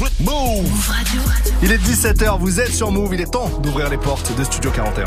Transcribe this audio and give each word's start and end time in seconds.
Move 0.00 0.88
Radio. 0.88 1.20
Il 1.62 1.70
est 1.70 1.78
17h, 1.78 2.38
vous 2.40 2.58
êtes 2.58 2.72
sur 2.72 2.90
Move, 2.90 3.14
il 3.14 3.20
est 3.20 3.30
temps 3.30 3.48
d'ouvrir 3.62 3.88
les 3.88 3.96
portes 3.96 4.36
de 4.36 4.42
Studio 4.42 4.72
41. 4.72 5.04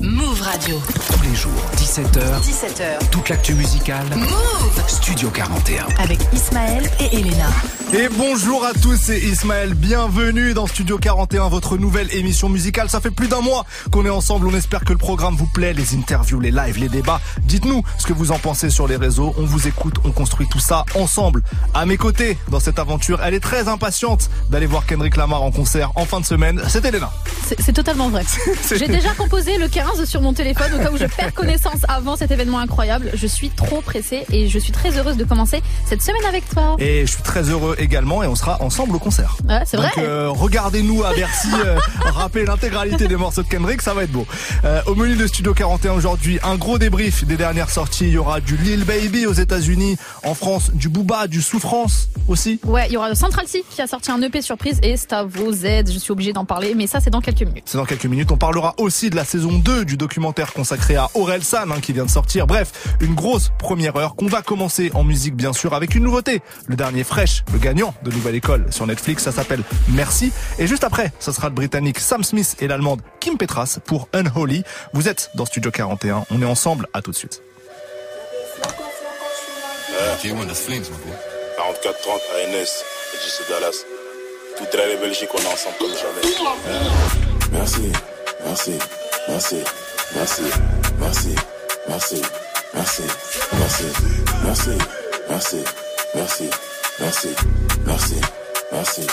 Move 0.00 0.40
Radio. 0.40 0.80
Tous 1.12 1.22
les 1.22 1.34
jours, 1.34 1.52
17h. 1.88 2.42
17h. 2.42 3.08
Toute 3.10 3.30
l'actu 3.30 3.54
musicale. 3.54 4.04
Move 4.14 4.84
Studio 4.88 5.30
41. 5.30 5.86
Avec 5.98 6.18
Ismaël 6.34 6.84
et 7.00 7.16
Elena. 7.16 7.48
Et 7.94 8.10
bonjour 8.10 8.66
à 8.66 8.74
tous, 8.74 8.98
c'est 9.00 9.18
Ismaël. 9.18 9.72
Bienvenue 9.72 10.52
dans 10.52 10.66
Studio 10.66 10.98
41, 10.98 11.48
votre 11.48 11.78
nouvelle 11.78 12.14
émission 12.14 12.50
musicale. 12.50 12.90
Ça 12.90 13.00
fait 13.00 13.10
plus 13.10 13.28
d'un 13.28 13.40
mois 13.40 13.64
qu'on 13.90 14.04
est 14.04 14.10
ensemble. 14.10 14.46
On 14.48 14.54
espère 14.54 14.84
que 14.84 14.92
le 14.92 14.98
programme 14.98 15.34
vous 15.34 15.46
plaît, 15.46 15.72
les 15.72 15.94
interviews, 15.94 16.38
les 16.38 16.50
lives, 16.50 16.76
les 16.78 16.90
débats. 16.90 17.22
Dites-nous 17.44 17.82
ce 17.98 18.06
que 18.06 18.12
vous 18.12 18.30
en 18.30 18.38
pensez 18.38 18.68
sur 18.68 18.86
les 18.86 18.96
réseaux. 18.96 19.34
On 19.38 19.46
vous 19.46 19.66
écoute, 19.66 19.94
on 20.04 20.12
construit 20.12 20.46
tout 20.46 20.60
ça 20.60 20.84
ensemble. 20.94 21.42
À 21.72 21.86
mes 21.86 21.96
côtés, 21.96 22.36
dans 22.50 22.60
cette 22.60 22.78
aventure, 22.78 23.22
elle 23.24 23.32
est 23.32 23.40
très 23.40 23.68
impatiente 23.68 24.28
d'aller 24.50 24.66
voir 24.66 24.84
Kendrick 24.84 25.16
Lamar 25.16 25.42
en 25.42 25.50
concert 25.50 25.92
en 25.94 26.04
fin 26.04 26.20
de 26.20 26.26
semaine. 26.26 26.60
C'est 26.68 26.84
Elena. 26.84 27.10
C'est 27.58 27.72
totalement 27.72 28.10
vrai. 28.10 28.24
J'ai 28.76 28.88
déjà 28.88 29.14
composé 29.14 29.56
le 29.56 29.68
15 29.68 30.04
sur 30.04 30.20
mon 30.20 30.34
téléphone 30.34 30.74
au 30.74 30.78
cas 30.78 30.90
où 30.90 30.98
je 30.98 31.06
perds 31.06 31.32
connaissance 31.32 31.77
avant 31.88 32.16
cet 32.16 32.30
événement 32.30 32.58
incroyable. 32.58 33.10
Je 33.14 33.26
suis 33.26 33.50
trop 33.50 33.80
pressée 33.80 34.24
et 34.32 34.48
je 34.48 34.58
suis 34.58 34.72
très 34.72 34.96
heureuse 34.96 35.16
de 35.16 35.24
commencer 35.24 35.62
cette 35.86 36.02
semaine 36.02 36.24
avec 36.28 36.48
toi. 36.48 36.76
Et 36.78 37.06
je 37.06 37.12
suis 37.12 37.22
très 37.22 37.42
heureux 37.42 37.76
également 37.78 38.22
et 38.22 38.26
on 38.26 38.34
sera 38.34 38.60
ensemble 38.62 38.96
au 38.96 38.98
concert. 38.98 39.36
Ouais, 39.48 39.62
c'est 39.66 39.76
vrai. 39.76 39.90
Donc 39.96 40.04
euh, 40.04 40.28
regardez-nous 40.30 41.04
à 41.04 41.12
Bercy 41.14 41.48
euh, 41.64 41.78
rapper 42.04 42.44
l'intégralité 42.44 43.08
des 43.08 43.16
morceaux 43.16 43.42
de 43.42 43.48
Kendrick, 43.48 43.82
ça 43.82 43.94
va 43.94 44.04
être 44.04 44.12
beau. 44.12 44.26
Euh, 44.64 44.80
au 44.86 44.94
menu 44.94 45.16
de 45.16 45.26
Studio 45.26 45.54
41 45.54 45.92
aujourd'hui, 45.92 46.38
un 46.42 46.56
gros 46.56 46.78
débrief 46.78 47.24
des 47.24 47.36
dernières 47.36 47.70
sorties. 47.70 48.06
Il 48.06 48.12
y 48.12 48.18
aura 48.18 48.40
du 48.40 48.56
Lil 48.56 48.84
Baby 48.84 49.26
aux 49.26 49.32
États-Unis, 49.32 49.96
en 50.24 50.34
France, 50.34 50.70
du 50.72 50.88
Booba, 50.88 51.26
du 51.26 51.42
Souffrance 51.42 52.08
aussi. 52.26 52.60
Ouais, 52.64 52.86
il 52.88 52.92
y 52.92 52.96
aura 52.96 53.14
Central 53.14 53.46
C 53.46 53.64
qui 53.68 53.82
a 53.82 53.86
sorti 53.86 54.10
un 54.10 54.20
EP 54.22 54.42
surprise 54.42 54.78
et 54.82 54.96
Stavo 54.96 55.52
Z. 55.52 55.92
Je 55.92 55.98
suis 55.98 56.12
obligée 56.12 56.32
d'en 56.32 56.44
parler, 56.44 56.74
mais 56.74 56.86
ça 56.86 57.00
c'est 57.00 57.10
dans 57.10 57.20
quelques 57.20 57.42
minutes. 57.42 57.64
C'est 57.66 57.78
dans 57.78 57.86
quelques 57.86 58.06
minutes. 58.06 58.30
On 58.32 58.36
parlera 58.36 58.74
aussi 58.78 59.10
de 59.10 59.16
la 59.16 59.24
saison 59.24 59.52
2 59.58 59.84
du 59.84 59.96
documentaire 59.96 60.52
consacré 60.52 60.96
à 60.96 61.08
Aurel 61.14 61.42
San 61.44 61.67
hein, 61.72 61.80
qui 61.80 61.92
vient 61.92 62.04
de 62.04 62.10
sortir. 62.10 62.46
Bref, 62.46 62.96
une 63.00 63.14
grosse 63.14 63.50
première 63.58 63.96
heure 63.96 64.14
qu'on 64.14 64.26
va 64.26 64.42
commencer 64.42 64.90
en 64.94 65.04
musique 65.04 65.34
bien 65.34 65.52
sûr 65.52 65.74
avec 65.74 65.94
une 65.94 66.04
nouveauté. 66.04 66.40
Le 66.66 66.76
dernier 66.76 67.04
Fresh, 67.04 67.44
le 67.52 67.58
gagnant 67.58 67.94
de 68.02 68.10
Nouvelle 68.10 68.34
École 68.34 68.66
sur 68.70 68.86
Netflix, 68.86 69.24
ça 69.24 69.32
s'appelle 69.32 69.62
Merci. 69.88 70.32
Et 70.58 70.66
juste 70.66 70.84
après, 70.84 71.12
ça 71.18 71.32
sera 71.32 71.48
le 71.48 71.54
Britannique 71.54 71.98
Sam 71.98 72.24
Smith 72.24 72.56
et 72.60 72.66
l'Allemande 72.66 73.02
Kim 73.20 73.36
Petras 73.36 73.78
pour 73.84 74.08
Unholy. 74.12 74.64
Vous 74.92 75.08
êtes 75.08 75.30
dans 75.34 75.46
Studio 75.46 75.70
41. 75.70 76.24
On 76.30 76.42
est 76.42 76.46
ensemble. 76.46 76.88
À 76.92 77.02
tout 77.02 77.10
de 77.10 77.16
suite. 77.16 77.42
Euh, 79.98 80.16
44 81.58 82.00
30 82.00 82.14
ANS, 82.14 82.84
JC 83.14 83.48
Dallas. 83.48 83.84
Toute 84.56 84.74
la 84.74 84.96
Belgique, 84.96 85.28
on 85.34 85.38
est 85.38 85.52
ensemble 85.52 85.76
comme 85.78 85.90
jamais. 85.90 86.20
Merci, 87.52 87.92
merci, 88.44 88.78
merci, 89.28 89.56
merci, 90.14 90.42
merci, 91.00 91.57
merci, 91.88 92.22
merci, 92.74 93.02
merci, 93.58 93.82
merci, 94.44 94.70
merci, 95.28 95.58
merci, 96.14 96.50
merci, 97.00 97.34
merci, 97.80 98.14
merci, 98.72 99.06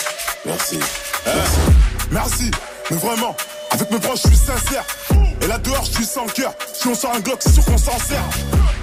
merci, 0.45 0.79
merci. 1.25 1.59
Merci, 2.11 2.51
mais 2.91 2.97
vraiment, 2.97 3.35
avec 3.71 3.91
mes 3.91 3.99
proches, 3.99 4.19
je 4.23 4.27
suis 4.29 4.37
sincère. 4.37 4.83
Et 5.41 5.47
là 5.47 5.57
dehors, 5.57 5.83
je 5.85 5.91
suis 5.91 6.05
sans 6.05 6.25
cœur. 6.27 6.53
Si 6.73 6.87
on 6.87 6.95
sort 6.95 7.13
un 7.15 7.19
Glock, 7.19 7.39
c'est 7.41 7.51
sûr 7.51 7.65
qu'on 7.65 7.77
s'en 7.77 7.97
sert. 7.99 8.23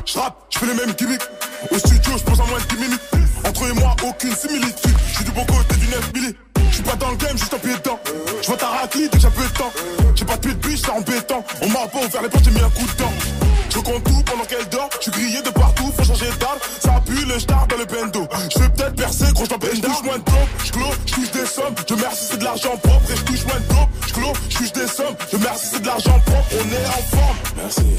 Je 0.04 0.18
rappe, 0.18 0.36
je 0.50 0.58
fais 0.58 0.66
les 0.66 0.74
mêmes 0.74 0.92
gimmicks. 0.92 1.22
Au 1.70 1.78
studio, 1.78 2.12
je 2.18 2.24
pose 2.24 2.40
en 2.40 2.46
moins 2.46 2.58
de 2.58 2.64
10 2.64 2.76
minutes. 2.76 3.00
Entre 3.47 3.64
eux 3.64 3.70
et 3.70 3.72
moi, 3.75 3.94
aucune 4.04 4.34
similitude. 4.34 4.97
Je 5.08 5.14
suis 5.14 5.25
du 5.25 5.31
bon 5.32 5.44
côté 5.44 5.76
du 5.76 5.86
9 5.88 6.12
milli. 6.14 6.36
Je 6.70 6.75
suis 6.75 6.82
pas 6.82 6.97
dans 6.97 7.10
le 7.10 7.16
game, 7.16 7.36
juste 7.36 7.54
un 7.54 7.58
pied 7.58 7.75
dedans. 7.75 8.00
Je 8.41 8.47
vois 8.47 8.56
ta 8.56 8.66
raclée, 8.66 9.08
déjà 9.08 9.31
peu 9.31 9.42
de 9.42 9.58
temps. 9.58 9.72
J'ai 10.14 10.25
pas 10.25 10.36
de 10.36 10.41
pied 10.41 10.54
de 10.54 10.69
biche, 10.69 10.81
c'est 10.84 10.91
embêtant. 10.91 11.44
On 11.60 11.69
m'a 11.69 11.86
pas 11.86 11.98
ouvert 11.98 12.22
les 12.22 12.28
portes, 12.28 12.44
j'ai 12.44 12.50
mis 12.50 12.60
un 12.60 12.70
coup 12.70 12.86
de 12.86 12.98
dent. 12.98 13.41
Je 13.75 13.78
compte 13.78 14.05
tout 14.05 14.22
pendant 14.27 14.44
qu'elle 14.44 14.69
dort. 14.69 14.91
Je 14.99 15.03
suis 15.03 15.10
grillé 15.10 15.41
de 15.41 15.49
partout, 15.49 15.91
faut 15.97 16.05
changer 16.05 16.28
d'arme. 16.38 16.59
Ça 16.81 17.00
pue 17.06 17.25
le 17.25 17.38
star 17.38 17.66
dans 17.69 17.77
le 17.78 17.87
bendo. 17.87 18.28
Je 18.55 18.59
vais 18.59 18.69
peut-être 18.69 18.97
percer, 18.97 19.33
gros, 19.33 19.44
je 19.47 19.77
Je 19.77 19.81
touche 19.81 20.03
moins 20.03 20.19
de 20.19 20.25
dope, 20.25 20.49
je 20.65 20.72
clôt, 20.72 20.93
je 21.06 21.15
touche 21.15 21.31
des 21.31 21.47
sommes. 21.47 21.75
Je 21.88 21.94
merci, 21.94 22.25
c'est 22.31 22.38
de 22.38 22.44
l'argent 22.44 22.77
propre. 22.77 23.11
Et 23.11 23.16
je 23.16 23.22
touche 23.22 23.44
moins 23.47 23.61
de 23.61 23.69
dope, 23.69 23.88
je 24.06 24.12
clôt, 24.12 24.32
je 24.50 24.56
touche 24.59 24.72
des 24.72 24.87
sommes. 24.87 25.16
Je 25.32 25.37
merci, 25.38 25.66
c'est 25.72 25.81
de 25.81 25.87
l'argent 25.87 26.21
propre. 26.27 26.49
On 26.53 26.72
est 26.72 26.87
en 26.87 27.16
forme. 27.16 27.37
Merci, 27.56 27.97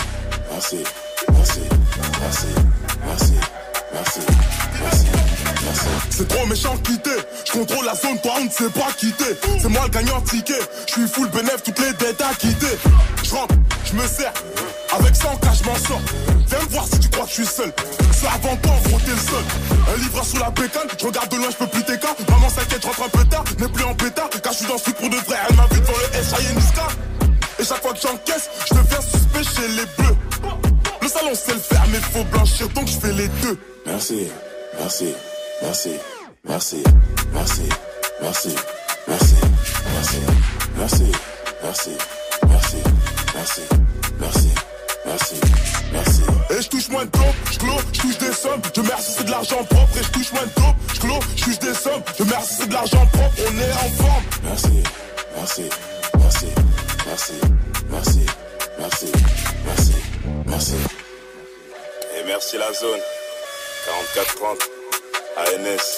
merci, 0.51 0.77
merci, 1.31 1.59
merci, 2.21 2.47
merci, 3.07 3.33
merci, 3.93 4.19
merci. 4.79 5.22
C'est 6.09 6.27
trop 6.27 6.45
méchant 6.45 6.77
quitter. 6.77 7.17
Je 7.45 7.51
contrôle 7.51 7.85
la 7.85 7.95
zone, 7.95 8.19
toi 8.21 8.33
on 8.39 8.45
ne 8.45 8.49
sait 8.49 8.69
pas 8.69 8.91
quitter. 8.97 9.37
C'est 9.61 9.69
moi 9.69 9.81
le 9.85 9.89
gagnant 9.89 10.21
ticket. 10.21 10.59
Je 10.87 10.91
suis 10.93 11.07
full 11.07 11.29
bénéf, 11.29 11.63
toutes 11.63 11.79
les 11.79 11.93
dettes 11.93 12.21
à 12.21 12.33
quitter. 12.35 12.77
Je 13.23 13.33
rentre, 13.33 13.55
je 13.85 13.93
me 13.93 14.07
sers. 14.07 14.33
Avec 14.91 15.15
100 15.15 15.37
cas, 15.37 15.53
je 15.53 15.63
m'en 15.63 15.75
sors. 15.75 16.01
Viens 16.47 16.59
me 16.59 16.69
voir 16.69 16.85
si 16.85 16.99
tu 16.99 17.09
crois 17.09 17.23
que 17.23 17.29
je 17.29 17.35
suis 17.35 17.45
seul. 17.45 17.73
C'est 18.11 18.27
avant 18.27 18.55
toi, 18.57 18.73
gros, 18.85 18.99
t'es 18.99 19.11
le 19.11 19.17
seul. 19.17 19.43
Un 19.93 19.97
livre 19.97 20.23
sous 20.23 20.37
la 20.37 20.51
bécane, 20.51 20.87
je 20.99 21.05
regarde 21.05 21.29
de 21.29 21.37
loin, 21.37 21.47
je 21.49 21.55
peux 21.57 21.67
plus 21.67 21.83
tes 21.83 21.97
cas. 21.97 22.15
Maman 22.29 22.49
s'inquiète, 22.49 22.85
rentre 22.85 23.03
un 23.03 23.09
peu 23.09 23.25
tard. 23.25 23.43
N'est 23.59 23.67
plus 23.67 23.83
en 23.83 23.95
pétard, 23.95 24.29
car 24.29 24.53
je 24.53 24.57
suis 24.59 24.67
dans 24.67 24.77
ce 24.77 24.83
truc 24.83 24.97
pour 24.97 25.09
de 25.09 25.15
vrai. 25.15 25.37
Elle 25.49 25.55
m'a 25.55 25.67
vu 25.71 25.79
devant 25.79 25.93
le 25.93 26.59
Niska. 26.59 26.87
Et 27.59 27.65
chaque 27.65 27.81
fois 27.81 27.93
que 27.93 27.99
j'encaisse, 28.01 28.49
je 28.69 28.73
deviens 28.75 29.01
suspect 29.01 29.43
chez 29.43 29.67
les 29.69 29.85
bleus. 29.97 30.17
Le 31.01 31.07
salon 31.07 31.33
sait 31.33 31.53
le 31.53 31.59
faire, 31.59 31.83
mais 31.91 31.99
faut 31.99 32.23
blanchir, 32.25 32.69
donc 32.69 32.87
je 32.87 32.97
fais 32.97 33.13
les 33.13 33.27
deux. 33.41 33.57
Merci, 33.85 34.27
merci. 34.79 35.13
Merci, 35.63 35.91
merci, 36.43 36.83
merci, 37.33 37.61
merci, 38.21 38.55
merci, 39.07 39.35
merci, 39.87 40.15
merci, 40.77 41.11
merci, 41.63 41.91
merci, 42.49 42.77
merci, 43.33 43.61
merci, 44.19 44.49
merci, 45.05 45.35
merci. 45.93 46.21
Et 46.49 46.61
je 46.61 46.67
touche 46.69 46.89
moins 46.89 47.05
de 47.05 47.11
dope, 47.11 47.23
je 47.49 47.57
clôt, 47.59 47.79
je 47.93 48.01
touche 48.01 48.17
des 48.17 48.33
sommes. 48.33 48.61
Je 48.75 48.81
merci, 48.81 49.11
c'est 49.17 49.23
de 49.23 49.31
l'argent 49.31 49.63
propre. 49.63 49.97
Et 49.97 50.03
je 50.03 50.11
touche 50.11 50.33
moins 50.33 50.43
de 50.43 50.53
dope, 50.53 50.75
je 50.93 50.99
clôt, 50.99 51.19
je 51.37 51.43
touche 51.45 51.59
des 51.59 51.73
sommes. 51.73 52.03
Je 52.19 52.23
merci, 52.25 52.53
c'est 52.59 52.67
de 52.67 52.73
l'argent 52.73 53.05
propre. 53.07 53.35
On 53.39 53.57
est 53.57 53.71
en 53.71 54.03
forme. 54.03 54.23
Merci, 54.43 54.83
merci, 55.37 55.69
merci, 56.17 56.45
merci, 57.05 57.33
merci, 57.89 58.25
merci, 58.79 59.11
merci, 59.65 59.95
merci. 60.45 60.75
Et 62.19 62.23
merci 62.27 62.57
la 62.57 62.73
zone. 62.73 62.99
44-30. 64.43 64.72
ANS. 65.37 65.97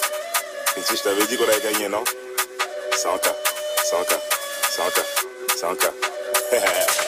Ici, 0.76 0.96
je 0.96 1.02
t'avais 1.02 1.26
dit 1.26 1.36
qu'on 1.36 1.44
avait 1.44 1.60
gagné, 1.60 1.88
non? 1.88 2.04
100K, 2.92 3.28
100K, 3.90 4.18
100K, 4.76 5.00
100K. 5.60 7.05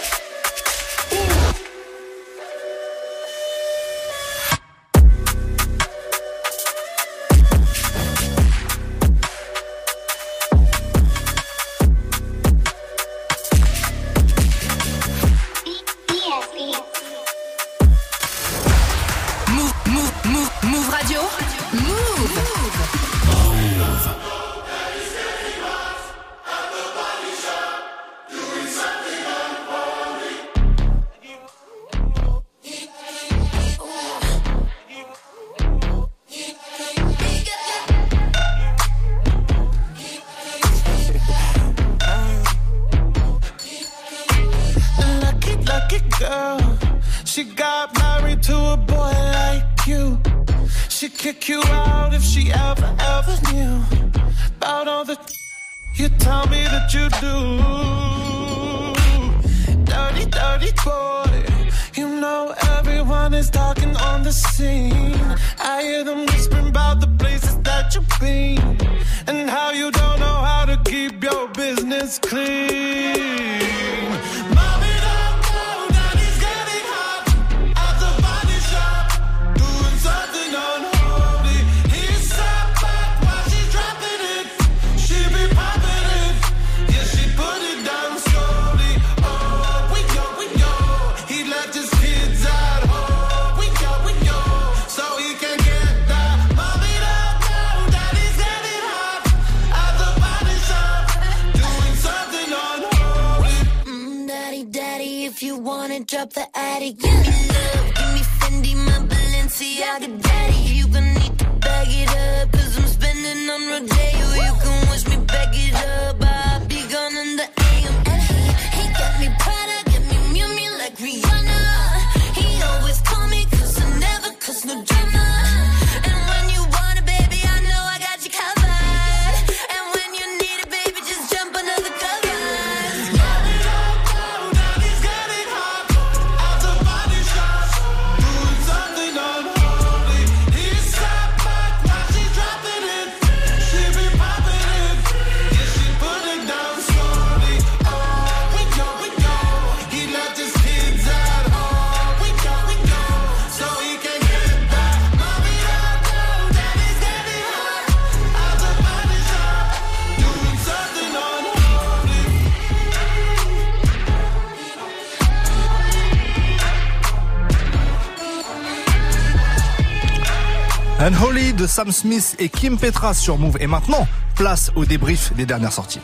Unholy 171.01 171.53
de 171.53 171.69
Sam 171.69 171.93
Smith 171.93 172.35
et 172.41 172.49
Kim 172.49 172.77
Petras 172.77 173.15
sur 173.15 173.39
Move. 173.39 173.57
Et 173.61 173.69
maintenant, 173.69 174.09
place 174.35 174.73
au 174.75 174.85
débrief 174.85 175.33
des 175.35 175.47
dernières 175.47 175.73
sorties. 175.73 176.01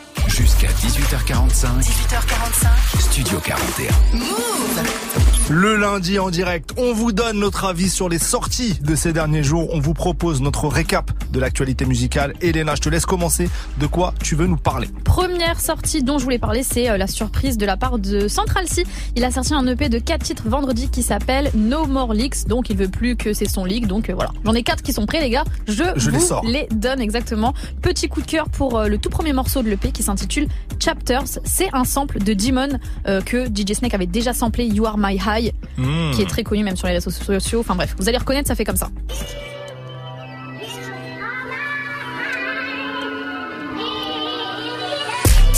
18h45, 0.81 1.81
18h45. 1.81 2.99
Studio 2.99 3.39
41. 3.39 3.89
Le 5.49 5.75
lundi 5.75 6.17
en 6.19 6.29
direct, 6.31 6.71
on 6.77 6.91
vous 6.93 7.11
donne 7.11 7.39
notre 7.39 7.65
avis 7.65 7.89
sur 7.89 8.09
les 8.09 8.17
sorties 8.17 8.79
de 8.81 8.95
ces 8.95 9.13
derniers 9.13 9.43
jours. 9.43 9.69
On 9.73 9.79
vous 9.79 9.93
propose 9.93 10.41
notre 10.41 10.67
récap 10.67 11.11
de 11.31 11.39
l'actualité 11.39 11.85
musicale. 11.85 12.33
Elena, 12.41 12.73
je 12.75 12.81
te 12.81 12.89
laisse 12.89 13.05
commencer. 13.05 13.47
De 13.79 13.85
quoi 13.87 14.13
tu 14.23 14.35
veux 14.35 14.47
nous 14.47 14.57
parler? 14.57 14.89
Première 15.03 15.59
sortie 15.61 16.01
dont 16.03 16.17
je 16.17 16.23
voulais 16.23 16.39
parler, 16.39 16.63
c'est 16.63 16.89
euh, 16.89 16.97
la 16.97 17.07
surprise 17.07 17.57
de 17.57 17.65
la 17.65 17.77
part 17.77 17.99
de 17.99 18.27
Central 18.27 18.67
C. 18.67 18.85
Il 19.15 19.23
a 19.23 19.29
sorti 19.31 19.53
un 19.53 19.65
EP 19.67 19.87
de 19.89 19.99
4 19.99 20.23
titres 20.23 20.43
vendredi 20.47 20.89
qui 20.89 21.03
s'appelle 21.03 21.51
No 21.55 21.85
More 21.85 22.13
Leaks. 22.13 22.47
Donc 22.47 22.69
il 22.71 22.77
veut 22.77 22.89
plus 22.89 23.15
que 23.15 23.33
c'est 23.33 23.47
son 23.49 23.65
leak. 23.65 23.85
Donc 23.87 24.09
euh, 24.09 24.13
voilà. 24.15 24.31
J'en 24.43 24.53
ai 24.53 24.63
4 24.63 24.81
qui 24.81 24.93
sont 24.93 25.05
prêts 25.05 25.21
les 25.21 25.29
gars. 25.29 25.43
Je, 25.67 25.83
Je 25.95 26.09
les 26.09 26.17
vous 26.17 26.25
sors. 26.25 26.43
les 26.43 26.67
donne 26.71 27.01
exactement. 27.01 27.53
Petit 27.83 28.07
coup 28.09 28.21
de 28.21 28.27
cœur 28.27 28.49
pour 28.49 28.79
euh, 28.79 28.87
le 28.87 28.97
tout 28.97 29.09
premier 29.09 29.33
morceau 29.33 29.61
de 29.61 29.69
l'EP 29.69 29.91
qui 29.91 30.01
s'intitule 30.03 30.47
Chapters. 30.79 31.39
C'est 31.43 31.69
un 31.73 31.83
sample 31.83 32.19
de 32.19 32.33
Demon 32.33 32.79
euh, 33.07 33.21
que 33.21 33.45
DJ 33.47 33.73
Snake 33.73 33.93
avait 33.93 34.05
déjà 34.05 34.33
samplé 34.33 34.65
You 34.65 34.85
Are 34.85 34.97
My 34.97 35.15
High, 35.25 35.53
Hmm. 35.77 36.11
qui 36.11 36.21
est 36.21 36.29
très 36.29 36.43
connu 36.43 36.63
même 36.63 36.77
sur 36.77 36.87
les 36.87 36.93
réseaux 36.93 37.09
sociaux. 37.11 37.59
Enfin 37.59 37.75
bref, 37.75 37.95
vous 37.99 38.07
allez 38.07 38.17
reconnaître, 38.17 38.47
ça 38.47 38.55
fait 38.55 38.63
comme 38.63 38.77
ça. 38.77 38.89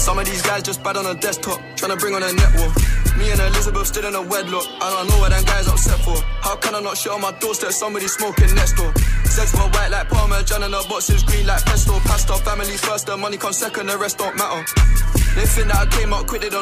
Some 0.08 0.20
of 0.20 0.26
these 0.26 0.42
guys 0.42 0.64
just 0.64 0.82
bad 0.86 0.96
on 0.96 1.06
a 1.06 1.20
desktop, 1.20 1.60
trying 1.76 1.92
to 1.92 1.98
bring 1.98 2.16
on 2.16 2.24
a 2.24 2.32
network. 2.32 2.72
Me 3.20 3.30
and 3.30 3.42
Elizabeth 3.42 3.88
still 3.88 4.08
in 4.08 4.16
a 4.16 4.22
wedlock. 4.22 4.64
I 4.80 4.88
don't 4.96 5.10
know 5.10 5.20
what 5.20 5.32
them 5.32 5.44
guys 5.44 5.68
upset 5.68 6.00
for. 6.00 6.16
How 6.40 6.56
can 6.56 6.74
I 6.76 6.80
not 6.80 6.98
shit 6.98 7.12
on 7.12 7.20
my 7.20 7.34
doorstep? 7.42 7.74
Somebody 7.74 8.08
smoking 8.08 8.56
next 8.56 8.80
door. 8.80 8.94
Sex 9.26 9.52
were 9.54 9.68
white 9.68 9.92
like 9.92 10.08
Parmesan 10.08 10.64
and 10.64 10.74
the 10.74 10.86
boxes 10.88 11.24
green 11.24 11.46
like 11.46 11.62
pesto. 11.66 12.00
Pasta 12.08 12.36
family 12.36 12.78
first, 12.78 13.08
the 13.08 13.18
money 13.18 13.36
comes 13.36 13.58
second, 13.58 13.88
the 13.88 13.98
rest 13.98 14.18
don't 14.18 14.34
matter. 14.38 14.64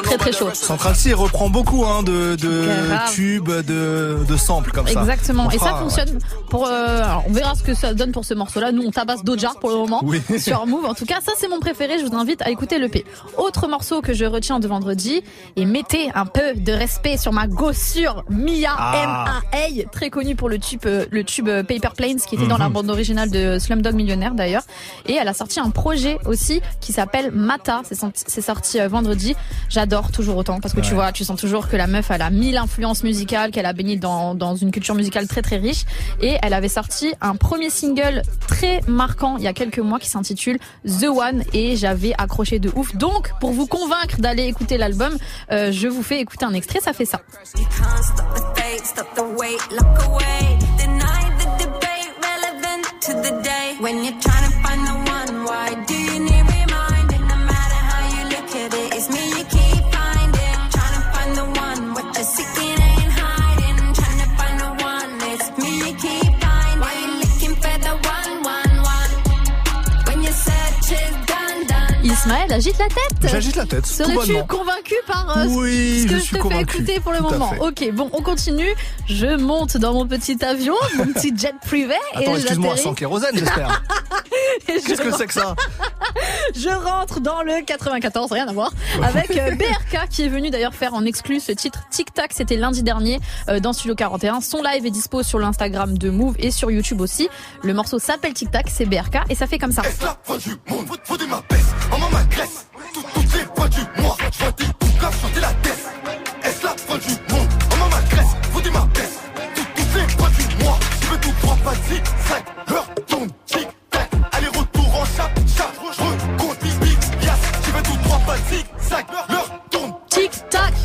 Très, 0.02 0.16
très 0.18 0.32
chaud. 0.32 0.50
Central 0.52 0.94
C 0.94 1.12
reprend 1.14 1.48
beaucoup 1.48 1.84
hein, 1.84 2.02
de, 2.02 2.36
de 2.36 2.68
tubes, 3.12 3.48
de, 3.50 4.18
de 4.28 4.36
samples 4.36 4.70
comme 4.70 4.86
ça. 4.86 5.00
Exactement. 5.00 5.50
Et 5.50 5.58
ça 5.58 5.74
fonctionne 5.76 6.18
pour. 6.50 6.66
euh, 6.66 6.98
alors, 7.02 7.24
on 7.28 7.32
verra 7.32 7.54
ce 7.54 7.62
que 7.62 7.74
ça 7.74 7.94
donne 7.94 8.12
pour 8.12 8.24
ce 8.24 8.34
morceau-là. 8.34 8.72
Nous, 8.72 8.82
on 8.82 8.90
tabasse 8.90 9.24
Doja 9.24 9.52
pour 9.60 9.70
le 9.70 9.76
moment 9.76 10.00
Oui. 10.04 10.20
sur 10.38 10.66
Move. 10.66 10.84
En 10.84 10.94
tout 10.94 11.06
cas, 11.06 11.20
ça 11.24 11.32
c'est 11.38 11.48
mon 11.48 11.58
préféré. 11.60 11.98
Je 11.98 12.04
vous 12.06 12.14
invite 12.16 12.42
à 12.42 12.50
écouter 12.50 12.78
le 12.78 12.88
P. 12.88 13.04
Autre 13.38 13.66
morceau 13.68 14.00
que 14.02 14.12
je 14.12 14.24
retiens 14.24 14.60
de 14.60 14.68
vendredi 14.68 15.22
et 15.56 15.64
mettez 15.64 16.10
un 16.14 16.26
peu 16.26 16.54
de 16.54 16.72
respect 16.72 17.16
sur 17.16 17.32
ma 17.32 17.46
gossure 17.46 18.24
Mia 18.28 18.70
Ah. 18.76 19.40
M.A.A. 19.52 19.88
très 19.90 20.10
connue 20.10 20.36
pour 20.36 20.48
le 20.48 20.58
tube 20.58 20.80
euh, 20.86 21.06
le 21.10 21.24
tube 21.24 21.48
euh, 21.48 21.62
Paper 21.62 21.88
Planes 21.96 22.18
qui 22.20 22.34
était 22.34 22.44
Mhm. 22.44 22.50
dans 22.50 22.58
la 22.58 22.68
bande 22.68 22.90
originale 22.90 23.30
de 23.30 23.58
Slumdog 23.58 23.94
Millionnaire 23.94 24.34
d'ailleurs. 24.34 24.62
Et 25.06 25.14
elle 25.14 25.28
a 25.28 25.34
sorti 25.34 25.60
un 25.60 25.70
projet 25.70 26.18
aussi 26.26 26.60
qui 26.80 26.92
s'appelle 26.92 27.30
Mata. 27.32 27.80
C'est 27.84 27.94
sorti, 28.42 28.65
sorti 28.66 28.80
euh, 28.80 28.88
vendredi. 28.88 29.36
J'adore 29.68 30.10
toujours 30.10 30.36
autant 30.36 30.60
parce 30.60 30.74
que 30.74 30.80
tu 30.80 30.94
vois, 30.94 31.12
tu 31.12 31.24
sens 31.24 31.38
toujours 31.38 31.68
que 31.68 31.76
la 31.76 31.86
meuf 31.86 32.10
elle 32.10 32.22
a 32.22 32.30
mille 32.30 32.56
influences 32.56 33.02
musicales, 33.02 33.50
qu'elle 33.50 33.66
a 33.66 33.72
baigné 33.72 33.96
dans, 33.96 34.34
dans 34.34 34.56
une 34.56 34.70
culture 34.70 34.94
musicale 34.94 35.26
très 35.26 35.42
très 35.42 35.56
riche. 35.56 35.84
Et 36.20 36.36
elle 36.42 36.52
avait 36.52 36.68
sorti 36.68 37.14
un 37.20 37.36
premier 37.36 37.70
single 37.70 38.22
très 38.46 38.80
marquant 38.86 39.36
il 39.38 39.44
y 39.44 39.48
a 39.48 39.52
quelques 39.52 39.78
mois 39.78 39.98
qui 39.98 40.08
s'intitule 40.08 40.58
The 40.84 41.04
One 41.04 41.44
et 41.52 41.76
j'avais 41.76 42.14
accroché 42.18 42.58
de 42.58 42.70
ouf. 42.74 42.96
Donc 42.96 43.32
pour 43.40 43.52
vous 43.52 43.66
convaincre 43.66 44.18
d'aller 44.18 44.44
écouter 44.44 44.78
l'album, 44.78 45.16
euh, 45.52 45.72
je 45.72 45.88
vous 45.88 46.02
fais 46.02 46.20
écouter 46.20 46.44
un 46.44 46.54
extrait, 46.54 46.80
ça 46.80 46.92
fait 46.92 47.04
ça. 47.04 47.20
The 47.54 48.58
fate, 48.58 48.84
stop 48.84 49.06
the 49.14 49.22
wait, 49.38 49.58
look 49.72 49.86
away. 50.06 50.58
Deny 50.78 51.22
the 51.38 51.48
debate, 51.58 52.10
relevant 52.22 52.84
to 53.02 53.12
the 53.22 53.42
day. 53.42 53.76
When 53.80 54.04
you're 54.04 54.18
trying 54.20 54.44
to 54.44 54.52
find 54.62 54.86
the 54.86 54.94
one, 55.10 55.44
why 55.44 55.84
do 55.86 55.95
Ismaël 72.26 72.52
agite 72.52 72.78
la 72.78 72.86
tête. 72.88 73.30
J'agite 73.30 73.54
la 73.54 73.66
tête, 73.66 73.86
Serais-tu 73.86 74.34
convaincu 74.48 74.94
par 75.06 75.38
euh, 75.38 75.44
Oui, 75.50 76.02
ce 76.02 76.12
que 76.12 76.18
je 76.18 76.30
te 76.32 76.38
convaincu. 76.38 76.78
fais 76.78 76.78
écouter 76.78 77.00
pour 77.00 77.12
le 77.12 77.18
Tout 77.18 77.30
moment. 77.30 77.52
Ok, 77.60 77.88
bon, 77.92 78.10
on 78.12 78.20
continue. 78.20 78.74
Je 79.06 79.36
monte 79.36 79.76
dans 79.76 79.92
mon 79.92 80.08
petit 80.08 80.36
avion, 80.44 80.74
mon 80.96 81.06
petit 81.14 81.32
jet 81.36 81.54
privé, 81.64 81.94
Attends, 82.14 82.32
et 82.32 82.34
excuse-moi, 82.34 82.76
sans 82.76 82.94
kérosène, 82.94 83.36
j'espère. 83.38 83.80
je 84.68 84.72
Qu'est-ce 84.72 85.00
que 85.02 85.12
c'est 85.16 85.28
que 85.28 85.34
ça 85.34 85.54
Je 86.56 86.68
rentre 86.68 87.20
dans 87.20 87.42
le 87.42 87.64
94, 87.64 88.32
rien 88.32 88.48
à 88.48 88.52
voir, 88.52 88.72
avec 89.04 89.30
euh, 89.36 89.54
BRK 89.54 90.08
qui 90.10 90.22
est 90.24 90.28
venu 90.28 90.50
d'ailleurs 90.50 90.74
faire 90.74 90.94
en 90.94 91.04
exclu 91.04 91.38
ce 91.38 91.52
titre 91.52 91.84
Tic 91.92 92.12
Tac. 92.12 92.32
C'était 92.32 92.56
lundi 92.56 92.82
dernier 92.82 93.20
euh, 93.48 93.60
dans 93.60 93.72
Studio 93.72 93.94
41. 93.94 94.40
Son 94.40 94.64
live 94.64 94.84
est 94.84 94.90
dispo 94.90 95.22
sur 95.22 95.38
l'Instagram 95.38 95.96
de 95.96 96.10
Move 96.10 96.34
et 96.40 96.50
sur 96.50 96.72
YouTube 96.72 97.00
aussi. 97.00 97.28
Le 97.62 97.72
morceau 97.72 98.00
s'appelle 98.00 98.34
Tic 98.34 98.50
Tac, 98.50 98.66
c'est 98.68 98.86
BRK 98.86 99.18
et 99.30 99.36
ça 99.36 99.46
fait 99.46 99.58
comme 99.58 99.72
ça. 99.72 99.82
M'agresse 102.16 102.64
Tout- 102.94 103.02
Toutes 103.12 103.34
les 103.34 103.44
du 103.68 103.80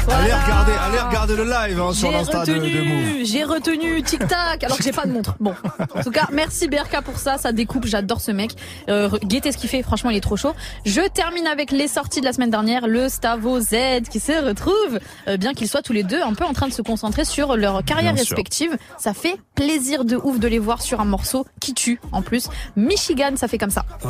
Allez 0.09 0.33
regarder, 0.33 0.71
allez 0.73 0.99
regarder 0.99 1.35
le 1.35 1.43
live 1.43 1.79
hein, 1.79 1.93
sur 1.93 2.09
J'ai 2.09 2.17
l'insta 2.17 2.45
de, 2.45 2.53
de 2.53 2.59
Move. 2.59 3.25
j'ai 3.25 3.43
retenu 3.43 4.01
Tic 4.01 4.27
Tac, 4.27 4.63
alors 4.63 4.77
que 4.77 4.83
j'ai 4.83 4.91
pas 4.91 5.05
de 5.05 5.11
montre. 5.11 5.35
Bon, 5.39 5.53
en 5.95 6.01
tout 6.03 6.11
cas, 6.11 6.27
merci 6.31 6.67
BRK 6.67 7.01
pour 7.03 7.17
ça, 7.17 7.37
ça 7.37 7.51
découpe, 7.51 7.85
j'adore 7.85 8.19
ce 8.19 8.31
mec. 8.31 8.51
Euh, 8.89 9.09
guettez 9.23 9.51
ce 9.51 9.57
qu'il 9.57 9.69
fait, 9.69 9.83
franchement, 9.83 10.09
il 10.09 10.17
est 10.17 10.21
trop 10.21 10.37
chaud. 10.37 10.53
Je 10.85 11.01
termine 11.09 11.47
avec 11.47 11.71
les 11.71 11.87
sorties 11.87 12.19
de 12.19 12.25
la 12.25 12.33
semaine 12.33 12.49
dernière, 12.49 12.87
le 12.87 13.09
Stavo 13.09 13.59
Z 13.59 13.75
qui 14.09 14.19
se 14.19 14.45
retrouve, 14.45 14.99
euh, 15.27 15.37
bien 15.37 15.53
qu'ils 15.53 15.67
soient 15.69 15.81
tous 15.83 15.93
les 15.93 16.03
deux 16.03 16.21
un 16.21 16.33
peu 16.33 16.45
en 16.45 16.53
train 16.53 16.67
de 16.67 16.73
se 16.73 16.81
concentrer 16.81 17.23
sur 17.25 17.55
leur 17.55 17.83
carrière 17.83 18.13
Bien 18.13 18.23
sûr. 18.23 18.35
respective. 18.35 18.77
Ça 18.97 19.13
fait 19.13 19.35
plaisir 19.55 20.03
de 20.05 20.15
ouf 20.15 20.39
de 20.39 20.47
les 20.47 20.59
voir 20.59 20.81
sur 20.81 20.99
un 20.99 21.05
morceau 21.05 21.45
qui 21.59 21.73
tue 21.73 21.99
en 22.11 22.21
plus. 22.21 22.49
Michigan, 22.75 23.31
ça 23.35 23.47
fait 23.47 23.57
comme 23.59 23.69
ça. 23.69 23.85
Je 24.01 24.07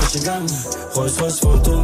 Michigan. 0.00 0.40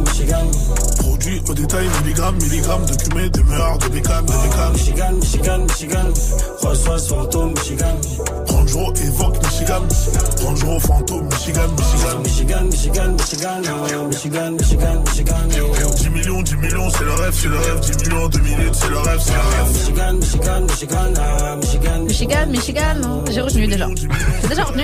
Michigan. 0.01 0.51
Produit 0.99 1.41
au 1.47 1.53
détail, 1.53 1.87
milligrammes, 2.01 2.35
milligrammes 2.37 2.62
Documé, 2.63 3.29
demeure, 3.29 3.77
de 3.77 3.89
bécane, 3.89 4.25
de 4.25 4.31
bécane 4.31 4.71
Michigan, 4.73 5.11
Michigan, 5.19 5.59
Michigan. 5.63 6.13
Rolls 6.61 6.85
Royce 6.87 7.07
fantôme, 7.09 7.53
Michigan. 7.53 7.97
Rover 8.71 8.93
Evoque 9.03 9.43
Michigan. 9.43 9.81
Range 10.41 10.63
Rover 10.63 10.79
Fantôme 10.79 11.25
Michigan, 11.25 11.67
Michigan. 11.77 12.19
Michigan, 12.23 12.63
Michigan, 12.65 13.11
Michigan, 13.17 13.59
Michigan, 14.07 14.51
Michigan, 14.51 15.01
Michigan. 15.03 15.47
10 15.97 16.09
millions, 16.09 16.41
10 16.41 16.55
millions, 16.57 16.89
c'est 16.89 17.03
le 17.03 17.13
rêve, 17.13 17.33
c'est 17.33 17.47
le 17.49 17.57
rêve. 17.57 17.79
10 17.81 17.97
millions 17.97 18.23
en 18.23 18.29
2 18.29 18.39
minutes, 18.39 18.75
c'est 18.75 18.89
le 18.89 18.97
rêve, 18.99 19.19
c'est 19.19 19.33
le 19.33 19.39
rêve. 19.39 19.73
Michigan, 19.73 20.13
Michigan, 20.13 20.61
Michigan, 20.61 21.57
Michigan. 21.57 21.99
Michigan, 22.05 22.47
Michigan, 22.47 23.23
j'ai 23.29 23.41
retenu 23.41 23.67
déjà. 23.67 23.87
J'ai 24.41 24.47
déjà 24.47 24.63
retenu. 24.63 24.83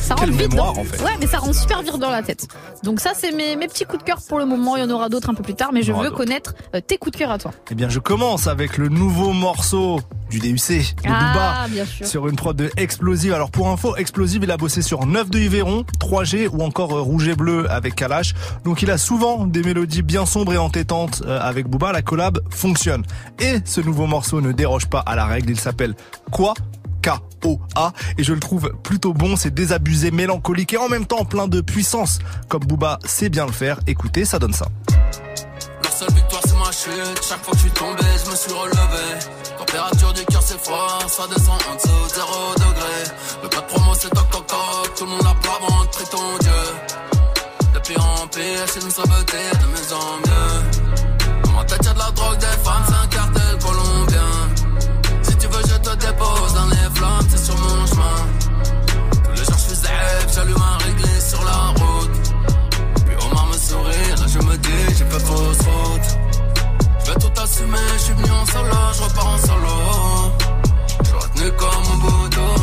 Ça 0.00 0.16
Quelle 0.18 0.30
vite 0.32 0.50
mémoire, 0.50 0.72
dans... 0.74 0.80
en 0.80 0.84
fait. 0.84 1.02
Ouais, 1.02 1.12
mais 1.20 1.26
ça 1.26 1.38
rentre 1.38 1.54
super 1.54 1.82
vite 1.82 1.98
dans 1.98 2.10
la 2.10 2.22
tête. 2.22 2.48
Donc 2.82 3.00
ça, 3.00 3.12
c'est 3.14 3.30
mes, 3.30 3.54
mes 3.54 3.68
petits 3.68 3.84
coups 3.84 4.02
de 4.02 4.04
cœur 4.04 4.18
pour 4.28 4.38
le 4.38 4.46
moment. 4.46 4.76
Il 4.76 4.80
y 4.80 4.82
en 4.82 4.90
aura 4.90 5.08
d'autres 5.08 5.30
un 5.30 5.34
peu 5.34 5.42
plus 5.42 5.54
tard, 5.54 5.70
mais 5.72 5.82
je 5.82 5.92
veux 5.92 6.10
connaître 6.10 6.54
euh, 6.74 6.80
tes 6.80 6.98
coups 6.98 7.12
de 7.12 7.18
cœur 7.18 7.30
à 7.30 7.38
toi. 7.38 7.52
Eh 7.70 7.74
bien, 7.74 7.88
je 7.88 8.00
commence 8.00 8.48
avec 8.48 8.76
le 8.76 8.88
nouveau 8.88 9.32
morceau 9.32 10.00
du 10.30 10.38
DUC 10.38 10.94
de 10.94 11.08
Ah, 11.08 11.32
Booba. 11.32 11.68
bien 11.68 11.84
sûr. 11.84 12.06
Sur 12.06 12.28
une 12.28 12.36
prod 12.36 12.56
de 12.56 12.70
Explosive. 12.76 13.34
Alors 13.34 13.50
pour 13.50 13.68
info, 13.68 13.96
Explosive, 13.96 14.42
il 14.44 14.50
a 14.50 14.56
bossé 14.56 14.80
sur 14.82 15.04
9 15.06 15.28
de 15.30 15.38
Yveron, 15.38 15.84
3G 15.98 16.48
ou 16.52 16.62
encore 16.62 16.92
euh, 16.96 17.00
Rouge 17.00 17.28
et 17.28 17.34
Bleu 17.34 17.70
avec 17.70 17.94
Kalash. 17.96 18.34
Donc 18.64 18.82
il 18.82 18.90
a 18.90 18.96
souvent 18.98 19.46
des 19.46 19.62
mélodies 19.62 20.02
bien 20.02 20.24
sombres 20.24 20.52
et 20.54 20.58
entêtantes 20.58 21.22
euh, 21.26 21.38
avec 21.40 21.66
Booba. 21.66 21.92
La 21.92 22.02
collab 22.02 22.38
fonctionne. 22.50 23.04
Et 23.40 23.56
ce 23.64 23.80
nouveau 23.80 24.06
morceau 24.06 24.40
ne 24.40 24.52
déroge 24.52 24.86
pas 24.86 25.00
à 25.00 25.16
la 25.16 25.26
règle. 25.26 25.50
Il 25.50 25.60
s'appelle 25.60 25.94
Quoi? 26.30 26.54
K-O-A 27.02 27.92
et 28.18 28.22
je 28.22 28.34
le 28.34 28.40
trouve 28.40 28.72
plutôt 28.82 29.14
bon, 29.14 29.34
c'est 29.34 29.54
désabusé, 29.54 30.10
mélancolique 30.10 30.74
et 30.74 30.76
en 30.76 30.90
même 30.90 31.06
temps 31.06 31.24
plein 31.24 31.48
de 31.48 31.62
puissance 31.62 32.18
comme 32.48 32.62
Booba 32.64 32.98
sait 33.06 33.30
bien 33.30 33.46
le 33.46 33.52
faire. 33.52 33.80
Écoutez, 33.86 34.26
ça 34.26 34.38
donne 34.38 34.52
ça. 34.52 34.66
La 35.82 35.90
seule 35.90 36.12
victoire 36.14 36.39
c'est 36.39 36.39
chaque 36.72 37.42
fois 37.42 37.52
que 37.52 37.58
je 37.58 37.62
suis 37.62 37.70
tombé, 37.72 38.02
je 38.24 38.30
me 38.30 38.36
suis 38.36 38.52
relevé. 38.52 39.18
Température 39.58 40.12
du 40.12 40.24
cœur 40.26 40.42
c'est 40.42 40.60
froid, 40.60 40.98
ça 41.08 41.26
descend 41.26 41.58
en 41.68 41.74
dessous 41.74 41.88
de 41.88 42.14
0 42.14 42.54
degré. 42.54 42.98
Le 43.42 43.48
code 43.48 43.66
promo 43.66 43.94
c'est 43.94 44.10
toc 44.10 44.30
toc 44.30 44.46
toc, 44.46 44.94
tout 44.96 45.04
le 45.04 45.10
monde 45.10 45.26
a 45.26 45.34
plat 45.34 45.58
avant 45.60 45.84
de 45.84 45.88
prier 45.88 46.08
ton 46.10 46.38
Dieu. 46.40 46.62
De 47.74 47.78
pire 47.80 48.04
en 48.04 48.26
pire, 48.28 48.64
c'est 48.68 48.82
une 48.82 48.90
saboter 48.90 49.50
de 49.60 49.66
mieux 49.66 49.94
en 49.94 50.16
mieux. 50.26 51.52
Ma 51.54 51.64
tête 51.64 51.84
y'a 51.84 51.92
de 51.92 51.98
la 51.98 52.10
drogue, 52.12 52.38
des 52.38 52.46
femmes, 52.46 52.84
c'est 52.86 52.94
un 52.94 53.06
cartel 53.08 53.58
colombien. 53.58 54.30
Si 55.22 55.36
tu 55.36 55.46
veux 55.48 55.62
je 55.62 55.76
te 55.76 55.96
dépose 55.96 56.54
dans 56.54 56.66
les 56.66 56.94
flammes, 56.94 57.26
c'est 57.30 57.44
sur 57.46 57.56
mon 57.56 57.86
chemin. 57.86 58.20
Tous 59.24 59.30
les 59.32 59.44
jours 59.44 59.58
je 59.58 59.74
suis 59.74 60.34
j'allume 60.34 60.56
un 60.56 60.78
réglé 60.84 61.20
sur 61.20 61.42
la 61.44 61.82
route. 61.82 62.10
Puis 63.06 63.16
Omar 63.26 63.46
me 63.46 63.54
sourit, 63.54 64.10
là 64.10 64.26
je 64.28 64.38
me 64.38 64.56
dis 64.56 64.96
j'ai 64.96 65.04
fait 65.04 65.26
fausse 65.26 65.66
route 65.66 66.09
Assumer, 67.52 67.78
je 67.94 67.98
suis 67.98 68.12
venu 68.12 68.30
en 68.30 68.46
solo, 68.46 68.70
je 68.92 69.02
repars 69.02 69.26
en 69.26 69.38
solo. 69.38 69.74
Je 71.02 71.12
retenu 71.16 71.50
comme 71.58 71.84
un 71.92 71.98
boudou 71.98 72.54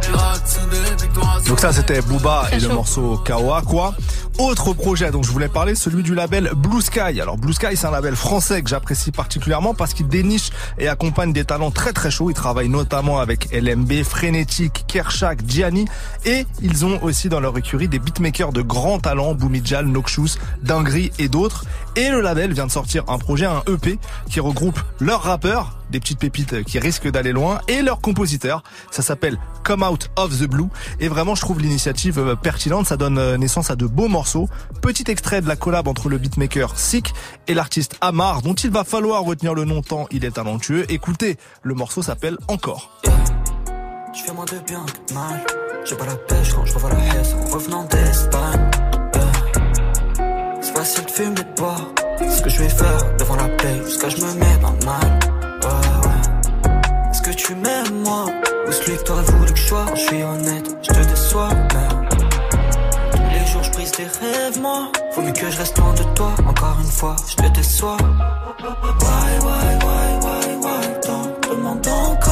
Pirate 0.00 0.48
soudé, 0.48 0.78
victoire 0.98 1.29
Donc 1.46 1.58
ça 1.58 1.72
c'était 1.72 2.00
Booba 2.02 2.44
Très 2.46 2.56
et 2.56 2.60
le 2.60 2.68
morceau 2.68 3.16
Kawa 3.24 3.62
quoi. 3.62 3.94
Autre 4.38 4.72
projet 4.72 5.10
dont 5.10 5.22
je 5.22 5.30
voulais 5.30 5.48
parler, 5.48 5.74
celui 5.74 6.02
du 6.02 6.14
label 6.14 6.50
Blue 6.56 6.80
Sky. 6.80 7.20
Alors 7.20 7.36
Blue 7.36 7.52
Sky 7.52 7.76
c'est 7.76 7.86
un 7.86 7.90
label 7.90 8.14
français 8.14 8.62
que 8.62 8.70
j'apprécie 8.70 9.10
particulièrement 9.10 9.74
parce 9.74 9.92
qu'il 9.92 10.08
déniche 10.08 10.50
et 10.78 10.88
accompagne 10.88 11.32
des 11.32 11.44
talents 11.44 11.70
très 11.70 11.92
très 11.92 12.10
chauds. 12.10 12.30
Il 12.30 12.34
travaille 12.34 12.68
notamment 12.68 13.18
avec 13.18 13.48
LMB, 13.52 14.02
Frénétique, 14.04 14.84
Kershak, 14.86 15.40
Gianni 15.46 15.86
et 16.24 16.46
ils 16.62 16.84
ont 16.84 17.02
aussi 17.02 17.28
dans 17.28 17.40
leur 17.40 17.56
écurie 17.58 17.88
des 17.88 17.98
beatmakers 17.98 18.52
de 18.52 18.62
grands 18.62 19.00
talents, 19.00 19.34
Boumidjal, 19.34 19.86
Noxus, 19.86 20.38
Dingri 20.62 21.10
et 21.18 21.28
d'autres. 21.28 21.64
Et 21.96 22.08
le 22.08 22.20
label 22.20 22.52
vient 22.52 22.66
de 22.66 22.72
sortir 22.72 23.04
un 23.08 23.18
projet, 23.18 23.46
un 23.46 23.62
EP 23.66 23.98
qui 24.28 24.40
regroupe 24.40 24.80
leurs 25.00 25.22
rappeurs 25.22 25.80
des 25.90 26.00
petites 26.00 26.20
pépites 26.20 26.62
qui 26.64 26.78
risquent 26.78 27.10
d'aller 27.10 27.32
loin 27.32 27.60
et 27.68 27.82
leurs 27.82 28.00
compositeurs. 28.00 28.62
Ça 28.90 29.02
s'appelle 29.02 29.38
Come 29.64 29.82
Out 29.82 30.10
of 30.16 30.38
the 30.38 30.44
Blue 30.44 30.68
et 31.00 31.08
vraiment 31.08 31.29
je 31.34 31.40
trouve 31.40 31.60
l'initiative 31.60 32.18
euh, 32.18 32.34
pertinente. 32.36 32.86
Ça 32.86 32.96
donne 32.96 33.18
euh, 33.18 33.36
naissance 33.36 33.70
à 33.70 33.76
de 33.76 33.86
beaux 33.86 34.08
morceaux. 34.08 34.48
Petit 34.82 35.10
extrait 35.10 35.40
de 35.40 35.48
la 35.48 35.56
collab 35.56 35.88
entre 35.88 36.08
le 36.08 36.18
beatmaker 36.18 36.78
Sick 36.78 37.12
et 37.48 37.54
l'artiste 37.54 37.96
Amar 38.00 38.42
dont 38.42 38.54
il 38.54 38.70
va 38.70 38.84
falloir 38.84 39.22
retenir 39.22 39.54
le 39.54 39.64
nom 39.64 39.82
tant 39.82 40.06
il 40.10 40.24
est 40.24 40.32
talentueux. 40.32 40.84
Écoutez, 40.90 41.36
le 41.62 41.74
morceau 41.74 42.02
s'appelle 42.02 42.36
Encore. 42.48 43.00
Je 44.12 44.22
fais 44.22 44.32
moins 44.32 44.44
de 44.44 44.58
bien 44.66 44.84
que 44.84 45.12
de 45.12 45.14
mal. 45.18 45.44
J'ai 45.84 45.96
pas 45.96 46.06
la 46.06 46.16
pêche 46.16 46.52
quand 46.52 46.64
je 46.64 46.74
revois 46.74 46.90
la 46.90 47.20
haisse 47.20 47.34
en 47.34 47.54
revenant 47.54 47.84
d'Espagne. 47.84 48.70
Yeah. 49.14 50.60
C'est 50.60 50.76
facile 50.76 51.04
de 51.06 51.10
fumer 51.10 51.34
de 51.34 51.56
boire. 51.56 51.86
Ce 52.18 52.42
que 52.42 52.50
je 52.50 52.58
vais 52.58 52.68
faire 52.68 53.16
devant 53.18 53.36
la 53.36 53.48
paix 53.48 53.80
jusqu'à 53.84 54.08
je 54.08 54.16
me 54.16 54.34
mets 54.34 54.58
dans 54.60 54.76
mal. 54.84 55.18
Ouais, 55.62 56.08
ouais. 56.08 57.10
Est-ce 57.10 57.22
que 57.22 57.30
tu 57.30 57.54
m'aimes 57.54 58.02
moi? 58.04 58.26
Ou 58.68 58.72
celui 58.72 58.96
que 58.98 59.02
t'aurais 59.02 59.22
voulu 59.22 59.52
que 59.52 59.58
je 59.58 59.66
sois? 59.66 59.86
Je 59.94 60.00
suis 60.00 60.22
honnête, 60.22 60.76
je 60.82 60.88
te 60.88 61.09
les 63.32 63.46
jours 63.46 63.62
je 63.62 63.70
brise 63.70 63.92
tes 63.92 64.04
rêves, 64.04 64.60
moi. 64.60 64.90
Faut 65.12 65.22
mieux 65.22 65.32
que 65.32 65.50
je 65.50 65.58
reste 65.58 65.78
loin 65.78 65.94
de 65.94 66.02
toi. 66.14 66.34
Encore 66.46 66.76
une 66.80 66.90
fois, 66.90 67.16
je 67.28 67.36
te 67.36 67.48
déçois. 67.52 67.96
Why, 68.00 69.38
why, 69.40 69.78
why, 69.84 70.08
why, 70.22 70.56
why 70.60 71.00
T'en 71.00 71.48
demandes 71.48 71.86
encore. 71.86 72.29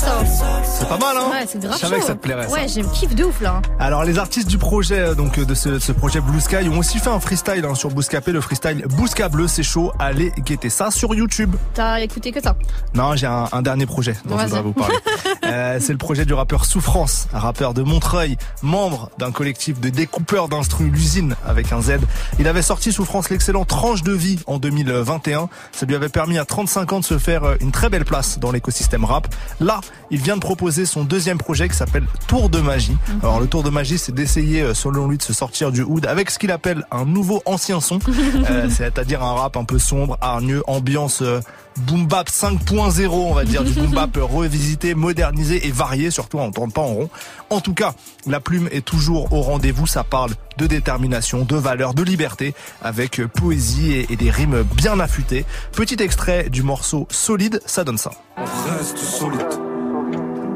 Ça. 0.00 0.22
C'est 0.64 0.88
pas 0.88 0.98
mal 0.98 1.16
hein 1.16 1.30
Ouais, 1.30 1.46
c'est 1.46 1.60
grave 1.60 1.74
Je 1.74 1.78
savais 1.80 1.94
chaud. 1.96 2.00
que 2.00 2.06
ça 2.06 2.14
te 2.14 2.20
plairait. 2.20 2.46
Ouais, 2.48 2.66
j'ai 2.68 2.82
kiff 2.82 3.14
de 3.14 3.24
ouf 3.24 3.40
là. 3.40 3.60
Alors 3.78 4.04
les 4.04 4.18
artistes 4.18 4.48
du 4.48 4.58
projet 4.58 4.98
euh, 4.98 5.14
donc 5.14 5.38
euh, 5.38 5.44
de 5.44 5.54
ce, 5.54 5.78
ce 5.78 5.92
projet 5.92 6.20
Blue 6.20 6.40
Sky 6.40 6.68
ont 6.68 6.78
aussi 6.78 6.98
fait 6.98 7.10
un 7.10 7.20
freestyle 7.20 7.64
hein, 7.68 7.74
sur 7.74 7.90
Bouscapé, 7.90 8.32
le 8.32 8.40
freestyle 8.40 8.84
Bousca 8.88 9.28
Bleu, 9.28 9.46
c'est 9.48 9.62
chaud, 9.62 9.92
allez 9.98 10.32
guetter 10.38 10.70
ça 10.70 10.90
sur 10.90 11.14
YouTube. 11.14 11.54
T'as 11.74 12.00
écouté 12.00 12.32
que 12.32 12.42
ça. 12.42 12.56
Non, 12.94 13.14
j'ai 13.16 13.26
un, 13.26 13.46
un 13.52 13.62
dernier 13.62 13.86
projet 13.86 14.14
dont 14.24 14.38
je 14.38 14.44
voudrais 14.44 14.62
vous 14.62 14.72
parler. 14.72 14.96
Euh, 15.42 15.78
c'est 15.80 15.90
le 15.92 15.98
projet 15.98 16.24
du 16.24 16.32
rappeur 16.32 16.64
Souffrance, 16.64 17.26
un 17.32 17.40
rappeur 17.40 17.74
de 17.74 17.82
Montreuil, 17.82 18.36
membre 18.62 19.10
d'un 19.18 19.32
collectif 19.32 19.80
de 19.80 19.88
découpeurs 19.88 20.48
d'instru 20.48 20.90
l'usine 20.90 21.34
avec 21.44 21.72
un 21.72 21.80
Z. 21.80 21.94
Il 22.38 22.46
avait 22.46 22.62
sorti 22.62 22.92
Souffrance 22.92 23.30
l'excellent 23.30 23.64
Tranche 23.64 24.02
de 24.04 24.12
vie 24.12 24.38
en 24.46 24.58
2021. 24.58 25.48
Ça 25.72 25.86
lui 25.86 25.96
avait 25.96 26.08
permis 26.08 26.38
à 26.38 26.44
35 26.44 26.92
ans 26.92 27.00
de 27.00 27.04
se 27.04 27.18
faire 27.18 27.42
euh, 27.44 27.56
une 27.60 27.72
très 27.72 27.88
belle 27.88 28.04
place 28.04 28.38
dans 28.38 28.52
l'écosystème 28.52 29.04
rap. 29.04 29.26
Là, 29.58 29.80
il 30.10 30.20
vient 30.20 30.36
de 30.36 30.40
proposer 30.40 30.86
son 30.86 31.04
deuxième 31.04 31.38
projet 31.38 31.68
qui 31.68 31.76
s'appelle 31.76 32.04
Tour 32.26 32.48
de 32.50 32.60
magie. 32.60 32.96
Alors 33.22 33.40
le 33.40 33.46
tour 33.46 33.62
de 33.62 33.70
magie, 33.70 33.98
c'est 33.98 34.14
d'essayer 34.14 34.62
euh, 34.62 34.74
selon 34.74 35.08
lui 35.08 35.18
de 35.18 35.22
se 35.22 35.32
sortir 35.32 35.72
du 35.72 35.82
hood 35.82 36.06
avec 36.06 36.30
ce 36.30 36.38
qu'il 36.38 36.50
appelle 36.50 36.84
un 36.90 37.04
nouveau 37.04 37.42
ancien 37.46 37.80
son, 37.80 37.98
Euh, 38.50 38.68
c'est-à-dire 38.70 39.22
un 39.22 39.34
rap 39.34 39.56
un 39.56 39.64
peu 39.64 39.78
sombre, 39.78 40.16
hargneux, 40.20 40.62
ambiance 40.66 41.22
euh, 41.22 41.40
boom 41.78 42.06
bap 42.06 42.28
5.0, 42.28 43.08
on 43.08 43.34
va 43.34 43.44
dire, 43.44 43.64
du 43.64 43.72
boom 43.72 43.90
bap 43.90 44.16
revisité, 44.20 44.94
modernisé 44.94 45.66
et 45.66 45.70
varié, 45.70 46.10
surtout 46.10 46.38
on 46.38 46.48
ne 46.48 46.52
tourne 46.52 46.72
pas 46.72 46.80
en 46.80 46.94
rond. 46.94 47.10
En 47.50 47.60
tout 47.60 47.74
cas, 47.74 47.94
la 48.26 48.40
plume 48.40 48.68
est 48.72 48.84
toujours 48.84 49.32
au 49.32 49.42
rendez-vous, 49.42 49.86
ça 49.86 50.04
parle 50.04 50.32
de 50.58 50.66
détermination, 50.66 51.44
de 51.44 51.56
valeur, 51.56 51.94
de 51.94 52.02
liberté, 52.02 52.54
avec 52.82 53.20
euh, 53.20 53.28
poésie 53.28 53.92
et, 53.92 54.12
et 54.12 54.16
des 54.16 54.30
rimes 54.30 54.62
bien 54.74 54.98
affûtées. 55.00 55.44
Petit 55.72 56.02
extrait 56.02 56.48
du 56.50 56.62
morceau 56.62 57.06
Solide, 57.10 57.60
ça 57.66 57.84
donne 57.84 57.98
ça. 57.98 58.12
On 58.36 58.76
reste 58.78 58.98
solide. 58.98 59.79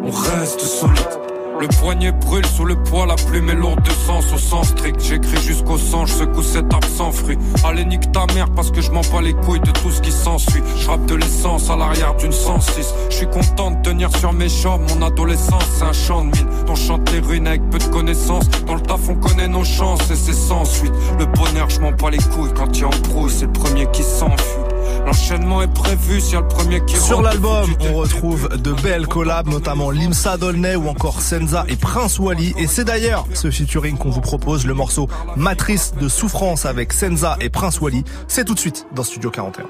On 0.07 0.11
reste 0.11 0.61
solide. 0.61 1.25
Le 1.59 1.67
poignet 1.81 2.13
brûle 2.13 2.45
sous 2.45 2.67
le 2.67 2.75
poids, 2.75 3.07
la 3.07 3.15
plume 3.15 3.49
est 3.49 3.55
lourde 3.55 3.81
de 3.83 3.91
sens 3.91 4.25
au 4.35 4.37
sens 4.37 4.69
strict. 4.69 5.01
J'écris 5.01 5.41
jusqu'au 5.41 5.79
sang, 5.79 6.05
je 6.05 6.13
secoue 6.13 6.43
cet 6.43 6.75
arbre 6.75 6.87
sans 6.89 7.11
fruit. 7.11 7.39
Allez, 7.65 7.87
nique 7.87 8.13
ta 8.13 8.27
mère 8.35 8.51
parce 8.55 8.71
que 8.71 8.83
je 8.83 8.91
m'en 8.91 9.01
bats 9.01 9.23
les 9.23 9.33
couilles 9.33 9.61
de 9.61 9.71
tout 9.71 9.91
ce 9.91 10.03
qui 10.03 10.13
s'ensuit. 10.13 10.63
Je 10.77 11.07
de 11.07 11.15
l'essence 11.15 11.71
à 11.71 11.77
l'arrière 11.77 12.15
d'une 12.17 12.33
106. 12.33 12.93
Je 13.09 13.15
suis 13.15 13.27
content 13.27 13.71
de 13.71 13.81
tenir 13.83 14.15
sur 14.19 14.35
mes 14.35 14.51
jambes. 14.51 14.83
Mon 14.91 15.07
adolescence, 15.07 15.65
c'est 15.79 15.85
un 15.85 15.93
champ 15.95 16.25
de 16.25 16.37
mine. 16.37 16.49
Dont 16.67 16.77
chante 16.77 17.11
les 17.11 17.21
ruines 17.21 17.47
avec 17.47 17.63
peu 17.71 17.79
de 17.79 17.85
connaissances. 17.85 18.47
Dans 18.67 18.75
le 18.75 18.83
taf, 18.83 19.09
on 19.09 19.15
connaît 19.15 19.49
nos 19.49 19.65
chances 19.65 20.11
et 20.11 20.17
c'est 20.17 20.35
sans 20.35 20.67
suite. 20.67 20.93
Le 21.19 21.25
bonheur, 21.25 21.71
je 21.71 21.81
m'en 21.81 21.93
bats 21.93 22.11
les 22.11 22.19
couilles. 22.19 22.53
Quand 22.55 22.77
il 22.77 22.85
embrouille, 22.85 23.31
c'est 23.31 23.47
le 23.47 23.53
premier 23.53 23.87
qui 23.93 24.03
s'enfuit. 24.03 24.74
L'enchaînement 25.07 25.63
est 25.63 25.73
prévu, 25.73 26.21
a 26.35 26.41
le 26.41 26.49
premier 26.49 26.85
qui 26.85 26.97
Sur 26.97 27.23
l'album, 27.23 27.75
on 27.81 27.95
retrouve 27.95 28.49
de 28.57 28.73
belles 28.73 29.07
collabs, 29.07 29.49
notamment 29.49 29.91
Limsa 29.91 30.37
Dolnay 30.37 30.77
ou 30.77 30.89
encore 30.89 31.21
Senza 31.21 31.65
et 31.69 31.77
Prince 31.77 32.19
Wally. 32.19 32.55
Et 32.59 32.67
c'est 32.67 32.85
d'ailleurs 32.85 33.27
ce 33.35 33.51
featuring 33.51 33.97
qu'on 33.97 34.11
vous 34.11 34.21
propose, 34.21 34.67
le 34.67 34.75
morceau 34.75 35.09
Matrice 35.37 35.95
de 36.01 36.09
souffrance 36.09 36.67
avec 36.67 36.93
Senza 36.93 37.37
et 37.41 37.51
Prince 37.51 37.81
Wally. 37.81 38.05
C'est 38.29 38.45
tout 38.45 38.55
de 38.55 38.61
suite 38.61 38.87
dans 38.95 39.05
Studio 39.05 39.31
41. 39.31 39.65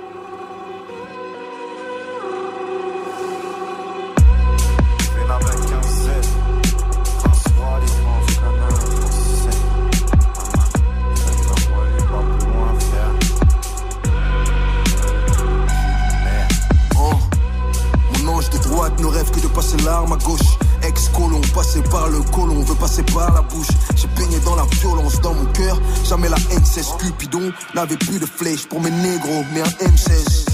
Passé 21.64 21.80
par 21.90 22.09
le 22.11 22.21
colon, 22.30 22.61
veut 22.61 22.75
passer 22.75 23.02
par 23.04 23.33
la 23.33 23.40
bouche. 23.40 23.68
J'ai 23.97 24.06
baigné 24.09 24.38
dans 24.40 24.54
la 24.54 24.64
violence 24.64 25.18
dans 25.23 25.33
mon 25.33 25.47
cœur. 25.47 25.80
Jamais 26.04 26.28
la 26.28 26.37
haine 26.50 26.64
cesse. 26.64 26.92
Cupidon 26.99 27.50
n'avait 27.75 27.97
plus 27.97 28.18
de 28.18 28.26
flèche 28.26 28.66
pour 28.66 28.83
mes 28.83 28.90
négros, 28.90 29.42
mais 29.54 29.62
un 29.62 29.88
M16. 29.88 30.44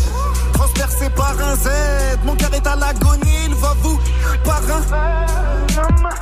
Transperce 0.52 0.99
traversé 0.99 1.11
par 1.11 1.35
un 1.40 1.57
Z. 1.57 1.69
Mon 2.25 2.37
cœur 2.37 2.55
est 2.55 2.64
à 2.64 2.76
l'agonie, 2.76 3.38
il 3.45 3.55
va 3.57 3.75
vous 3.83 3.99
par 4.45 4.62
un. 4.71 4.83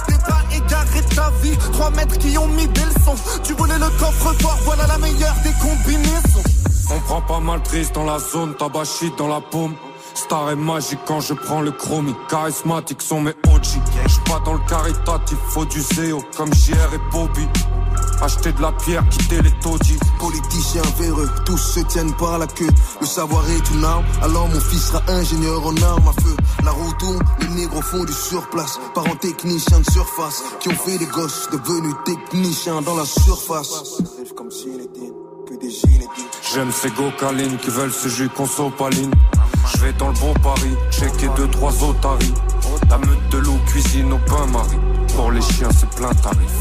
T'es 0.06 0.18
pas 0.26 0.56
égaré 0.56 1.00
de 1.02 1.14
ta 1.14 1.30
vie. 1.42 1.56
Trois 1.74 1.90
mètres 1.90 2.16
qui 2.16 2.38
ont 2.38 2.48
mis 2.48 2.66
des 2.68 2.80
leçons. 2.80 3.16
Tu 3.44 3.52
voulais 3.52 3.78
le 3.78 3.90
coffre-fort, 4.00 4.58
voilà 4.64 4.86
la 4.86 4.96
meilleure 4.96 5.36
des 5.44 5.52
combinaisons. 5.60 6.42
On 6.90 7.00
prend 7.00 7.20
pas 7.20 7.40
mal 7.40 7.62
triste 7.62 7.94
dans 7.94 8.04
la 8.04 8.18
zone, 8.18 8.54
tabac 8.54 8.86
shit 8.86 9.14
dans 9.18 9.28
la 9.28 9.42
paume. 9.42 9.74
Star 10.14 10.50
et 10.50 10.56
magique 10.56 11.00
quand 11.06 11.20
je 11.20 11.34
prends 11.34 11.60
le 11.60 11.70
chromie. 11.70 12.14
Charismatique 12.28 13.02
sont 13.02 13.20
mes 13.20 13.34
OG. 13.46 13.64
J'suis 14.06 14.20
pas 14.24 14.40
dans 14.44 14.54
le 14.54 14.60
caritatif, 14.68 15.38
faut 15.48 15.64
du 15.64 15.80
zéo 15.80 16.22
comme 16.36 16.52
JR 16.54 16.94
et 16.94 17.12
Bobby. 17.12 17.46
Acheter 18.20 18.52
de 18.52 18.60
la 18.60 18.72
pierre, 18.72 19.08
quitter 19.08 19.40
les 19.42 19.52
taudis. 19.60 19.98
Politiciens 20.18 20.82
véreux, 20.98 21.30
tous 21.46 21.56
se 21.56 21.80
tiennent 21.80 22.14
par 22.14 22.38
la 22.38 22.46
queue. 22.46 22.68
Le 23.00 23.06
savoir 23.06 23.48
est 23.48 23.70
une 23.70 23.84
arme, 23.84 24.04
alors 24.22 24.48
mon 24.48 24.60
fils 24.60 24.88
sera 24.88 25.02
ingénieur 25.08 25.64
en 25.64 25.76
armes 25.82 26.08
à 26.08 26.20
feu. 26.20 26.36
La 26.64 26.72
roue 26.72 26.92
tourne, 26.98 27.22
les 27.40 27.48
négros 27.48 27.82
font 27.82 28.04
du 28.04 28.12
surplace. 28.12 28.80
Parents 28.94 29.16
techniciens 29.16 29.80
de 29.80 29.90
surface, 29.90 30.42
qui 30.58 30.68
ont 30.68 30.76
fait 30.76 30.98
des 30.98 31.06
gosses 31.06 31.48
devenus 31.50 31.94
techniciens 32.04 32.82
dans 32.82 32.96
la 32.96 33.04
surface. 33.04 34.02
Comme 34.36 34.50
s'il 34.50 34.80
était 34.80 35.12
que 35.48 35.54
des 35.54 35.70
génétiques. 35.70 36.08
J'aime 36.52 36.72
ces 36.72 36.90
gocalines 36.90 37.56
qui 37.58 37.70
veulent 37.70 37.92
ce 37.92 38.08
jus 38.08 38.28
consopaline. 38.28 39.12
Je 39.72 39.78
vais 39.78 39.92
dans 39.92 40.08
le 40.08 40.14
bon 40.14 40.34
pari, 40.34 40.74
checker 40.90 41.28
deux 41.36 41.48
trois 41.48 41.72
otaries. 41.84 42.34
La 42.88 42.98
meute 42.98 43.28
de 43.30 43.38
l'eau 43.38 43.58
cuisine 43.66 44.12
au 44.12 44.18
bain-marie. 44.30 44.78
Pour 45.14 45.30
les 45.30 45.42
chiens, 45.42 45.68
c'est 45.78 45.90
plein 45.90 46.12
tarif. 46.14 46.52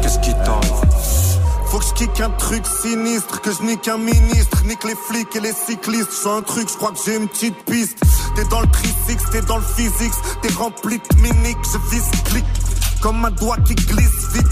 Qu'est-ce 0.00 0.18
qui 0.20 0.32
t'arrive? 0.32 0.72
Faut 1.66 1.78
que 1.78 1.84
je 1.84 1.92
kick 1.94 2.20
un 2.20 2.30
truc 2.30 2.64
sinistre, 2.66 3.40
que 3.40 3.50
je 3.50 3.62
nique 3.62 3.88
un 3.88 3.98
ministre, 3.98 4.62
nique 4.64 4.84
les 4.84 4.94
flics 4.94 5.34
et 5.36 5.40
les 5.40 5.52
cyclistes. 5.52 6.10
Je 6.22 6.28
un 6.28 6.42
truc, 6.42 6.68
je 6.70 6.76
crois 6.76 6.92
que 6.92 6.98
j'ai 7.04 7.16
une 7.16 7.28
petite 7.28 7.64
piste. 7.64 7.98
T'es 8.34 8.44
dans 8.44 8.60
le 8.60 8.68
trisix, 8.68 9.22
t'es 9.30 9.42
dans 9.42 9.56
le 9.56 9.64
physique, 9.76 10.12
t'es 10.42 10.52
rempli 10.54 10.98
de 10.98 11.16
miniques, 11.16 11.58
je 11.72 11.78
vise 11.90 12.10
clic, 12.24 12.44
comme 13.00 13.24
un 13.24 13.30
doigt 13.30 13.58
qui 13.58 13.74
glisse 13.74 14.28
vite. 14.34 14.46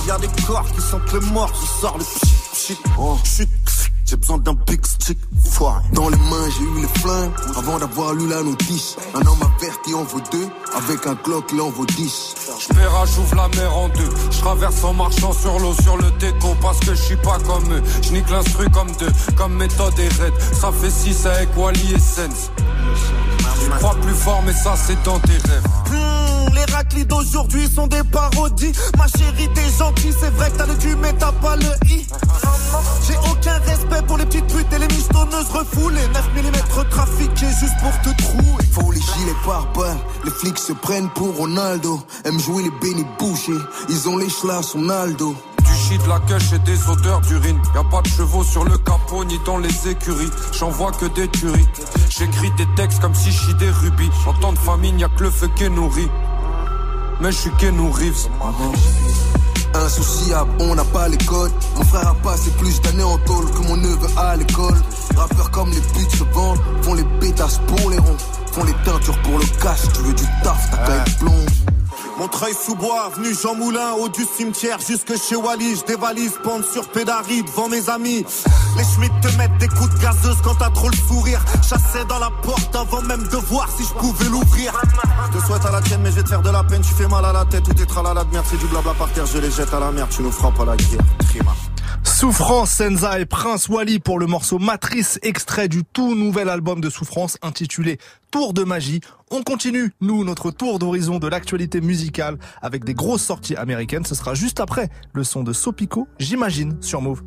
Il 0.00 0.06
y 0.08 0.10
a 0.10 0.18
des 0.18 0.28
corps 0.46 0.66
qui 0.74 0.80
sentent 0.80 1.12
le 1.12 1.20
mort, 1.20 1.50
je 1.54 1.80
sors 1.80 1.96
le 1.96 2.04
pchit 2.04 2.38
pchit. 2.52 2.78
Oh, 2.98 3.16
j'ai 4.08 4.16
besoin 4.16 4.38
d'un 4.38 4.54
big 4.66 4.84
stick, 4.86 5.18
foire. 5.44 5.82
Dans 5.92 6.08
les 6.08 6.16
mains, 6.16 6.48
j'ai 6.56 6.64
eu 6.64 6.80
les 6.80 7.00
flingues 7.00 7.30
avant 7.56 7.78
d'avoir 7.78 8.14
lu 8.14 8.26
la 8.26 8.42
notice. 8.42 8.96
Un 9.14 9.20
homme 9.20 9.42
averti 9.42 9.92
en 9.92 10.04
vaut 10.04 10.22
deux, 10.32 10.48
avec 10.74 11.06
un 11.06 11.14
Glock, 11.24 11.44
il 11.52 11.60
en 11.60 11.68
vaut 11.68 11.84
dix. 11.84 12.34
J'paiera, 12.58 13.04
j'ouvre 13.04 13.34
la 13.34 13.48
mer 13.48 13.76
en 13.76 13.88
deux. 13.88 14.08
J'traverse 14.30 14.82
en 14.82 14.94
marchant 14.94 15.32
sur 15.34 15.58
l'eau, 15.58 15.74
sur 15.82 15.98
le 15.98 16.10
déco, 16.18 16.56
parce 16.62 16.80
que 16.80 16.94
je 16.94 17.02
suis 17.02 17.16
pas 17.16 17.38
comme 17.40 17.70
eux. 17.70 17.82
J'nique 18.00 18.30
l'instru 18.30 18.70
comme 18.70 18.90
deux, 18.98 19.12
comme 19.36 19.54
méthode 19.54 19.98
et 19.98 20.08
raid. 20.08 20.32
Ça 20.58 20.72
fait 20.72 20.90
six 20.90 21.26
avec 21.26 21.50
Wally 21.54 21.94
et 21.94 21.98
Sense. 21.98 22.50
Je 23.62 23.70
crois 23.78 23.94
plus 23.96 24.14
fort, 24.14 24.42
mais 24.46 24.54
ça 24.54 24.74
c'est 24.76 25.02
dans 25.02 25.18
tes 25.18 25.32
rêves. 25.32 26.17
Les 26.54 26.64
raclis 26.72 27.06
d'aujourd'hui 27.06 27.68
sont 27.68 27.86
des 27.86 28.02
parodies. 28.04 28.72
Ma 28.96 29.06
chérie, 29.06 29.48
t'es 29.54 29.70
gentille, 29.78 30.14
c'est 30.18 30.30
vrai 30.34 30.50
que 30.50 30.58
t'as 30.58 30.66
le 30.66 30.74
cul, 30.74 30.96
mais 30.96 31.12
t'as 31.14 31.32
pas 31.32 31.56
le 31.56 31.66
i. 31.90 32.06
J'ai 33.06 33.16
aucun 33.30 33.58
respect 33.58 34.02
pour 34.06 34.18
les 34.18 34.26
petites 34.26 34.46
putes 34.46 34.72
et 34.72 34.78
les 34.78 34.88
mistonneuses 34.88 35.50
refoulées. 35.52 36.08
9 36.12 36.30
mm 36.36 36.88
trafiqués 36.90 37.46
juste 37.60 37.74
pour 37.80 37.92
te 38.02 38.22
trouer. 38.22 38.64
Faut 38.72 38.92
les 38.92 39.00
gilets 39.00 39.36
par 39.44 39.66
balles, 39.72 39.98
les 40.24 40.30
flics 40.30 40.58
se 40.58 40.72
prennent 40.72 41.08
pour 41.10 41.36
Ronaldo. 41.36 42.00
Aiment 42.24 42.40
jouer 42.40 42.64
les 42.64 42.72
bénis 42.80 43.06
bouchés, 43.18 43.52
ils 43.88 44.08
ont 44.08 44.16
les 44.16 44.28
chlas 44.28 44.62
son 44.62 44.88
Aldo. 44.88 45.34
Du 45.64 45.74
shit, 45.74 46.00
la 46.06 46.20
cache 46.20 46.52
et 46.52 46.58
des 46.60 46.88
odeurs 46.88 47.20
d'urine. 47.22 47.60
Y 47.74 47.78
a 47.78 47.84
pas 47.84 48.02
de 48.02 48.08
chevaux 48.08 48.44
sur 48.44 48.64
le 48.64 48.76
capot 48.78 49.24
ni 49.24 49.38
dans 49.44 49.58
les 49.58 49.88
écuries. 49.88 50.30
J'en 50.52 50.70
vois 50.70 50.92
que 50.92 51.06
des 51.06 51.28
tueries. 51.28 51.68
J'écris 52.10 52.50
des 52.56 52.66
textes 52.76 53.00
comme 53.00 53.14
si 53.14 53.30
je 53.32 53.52
des 53.52 53.70
rubis. 53.70 54.10
En 54.26 54.34
temps 54.34 54.52
de 54.52 54.58
famine, 54.58 54.98
y 54.98 55.04
a 55.04 55.08
que 55.08 55.24
le 55.24 55.30
feu 55.30 55.48
qui 55.56 55.68
nourrit. 55.68 56.08
Mais 57.20 57.32
je 57.32 57.36
suis 57.36 57.50
Keanu 57.58 57.90
Reeves. 57.90 58.28
Insouciable, 59.74 60.50
on 60.60 60.74
n'a 60.74 60.84
pas 60.84 61.08
les 61.08 61.18
codes. 61.18 61.52
Mon 61.76 61.84
frère 61.84 62.08
a 62.08 62.14
passé 62.14 62.50
plus 62.58 62.80
d'années 62.80 63.02
en 63.02 63.18
tôle 63.18 63.50
que 63.50 63.58
mon 63.66 63.76
neveu 63.76 64.08
à 64.16 64.36
l'école. 64.36 64.76
Rappeurs 65.16 65.50
comme 65.50 65.70
les 65.70 65.80
putes 65.80 66.10
se 66.12 66.24
vendent, 66.32 66.60
font 66.82 66.94
les 66.94 67.04
pétasses 67.20 67.60
pour 67.66 67.90
les 67.90 67.98
ronds, 67.98 68.16
font 68.52 68.64
les 68.64 68.74
teintures 68.84 69.20
pour 69.22 69.38
le 69.38 69.44
cash. 69.60 69.80
Tu 69.94 70.00
veux 70.02 70.14
du 70.14 70.24
taf, 70.42 70.70
ta 70.70 70.76
caille 70.78 71.16
plombe. 71.18 71.48
Montreuil 72.18 72.52
sous 72.52 72.74
bois, 72.74 73.04
avenue 73.06 73.32
Jean 73.32 73.54
Moulin, 73.54 73.92
haut 73.92 74.08
du 74.08 74.24
cimetière 74.24 74.78
jusque 74.80 75.14
chez 75.16 75.36
Wally. 75.36 75.76
Je 75.76 75.84
dévalise, 75.84 76.32
pente 76.42 76.64
sur 76.64 76.88
pédari 76.88 77.44
devant 77.44 77.68
mes 77.68 77.88
amis. 77.88 78.24
Les 78.76 78.82
Schmitt 78.82 79.12
te 79.22 79.28
mettent 79.36 79.56
des 79.58 79.68
coups 79.68 79.94
de 79.94 79.98
gazeuse 80.00 80.36
quand 80.42 80.56
t'as 80.56 80.70
trop 80.70 80.88
le 80.88 80.96
sourire. 80.96 81.40
Chassais 81.62 82.04
dans 82.08 82.18
la 82.18 82.30
porte 82.42 82.74
avant 82.74 83.02
même 83.02 83.22
de 83.22 83.36
voir 83.36 83.68
si 83.70 83.84
je 83.84 83.92
pouvais 83.94 84.28
l'ouvrir. 84.28 84.72
Je 85.32 85.38
te 85.38 85.46
souhaite 85.46 85.64
à 85.64 85.70
la 85.70 85.80
tienne, 85.80 86.00
mais 86.02 86.10
je 86.10 86.16
vais 86.16 86.22
te 86.24 86.28
faire 86.28 86.42
de 86.42 86.50
la 86.50 86.64
peine. 86.64 86.82
Tu 86.82 86.92
fais 86.92 87.06
mal 87.06 87.24
à 87.24 87.32
la 87.32 87.44
tête, 87.44 87.62
tout 87.62 87.80
est 87.80 87.86
tralala 87.86 88.24
de 88.24 88.32
merde. 88.32 88.46
C'est 88.50 88.58
du 88.58 88.66
blabla 88.66 88.94
par 88.94 89.12
terre, 89.12 89.26
je 89.26 89.38
les 89.38 89.50
jette 89.52 89.72
à 89.72 89.78
la 89.78 89.92
mer. 89.92 90.08
Tu 90.10 90.22
nous 90.22 90.32
frappes 90.32 90.58
à 90.58 90.64
la 90.64 90.76
guerre. 90.76 91.04
Souffrance, 92.02 92.70
Senza 92.70 93.20
et 93.20 93.26
Prince 93.26 93.68
Wally 93.68 93.98
pour 94.00 94.18
le 94.18 94.26
morceau 94.26 94.58
Matrice, 94.58 95.18
extrait 95.22 95.68
du 95.68 95.84
tout 95.84 96.14
nouvel 96.14 96.48
album 96.48 96.80
de 96.80 96.90
Souffrance 96.90 97.38
intitulé 97.42 97.98
Tour 98.30 98.52
de 98.52 98.64
magie. 98.64 99.00
On 99.30 99.42
continue, 99.42 99.92
nous, 100.00 100.24
notre 100.24 100.50
tour 100.50 100.78
d'horizon 100.78 101.18
de 101.18 101.28
l'actualité 101.28 101.80
musicale 101.80 102.38
avec 102.60 102.84
des 102.84 102.94
grosses 102.94 103.22
sorties 103.22 103.56
américaines. 103.56 104.04
Ce 104.04 104.14
sera 104.14 104.34
juste 104.34 104.60
après 104.60 104.88
le 105.12 105.24
son 105.24 105.42
de 105.42 105.52
Sopico, 105.52 106.08
j'imagine, 106.18 106.76
sur 106.80 107.00
Move. 107.00 107.22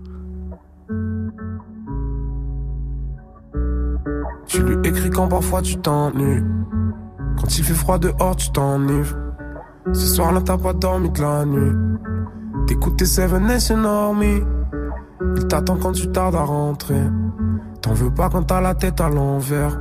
Tu 4.48 4.62
lui 4.64 4.88
écris 4.88 5.10
quand 5.10 5.28
parfois 5.28 5.62
tu 5.62 5.78
t'ennuies. 5.78 6.44
Quand 7.40 7.58
il 7.58 7.64
fait 7.64 7.74
froid 7.74 7.98
dehors, 7.98 8.36
tu 8.36 8.52
t'enivres. 8.52 9.16
Ce 9.94 10.08
soir-là, 10.08 10.42
t'as 10.42 10.58
pas 10.58 10.74
dormi 10.74 11.10
de 11.10 11.22
la 11.22 11.46
nuit. 11.46 11.72
T'écoutes 12.72 12.96
tes 12.96 13.06
Seven 13.06 13.48
Nation 13.48 13.84
Army. 13.84 14.42
Il 15.36 15.46
t'attend 15.48 15.76
quand 15.76 15.92
tu 15.92 16.08
tardes 16.08 16.36
à 16.36 16.44
rentrer. 16.44 17.04
T'en 17.82 17.92
veux 17.92 18.10
pas 18.10 18.30
quand 18.30 18.44
t'as 18.44 18.62
la 18.62 18.76
tête 18.76 19.02
à 19.02 19.10
l'envers. 19.10 19.78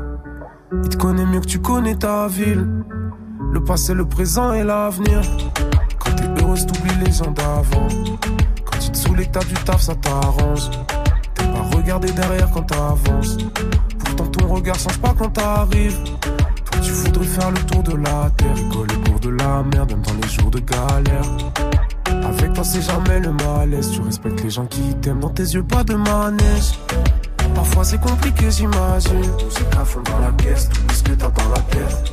Il 0.72 0.88
te 0.88 0.96
connaît 0.96 1.24
mieux 1.24 1.38
que 1.38 1.46
tu 1.46 1.60
connais 1.60 1.94
ta 1.94 2.26
ville. 2.26 2.66
Le 3.52 3.62
passé, 3.62 3.94
le 3.94 4.06
présent 4.06 4.52
et 4.54 4.64
l'avenir. 4.64 5.20
Quand 6.00 6.16
t'es 6.16 6.42
heureuse, 6.42 6.66
t'oublies 6.66 7.04
les 7.04 7.12
gens 7.12 7.30
d'avant. 7.30 7.86
Quand 8.64 8.78
tu 8.80 8.90
te 8.90 8.96
saoules 8.96 9.20
et 9.20 9.26
t'as 9.30 9.44
du 9.44 9.54
taf, 9.54 9.80
ça 9.82 9.94
t'arrange. 9.94 10.68
T'es 11.34 11.44
pas 11.44 11.76
regarder 11.76 12.10
derrière 12.10 12.50
quand 12.50 12.64
t'avances. 12.64 13.38
Pourtant 14.00 14.26
ton 14.26 14.48
regard 14.52 14.74
change 14.74 14.98
pas 14.98 15.14
quand 15.16 15.30
t'arrives. 15.30 16.02
Toi 16.02 16.80
tu 16.82 16.90
voudrais 16.90 17.26
faire 17.26 17.52
le 17.52 17.60
tour 17.60 17.84
de 17.84 17.94
la 17.94 18.30
terre, 18.36 18.56
rigoler 18.56 18.96
pour 19.04 19.20
de 19.20 19.28
la 19.28 19.62
merde, 19.62 19.92
même 19.92 20.02
dans 20.02 20.14
les 20.20 20.28
jours 20.28 20.50
de 20.50 20.58
galère. 20.58 21.99
Avec 22.24 22.52
toi 22.52 22.64
c'est 22.64 22.82
jamais 22.82 23.20
le 23.20 23.32
malaise, 23.32 23.90
tu 23.90 24.00
respectes 24.02 24.42
les 24.42 24.50
gens 24.50 24.66
qui 24.66 24.94
t'aiment, 25.00 25.20
dans 25.20 25.30
tes 25.30 25.42
yeux 25.42 25.62
pas 25.62 25.84
de 25.84 25.94
manège. 25.94 26.78
Parfois 27.54 27.84
c'est 27.84 28.00
compliqué 28.00 28.50
j'imagine, 28.50 29.22
tout 29.38 29.46
c'est 29.50 29.76
à 29.76 29.84
fond 29.84 30.00
dans 30.02 30.18
la 30.18 30.32
pièce, 30.32 30.68
tout 30.68 30.94
ce 30.94 31.02
que 31.02 31.12
t'as 31.12 31.28
dans 31.28 31.48
la 31.50 31.60
tête. 31.70 32.12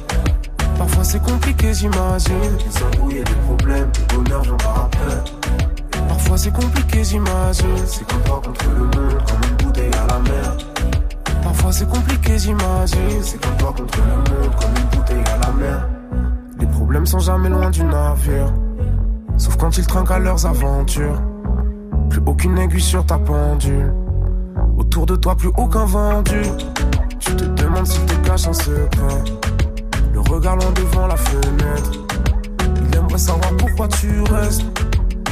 Parfois 0.77 1.03
c'est 1.03 1.21
compliqué 1.21 1.73
j'imagine, 1.73 2.57
les 2.59 2.83
embrouilles 2.83 3.17
et 3.17 3.23
des 3.23 3.35
problèmes, 3.45 3.89
le 4.09 4.15
bonheur 4.15 4.43
j'en 4.43 4.55
après. 4.55 5.23
Parfois 6.07 6.37
c'est 6.37 6.51
compliqué 6.53 7.03
j'imagine, 7.03 7.77
c'est 7.85 8.07
comme 8.07 8.21
toi 8.21 8.41
contre 8.43 8.65
le 8.69 8.83
monde, 8.83 9.21
comme 9.27 9.49
une 9.49 9.65
bouteille 9.65 9.91
à 9.93 10.07
la 10.07 10.19
mer. 10.19 10.57
Parfois 11.43 11.71
c'est 11.71 11.89
compliqué 11.89 12.39
j'imagine, 12.39 13.21
c'est 13.21 13.41
comme 13.41 13.57
toi 13.57 13.73
contre 13.77 13.99
le 13.99 14.15
monde, 14.15 14.51
comme 14.59 14.71
une 14.75 14.97
bouteille 14.97 15.33
à 15.33 15.47
la 15.47 15.53
mer. 15.53 15.87
Les 16.59 16.67
problèmes 16.67 17.05
sont 17.05 17.19
jamais 17.19 17.49
loin 17.49 17.69
du 17.69 17.83
navire, 17.83 18.51
sauf 19.37 19.57
quand 19.57 19.77
ils 19.77 19.85
trinquent 19.85 20.11
à 20.11 20.19
leurs 20.19 20.45
aventures. 20.45 21.21
Plus 22.09 22.21
aucune 22.25 22.57
aiguille 22.57 22.81
sur 22.81 23.05
ta 23.05 23.17
pendule, 23.17 23.93
autour 24.77 25.05
de 25.05 25.15
toi 25.15 25.35
plus 25.35 25.51
aucun 25.57 25.85
vendu. 25.85 26.41
Tu 27.19 27.35
te 27.35 27.43
demandes 27.43 27.87
s'il 27.87 28.05
te 28.05 28.15
cache 28.27 28.47
un 28.47 28.53
secret, 28.53 29.23
le 30.13 30.19
regard 30.19 30.57
devant 30.57 31.07
la 31.07 31.17
fenêtre. 31.17 31.91
Il 32.81 32.95
aimerait 32.97 33.17
savoir 33.17 33.51
pourquoi 33.57 33.87
tu 33.87 34.21
restes. 34.31 34.63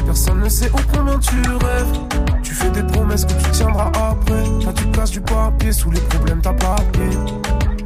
Personne 0.05 0.41
ne 0.41 0.49
sait 0.49 0.69
au 0.69 0.79
combien 0.93 1.17
tu 1.17 1.35
rêves. 1.41 1.99
Tu 2.43 2.53
fais 2.53 2.69
des 2.69 2.83
promesses 2.83 3.25
que 3.25 3.33
tu 3.33 3.51
tiendras 3.51 3.91
après. 3.95 4.43
Là, 4.65 4.71
tu 4.73 4.85
casses 4.91 5.11
du 5.11 5.21
papier 5.21 5.71
sous 5.71 5.89
les 5.89 5.99
problèmes, 6.01 6.41
t'as 6.41 6.53
pas 6.53 6.75
pied. 6.93 7.09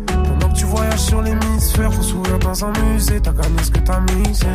Pendant 0.08 0.54
que 0.54 0.58
tu 0.58 0.66
voyages 0.66 1.00
sur 1.00 1.22
l'hémisphère, 1.22 1.90
pour 1.90 2.04
sourire 2.04 2.40
dans 2.40 2.66
un 2.66 2.74
musée, 2.84 3.22
t'as 3.22 3.32
gagné 3.32 3.64
ce 3.64 3.72
que 3.72 3.80
t'as 3.80 4.02
misé. 4.02 4.48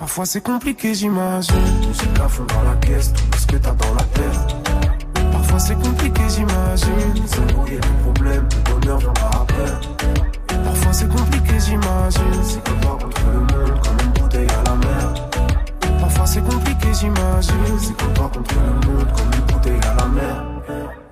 Parfois 0.00 0.24
c'est 0.24 0.40
compliqué, 0.40 0.94
j'imagine. 0.94 1.54
Musique 1.86 2.18
à 2.24 2.26
fond 2.26 2.44
dans 2.44 2.62
la 2.62 2.74
caisse, 2.76 3.12
tout 3.12 3.38
ce 3.38 3.46
que 3.46 3.56
t'as 3.56 3.72
dans 3.72 3.94
la 3.94 4.02
tête. 4.02 4.56
Parfois 5.30 5.58
c'est 5.58 5.74
compliqué, 5.74 6.22
j'imagine. 6.26 7.14
Les 7.14 7.38
embrouilles 7.38 7.74
et 7.74 7.74
les 7.74 8.02
problèmes, 8.02 8.48
le 8.50 8.72
bonheur 8.72 8.98
viendra 8.98 9.30
après. 9.42 10.64
Parfois 10.64 10.92
c'est 10.94 11.08
compliqué, 11.08 11.52
j'imagine. 11.66 12.42
C'est 12.42 12.64
comme 12.64 12.80
toi 12.80 12.98
contre 12.98 13.20
le 13.26 13.40
monde, 13.40 13.80
comme 13.82 14.06
une 14.06 14.22
bouteille 14.22 14.48
à 14.48 14.70
la 14.70 14.76
mer. 14.76 15.14
Parfois 16.00 16.26
c'est 16.26 16.40
compliqué, 16.40 16.88
j'imagine. 16.98 17.78
C'est 17.78 17.96
comme 17.98 18.14
toi 18.14 18.30
contre 18.34 18.54
le 18.54 18.88
monde, 18.88 19.08
comme 19.14 19.32
une 19.34 19.54
bouteille 19.54 19.80
à 19.82 19.94
la 19.96 20.06
mer. 20.06 20.44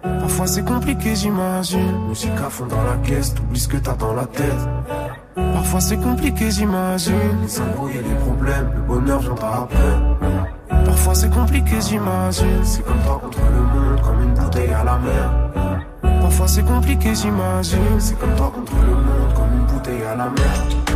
Parfois 0.01 0.18
Parfois 0.20 0.46
c'est 0.46 0.64
compliqué, 0.64 1.14
j'imagine. 1.14 2.09
Musique 2.09 2.40
à 2.42 2.48
fond 2.48 2.64
dans 2.64 2.83
la 2.85 2.96
caisse, 3.07 3.35
t'oublies 3.35 3.61
ce 3.61 3.68
que 3.68 3.77
t'as 3.77 3.96
dans 3.96 4.14
la 4.14 4.24
tête. 4.24 5.08
Parfois 5.53 5.81
c'est 5.81 5.96
compliqué, 5.96 6.51
j'imagine. 6.51 7.14
Les 7.42 7.61
embrouilles 7.61 7.96
et 7.96 8.03
les 8.03 8.14
problèmes, 8.27 8.70
le 8.74 8.83
bonheur 8.83 9.20
viendra 9.20 9.62
après. 9.64 10.85
Parfois 10.85 11.14
c'est 11.14 11.31
compliqué, 11.31 11.77
j'imagine. 11.81 12.64
C'est 12.64 12.83
comme 12.85 13.01
toi 13.05 13.20
contre 13.22 13.38
le 13.38 13.61
monde, 13.61 14.01
comme 14.03 14.22
une 14.22 14.35
bouteille 14.35 14.72
à 14.72 14.85
la 14.85 14.98
mer. 14.98 16.20
Parfois 16.20 16.48
c'est 16.48 16.64
compliqué, 16.64 17.14
j'imagine. 17.14 17.98
C'est 17.98 18.18
comme 18.18 18.35
toi 18.35 18.53
contre 18.55 18.72
le 18.74 18.94
monde, 18.94 19.35
comme 19.35 19.61
une 19.61 19.66
bouteille 19.66 20.03
à 20.03 20.16
la 20.16 20.24
mer. 20.24 20.88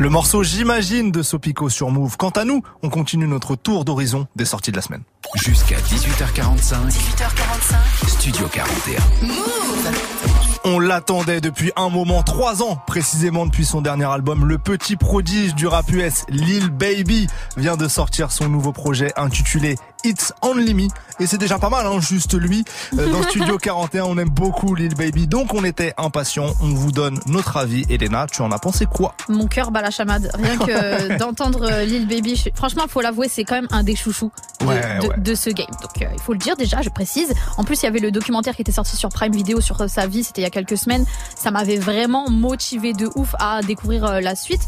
Le 0.00 0.08
morceau 0.08 0.42
J'imagine 0.42 1.10
de 1.12 1.22
Sopico 1.22 1.68
sur 1.68 1.90
Move. 1.90 2.16
Quant 2.16 2.30
à 2.30 2.46
nous, 2.46 2.62
on 2.82 2.88
continue 2.88 3.26
notre 3.28 3.54
tour 3.54 3.84
d'horizon 3.84 4.26
des 4.34 4.46
sorties 4.46 4.70
de 4.70 4.76
la 4.76 4.80
semaine. 4.80 5.02
Jusqu'à 5.34 5.76
18h45. 5.76 6.88
18h45. 6.88 8.08
Studio 8.08 8.48
41. 8.50 8.98
On 10.64 10.78
l'attendait 10.78 11.42
depuis 11.42 11.70
un 11.76 11.90
moment, 11.90 12.22
trois 12.22 12.62
ans 12.62 12.76
précisément 12.86 13.44
depuis 13.44 13.66
son 13.66 13.82
dernier 13.82 14.06
album. 14.06 14.46
Le 14.46 14.56
petit 14.56 14.96
prodige 14.96 15.54
du 15.54 15.66
rap 15.66 15.90
US, 15.90 16.24
Lil 16.30 16.70
Baby, 16.70 17.26
vient 17.58 17.76
de 17.76 17.86
sortir 17.86 18.32
son 18.32 18.48
nouveau 18.48 18.72
projet 18.72 19.12
intitulé 19.16 19.76
It's 20.04 20.32
Only 20.42 20.74
Me. 20.74 20.88
Et 21.18 21.26
c'est 21.26 21.36
déjà 21.38 21.58
pas 21.58 21.68
mal, 21.68 21.86
hein, 21.86 22.00
juste 22.00 22.34
lui. 22.34 22.64
Euh, 22.98 23.10
Dans 23.10 23.22
Studio 23.28 23.58
41, 23.58 24.04
on 24.04 24.16
aime 24.18 24.30
beaucoup 24.30 24.74
Lil 24.74 24.94
Baby, 24.94 25.26
donc 25.26 25.52
on 25.54 25.64
était 25.64 25.92
impatients. 25.98 26.54
On 26.62 26.68
vous 26.68 26.92
donne 26.92 27.20
notre 27.26 27.56
avis. 27.58 27.84
Elena, 27.90 28.26
tu 28.30 28.40
en 28.42 28.50
as 28.52 28.58
pensé 28.58 28.86
quoi? 28.86 29.14
Mon 29.28 29.46
cœur 29.46 29.70
bat 29.70 29.82
la 29.82 29.90
chamade. 29.90 30.30
Rien 30.34 30.56
que 30.56 31.18
d'entendre 31.18 31.68
euh, 31.70 31.84
Lil 31.84 32.06
Baby, 32.08 32.36
je- 32.36 32.50
franchement, 32.54 32.84
faut 32.88 33.00
l'avouer, 33.02 33.28
c'est 33.28 33.44
quand 33.44 33.54
même 33.56 33.68
un 33.70 33.82
des 33.82 33.96
chouchous 33.96 34.32
de, 34.60 34.66
Ouais, 34.66 34.98
de- 35.02 35.06
ouais. 35.08 35.18
de 35.18 35.34
ce 35.34 35.50
game. 35.50 35.66
Donc, 35.82 36.02
euh, 36.02 36.06
il 36.14 36.20
faut 36.20 36.32
le 36.32 36.38
dire 36.38 36.56
déjà, 36.56 36.80
je 36.82 36.88
précise. 36.90 37.32
En 37.58 37.64
plus, 37.64 37.82
il 37.82 37.84
y 37.84 37.88
avait 37.88 37.98
le 38.00 38.10
documentaire 38.10 38.54
qui 38.56 38.62
était 38.62 38.72
sorti 38.72 38.96
sur 38.96 39.08
Prime 39.10 39.32
Video 39.32 39.60
sur 39.60 39.88
sa 39.90 40.06
vie, 40.06 40.24
c'était 40.24 40.40
il 40.40 40.44
y 40.44 40.46
a 40.46 40.50
quelques 40.50 40.78
semaines. 40.78 41.04
Ça 41.36 41.50
m'avait 41.50 41.76
vraiment 41.78 42.30
motivé 42.30 42.92
de 42.92 43.08
ouf 43.16 43.34
à 43.38 43.60
découvrir 43.62 44.20
la 44.20 44.34
suite. 44.34 44.62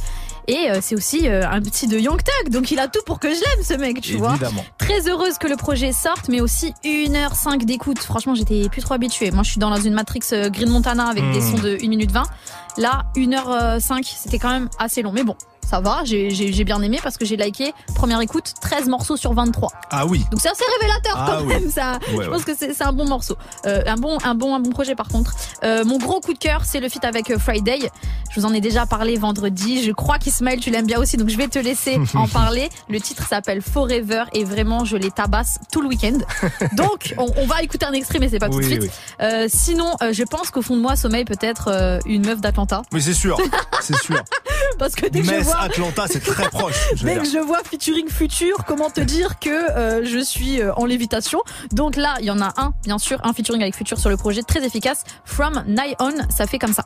Et 0.49 0.71
euh, 0.71 0.79
c'est 0.83 0.95
aussi 0.97 1.29
euh, 1.29 1.49
un 1.49 1.61
petit 1.61 1.87
de 1.87 1.99
Young 1.99 2.21
Thug, 2.23 2.53
donc 2.53 2.71
il 2.71 2.79
a 2.81 2.89
tout 2.89 3.01
pour 3.07 3.21
que 3.21 3.29
je 3.29 3.35
l'aime, 3.41 3.65
ce 3.65 3.75
mec, 3.75 4.01
tu 4.01 4.17
vois. 4.17 4.35
Très 4.79 5.09
heureuse 5.09 5.39
que 5.39 5.47
le 5.47 5.57
projet 5.57 5.93
sorte, 5.93 6.29
mais 6.29 6.41
aussi 6.41 6.75
1h05 6.85 7.65
d'écoute. 7.65 7.99
Franchement, 8.01 8.35
j'étais 8.35 8.69
plus 8.69 8.83
trop 8.83 8.95
habituée. 8.95 9.31
Moi, 9.31 9.43
je 9.45 9.51
suis 9.51 9.61
dans 9.61 9.75
une 9.77 9.95
Matrix 9.95 10.21
euh, 10.33 10.51
Green 10.51 10.69
Montana 10.69 11.07
avec 11.09 11.23
des 11.33 11.41
Mm. 11.41 11.57
sons 11.57 11.63
de 11.63 11.79
1 11.83 11.89
minute 11.89 12.11
20. 12.11 12.23
Là, 12.79 13.05
1h05, 13.17 14.03
c'était 14.17 14.39
quand 14.39 14.51
même 14.51 14.69
assez 14.79 15.03
long. 15.03 15.13
Mais 15.13 15.25
bon, 15.25 15.37
ça 15.73 15.81
va, 15.81 16.03
j'ai 16.05 16.65
bien 16.65 16.83
aimé 16.83 16.99
parce 17.03 17.17
que 17.17 17.25
j'ai 17.25 17.35
liké, 17.39 17.73
première 17.95 18.21
écoute, 18.21 18.53
13 18.61 18.89
morceaux 18.91 19.17
sur 19.17 19.33
23. 19.33 19.71
Ah 19.91 20.05
oui. 20.05 20.23
Donc 20.31 20.39
c'est 20.43 20.51
assez 20.51 20.65
révélateur 20.79 21.15
Ah 21.17 21.27
quand 21.39 21.47
oui. 21.47 21.55
même 21.55 21.71
ça. 21.71 21.93
Ouais, 22.15 22.25
je 22.27 22.29
pense 22.31 22.45
ouais. 22.45 22.55
que 22.55 22.75
c'est 22.75 22.83
un 22.85 22.93
bon 22.93 23.07
morceau, 23.09 23.37
Euh, 23.65 23.81
un 23.87 23.97
bon 23.97 24.19
un 24.23 24.35
bon 24.35 24.55
un 24.55 24.61
bon 24.61 24.69
projet 24.69 24.95
par 24.95 25.09
contre. 25.09 25.33
Euh, 25.65 25.83
mon 25.87 25.97
gros 25.97 26.21
coup 26.21 26.35
de 26.35 26.39
cœur 26.39 26.67
c'est 26.67 26.79
le 26.79 26.91
feat 26.91 27.03
avec 27.07 27.31
euh, 27.31 27.39
Friday. 27.39 27.79
Je 28.31 28.39
vous 28.41 28.45
en 28.47 28.53
ai 28.53 28.61
déjà 28.61 28.85
parlé 28.85 29.17
vendredi. 29.17 29.83
Je 29.83 29.93
crois 29.93 30.19
qu'Ismaël 30.19 30.61
tu 30.61 30.69
l'aimes 30.71 30.85
bien 30.87 30.99
aussi 31.01 31.17
donc 31.17 31.31
je 31.31 31.39
vais 31.39 31.49
te 31.49 31.59
laisser 31.59 31.99
en 32.15 32.29
parler. 32.29 32.69
Le 32.91 33.01
titre 33.01 33.27
s'appelle 33.27 33.63
Forever 33.63 34.25
et 34.35 34.45
vraiment 34.45 34.85
je 34.85 34.99
les 34.99 35.11
tabasse 35.11 35.59
tout 35.73 35.81
le 35.81 35.89
week-end. 35.89 36.19
Donc 36.77 37.15
on, 37.17 37.29
on 37.39 37.47
va 37.47 37.63
écouter 37.63 37.87
un 37.87 37.93
extrait 37.93 38.19
mais 38.19 38.29
c'est 38.29 38.39
pas 38.39 38.51
tout 38.51 38.61
de 38.61 38.65
suite. 38.65 38.83
oui. 38.83 38.91
Euh, 39.23 39.47
sinon 39.49 39.93
je 40.11 40.23
pense 40.25 40.51
qu'au 40.51 40.61
fond 40.61 40.77
de 40.77 40.83
moi 40.83 40.97
sommeille 40.97 41.25
peut-être 41.25 42.01
une 42.05 42.27
meuf 42.27 42.43
d'Atlanta 42.43 42.83
Mais 42.93 43.01
c'est 43.01 43.15
sûr, 43.15 43.39
c'est 43.81 43.97
sûr. 44.03 44.23
parce 44.79 44.95
que 44.95 45.07
dès 45.07 45.21
que 45.21 45.27
je 45.27 45.31
Metz, 45.31 45.45
vois 45.45 45.62
Atlanta, 45.63 46.07
c'est 46.09 46.21
très 46.21 46.49
proche. 46.49 46.75
je 46.97 47.05
Dès 47.05 47.17
que 47.17 47.25
je 47.25 47.39
vois 47.39 47.61
featuring 47.65 48.09
futur, 48.09 48.65
comment 48.67 48.91
te 48.91 49.01
dire 49.01 49.39
que 49.39 49.49
euh, 49.51 50.05
je 50.05 50.19
suis 50.19 50.61
euh, 50.61 50.73
en 50.75 50.87
lévitation 50.87 51.41
Donc 51.73 51.97
là, 51.97 52.17
il 52.21 52.27
y 52.27 52.31
en 52.31 52.41
a 52.41 52.53
un, 52.57 52.75
bien 52.85 52.99
sûr, 52.99 53.19
un 53.23 53.33
featuring 53.33 53.63
avec 53.63 53.77
futur 53.77 53.99
sur 53.99 54.11
le 54.11 54.17
projet, 54.17 54.43
très 54.43 54.65
efficace. 54.65 55.05
From 55.25 55.63
Nyon, 55.67 56.27
ça 56.37 56.47
fait 56.47 56.59
comme 56.59 56.73
ça. 56.73 56.85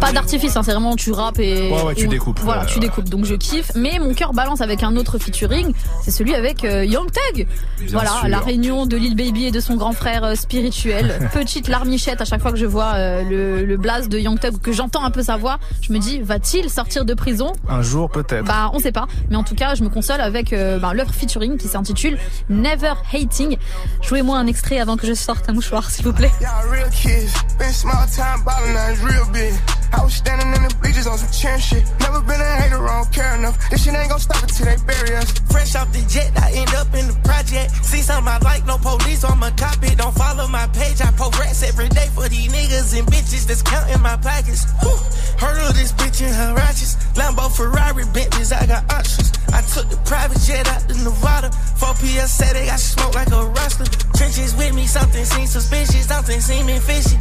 Pas 0.00 0.12
d'artifice, 0.12 0.56
hein, 0.56 0.62
c'est 0.62 0.72
vraiment 0.72 0.94
tu 0.96 1.12
rappes 1.12 1.38
et. 1.38 1.70
Ouais, 1.70 1.82
ouais, 1.82 1.94
tu 1.94 2.06
ou- 2.06 2.10
découpes. 2.10 2.38
Voilà, 2.40 2.62
Ouais, 2.62 2.66
tu 2.66 2.74
ouais. 2.74 2.80
découpes. 2.80 3.08
Donc 3.08 3.24
je 3.24 3.34
kiffe. 3.34 3.72
Mais 3.74 3.98
mon 3.98 4.14
cœur 4.14 4.32
balance 4.32 4.60
avec 4.60 4.82
un 4.82 4.96
autre 4.96 5.18
featuring, 5.18 5.72
c'est 6.02 6.10
celui 6.10 6.34
avec 6.34 6.64
euh, 6.64 6.84
Young 6.84 7.08
Thug. 7.10 7.46
Voilà, 7.90 8.10
sûr. 8.10 8.28
la 8.28 8.38
réunion 8.40 8.86
de 8.86 8.96
Lil 8.96 9.16
Baby 9.16 9.46
et 9.46 9.50
de 9.50 9.60
son 9.60 9.76
grand 9.76 9.92
frère 9.92 10.24
euh, 10.24 10.34
spirituel. 10.34 11.18
Petite 11.32 11.68
larmichette 11.68 12.20
à 12.20 12.24
chaque 12.24 12.40
fois 12.40 12.52
que 12.52 12.58
je 12.58 12.66
vois 12.66 12.92
euh, 12.94 13.22
le, 13.22 13.64
le 13.64 13.76
blaze 13.76 14.08
de 14.08 14.18
Young 14.18 14.38
Thug, 14.38 14.60
que 14.60 14.72
j'entends 14.72 15.04
un 15.04 15.10
peu 15.10 15.22
sa 15.22 15.36
voix, 15.36 15.58
je 15.82 15.92
me 15.92 15.98
dis, 15.98 16.20
va-t-il 16.20 16.70
sortir 16.70 17.04
de 17.04 17.14
prison? 17.14 17.52
Un 17.68 17.82
jour 17.82 18.10
peut-être. 18.10 18.44
Bah, 18.44 18.70
on 18.72 18.78
sait 18.78 18.92
pas. 18.92 19.06
Mais 19.30 19.36
en 19.36 19.44
tout 19.44 19.54
cas, 19.54 19.74
je 19.74 19.82
me 19.82 19.88
console 19.88 20.20
avec 20.20 20.52
euh, 20.52 20.78
bah, 20.78 20.92
leur 20.94 21.08
featuring 21.14 21.56
qui 21.58 21.68
s'intitule 21.68 22.18
Never 22.48 22.92
Hating. 23.12 23.56
Jouez-moi 24.02 24.38
un 24.38 24.46
extrait 24.46 24.78
avant 24.78 24.96
que 24.96 25.06
je 25.06 25.14
sorte 25.18 25.48
un 25.48 25.52
mouchoir, 25.54 25.90
s'il 25.90 26.04
vous 26.04 26.12
plaît. 26.12 26.32
Y'all 26.40 26.70
real 26.70 26.88
kids, 26.90 27.32
been 27.58 27.72
small 27.72 28.06
time 28.14 28.42
ballin', 28.44 28.72
now 28.72 28.90
it's 28.90 29.02
real 29.02 29.26
big. 29.32 29.52
I 29.92 30.04
was 30.04 30.14
standing 30.14 30.48
in 30.54 30.62
the 30.68 30.74
bleachers 30.80 31.06
on 31.06 31.18
some 31.18 31.32
cheering 31.32 31.60
shit. 31.60 31.82
Never 32.00 32.20
been 32.20 32.40
a 32.40 32.50
hater, 32.60 32.78
I 32.86 33.02
don't 33.02 33.12
care 33.12 33.34
enough. 33.36 33.56
This 33.70 33.84
shit 33.84 33.94
ain't 33.94 34.10
gon' 34.10 34.20
stop 34.20 34.42
until 34.42 34.66
they 34.66 34.76
bury 34.86 35.16
us. 35.16 35.32
Fresh 35.50 35.74
off 35.76 35.90
the 35.92 36.04
jet, 36.06 36.30
I 36.36 36.52
end 36.52 36.72
up 36.74 36.92
in 36.94 37.08
the 37.08 37.16
project. 37.24 37.72
See 37.84 38.02
something 38.02 38.28
I 38.28 38.38
like, 38.38 38.66
no 38.66 38.78
police 38.78 39.24
on 39.24 39.38
my 39.38 39.50
cop 39.52 39.82
it. 39.82 39.96
Don't 39.98 40.14
follow 40.14 40.46
my 40.46 40.66
page, 40.68 41.00
I 41.00 41.10
progress 41.12 41.62
every 41.62 41.88
day 41.88 42.08
for 42.14 42.28
these 42.28 42.52
niggas 42.52 42.98
and 42.98 43.06
bitches 43.08 43.46
that's 43.46 43.62
counting 43.62 44.00
my 44.02 44.16
pockets. 44.16 44.64
Whew. 44.82 44.96
Heard 45.40 45.58
of 45.68 45.74
this 45.74 45.92
bitch 45.92 46.20
in 46.20 46.32
her 46.32 46.54
righteous. 46.54 46.96
Lambo, 47.14 47.50
Ferrari, 47.50 48.04
Bentleys, 48.12 48.52
I 48.52 48.66
got 48.66 48.84
options. 48.92 49.37
I 49.52 49.62
took 49.62 49.88
the 49.88 49.96
private 50.04 50.40
jet 50.40 50.68
out 50.68 50.82
to 50.88 50.94
Nevada. 51.02 51.50
4 51.50 51.94
PS 51.94 52.30
said 52.30 52.54
they 52.54 52.66
got 52.66 52.80
smoke 52.80 53.14
like 53.14 53.30
a 53.30 53.44
rustler. 53.44 53.86
Trenches 54.16 54.54
with 54.56 54.74
me, 54.74 54.86
something 54.86 55.24
seems 55.24 55.50
suspicious, 55.52 56.06
something 56.06 56.40
seeming 56.40 56.80
fishy. 56.80 57.18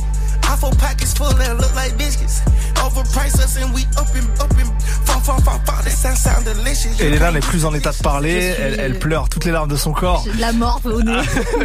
Awful 0.52 0.70
pockets 0.78 1.14
full 1.14 1.28
that 1.38 1.56
look 1.56 1.74
like 1.76 1.98
biscuits. 1.98 2.42
Overpriced 2.76 3.40
us 3.44 3.58
and 3.58 3.74
we 3.74 3.82
up 3.98 4.08
and 4.16 4.28
up 4.42 4.52
and 4.58 4.82
fall, 5.06 5.20
fall, 5.22 5.42
fall, 5.42 5.60
fall. 5.66 5.84
That 5.84 5.92
sound 5.92 6.16
sound 6.18 6.46
delicious. 6.46 7.00
Elena 7.02 7.32
n'est 7.32 7.40
plus 7.42 7.66
en 7.66 7.74
état 7.74 7.92
de 7.92 7.98
parler, 7.98 8.54
elle, 8.60 8.80
elle 8.80 9.00
pleure 9.00 9.28
toutes 9.30 9.44
les 9.46 9.52
larmes 9.52 9.70
de 9.70 9.76
son 9.76 9.92
corps. 9.92 10.24
De 10.24 10.40
la 10.40 10.54
morve 10.54 10.86
au 10.86 11.02
nez. 11.04 11.12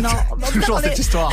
non, 0.00 0.08
tout 0.08 0.36
cas, 0.40 0.46
Toujours 0.52 0.80
cette 0.80 0.94
les- 0.96 1.00
histoire. 1.00 1.30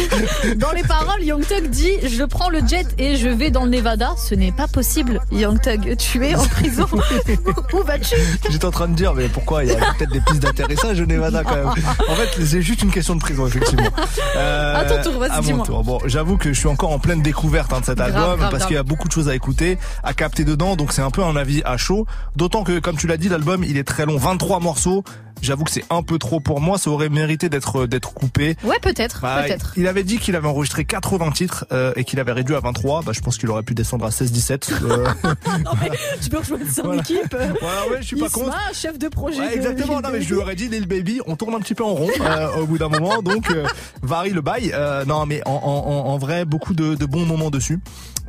Dans 0.57 0.71
les 0.71 0.83
paroles, 0.83 1.23
Young 1.23 1.45
Thug 1.45 1.69
dit 1.69 1.91
Je 2.07 2.23
prends 2.23 2.49
le 2.49 2.59
jet 2.67 2.85
et 2.99 3.15
je 3.15 3.27
vais 3.29 3.49
dans 3.49 3.63
le 3.63 3.71
Nevada. 3.71 4.11
Ce 4.17 4.35
n'est 4.35 4.51
pas 4.51 4.67
possible, 4.67 5.19
Young 5.31 5.59
Thug. 5.59 5.95
Tu 5.97 6.25
es 6.27 6.35
en 6.35 6.45
prison. 6.45 6.85
Où 7.73 7.83
vas-tu? 7.83 8.15
J'étais 8.49 8.65
en 8.65 8.71
train 8.71 8.87
de 8.87 8.95
dire, 8.95 9.13
mais 9.15 9.27
pourquoi? 9.27 9.63
Il 9.63 9.71
y 9.71 9.73
a 9.73 9.93
peut-être 9.97 10.11
des 10.11 10.21
pistes 10.21 10.41
d'atterrissage 10.43 10.99
au 11.01 11.05
Nevada 11.05 11.43
quand 11.43 11.55
même. 11.55 11.67
En 12.07 12.15
fait, 12.15 12.45
c'est 12.45 12.61
juste 12.61 12.83
une 12.83 12.91
question 12.91 13.15
de 13.15 13.21
prison, 13.21 13.47
effectivement. 13.47 13.89
Euh, 14.37 14.75
À 14.81 14.85
ton 14.85 15.01
tour, 15.01 15.19
vas-y, 15.19 15.31
à 15.31 15.35
mon 15.37 15.41
dis-moi. 15.41 15.65
tour. 15.65 15.83
Bon, 15.83 15.99
j'avoue 16.05 16.37
que 16.37 16.53
je 16.53 16.59
suis 16.59 16.67
encore 16.67 16.91
en 16.91 16.99
pleine 16.99 17.21
découverte 17.21 17.38
hein, 17.45 17.79
de 17.79 17.85
cet 17.85 17.99
album 17.99 18.37
grave, 18.37 18.49
parce 18.51 18.65
qu'il 18.65 18.75
y 18.75 18.79
a 18.79 18.83
beaucoup 18.83 19.07
de 19.07 19.13
choses 19.13 19.29
à 19.29 19.35
écouter, 19.35 19.77
à 20.03 20.13
capter 20.13 20.43
dedans, 20.43 20.75
donc 20.75 20.91
c'est 20.91 21.01
un 21.01 21.11
peu 21.11 21.23
un 21.23 21.35
avis 21.35 21.61
à 21.65 21.77
chaud. 21.77 22.05
D'autant 22.35 22.63
que, 22.63 22.79
comme 22.79 22.97
tu 22.97 23.07
l'as 23.07 23.17
dit, 23.17 23.29
l'album 23.29 23.63
il 23.63 23.77
est 23.77 23.83
très 23.83 24.05
long, 24.05 24.17
23 24.17 24.59
morceaux. 24.59 25.03
J'avoue 25.41 25.63
que 25.63 25.71
c'est 25.71 25.85
un 25.89 26.03
peu 26.03 26.17
trop 26.19 26.39
pour 26.39 26.59
moi, 26.61 26.77
ça 26.77 26.89
aurait 26.89 27.09
mérité 27.09 27.49
d'être 27.49 27.85
d'être 27.87 28.13
coupé. 28.13 28.55
Ouais, 28.63 28.77
peut-être. 28.81 29.21
Bah, 29.21 29.43
peut-être. 29.43 29.73
Il 29.77 29.87
avait 29.87 30.03
dit 30.03 30.17
qu'il 30.19 30.35
avait 30.35 30.47
enregistré 30.47 30.85
80 30.85 31.31
titres 31.31 31.65
euh, 31.71 31.93
et 31.95 32.03
qu'il 32.03 32.19
avait 32.19 32.31
réduit 32.33 32.55
à 32.55 32.59
23. 32.59 33.03
Bah, 33.03 33.11
je 33.13 33.19
pense 33.21 33.37
qu'il 33.37 33.49
aurait 33.49 33.63
pu 33.63 33.73
descendre 33.73 34.05
à 34.05 34.09
16-17. 34.09 34.71
Euh, 34.83 35.07
Non, 35.63 35.71
mais 35.81 35.89
tu 36.21 36.29
peux 36.29 36.37
rejoindre 36.39 36.63
son 36.73 36.81
Voilà. 36.83 37.01
équipe. 37.01 37.35
Voilà, 37.61 37.87
ouais, 37.89 37.97
je 38.01 38.07
suis 38.07 38.15
pas 38.17 38.27
Isma, 38.27 38.43
contre. 38.45 38.57
chef 38.73 38.97
de 38.99 39.07
projet. 39.07 39.39
Ouais, 39.39 39.55
exactement. 39.55 40.01
Non, 40.01 40.09
mais 40.11 40.21
je 40.21 40.33
lui 40.33 40.41
aurais 40.41 40.55
dit 40.55 40.67
Lil 40.67 40.87
Baby, 40.87 41.21
on 41.27 41.35
tourne 41.35 41.55
un 41.55 41.59
petit 41.59 41.75
peu 41.75 41.83
en 41.83 41.93
rond 41.93 42.09
euh, 42.21 42.57
au 42.61 42.65
bout 42.65 42.77
d'un 42.77 42.89
moment, 42.89 43.21
donc 43.21 43.49
euh, 43.51 43.65
varie 44.01 44.31
le 44.31 44.41
bail. 44.41 44.71
Euh, 44.73 45.05
non, 45.05 45.25
mais 45.25 45.41
en, 45.45 45.51
en, 45.51 45.57
en- 45.89 46.05
en 46.13 46.17
vrai, 46.17 46.45
beaucoup 46.45 46.73
de, 46.73 46.95
de 46.95 47.05
bons 47.05 47.25
moments 47.25 47.49
dessus. 47.49 47.79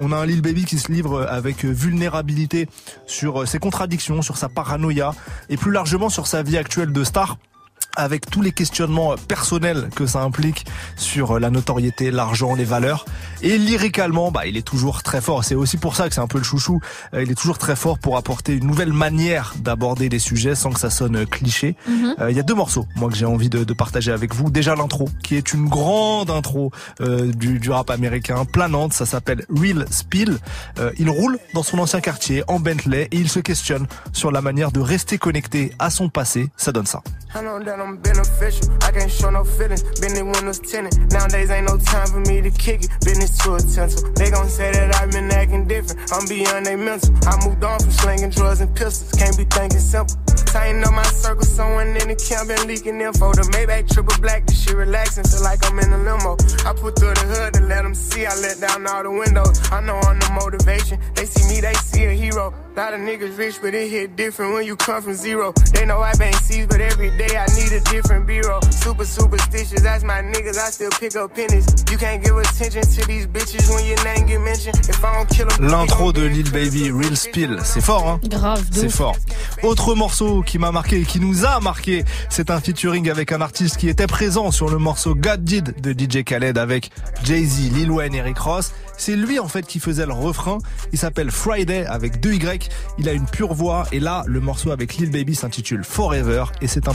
On 0.03 0.13
a 0.13 0.17
un 0.17 0.25
Lil 0.25 0.41
Baby 0.41 0.65
qui 0.65 0.79
se 0.79 0.91
livre 0.91 1.27
avec 1.29 1.65
euh, 1.65 1.71
vulnérabilité 1.71 2.69
sur 3.07 3.43
euh, 3.43 3.47
ses 3.47 3.59
contradictions, 3.59 4.23
sur 4.23 4.39
sa 4.39 4.49
paranoïa 4.49 5.15
et 5.51 5.59
plus 5.59 5.73
largement 5.73 6.09
sur 6.09 6.27
sa 6.27 6.43
vie 6.43 6.57
actuelle 6.57 6.91
de 6.91 7.05
star. 7.05 7.37
Avec 7.97 8.31
tous 8.31 8.43
les 8.43 8.53
questionnements 8.53 9.15
personnels 9.29 9.89
que 9.95 10.07
ça 10.07 10.21
implique 10.23 10.67
sur 10.97 11.39
la 11.39 11.51
notoriété, 11.51 12.11
l'argent, 12.11 12.55
les 12.55 12.65
valeurs. 12.65 13.05
Et 13.43 13.59
lyricalement, 13.59 14.31
bah, 14.31 14.47
il 14.47 14.57
est 14.57 14.67
toujours 14.67 15.03
très 15.03 15.21
fort. 15.21 15.45
C'est 15.45 15.55
aussi 15.55 15.77
pour 15.77 15.97
ça 15.97 16.09
que 16.09 16.15
c'est 16.15 16.21
un 16.21 16.27
peu 16.27 16.39
le 16.39 16.45
chouchou. 16.45 16.81
Euh, 17.15 17.23
il 17.23 17.31
est 17.31 17.35
toujours 17.35 17.59
très 17.59 17.77
fort 17.77 17.99
pour 17.99 18.17
apporter 18.17 18.55
une 18.55 18.67
nouvelle 18.67 18.93
manière 18.93 19.55
d'aborder 19.59 20.09
les 20.09 20.19
sujets 20.19 20.55
sans 20.55 20.71
que 20.71 20.81
ça 20.81 20.91
sonne 20.91 21.27
cliché. 21.27 21.77
Mhm. 21.89 22.15
Euh, 22.21 22.31
Il 22.31 22.37
y 22.37 22.41
a 22.41 22.43
deux 22.43 22.55
morceaux, 22.55 22.87
moi, 22.97 23.11
que 23.11 23.17
j'ai 23.17 23.27
envie 23.27 23.49
de, 23.49 23.65
de 23.65 23.73
partager 23.75 24.13
avec 24.13 24.35
vous. 24.35 24.51
Déjà 24.51 24.75
l'intro, 24.75 25.09
qui 25.23 25.37
est 25.37 25.53
une 25.53 25.69
grande 25.69 26.31
intro 26.31 26.71
euh, 27.01 27.33
du, 27.33 27.59
du 27.59 27.71
rap 27.71 27.91
américain, 27.91 28.45
planante. 28.45 28.93
Ça 28.93 29.07
s'appelle 29.07 29.45
Real 29.55 29.87
Spill. 29.91 30.39
Euh, 30.79 30.93
il 30.99 31.11
roule 31.11 31.39
dans 31.55 31.63
son 31.63 31.79
ancien 31.79 32.01
quartier 32.01 32.45
en 32.49 32.61
Bentley 32.61 33.09
et 33.11 33.17
il 33.17 33.29
se 33.29 33.41
questionne 33.41 33.87
sur 34.13 34.31
la 34.31 34.41
manière 34.43 34.73
de 34.73 34.81
rester 34.81 35.19
connecté 35.19 35.73
à 35.79 35.91
son 35.91 36.09
passé. 36.09 36.49
Ça 36.57 36.73
donne 36.73 36.87
ça. 36.87 37.03
I 37.33 37.43
know 37.43 37.63
that 37.63 37.79
I'm 37.79 37.97
beneficial. 37.97 38.75
I 38.83 38.91
can't 38.91 39.11
show 39.11 39.31
no 39.31 39.45
feelings. 39.45 39.85
Been 40.01 40.17
in 40.17 40.33
windows 40.33 40.59
tinted. 40.59 41.13
Nowadays 41.13 41.51
ain't 41.51 41.69
no 41.69 41.79
time 41.79 42.09
for 42.09 42.19
me 42.27 42.41
to 42.41 42.51
kick 42.51 42.83
it. 42.83 42.91
Business 43.05 43.39
too 43.39 43.55
essential. 43.55 44.11
They 44.15 44.31
gon' 44.31 44.49
say 44.49 44.73
that 44.73 44.97
I've 44.97 45.13
been 45.13 45.31
acting 45.31 45.69
different. 45.69 46.11
I'm 46.13 46.27
beyond 46.27 46.67
they 46.67 46.75
mental. 46.75 47.15
I 47.29 47.39
moved 47.47 47.63
on 47.63 47.79
from 47.79 47.91
slinging 47.93 48.31
drugs 48.31 48.61
and 48.61 48.75
pistols. 48.75 49.13
Can't 49.13 49.39
be 49.39 49.45
thinking 49.45 49.79
simple. 49.79 50.17
Tighten 50.51 50.83
up 50.83 50.93
my 50.93 51.05
circle. 51.05 51.45
Someone 51.45 51.95
in 51.95 52.09
the 52.09 52.19
camp 52.19 52.49
been 52.49 52.67
leaking 52.67 53.01
info. 53.01 53.31
The 53.31 53.47
Maybach 53.55 53.87
triple 53.95 54.19
black. 54.21 54.47
This 54.47 54.65
shit 54.65 54.75
relaxing. 54.75 55.23
Feel 55.23 55.45
like 55.45 55.63
I'm 55.71 55.79
in 55.79 55.93
a 55.93 55.99
limo. 55.99 56.35
I 56.67 56.75
put 56.75 56.99
through 56.99 57.15
the 57.15 57.27
hood 57.31 57.55
and 57.55 57.69
let 57.69 57.83
them 57.83 57.95
see. 57.95 58.27
I 58.27 58.35
let 58.43 58.59
down 58.59 58.89
all 58.89 59.05
the 59.05 59.11
windows. 59.11 59.55
I 59.71 59.81
know 59.81 60.03
I'm 60.03 60.19
the 60.19 60.31
motivation. 60.35 60.99
They 61.15 61.27
see 61.27 61.47
me, 61.47 61.61
they 61.61 61.75
see 61.75 62.07
a 62.07 62.13
hero. 62.13 62.53
Lot 62.77 62.95
of 62.95 63.01
niggas 63.01 63.37
rich, 63.37 63.57
but 63.61 63.75
it 63.75 63.91
hit 63.91 64.17
different 64.17 64.55
when 64.55 64.65
you 64.65 64.75
come 64.75 65.03
from 65.03 65.15
zero. 65.15 65.53
They 65.75 65.85
know 65.85 66.01
I 66.01 66.15
been 66.15 66.33
seized, 66.33 66.71
but 66.71 66.81
every 66.81 67.11
day 67.19 67.20
I 67.25 67.47
need 67.55 67.73
a 67.73 67.81
different 67.91 68.27
bureau. 68.27 68.61
Super 68.71 69.05
superstitious, 69.05 69.83
that's 69.83 70.05
my 70.05 70.23
niggas, 70.23 70.59
I 70.59 70.71
still 70.71 70.91
pick 70.99 71.17
up 71.17 71.35
pennies. 71.35 71.67
You 71.91 71.99
can't 71.99 72.23
give 72.23 72.37
attention 72.37 72.83
to 72.83 73.07
these 73.07 73.27
bitches 73.27 73.69
when 73.75 73.85
your 73.85 74.03
name 74.05 74.27
get 74.27 74.41
mentioned. 74.41 74.79
If 74.89 75.05
I 75.05 75.17
don't 75.17 75.29
kill 75.29 75.47
them, 75.49 75.69
L'intro 75.69 76.13
de 76.13 76.23
Lil 76.23 76.51
Baby, 76.51 76.91
Real 76.91 77.17
Spill, 77.17 77.59
c'est 77.63 77.81
fort, 77.83 78.09
hein 78.09 78.21
Grave, 78.29 78.65
C'est 78.73 78.89
fort. 78.89 79.17
Autre 79.63 79.95
morceau 79.95 80.43
qui 80.43 80.59
m'a 80.59 80.73
marqué 80.73 81.01
et 81.01 81.05
qui 81.05 81.21
nous 81.21 81.45
a 81.45 81.61
marqué, 81.61 82.05
c'est 82.31 82.51
un 82.51 82.61
featuring 82.61 83.11
avec 83.11 83.33
un 83.33 83.41
artiste 83.41 83.77
qui 83.77 83.89
était 83.89 84.07
présent 84.07 84.51
sur 84.51 84.71
le 84.71 84.79
morceau 84.79 85.15
God 85.15 85.45
Did 85.45 85.81
de 85.81 85.93
DJ 85.93 86.25
Khaled 86.25 86.57
avec 86.57 86.91
Jay-Z, 87.25 87.73
Lil 87.73 87.91
Wayne 87.91 88.15
et 88.15 88.23
Rick 88.23 88.39
Ross. 88.39 88.73
C'est 88.97 89.17
lui 89.17 89.39
en 89.39 89.49
fait 89.49 89.67
qui 89.67 89.81
faisait 89.81 90.05
le 90.05 90.13
refrain. 90.13 90.59
Il 90.93 90.99
s'appelle 90.99 91.31
Friday 91.31 91.87
avec 91.87 92.21
deux 92.21 92.35
Y. 92.35 92.69
Il 92.99 93.09
a 93.09 93.13
une 93.13 93.25
pure 93.27 93.55
voix 93.55 93.87
et 93.93 94.01
là, 94.01 94.25
le 94.27 94.41
morceau 94.41 94.73
avec 94.73 94.97
Lil 94.97 95.11
Baby 95.11 95.35
s'intitule 95.35 95.85
Forever 95.85 96.45
et 96.61 96.67
c'est 96.67 96.87
un 96.87 96.95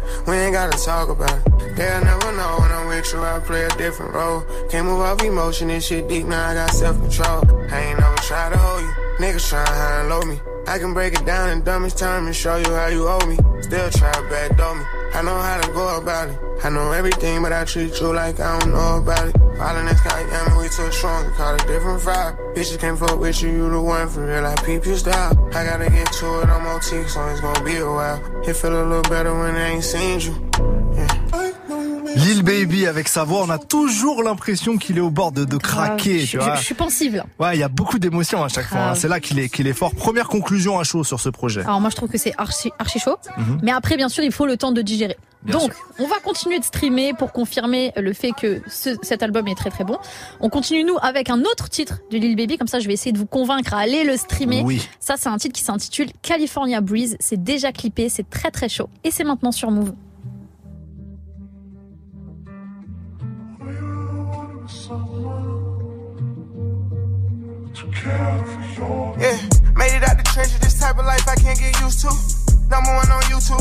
We 0.27 0.35
ain't 0.35 0.53
gotta 0.53 0.77
talk 0.77 1.09
about 1.09 1.31
it. 1.31 1.75
They'll 1.75 2.03
never 2.03 2.31
know 2.33 2.57
when 2.59 2.71
I'm 2.71 2.87
with 2.87 3.11
you, 3.13 3.23
I 3.23 3.39
play 3.39 3.63
a 3.63 3.69
different 3.77 4.13
role. 4.13 4.43
Can't 4.69 4.85
move 4.85 5.01
off 5.01 5.21
emotion, 5.23 5.69
this 5.69 5.87
shit 5.87 6.07
deep, 6.07 6.25
now 6.25 6.49
I 6.49 6.53
got 6.53 6.69
self 6.71 6.99
control. 6.99 7.43
I 7.71 7.79
ain't 7.79 7.99
never 7.99 8.15
try 8.17 8.49
to 8.49 8.57
hold 8.57 8.81
you. 8.81 8.93
Niggas 9.19 9.49
try 9.49 9.65
high 9.65 9.99
and 10.01 10.09
low 10.09 10.21
me. 10.21 10.39
I 10.67 10.77
can 10.79 10.93
break 10.93 11.13
it 11.13 11.25
down 11.25 11.49
in 11.49 11.63
dumbest 11.63 11.97
time 11.97 12.27
and 12.27 12.35
show 12.35 12.57
you 12.57 12.71
how 12.73 12.87
you 12.87 13.07
owe 13.07 13.25
me. 13.25 13.37
Still 13.61 13.89
try 13.91 14.11
to 14.11 14.21
backdoor 14.29 14.75
me. 14.75 14.83
I 15.13 15.21
know 15.21 15.37
how 15.37 15.59
to 15.59 15.71
go 15.73 15.97
about 15.97 16.29
it. 16.29 16.39
I 16.63 16.69
know 16.69 16.91
everything, 16.91 17.41
but 17.41 17.51
I 17.51 17.65
treat 17.65 17.99
you 17.99 18.13
like 18.13 18.39
I 18.39 18.59
don't 18.59 18.71
know 18.71 18.97
about 18.97 19.27
it. 19.27 19.35
All 19.59 19.77
in 19.77 19.85
this 19.85 19.99
guy, 20.01 20.21
yeah, 20.21 20.53
me, 20.55 20.61
we 20.61 20.69
too 20.69 20.91
strong, 20.91 21.31
call 21.33 21.55
it 21.55 21.67
different 21.67 22.01
vibe. 22.01 22.55
Bitches 22.55 22.79
can't 22.79 22.97
fuck 22.97 23.19
with 23.19 23.41
you, 23.41 23.49
you 23.49 23.69
the 23.69 23.81
one 23.81 24.07
for 24.07 24.25
real, 24.25 24.45
I 24.45 24.55
peep 24.63 24.85
your 24.85 24.97
style. 24.97 25.37
I 25.53 25.65
gotta 25.65 25.89
get 25.89 26.11
to 26.13 26.41
it, 26.41 26.47
I'm 26.47 26.65
OT, 26.67 27.07
so 27.07 27.27
it's 27.27 27.41
gonna 27.41 27.63
be 27.63 27.77
a 27.77 27.85
while. 27.85 28.41
It 28.47 28.55
feel 28.55 28.73
a 28.73 28.85
little 28.85 29.01
better 29.03 29.37
when 29.37 29.55
I 29.55 29.69
ain't 29.69 29.83
seen 29.83 30.19
you. 30.19 31.20
Lil 32.15 32.43
Baby 32.43 32.87
avec 32.87 33.07
sa 33.07 33.23
voix, 33.23 33.41
on 33.43 33.49
a 33.49 33.57
toujours 33.57 34.23
l'impression 34.23 34.77
qu'il 34.77 34.97
est 34.97 35.01
au 35.01 35.09
bord 35.09 35.31
de, 35.31 35.45
de 35.45 35.57
craquer, 35.57 36.19
je, 36.19 36.25
tu 36.25 36.37
je- 36.37 36.43
vois. 36.43 36.55
je 36.55 36.63
suis 36.63 36.75
pensive 36.75 37.15
là. 37.15 37.25
Ouais, 37.39 37.55
il 37.55 37.59
y 37.59 37.63
a 37.63 37.67
beaucoup 37.69 37.99
d'émotions 37.99 38.43
à 38.43 38.47
chaque 38.49 38.67
fois. 38.67 38.79
hein. 38.79 38.95
C'est 38.95 39.07
là 39.07 39.19
qu'il 39.19 39.39
est, 39.39 39.49
qu'il 39.49 39.67
est 39.67 39.73
fort. 39.73 39.93
Première 39.95 40.27
conclusion 40.27 40.79
à 40.79 40.83
chaud 40.83 41.03
sur 41.03 41.19
ce 41.19 41.29
projet. 41.29 41.61
Alors 41.61 41.79
moi 41.81 41.89
je 41.89 41.95
trouve 41.95 42.09
que 42.09 42.17
c'est 42.17 42.33
archi, 42.37 42.71
archi 42.79 42.99
chaud. 42.99 43.17
Mhm. 43.37 43.59
Mais 43.63 43.71
après 43.71 43.97
bien 43.97 44.09
sûr 44.09 44.23
il 44.23 44.31
faut 44.31 44.45
le 44.45 44.57
temps 44.57 44.71
de 44.71 44.81
digérer. 44.81 45.17
Bien 45.43 45.57
Donc 45.57 45.71
on 45.97 46.05
va 46.07 46.19
continuer 46.19 46.59
de 46.59 46.63
streamer 46.63 47.13
pour 47.17 47.31
confirmer 47.31 47.91
le 47.97 48.13
fait 48.13 48.31
que 48.31 48.61
ce- 48.67 48.95
cet 49.01 49.23
album 49.23 49.47
est 49.47 49.55
très 49.55 49.69
très 49.71 49.83
bon. 49.83 49.97
On 50.39 50.49
continue 50.49 50.83
nous 50.83 50.97
avec 51.01 51.29
un 51.29 51.39
autre 51.41 51.67
titre 51.69 51.99
de 52.11 52.17
Lil 52.17 52.35
Baby. 52.35 52.57
Comme 52.57 52.67
ça 52.67 52.79
je 52.79 52.87
vais 52.87 52.93
essayer 52.93 53.11
de 53.11 53.17
vous 53.17 53.25
convaincre 53.25 53.73
à 53.73 53.79
aller 53.79 54.03
le 54.03 54.17
streamer. 54.17 54.61
Oui. 54.63 54.87
Ça 54.99 55.15
c'est 55.17 55.29
un 55.29 55.37
titre 55.37 55.53
qui 55.55 55.63
s'intitule 55.63 56.09
California 56.21 56.81
Breeze. 56.81 57.17
C'est 57.19 57.41
déjà 57.43 57.71
clippé, 57.71 58.09
c'est 58.09 58.29
très 58.29 58.51
très 58.51 58.69
chaud. 58.69 58.89
Et 59.03 59.09
c'est 59.11 59.23
maintenant 59.23 59.51
sur 59.51 59.71
Move. 59.71 59.93
Yeah, 69.19 69.35
made 69.75 69.91
it 69.91 70.03
out 70.07 70.15
the 70.15 70.23
trenches. 70.31 70.59
This 70.59 70.79
type 70.79 70.97
of 70.97 71.03
life 71.05 71.27
I 71.27 71.35
can't 71.35 71.59
get 71.59 71.75
used 71.83 71.99
to. 72.07 72.11
Number 72.71 72.95
one 72.95 73.11
on 73.11 73.19
YouTube. 73.27 73.59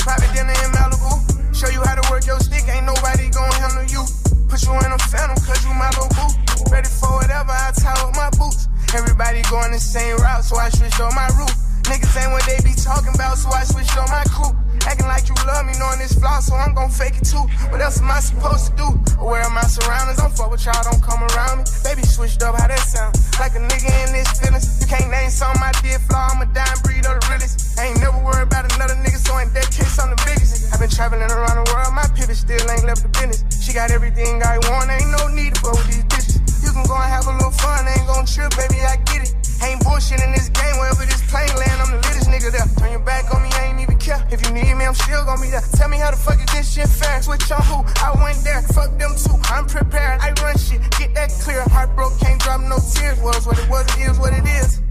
Private 0.00 0.32
dinner 0.32 0.56
in 0.56 0.70
Malibu. 0.72 1.12
Show 1.52 1.68
you 1.68 1.84
how 1.84 2.00
to 2.00 2.04
work 2.10 2.24
your 2.24 2.40
stick. 2.40 2.64
Ain't 2.72 2.86
nobody 2.88 3.28
gonna 3.28 3.52
handle 3.60 3.84
you. 3.84 4.00
Put 4.48 4.64
you 4.64 4.72
in 4.80 4.92
a 4.96 4.98
phantom 5.12 5.36
cause 5.44 5.60
you 5.60 5.76
my 5.76 5.92
little 5.92 6.08
boo. 6.16 6.32
Ready 6.72 6.88
for 6.88 7.12
whatever, 7.20 7.52
I 7.52 7.76
tie 7.76 7.92
up 8.00 8.16
my 8.16 8.30
boots. 8.40 8.68
Everybody 8.96 9.42
going 9.52 9.72
the 9.72 9.78
same 9.78 10.16
route, 10.16 10.42
so 10.42 10.56
I 10.56 10.70
switched 10.70 11.00
on 11.00 11.12
my 11.14 11.28
route. 11.36 11.52
Niggas 11.86 12.18
ain't 12.18 12.32
what 12.34 12.42
they 12.50 12.58
be 12.66 12.74
talking 12.74 13.14
about, 13.14 13.38
so 13.38 13.46
I 13.54 13.62
switched 13.62 13.94
on 13.94 14.10
my 14.10 14.26
crew. 14.26 14.50
Acting 14.86 15.06
like 15.06 15.30
you 15.30 15.34
love 15.46 15.66
me, 15.66 15.74
knowing 15.78 15.98
this 16.02 16.18
flaw, 16.18 16.38
so 16.42 16.54
I'm 16.54 16.74
gon' 16.74 16.90
fake 16.90 17.18
it 17.18 17.26
too. 17.26 17.46
What 17.70 17.80
else 17.80 18.02
am 18.02 18.10
I 18.10 18.18
supposed 18.18 18.70
to 18.70 18.72
do? 18.74 18.88
Aware 19.22 19.46
of 19.46 19.54
my 19.54 19.62
surroundings, 19.62 20.18
don't 20.18 20.34
fuck 20.34 20.50
with 20.50 20.66
y'all, 20.66 20.82
don't 20.82 21.02
come 21.02 21.22
around 21.22 21.58
me. 21.58 21.64
Baby 21.86 22.02
switched 22.02 22.42
up, 22.42 22.58
how 22.58 22.66
that 22.66 22.82
sound? 22.82 23.14
Like 23.38 23.54
a 23.54 23.62
nigga 23.62 23.86
in 24.02 24.10
this 24.10 24.26
feelings. 24.34 24.66
You 24.82 24.86
can't 24.90 25.10
name 25.10 25.30
something 25.30 25.62
I 25.62 25.70
did 25.78 26.02
flaw, 26.10 26.34
I'm 26.34 26.42
a 26.42 26.46
dime 26.50 26.78
breed 26.82 27.06
of 27.06 27.18
the 27.18 27.26
realest. 27.30 27.78
I 27.78 27.94
ain't 27.94 28.02
never 28.02 28.18
worried 28.18 28.50
about 28.50 28.66
another 28.74 28.98
nigga, 28.98 29.22
so 29.22 29.38
in 29.38 29.54
that 29.54 29.70
case, 29.70 29.94
I'm 29.98 30.10
the 30.10 30.18
biggest. 30.26 30.74
I've 30.74 30.82
been 30.82 30.90
traveling 30.90 31.22
around 31.22 31.62
the 31.62 31.70
world, 31.70 31.94
my 31.94 32.06
pivot 32.18 32.34
still 32.34 32.66
ain't 32.66 32.82
left 32.82 33.06
the 33.06 33.14
business. 33.14 33.46
She 33.62 33.70
got 33.70 33.94
everything 33.94 34.42
I 34.42 34.58
want, 34.66 34.90
ain't 34.90 35.10
no 35.14 35.30
need 35.30 35.54
to 35.54 35.60
fuck 35.62 35.78
with 35.78 35.86
these 35.86 36.06
bitches. 36.10 36.42
You 36.66 36.74
can 36.74 36.82
go 36.86 36.98
and 36.98 37.10
have 37.10 37.30
a 37.30 37.34
little 37.34 37.54
fun, 37.54 37.86
ain't 37.86 38.06
gon' 38.10 38.26
trip, 38.26 38.50
baby, 38.58 38.82
I 38.82 38.98
get 39.06 39.30
it. 39.30 39.35
Ain't 39.64 39.80
bullshit 39.84 40.20
in 40.20 40.32
this 40.32 40.48
game, 40.50 40.76
wherever 40.78 41.04
this 41.04 41.22
plane 41.30 41.48
land, 41.56 41.80
I'm 41.80 41.90
the 41.90 42.00
latest 42.04 42.28
nigga 42.28 42.52
there. 42.52 42.66
Turn 42.78 42.92
your 42.92 43.00
back 43.00 43.32
on 43.34 43.42
me, 43.42 43.48
I 43.52 43.72
ain't 43.72 43.80
even 43.80 43.98
care. 43.98 44.20
If 44.30 44.44
you 44.46 44.52
need 44.52 44.68
me, 44.74 44.84
I'm 44.84 44.94
still 44.94 45.24
gon' 45.24 45.40
be 45.40 45.48
there. 45.48 45.64
Tell 45.74 45.88
me 45.88 45.98
how 45.98 46.10
the 46.10 46.16
fuck 46.16 46.38
is 46.38 46.46
this 46.52 46.72
shit 46.74 46.88
fair? 46.88 47.22
Switch 47.22 47.50
on 47.50 47.62
who? 47.64 47.80
I 48.04 48.12
went 48.22 48.42
there, 48.44 48.62
fuck 48.74 48.92
them 48.98 49.16
too. 49.16 49.38
I'm 49.48 49.66
prepared, 49.66 50.20
I 50.20 50.32
run 50.42 50.56
shit, 50.58 50.80
get 50.98 51.14
that 51.14 51.30
clear. 51.40 51.62
Heart 51.72 51.96
broke, 51.96 52.18
can't 52.20 52.40
drop 52.40 52.60
no 52.60 52.78
tears. 52.78 53.18
Was 53.20 53.46
what 53.46 53.58
it 53.58 53.68
was, 53.70 53.86
it 53.96 54.10
is 54.10 54.18
what 54.18 54.32
it 54.32 54.44
is. 54.44 54.82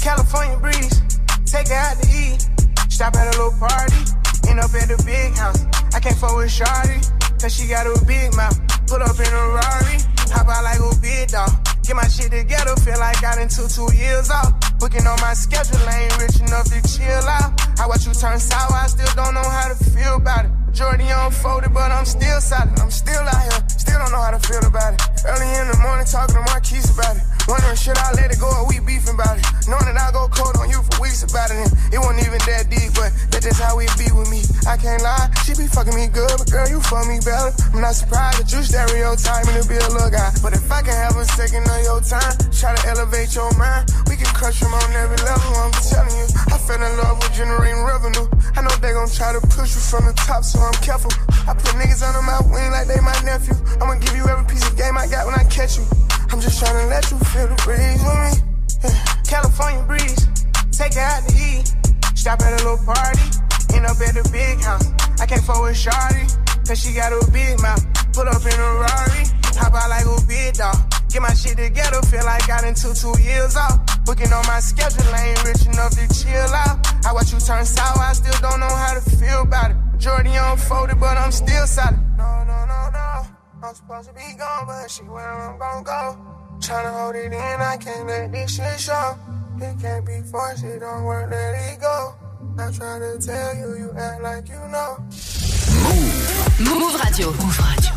California 0.00 0.56
breeze, 0.56 1.02
take 1.44 1.68
her 1.68 1.76
out 1.76 2.00
to 2.00 2.08
eat. 2.08 2.48
Stop 2.88 3.14
at 3.16 3.34
a 3.34 3.38
little 3.38 3.52
party, 3.60 4.00
end 4.48 4.60
up 4.60 4.72
at 4.74 4.88
the 4.88 4.96
big 5.04 5.36
house. 5.36 5.64
I 5.94 6.00
can't 6.00 6.16
fuck 6.16 6.36
with 6.36 6.50
Shawty, 6.50 7.04
cause 7.40 7.52
she 7.54 7.68
got 7.68 7.86
a 7.86 7.92
big 8.06 8.34
mouth. 8.34 8.56
Put 8.88 9.02
up 9.02 9.18
in 9.20 9.28
a 9.28 9.44
Rari, 9.54 10.00
hop 10.32 10.48
out 10.48 10.64
like 10.64 10.80
a 10.80 10.90
big 11.00 11.28
dog. 11.28 11.49
Get 11.90 11.96
my 11.96 12.06
shit 12.06 12.30
together, 12.30 12.76
feel 12.86 13.00
like 13.00 13.18
I 13.24 13.34
done 13.34 13.48
took 13.48 13.68
two 13.68 13.90
years 13.98 14.30
off. 14.30 14.54
Booking 14.78 15.04
on 15.08 15.18
my 15.20 15.34
schedule, 15.34 15.82
I 15.90 16.06
ain't 16.06 16.18
rich 16.22 16.38
enough 16.38 16.70
to 16.70 16.78
chill 16.86 17.26
out. 17.26 17.50
I 17.80 17.88
watch 17.88 18.06
you 18.06 18.14
turn 18.14 18.38
sour, 18.38 18.70
I 18.70 18.86
still 18.86 19.10
don't 19.16 19.34
know 19.34 19.42
how 19.42 19.74
to 19.74 19.84
feel 19.90 20.14
about 20.14 20.44
it. 20.44 20.52
Majority 20.66 21.08
unfolded, 21.10 21.74
but 21.74 21.90
I'm 21.90 22.04
still 22.04 22.40
solid. 22.40 22.78
I'm 22.78 22.92
still 22.92 23.18
out 23.18 23.42
here, 23.42 23.68
still 23.74 23.98
don't 23.98 24.12
know 24.12 24.22
how 24.22 24.30
to 24.30 24.38
feel 24.38 24.64
about 24.70 24.94
it. 24.94 25.19
Early 25.20 25.52
in 25.60 25.68
the 25.68 25.76
morning, 25.84 26.08
talking 26.08 26.32
to 26.32 26.40
Marquise 26.48 26.88
about 26.88 27.12
it. 27.12 27.22
Wondering, 27.44 27.76
should 27.76 27.98
I 27.98 28.08
let 28.16 28.32
it 28.32 28.40
go 28.40 28.48
or 28.48 28.64
we 28.64 28.80
beefing 28.80 29.20
about 29.20 29.36
it? 29.36 29.44
Knowing 29.68 29.84
that 29.92 30.00
I 30.00 30.08
go 30.16 30.32
cold 30.32 30.56
on 30.56 30.72
you 30.72 30.80
for 30.80 30.96
weeks 31.04 31.20
about 31.20 31.52
it. 31.52 31.60
And 31.60 31.68
it 31.92 32.00
wasn't 32.00 32.24
even 32.24 32.40
that 32.48 32.72
deep, 32.72 32.96
but 32.96 33.12
that's 33.28 33.44
just 33.44 33.60
how 33.60 33.76
it 33.84 33.92
be 34.00 34.08
with 34.16 34.32
me. 34.32 34.40
I 34.64 34.80
can't 34.80 35.04
lie, 35.04 35.28
she 35.44 35.52
be 35.52 35.68
fucking 35.68 35.92
me 35.92 36.08
good, 36.08 36.32
but 36.40 36.48
girl, 36.48 36.64
you 36.72 36.80
fuck 36.80 37.04
me 37.04 37.20
better. 37.20 37.52
I'm 37.76 37.84
not 37.84 38.00
surprised 38.00 38.40
that 38.40 38.48
you 38.48 38.64
stereotype 38.64 39.44
me 39.44 39.60
to 39.60 39.64
be 39.68 39.76
a 39.76 39.88
little 39.92 40.08
guy. 40.08 40.32
But 40.40 40.56
if 40.56 40.64
I 40.72 40.80
can 40.80 40.96
have 40.96 41.20
a 41.20 41.26
second 41.36 41.68
of 41.68 41.80
your 41.84 42.00
time, 42.00 42.32
try 42.48 42.72
to 42.72 42.82
elevate 42.88 43.36
your 43.36 43.52
mind, 43.60 43.92
we 44.08 44.16
can 44.16 44.30
crush 44.32 44.64
them 44.64 44.72
on 44.72 44.88
every 44.96 45.20
level. 45.20 45.52
I'm 45.60 45.74
telling 45.84 46.16
you, 46.16 46.28
I 46.48 46.56
fell 46.56 46.80
in 46.80 46.92
love 46.96 47.20
with 47.20 47.36
generating 47.36 47.84
revenue. 47.84 48.24
I 48.56 48.64
know 48.64 48.72
they 48.80 48.96
gon' 48.96 49.12
try 49.12 49.36
to 49.36 49.42
push 49.52 49.76
you 49.76 49.84
from 49.84 50.08
the 50.08 50.16
top, 50.24 50.48
so 50.48 50.64
I'm 50.64 50.76
careful. 50.80 51.12
I 51.44 51.52
put 51.52 51.76
niggas 51.76 52.00
under 52.00 52.24
my 52.24 52.40
wing 52.48 52.72
like 52.72 52.88
they 52.88 53.00
my 53.04 53.16
nephew. 53.20 53.58
I'ma 53.82 54.00
give 54.00 54.16
you 54.16 54.24
every 54.30 54.46
piece 54.48 54.64
of 54.64 54.78
game 54.78 54.96
I 54.96 55.09
got 55.10 55.26
when 55.26 55.34
I 55.34 55.44
catch 55.50 55.76
you. 55.76 55.84
I'm 56.30 56.40
just 56.40 56.62
tryna 56.62 56.88
let 56.88 57.10
you 57.10 57.18
feel 57.34 57.50
the 57.50 57.58
breeze 57.66 57.98
with 57.98 58.20
me. 58.22 58.32
Yeah. 58.86 58.94
California 59.26 59.82
breeze, 59.82 60.22
take 60.70 60.94
her 60.94 61.02
out 61.02 61.26
to 61.26 61.34
eat. 61.34 61.66
Stop 62.14 62.40
at 62.40 62.54
a 62.54 62.62
little 62.62 62.78
party, 62.86 63.18
end 63.74 63.86
up 63.90 63.98
at 63.98 64.14
the 64.14 64.22
big 64.30 64.62
house. 64.62 64.86
I 65.20 65.26
can't 65.26 65.42
forward 65.42 65.74
Shawty, 65.74 66.30
cause 66.62 66.78
she 66.78 66.94
got 66.94 67.10
a 67.10 67.20
big 67.34 67.60
mouth. 67.60 67.82
Pull 68.14 68.28
up 68.30 68.42
in 68.46 68.54
a 68.54 68.70
Rari, 68.78 69.22
hop 69.58 69.74
out 69.74 69.90
like 69.90 70.06
a 70.06 70.16
big 70.30 70.54
dog. 70.54 70.78
Get 71.10 71.22
my 71.22 71.34
shit 71.34 71.58
together, 71.58 72.00
feel 72.06 72.24
like 72.24 72.48
I 72.48 72.62
done 72.62 72.74
took 72.74 72.94
two 72.94 73.14
years 73.18 73.56
off. 73.56 73.82
Booking 74.06 74.32
on 74.32 74.46
my 74.46 74.60
schedule, 74.62 75.02
I 75.10 75.34
ain't 75.34 75.42
rich 75.44 75.66
enough 75.66 75.90
to 75.98 76.06
chill 76.14 76.54
out. 76.54 76.78
I 77.04 77.12
watch 77.12 77.32
you 77.32 77.40
turn 77.42 77.66
sour, 77.66 77.98
I 77.98 78.14
still 78.14 78.38
don't 78.38 78.60
know 78.60 78.70
how 78.70 78.94
to 78.94 79.02
feel 79.18 79.42
about 79.42 79.72
it. 79.72 79.76
Majority 79.92 80.34
unfolded, 80.38 81.00
but 81.00 81.18
I'm 81.18 81.32
still 81.32 81.66
solid. 81.66 81.98
No, 82.16 82.44
no, 82.46 82.64
no, 82.66 82.90
no. 82.94 83.39
I'm 83.62 83.74
supposed 83.74 84.08
to 84.08 84.14
be 84.14 84.22
gone, 84.38 84.66
but 84.66 84.90
she 84.90 85.02
where 85.02 85.28
I'm 85.28 85.58
gon' 85.58 85.82
go. 85.82 86.16
Tryna 86.60 86.98
hold 86.98 87.14
it 87.14 87.26
in, 87.26 87.34
I 87.34 87.76
can't 87.76 88.06
let 88.06 88.32
this 88.32 88.56
shit 88.56 88.80
show. 88.80 89.16
It 89.58 89.78
can't 89.80 90.06
be 90.06 90.22
forced, 90.30 90.64
it 90.64 90.78
don't 90.80 91.04
work, 91.04 91.30
let 91.30 91.72
it 91.72 91.78
go. 91.80 92.14
I 92.58 92.70
try 92.72 92.98
to 92.98 93.18
tell 93.18 93.54
you, 93.56 93.76
you 93.76 93.92
act 93.98 94.22
like 94.22 94.48
you 94.48 94.66
know. 94.68 94.96
Move 96.58 96.94
Radio. 97.04 97.32
Move 97.32 97.58
Radio. 97.58 97.90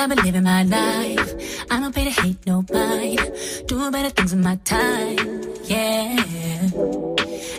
I've 0.00 0.08
been 0.08 0.24
living 0.24 0.44
my 0.44 0.62
life. 0.62 1.34
I 1.70 1.78
don't 1.78 1.94
pay 1.94 2.04
to 2.04 2.22
hate 2.22 2.46
nobody. 2.46 3.18
Doing 3.66 3.90
better 3.92 4.08
things 4.08 4.34
with 4.34 4.42
my 4.42 4.56
time. 4.64 5.42
Yeah. 5.64 6.16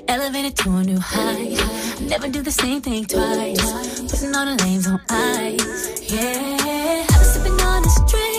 Elevated 0.07 0.57
to 0.57 0.69
a 0.71 0.83
new 0.83 0.97
height. 0.99 2.01
Never 2.01 2.29
do 2.29 2.41
the 2.41 2.51
same 2.51 2.81
thing 2.81 3.05
twice. 3.05 3.61
Putting 4.09 4.35
all 4.35 4.47
the 4.47 4.55
lanes 4.63 4.87
on 4.87 4.99
ice. 5.07 6.11
Yeah. 6.11 7.05
I've 7.07 7.07
been 7.09 7.25
sipping 7.25 7.61
on 7.61 7.83
the 7.83 7.89
straight. 7.89 8.30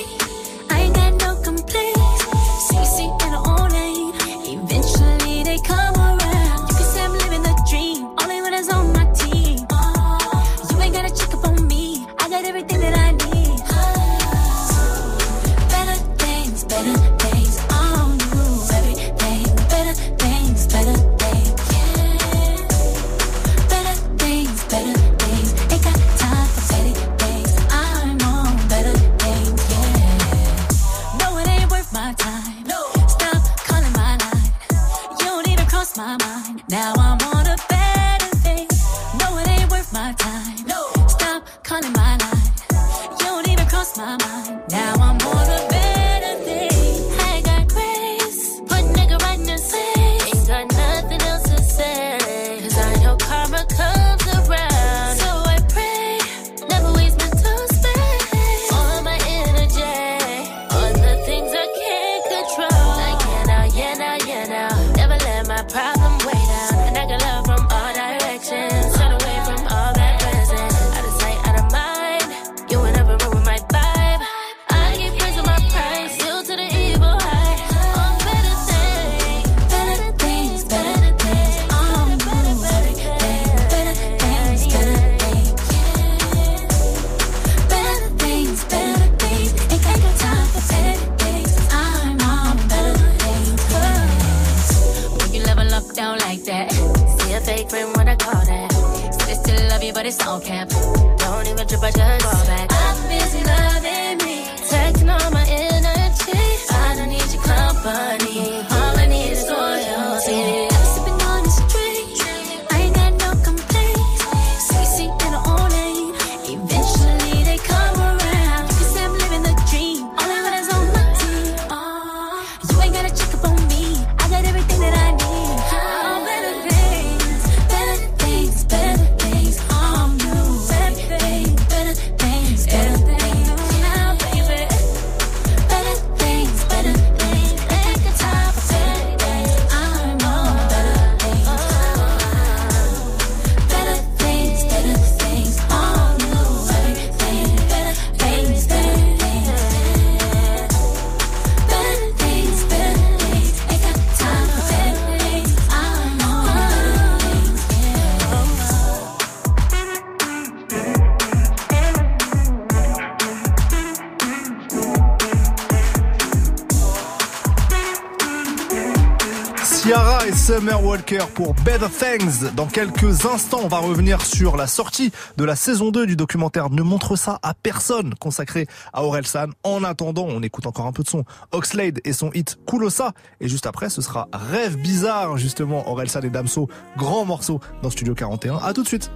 Pour 171.34 171.52
Better 171.56 171.88
Things. 171.90 172.54
Dans 172.56 172.66
quelques 172.66 173.26
instants, 173.26 173.60
on 173.64 173.68
va 173.68 173.78
revenir 173.78 174.24
sur 174.24 174.56
la 174.56 174.66
sortie 174.66 175.12
de 175.36 175.44
la 175.44 175.56
saison 175.56 175.90
2 175.90 176.06
du 176.06 176.16
documentaire 176.16 176.70
Ne 176.70 176.82
montre 176.82 177.16
ça 177.16 177.38
à 177.42 177.52
personne 177.52 178.14
consacré 178.14 178.66
à 178.94 179.04
Orelsan. 179.04 179.48
En 179.62 179.84
attendant, 179.84 180.24
on 180.26 180.40
écoute 180.42 180.66
encore 180.66 180.86
un 180.86 180.92
peu 180.92 181.02
de 181.02 181.08
son 181.08 181.24
Oxlade 181.50 182.00
et 182.04 182.14
son 182.14 182.30
hit 182.32 182.58
Kulosa. 182.66 183.12
Et 183.42 183.48
juste 183.48 183.66
après, 183.66 183.90
ce 183.90 184.00
sera 184.00 184.28
Rêve 184.32 184.78
bizarre, 184.78 185.36
justement, 185.36 185.86
Orelsan 185.90 186.22
et 186.22 186.30
Damso. 186.30 186.68
Grand 186.96 187.26
morceau 187.26 187.60
dans 187.82 187.90
Studio 187.90 188.14
41. 188.14 188.56
À 188.56 188.72
tout 188.72 188.82
de 188.82 188.88
suite. 188.88 189.10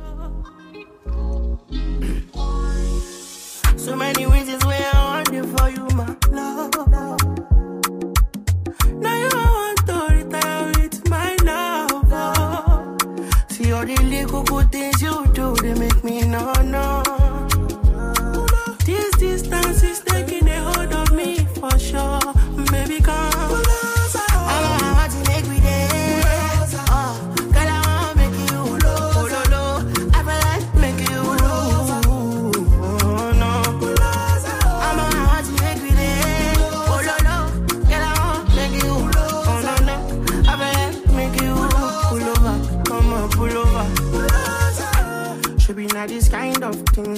All 13.76 13.84
the 13.84 13.94
little 14.04 14.42
good 14.42 14.72
things 14.72 15.02
you 15.02 15.26
do, 15.34 15.54
they 15.56 15.74
make 15.74 16.02
me 16.02 16.26
no 16.26 16.50
no. 16.62 17.05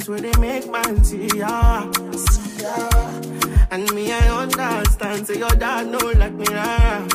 Where 0.09 0.20
they 0.20 0.32
make 0.40 0.70
man 0.70 1.04
see 1.04 1.28
ya. 1.36 1.90
See 2.16 2.62
ya. 2.62 2.88
And 3.70 3.92
me, 3.94 4.11
I 4.12 4.42
understand. 4.42 5.26
Say 5.26 5.38
your 5.38 5.50
dad 5.50 5.86
know 5.88 5.98
like 6.16 6.32
me. 6.32 6.46
ah. 6.50 7.06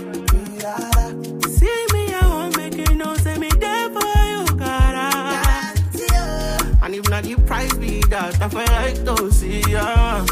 See 1.49 1.85
me, 1.93 2.13
I 2.13 2.21
won't 2.29 2.55
make 2.57 2.75
you 2.77 2.95
know. 2.95 3.15
Say 3.15 3.37
me 3.39 3.49
there 3.49 3.89
for 3.89 4.17
you, 4.33 4.45
gotta. 4.57 5.09
And 6.83 6.95
if 6.95 7.09
not, 7.09 7.23
the 7.23 7.35
price 7.47 7.73
be 7.75 8.01
that. 8.09 8.39
I 8.41 8.49
feel 8.49 8.59
like 8.59 9.03
to 9.17 9.31
see 9.31 9.61
ya. 9.71 10.25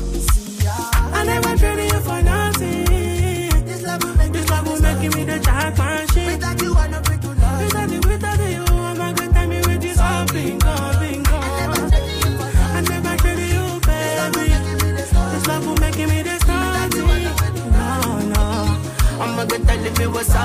I 1.13 1.23
never 1.25 1.57
traded 1.57 1.91
you 1.91 1.99
for 2.01 2.21
nothing. 2.21 2.85
This 3.65 3.81
love 3.83 4.03
will 4.03 4.15
make, 4.15 4.31
this 4.33 4.49
love 4.49 4.67
will 4.67 4.81
make 4.81 5.15
me 5.15 5.23
the 5.23 5.39
championship. 5.39 6.25
Without 6.27 6.61
you, 6.61 6.75
I 6.75 6.87
know 6.87 7.01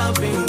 loving 0.07 0.46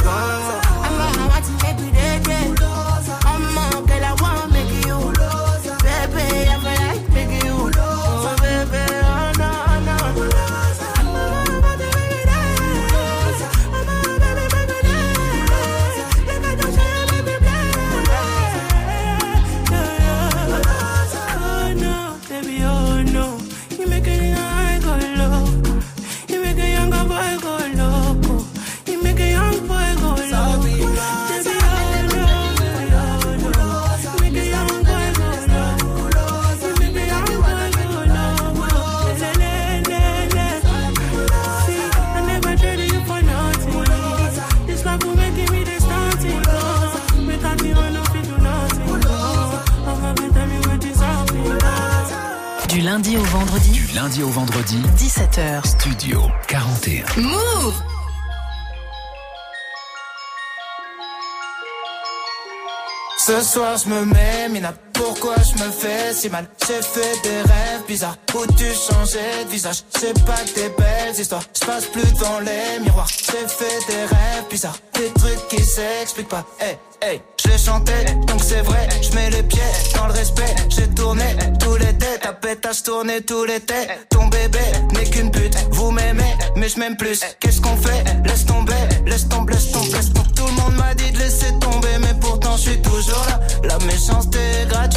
Ce 63.37 63.43
soir 63.43 63.77
je 63.77 63.87
me 63.87 64.03
mets, 64.03 64.49
Mina, 64.49 64.73
pourquoi 64.93 65.35
je 65.35 65.63
me 65.63 65.69
fais 65.69 66.11
si 66.11 66.27
mal? 66.27 66.47
J'ai 66.67 66.81
fait 66.81 67.21
des 67.21 67.41
rêves 67.41 67.85
bizarres. 67.87 68.17
Où 68.33 68.43
tu 68.53 68.65
changeais 68.65 69.45
de 69.45 69.49
visage? 69.49 69.83
C'est 69.95 70.25
pas 70.25 70.43
des 70.55 70.69
belles 70.69 71.19
histoires, 71.19 71.43
je 71.53 71.63
passe 71.63 71.85
plus 71.85 72.11
devant 72.13 72.39
les 72.39 72.79
miroirs. 72.83 73.07
J'ai 73.07 73.47
fait 73.47 73.79
des 73.87 74.05
rêves 74.05 74.47
bizarres, 74.49 74.79
des 74.95 75.11
trucs 75.19 75.47
qui 75.49 75.63
s'expliquent 75.63 76.29
pas. 76.29 76.47
Hey, 76.59 76.79
hey, 76.99 77.21
les 77.47 77.57
chantais, 77.57 78.05
donc 78.27 78.41
c'est 78.43 78.61
vrai 78.61 78.87
Je 79.01 79.15
mets 79.15 79.29
les 79.29 79.43
pieds 79.43 79.61
dans 79.95 80.07
le 80.07 80.13
respect 80.13 80.55
J'ai 80.69 80.87
tourné 80.89 81.25
tous 81.59 81.75
les 81.75 81.93
têtes, 81.97 82.21
ta 82.21 82.33
pétasse 82.33 82.83
tourné 82.83 83.21
tous 83.21 83.45
les 83.45 83.59
têtes. 83.59 84.07
Ton 84.09 84.27
bébé 84.27 84.59
n'est 84.93 85.09
qu'une 85.09 85.31
pute, 85.31 85.57
vous 85.71 85.91
m'aimez 85.91 86.35
mais 86.57 86.69
je 86.69 86.79
m'aime 86.79 86.97
plus. 86.97 87.21
Qu'est-ce 87.39 87.61
qu'on 87.61 87.77
fait? 87.77 88.03
Laisse 88.25 88.45
tomber, 88.45 88.73
laisse 89.05 89.29
tomber, 89.29 89.53
laisse 89.53 89.71
tomber, 89.71 89.91
laisse 89.91 90.11
tomber. 90.11 90.29
Tout 90.35 90.47
le 90.47 90.53
monde 90.53 90.75
m'a 90.75 90.93
dit 90.95 91.11
de 91.11 91.19
laisser 91.19 91.51
tomber 91.59 91.97
mais 91.99 92.13
pourtant 92.19 92.57
je 92.57 92.69
suis 92.69 92.81
toujours 92.81 93.23
là. 93.29 93.39
La 93.63 93.77
méchanceté 93.85 94.39
est 94.61 94.67
gratuite, 94.67 94.96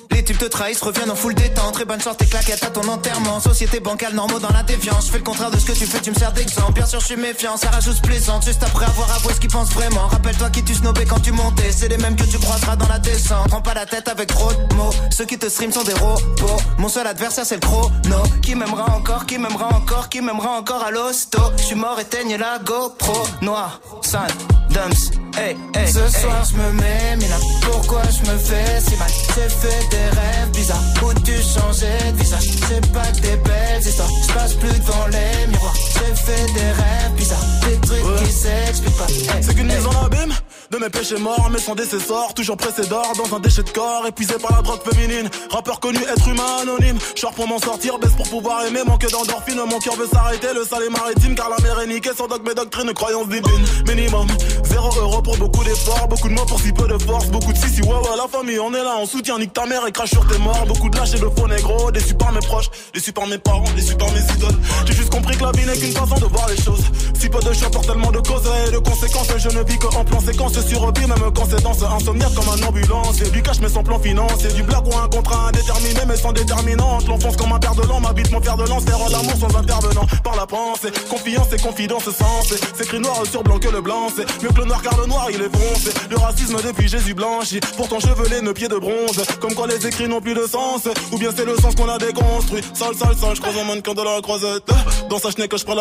les 0.21 0.25
types 0.25 0.37
te 0.37 0.45
trahissent, 0.45 0.81
reviennent 0.81 1.09
en 1.09 1.15
full 1.15 1.33
détente. 1.33 1.73
Très 1.73 1.85
bonne 1.85 1.99
sorte 1.99 2.21
et 2.21 2.27
claquettes 2.27 2.63
à 2.63 2.69
ton 2.69 2.87
enterrement. 2.87 3.39
Société 3.39 3.79
bancale, 3.79 4.13
normaux 4.13 4.37
dans 4.39 4.51
la 4.51 4.61
déviance 4.61 5.07
Je 5.07 5.11
fais 5.11 5.17
le 5.17 5.23
contraire 5.23 5.49
de 5.49 5.57
ce 5.57 5.65
que 5.65 5.71
tu 5.71 5.85
fais, 5.85 5.99
tu 5.99 6.11
me 6.11 6.15
sers 6.15 6.31
d'exemple. 6.31 6.73
Bien 6.73 6.85
sûr 6.85 6.99
je 6.99 7.05
suis 7.07 7.15
méfiant, 7.15 7.57
ça 7.57 7.69
rajoute 7.69 7.99
plaisante 8.01 8.45
Juste 8.45 8.61
après 8.61 8.85
avoir 8.85 9.11
avoué 9.15 9.33
ce 9.33 9.39
qu'ils 9.39 9.49
pensent 9.49 9.73
vraiment. 9.73 10.07
Rappelle-toi 10.07 10.49
qui 10.51 10.63
tu 10.63 10.75
snobais 10.75 11.05
quand 11.05 11.19
tu 11.19 11.31
montais. 11.31 11.71
C'est 11.71 11.87
les 11.87 11.97
mêmes 11.97 12.15
que 12.15 12.23
tu 12.23 12.37
croiseras 12.37 12.75
dans 12.75 12.87
la 12.87 12.99
descente. 12.99 13.47
Prends 13.49 13.61
pas 13.61 13.73
la 13.73 13.87
tête 13.87 14.07
avec 14.09 14.27
trop 14.27 14.51
de 14.53 14.75
mots. 14.75 14.93
Ceux 15.09 15.25
qui 15.25 15.39
te 15.39 15.49
stream 15.49 15.71
sont 15.71 15.83
des 15.83 15.93
robots. 15.93 16.61
Mon 16.77 16.89
seul 16.89 17.07
adversaire 17.07 17.45
c'est 17.45 17.55
le 17.55 17.61
chrono. 17.61 18.21
Qui 18.43 18.53
m'aimera 18.53 18.95
encore, 18.95 19.25
qui 19.25 19.39
m'aimera 19.39 19.69
encore 19.73 20.09
Qui 20.09 20.21
m'aimera 20.21 20.51
encore 20.51 20.83
à 20.83 20.91
l'hosto. 20.91 21.39
Je 21.57 21.63
suis 21.63 21.75
mort, 21.75 21.99
éteigne 21.99 22.35
la 22.37 22.59
GoPro. 22.59 23.23
Noir, 23.41 23.81
sale, 24.01 24.31
dumps, 24.69 25.11
hey, 25.37 25.55
hey 25.75 25.87
Ce 25.87 26.07
soir 26.19 26.43
je 26.45 26.57
me 26.57 26.71
mets, 26.73 27.15
Mina 27.17 27.37
Pourquoi 27.63 28.01
je 28.03 28.31
me 28.31 28.37
fais 28.37 28.81
si 28.81 28.95
mal? 28.97 29.09
J'ai 29.35 29.49
fait 29.49 29.89
des 29.89 30.10
rêves 30.15 30.51
bizarres. 30.53 30.83
Où 31.03 31.13
tu 31.25 31.33
changeais 31.33 32.11
de 32.11 32.17
visage 32.17 32.47
C'est 32.67 32.91
pas 32.91 33.07
que 33.07 33.21
des 33.21 33.37
belles 33.37 33.81
histoires. 33.81 34.09
Je 34.27 34.33
passe 34.33 34.53
plus 34.55 34.79
devant 34.79 35.07
les 35.07 35.47
miroirs 35.47 35.90
J'ai 36.01 36.15
fait 36.15 36.53
des 36.53 36.59
rêves 36.59 37.11
bizarres 37.15 37.39
Des 37.67 37.87
trucs 37.87 38.23
qui 38.23 38.31
s'expliquent 38.31 38.97
pas 38.97 39.07
Hey, 39.07 39.43
C'est 39.43 39.53
qu'une 39.53 39.69
hey. 39.69 39.77
mise 39.77 39.85
en 39.85 40.05
abîme 40.05 40.33
de 40.71 40.77
mes 40.77 40.89
péchés 40.89 41.17
morts, 41.17 41.49
mais 41.51 41.59
sans 41.59 41.75
décessor, 41.75 42.33
toujours 42.33 42.55
pressé 42.55 42.87
d'or 42.87 43.11
dans 43.17 43.35
un 43.35 43.41
déchet 43.41 43.61
de 43.61 43.69
corps, 43.71 44.07
épuisé 44.07 44.35
par 44.41 44.55
la 44.55 44.61
drogue 44.61 44.79
féminine. 44.89 45.29
Rappeur 45.49 45.81
connu, 45.81 45.99
être 45.99 46.25
humain 46.29 46.59
anonyme. 46.61 46.97
Short 47.13 47.35
pour 47.35 47.45
m'en 47.45 47.59
sortir, 47.59 47.99
baisse 47.99 48.13
pour 48.13 48.29
pouvoir 48.29 48.65
aimer, 48.65 48.79
manque 48.87 49.05
d'endorphine. 49.11 49.59
Mon 49.69 49.79
cœur 49.79 49.95
veut 49.95 50.07
s'arrêter, 50.07 50.47
le 50.55 50.63
sale 50.63 50.83
est 50.83 50.89
maritime, 50.89 51.35
car 51.35 51.49
la 51.49 51.57
mer 51.61 51.77
est 51.81 51.87
niquée 51.87 52.11
sans 52.17 52.27
dogme 52.27 52.47
et 52.49 52.55
doctrine, 52.55 52.93
croyance 52.93 53.27
divine. 53.27 53.65
Minimum, 53.85 54.27
zéro 54.63 54.89
euro 54.97 55.21
pour 55.21 55.35
beaucoup 55.35 55.63
d'efforts, 55.65 56.07
beaucoup 56.07 56.29
de 56.29 56.33
mots 56.35 56.45
pour 56.45 56.61
si 56.61 56.71
peu 56.71 56.87
de 56.87 56.97
force, 56.97 57.27
beaucoup 57.27 57.51
de 57.51 57.57
si 57.57 57.67
si 57.67 57.81
ouais 57.81 57.89
ouais 57.89 58.15
la 58.15 58.29
famille, 58.29 58.59
on 58.59 58.73
est 58.73 58.83
là, 58.83 58.95
on 58.97 59.05
soutient, 59.05 59.39
nique 59.39 59.51
ta 59.51 59.65
mère 59.65 59.85
et 59.85 59.91
crache 59.91 60.11
sur 60.11 60.25
tes 60.25 60.37
morts, 60.37 60.65
beaucoup 60.67 60.89
de 60.89 60.97
lâches 60.97 61.15
et 61.15 61.19
de 61.19 61.29
faux 61.37 61.49
négros, 61.49 61.91
déçus 61.91 62.15
par 62.15 62.31
mes 62.31 62.39
proches, 62.39 62.69
déçus 62.93 63.11
par 63.11 63.27
mes 63.27 63.37
parents, 63.39 63.65
déçus 63.75 63.95
par 63.95 64.09
mes 64.11 64.21
idoles. 64.21 64.57
J'ai 64.85 64.93
juste 64.93 65.09
compris 65.09 65.35
que 65.35 65.43
la 65.43 65.51
vie 65.51 65.65
n'est 65.65 65.77
qu'une 65.77 65.90
façon 65.91 66.15
de 66.15 66.25
voir 66.25 66.47
les 66.49 66.61
choses. 66.61 66.83
Si 67.19 67.29
peu 67.29 67.39
de 67.39 67.53
choix 67.53 67.69
pour 67.69 67.81
tellement 67.81 68.11
de 68.11 68.19
causes 68.19 68.49
et 68.67 68.71
de 68.71 68.77
conséquences, 68.79 69.27
je 69.37 69.49
ne 69.49 69.63
vis 69.63 69.77
que 69.77 69.87
en 69.87 70.03
plan 70.03 70.19
séquence 70.19 70.53
sur 70.65 70.81
revue, 70.81 71.07
même 71.07 71.31
quand 71.35 71.45
c'est 71.49 71.61
dans 71.61 71.73
ce 71.73 71.85
insomniaque 71.85 72.33
comme 72.33 72.49
un 72.49 72.67
ambulance. 72.67 73.21
Et 73.21 73.29
du 73.29 73.41
cash 73.41 73.59
mais 73.61 73.69
sans 73.69 73.83
plan 73.83 73.99
financier, 73.99 74.51
du 74.53 74.63
blague 74.63 74.87
ou 74.87 74.97
un 74.97 75.07
contrat 75.07 75.47
indéterminé 75.49 76.01
mais 76.07 76.17
sans 76.17 76.31
déterminante. 76.31 77.07
L'enfonce 77.07 77.35
comme 77.37 77.53
un 77.53 77.59
père 77.59 77.75
de 77.75 77.83
l'an, 77.83 77.99
m'habite 77.99 78.31
mon 78.31 78.41
fer 78.41 78.57
de 78.57 78.67
lance, 78.67 78.83
faire 78.83 78.97
l'amour 79.09 79.35
sans 79.39 79.55
intervenant. 79.55 80.05
Par 80.23 80.35
la 80.35 80.45
pensée, 80.45 80.91
confiance 81.09 81.47
et 81.53 81.57
confidence 81.57 82.03
sens. 82.03 82.53
C'est 82.75 82.83
écrit 82.83 82.99
noir 82.99 83.23
sur 83.29 83.43
blanc 83.43 83.59
que 83.59 83.69
le 83.69 83.81
blanc, 83.81 84.07
c'est 84.15 84.25
mieux 84.43 84.49
que 84.49 84.59
le 84.59 84.65
noir 84.65 84.81
car 84.81 84.99
le 84.99 85.07
noir 85.07 85.27
il 85.29 85.41
est 85.41 85.55
foncé. 85.55 85.91
Le 86.09 86.17
racisme 86.17 86.57
depuis 86.63 86.87
Jésus 86.87 87.13
blanchi, 87.13 87.59
pourtant 87.77 87.99
chevelé, 87.99 88.41
nos 88.41 88.53
pieds 88.53 88.67
de 88.67 88.77
bronze. 88.77 89.21
Comme 89.39 89.53
quoi 89.53 89.67
les 89.67 89.85
écrits 89.85 90.07
n'ont 90.07 90.21
plus 90.21 90.33
de 90.33 90.45
sens, 90.47 90.87
ou 91.11 91.17
bien 91.17 91.29
c'est 91.35 91.45
le 91.45 91.55
sens 91.57 91.75
qu'on 91.75 91.89
a 91.89 91.97
déconstruit. 91.97 92.61
Sale, 92.73 92.95
sale, 92.95 93.15
sale, 93.15 93.35
je 93.35 93.41
croise 93.41 93.57
un 93.57 93.65
mannequin 93.65 93.93
de 93.93 94.01
la 94.01 94.21
croisette. 94.21 94.69
Dans 95.09 95.19
sa 95.19 95.31
chenille 95.31 95.49
que 95.49 95.57
je 95.57 95.65
prends 95.65 95.75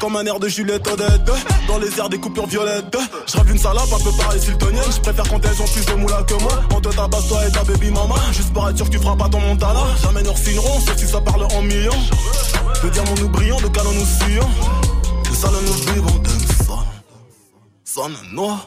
comme 0.00 0.16
un 0.16 0.24
air 0.24 0.40
de 0.40 0.48
Juliette 0.48 0.86
Odette. 0.88 1.30
Dans 1.68 1.78
les 1.78 1.98
airs 1.98 2.08
des 2.08 2.18
coupures 2.18 2.46
violettes, 2.46 2.96
je 3.26 3.52
une 3.52 3.60
rap 3.60 3.88
un 3.92 4.04
peu 4.04 4.16
pareil 4.16 4.40
siltonienne. 4.40 4.90
Je 4.90 5.00
préfère 5.00 5.28
quand 5.28 5.44
elles 5.44 5.62
ont 5.62 5.66
plus 5.66 5.86
de 5.86 5.94
moula 5.94 6.22
que 6.24 6.34
moi. 6.34 6.62
On 6.74 6.80
te 6.80 6.88
tabasse 6.88 7.28
toi 7.28 7.46
et 7.46 7.52
ta 7.52 7.62
baby 7.64 7.90
mama. 7.90 8.16
Juste 8.32 8.52
pour 8.52 8.68
être 8.68 8.76
sûr 8.76 8.86
que 8.86 8.92
tu 8.92 8.98
feras 8.98 9.16
pas 9.16 9.28
ton 9.28 9.40
montana. 9.40 9.80
Jamais 10.02 10.22
nous 10.22 10.36
signerons, 10.36 10.80
sauf 10.80 10.96
si 10.96 11.06
ça 11.06 11.20
parle 11.20 11.44
en 11.44 11.62
millions. 11.62 11.92
De 12.82 12.88
diamants 12.88 13.14
nous 13.20 13.28
brillons, 13.28 13.60
de 13.60 13.68
canons 13.68 13.92
nous 13.92 14.06
sillons. 14.06 14.50
De 15.30 15.34
salon 15.34 15.60
nous 15.64 15.92
vivons, 15.92 16.18
de 16.18 16.64
ça. 16.64 16.78
Ça 17.84 18.02
ne 18.08 18.34
noie. 18.34 18.58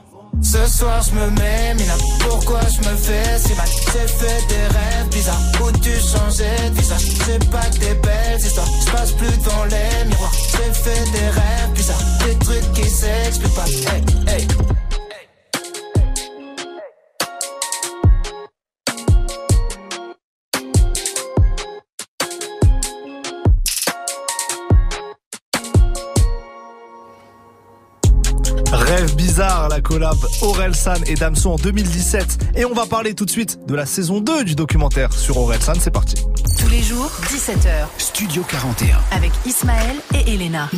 Ce 0.41 0.65
soir 0.77 1.01
je 1.03 1.11
me 1.15 1.29
mets, 1.31 1.73
Mina, 1.75 1.93
pourquoi 2.21 2.61
je 2.61 2.79
me 2.79 2.95
fais 2.95 3.37
si 3.39 3.53
mal? 3.55 3.67
J'ai 3.67 4.07
fait 4.07 4.47
des 4.47 4.77
rêves 4.77 5.09
bizarres. 5.11 5.41
Où 5.61 5.71
tu 5.79 5.91
changeais 5.91 6.69
de 6.69 6.75
visage? 6.79 7.05
C'est 7.25 7.49
pas 7.49 7.65
que 7.65 7.79
des 7.79 7.93
belles 7.95 8.39
histoires, 8.39 8.67
je 8.85 8.91
passe 8.91 9.11
plus 9.11 9.37
dans 9.43 9.65
les 9.65 10.05
miroirs. 10.05 10.31
J'ai 10.51 10.73
fait 10.73 11.11
des 11.11 11.29
rêves 11.29 11.71
bizarres, 11.73 12.03
des 12.25 12.35
trucs 12.39 12.71
qui 12.73 12.89
s'expliquent 12.89 13.55
pas. 13.55 13.65
Hey, 13.65 14.03
hey 14.27 14.47
Bizarre, 29.39 29.69
la 29.69 29.79
collab 29.79 30.17
Orelsan 30.41 30.95
et 31.07 31.13
Damso 31.13 31.51
en 31.51 31.55
2017. 31.55 32.55
Et 32.57 32.65
on 32.65 32.73
va 32.73 32.85
parler 32.85 33.13
tout 33.13 33.23
de 33.23 33.29
suite 33.29 33.57
de 33.67 33.73
la 33.73 33.85
saison 33.85 34.19
2 34.19 34.43
du 34.43 34.53
documentaire 34.53 35.13
sur 35.13 35.37
Orelsan. 35.37 35.75
C'est 35.79 35.91
parti. 35.91 36.15
Tous 36.59 36.67
les 36.67 36.81
jours, 36.81 37.09
17h. 37.23 37.87
Studio 37.97 38.43
41. 38.43 38.97
Avec 39.11 39.31
Ismaël 39.45 39.95
et 40.13 40.33
Elena. 40.33 40.69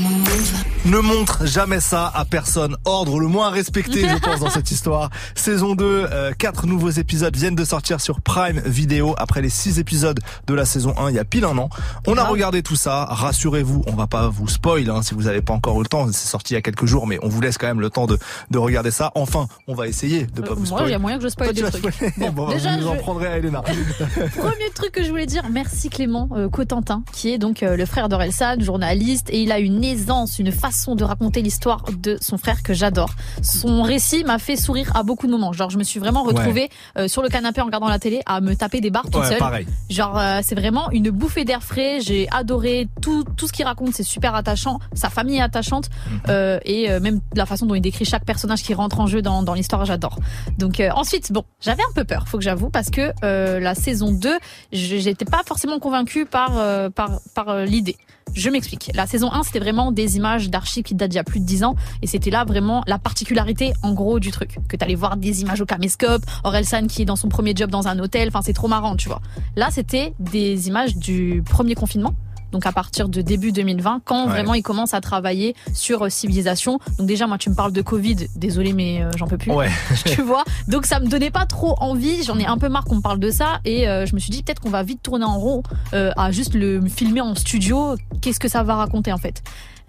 Ne 0.86 1.00
montre 1.00 1.48
jamais 1.48 1.80
ça 1.80 2.12
à 2.14 2.24
personne. 2.24 2.78
Ordre 2.86 3.20
le 3.20 3.26
moins 3.26 3.50
respecté, 3.50 4.08
je 4.08 4.18
pense, 4.18 4.42
dans 4.42 4.52
cette 4.52 4.70
histoire. 4.70 5.10
Saison 5.36 5.74
2, 5.74 5.86
euh, 5.86 6.32
quatre 6.38 6.68
nouveaux 6.68 6.92
épisodes 6.92 7.36
viennent 7.36 7.56
de 7.56 7.66
sortir 7.66 8.00
sur 8.00 8.22
Prime 8.22 8.62
Video 8.64 9.16
après 9.18 9.42
les 9.42 9.50
six 9.50 9.80
épisodes 9.80 10.20
de 10.46 10.54
la 10.54 10.66
saison 10.66 10.94
1 11.00 11.10
il 11.10 11.16
y 11.16 11.20
a 11.20 11.26
pile 11.26 11.46
un 11.46 11.58
an. 11.58 11.70
On 12.06 12.16
a 12.16 12.24
regardé 12.24 12.62
tout 12.62 12.76
ça. 12.76 13.06
Rassurez-vous, 13.06 13.84
on 13.88 13.94
va 13.94 14.06
pas 14.06 14.28
vous 14.28 14.48
spoil 14.48 14.88
hein, 14.92 15.02
si 15.02 15.16
vous 15.16 15.24
n'avez 15.24 15.42
pas 15.42 15.54
encore 15.54 15.80
eu 15.80 15.84
le 15.84 15.90
temps. 15.90 16.06
C'est 16.12 16.28
sorti 16.28 16.54
il 16.54 16.58
y 16.58 16.60
a 16.60 16.62
quelques 16.62 16.86
jours, 16.86 17.08
mais 17.08 17.18
on 17.24 17.30
vous 17.30 17.42
laisse 17.42 17.58
quand 17.58 17.68
même 17.68 17.82
le 17.82 17.90
temps 17.90 18.06
de, 18.06 18.20
de 18.52 18.58
regarder 18.58 18.92
ça. 18.92 19.12
Enfin, 19.16 19.48
on 19.68 19.74
va 19.74 19.88
essayer 19.88 20.26
de 20.26 20.42
pas 20.42 20.50
vous 20.54 20.60
Moi, 20.60 20.66
spoil. 20.68 20.88
il 20.88 20.92
y 20.92 20.94
a 20.96 21.00
moyen 21.00 21.18
que 21.18 21.24
je 21.24 21.30
spoil 21.30 21.54
des 21.54 21.62
trucs. 21.62 21.94
spoiler. 21.94 22.14
Bon, 22.18 22.30
Bon, 22.32 22.50
déjà, 22.50 22.72
vous 22.76 22.82
nous 22.82 22.88
en 22.88 22.96
je- 22.96 23.00
prendrez 23.00 23.28
à 23.28 23.38
Elena. 23.38 23.62
Premier 24.38 24.70
truc 24.76 24.92
que 24.92 25.04
je 25.04 25.10
voulais 25.10 25.26
dire, 25.26 25.44
merci 25.50 25.90
Clément 25.90 26.30
euh, 26.34 26.50
Cotentin, 26.50 27.04
qui 27.14 27.32
est 27.32 27.38
donc 27.38 27.64
euh, 27.64 27.76
le 27.76 27.86
frère 27.86 28.10
d'Orelsan, 28.10 28.60
journaliste, 28.60 29.30
et 29.30 29.42
il 29.42 29.52
a 29.52 29.60
une 29.60 29.84
aisance, 29.84 30.40
une 30.40 30.52
façon 30.52 30.96
de 30.96 31.04
raconter 31.04 31.42
l'histoire 31.42 31.84
de 31.98 32.18
son 32.22 32.38
frère 32.38 32.62
que 32.64 32.74
j'adore. 32.74 33.12
Son 33.42 33.82
récit 33.84 34.24
m'a 34.24 34.38
fait 34.40 34.56
sourire 34.56 34.92
à 34.96 35.04
beaucoup 35.04 35.28
de 35.28 35.32
moments. 35.32 35.54
Genre, 35.54 35.70
je 35.70 35.78
me 35.78 35.84
suis 35.84 36.00
vraiment 36.00 36.24
retrouvée 36.24 36.70
euh, 36.98 37.08
sur 37.08 37.22
le 37.22 37.30
canapé 37.30 37.62
en 37.62 37.66
regardant 37.66 37.88
la 37.88 38.00
télé 38.00 38.22
à 38.26 38.42
me 38.42 38.56
taper 38.56 38.82
des 38.82 38.90
barres 38.90 39.06
toute 39.10 39.22
Ouais, 39.22 39.28
seule. 39.30 39.38
pareil. 39.38 39.66
Genre, 39.90 40.18
euh, 40.18 40.40
c'est 40.44 40.56
vraiment 40.56 40.90
une 40.92 41.10
bouffée 41.10 41.46
d'air 41.46 41.64
frais. 41.64 42.00
J'ai 42.02 42.28
adoré 42.32 42.88
tout, 43.02 43.24
tout 43.38 43.48
ce 43.48 43.54
qu'il 43.54 43.66
raconte, 43.66 43.94
c'est 43.94 44.04
super 44.04 44.36
attachant. 44.36 44.80
Sa 44.94 45.10
famille 45.10 45.38
est 45.38 45.42
attachante, 45.42 45.90
Mhm. 46.12 46.20
euh, 46.30 46.60
et 46.66 46.92
euh, 46.92 47.00
même 47.00 47.20
la 47.36 47.46
façon 47.46 47.66
dont 47.66 47.76
il 47.76 47.82
décrit 47.82 48.06
chaque 48.06 48.26
personnage 48.42 48.64
qui 48.64 48.74
rentre 48.74 49.00
en 49.00 49.06
jeu 49.06 49.22
dans, 49.22 49.54
l'histoire, 49.54 49.86
j'adore. 49.86 50.18
Donc 50.58 50.80
euh, 50.80 50.90
ensuite, 50.96 51.32
bon, 51.32 51.44
j'avais 51.60 51.84
un 51.84 51.94
peu 51.94 52.04
peur, 52.04 52.28
faut 52.28 52.38
que 52.40 52.44
j'avoue, 52.44 52.72
parce 52.72 52.90
que 52.90 53.12
euh, 53.24 53.60
la 53.60 53.76
saison 53.76 54.12
2, 54.12 54.32
je- 54.74 54.98
j'étais 54.98 55.26
pas 55.26 55.42
forcément 55.46 55.78
convaincue 55.78 56.26
par 56.26 56.58
euh, 56.58 56.90
par 56.90 57.58
l'idée. 57.66 57.98
Je 58.34 58.50
m'explique. 58.50 58.90
La 58.96 59.06
saison 59.06 59.32
1, 59.32 59.44
c'était 59.44 59.60
vraiment 59.60 59.92
des 59.92 60.16
images 60.18 60.50
d'archives 60.50 60.84
qui 60.84 60.96
datent 60.96 61.10
d'il 61.10 61.18
y 61.18 61.20
a 61.20 61.24
plus 61.24 61.40
de 61.42 61.46
10 61.46 61.64
ans. 61.66 61.76
Et 62.02 62.08
c'était 62.08 62.30
là 62.32 62.46
vraiment 62.46 62.82
la 62.88 62.98
particularité, 62.98 63.74
en 63.84 63.94
gros, 63.94 64.20
du 64.20 64.32
truc. 64.32 64.58
Que 64.70 64.78
t'allais 64.78 64.96
voir 64.96 65.18
des 65.18 65.42
images 65.42 65.60
au 65.62 65.66
caméscope, 65.66 66.24
Orelsan 66.44 66.88
qui 66.88 67.02
est 67.02 67.06
dans 67.06 67.18
son 67.18 67.28
premier 67.30 67.54
job 67.56 67.70
dans 67.70 67.88
un 67.90 68.00
hôtel. 68.00 68.30
Enfin, 68.30 68.42
c'est 68.42 68.54
trop 68.54 68.70
marrant, 68.70 68.96
tu 68.96 69.10
vois. 69.10 69.22
Là, 69.58 69.68
c'était 69.70 70.14
des 70.20 70.68
images 70.70 70.96
du 70.96 71.44
premier 71.46 71.76
confinement. 71.76 72.14
Donc 72.52 72.66
à 72.66 72.72
partir 72.72 73.10
de 73.10 73.22
début 73.22 73.52
2020, 73.52 74.02
quand 74.06 74.26
Ouais. 74.26 74.30
vraiment 74.30 74.54
il 74.54 74.62
commence 74.62 74.94
à 74.94 75.02
travailler 75.02 75.56
sur 75.74 76.04
euh, 76.04 76.10
civilisation. 76.10 76.80
Donc 76.98 77.08
déjà, 77.08 77.28
moi, 77.28 77.38
tu 77.38 77.50
me 77.50 77.56
parles 77.56 77.72
de 77.72 77.82
Covid. 77.82 78.28
Désolé, 78.36 78.74
mais 78.74 79.02
euh, 79.02 79.10
j'en 79.18 79.28
peux 79.28 79.38
plus. 79.38 79.52
Ouais. 79.52 79.70
tu 80.06 80.22
vois? 80.22 80.44
Donc 80.68 80.86
ça 80.86 81.00
me 81.00 81.08
donnait 81.08 81.32
pas 81.32 81.46
trop 81.46 81.76
envie. 81.80 82.24
J'en 82.24 82.38
ai 82.38 82.46
un 82.46 82.58
peu 82.58 82.70
marre 82.70 82.86
qu'on 82.86 82.96
me 82.98 83.02
parle 83.02 83.20
de 83.20 83.32
ça. 83.32 83.60
Et 83.66 83.88
euh, 83.88 84.06
je 84.06 84.14
me 84.16 84.20
suis 84.20 84.32
dit 84.32 84.44
peut-être 84.44 84.60
qu'on 84.62 84.70
va 84.70 84.84
vite 84.84 85.02
tourner 85.02 85.26
en 85.26 85.38
rond 85.40 85.64
euh, 85.94 86.12
à 86.18 86.32
juste 86.32 86.54
le 86.54 86.82
filmer 86.88 87.22
en 87.22 87.36
studio. 87.36 87.96
Qu'est-ce 88.22 88.40
que 88.40 88.48
ça 88.48 88.64
va 88.64 88.76
raconter 88.76 89.12
en 89.14 89.18
fait? 89.18 89.42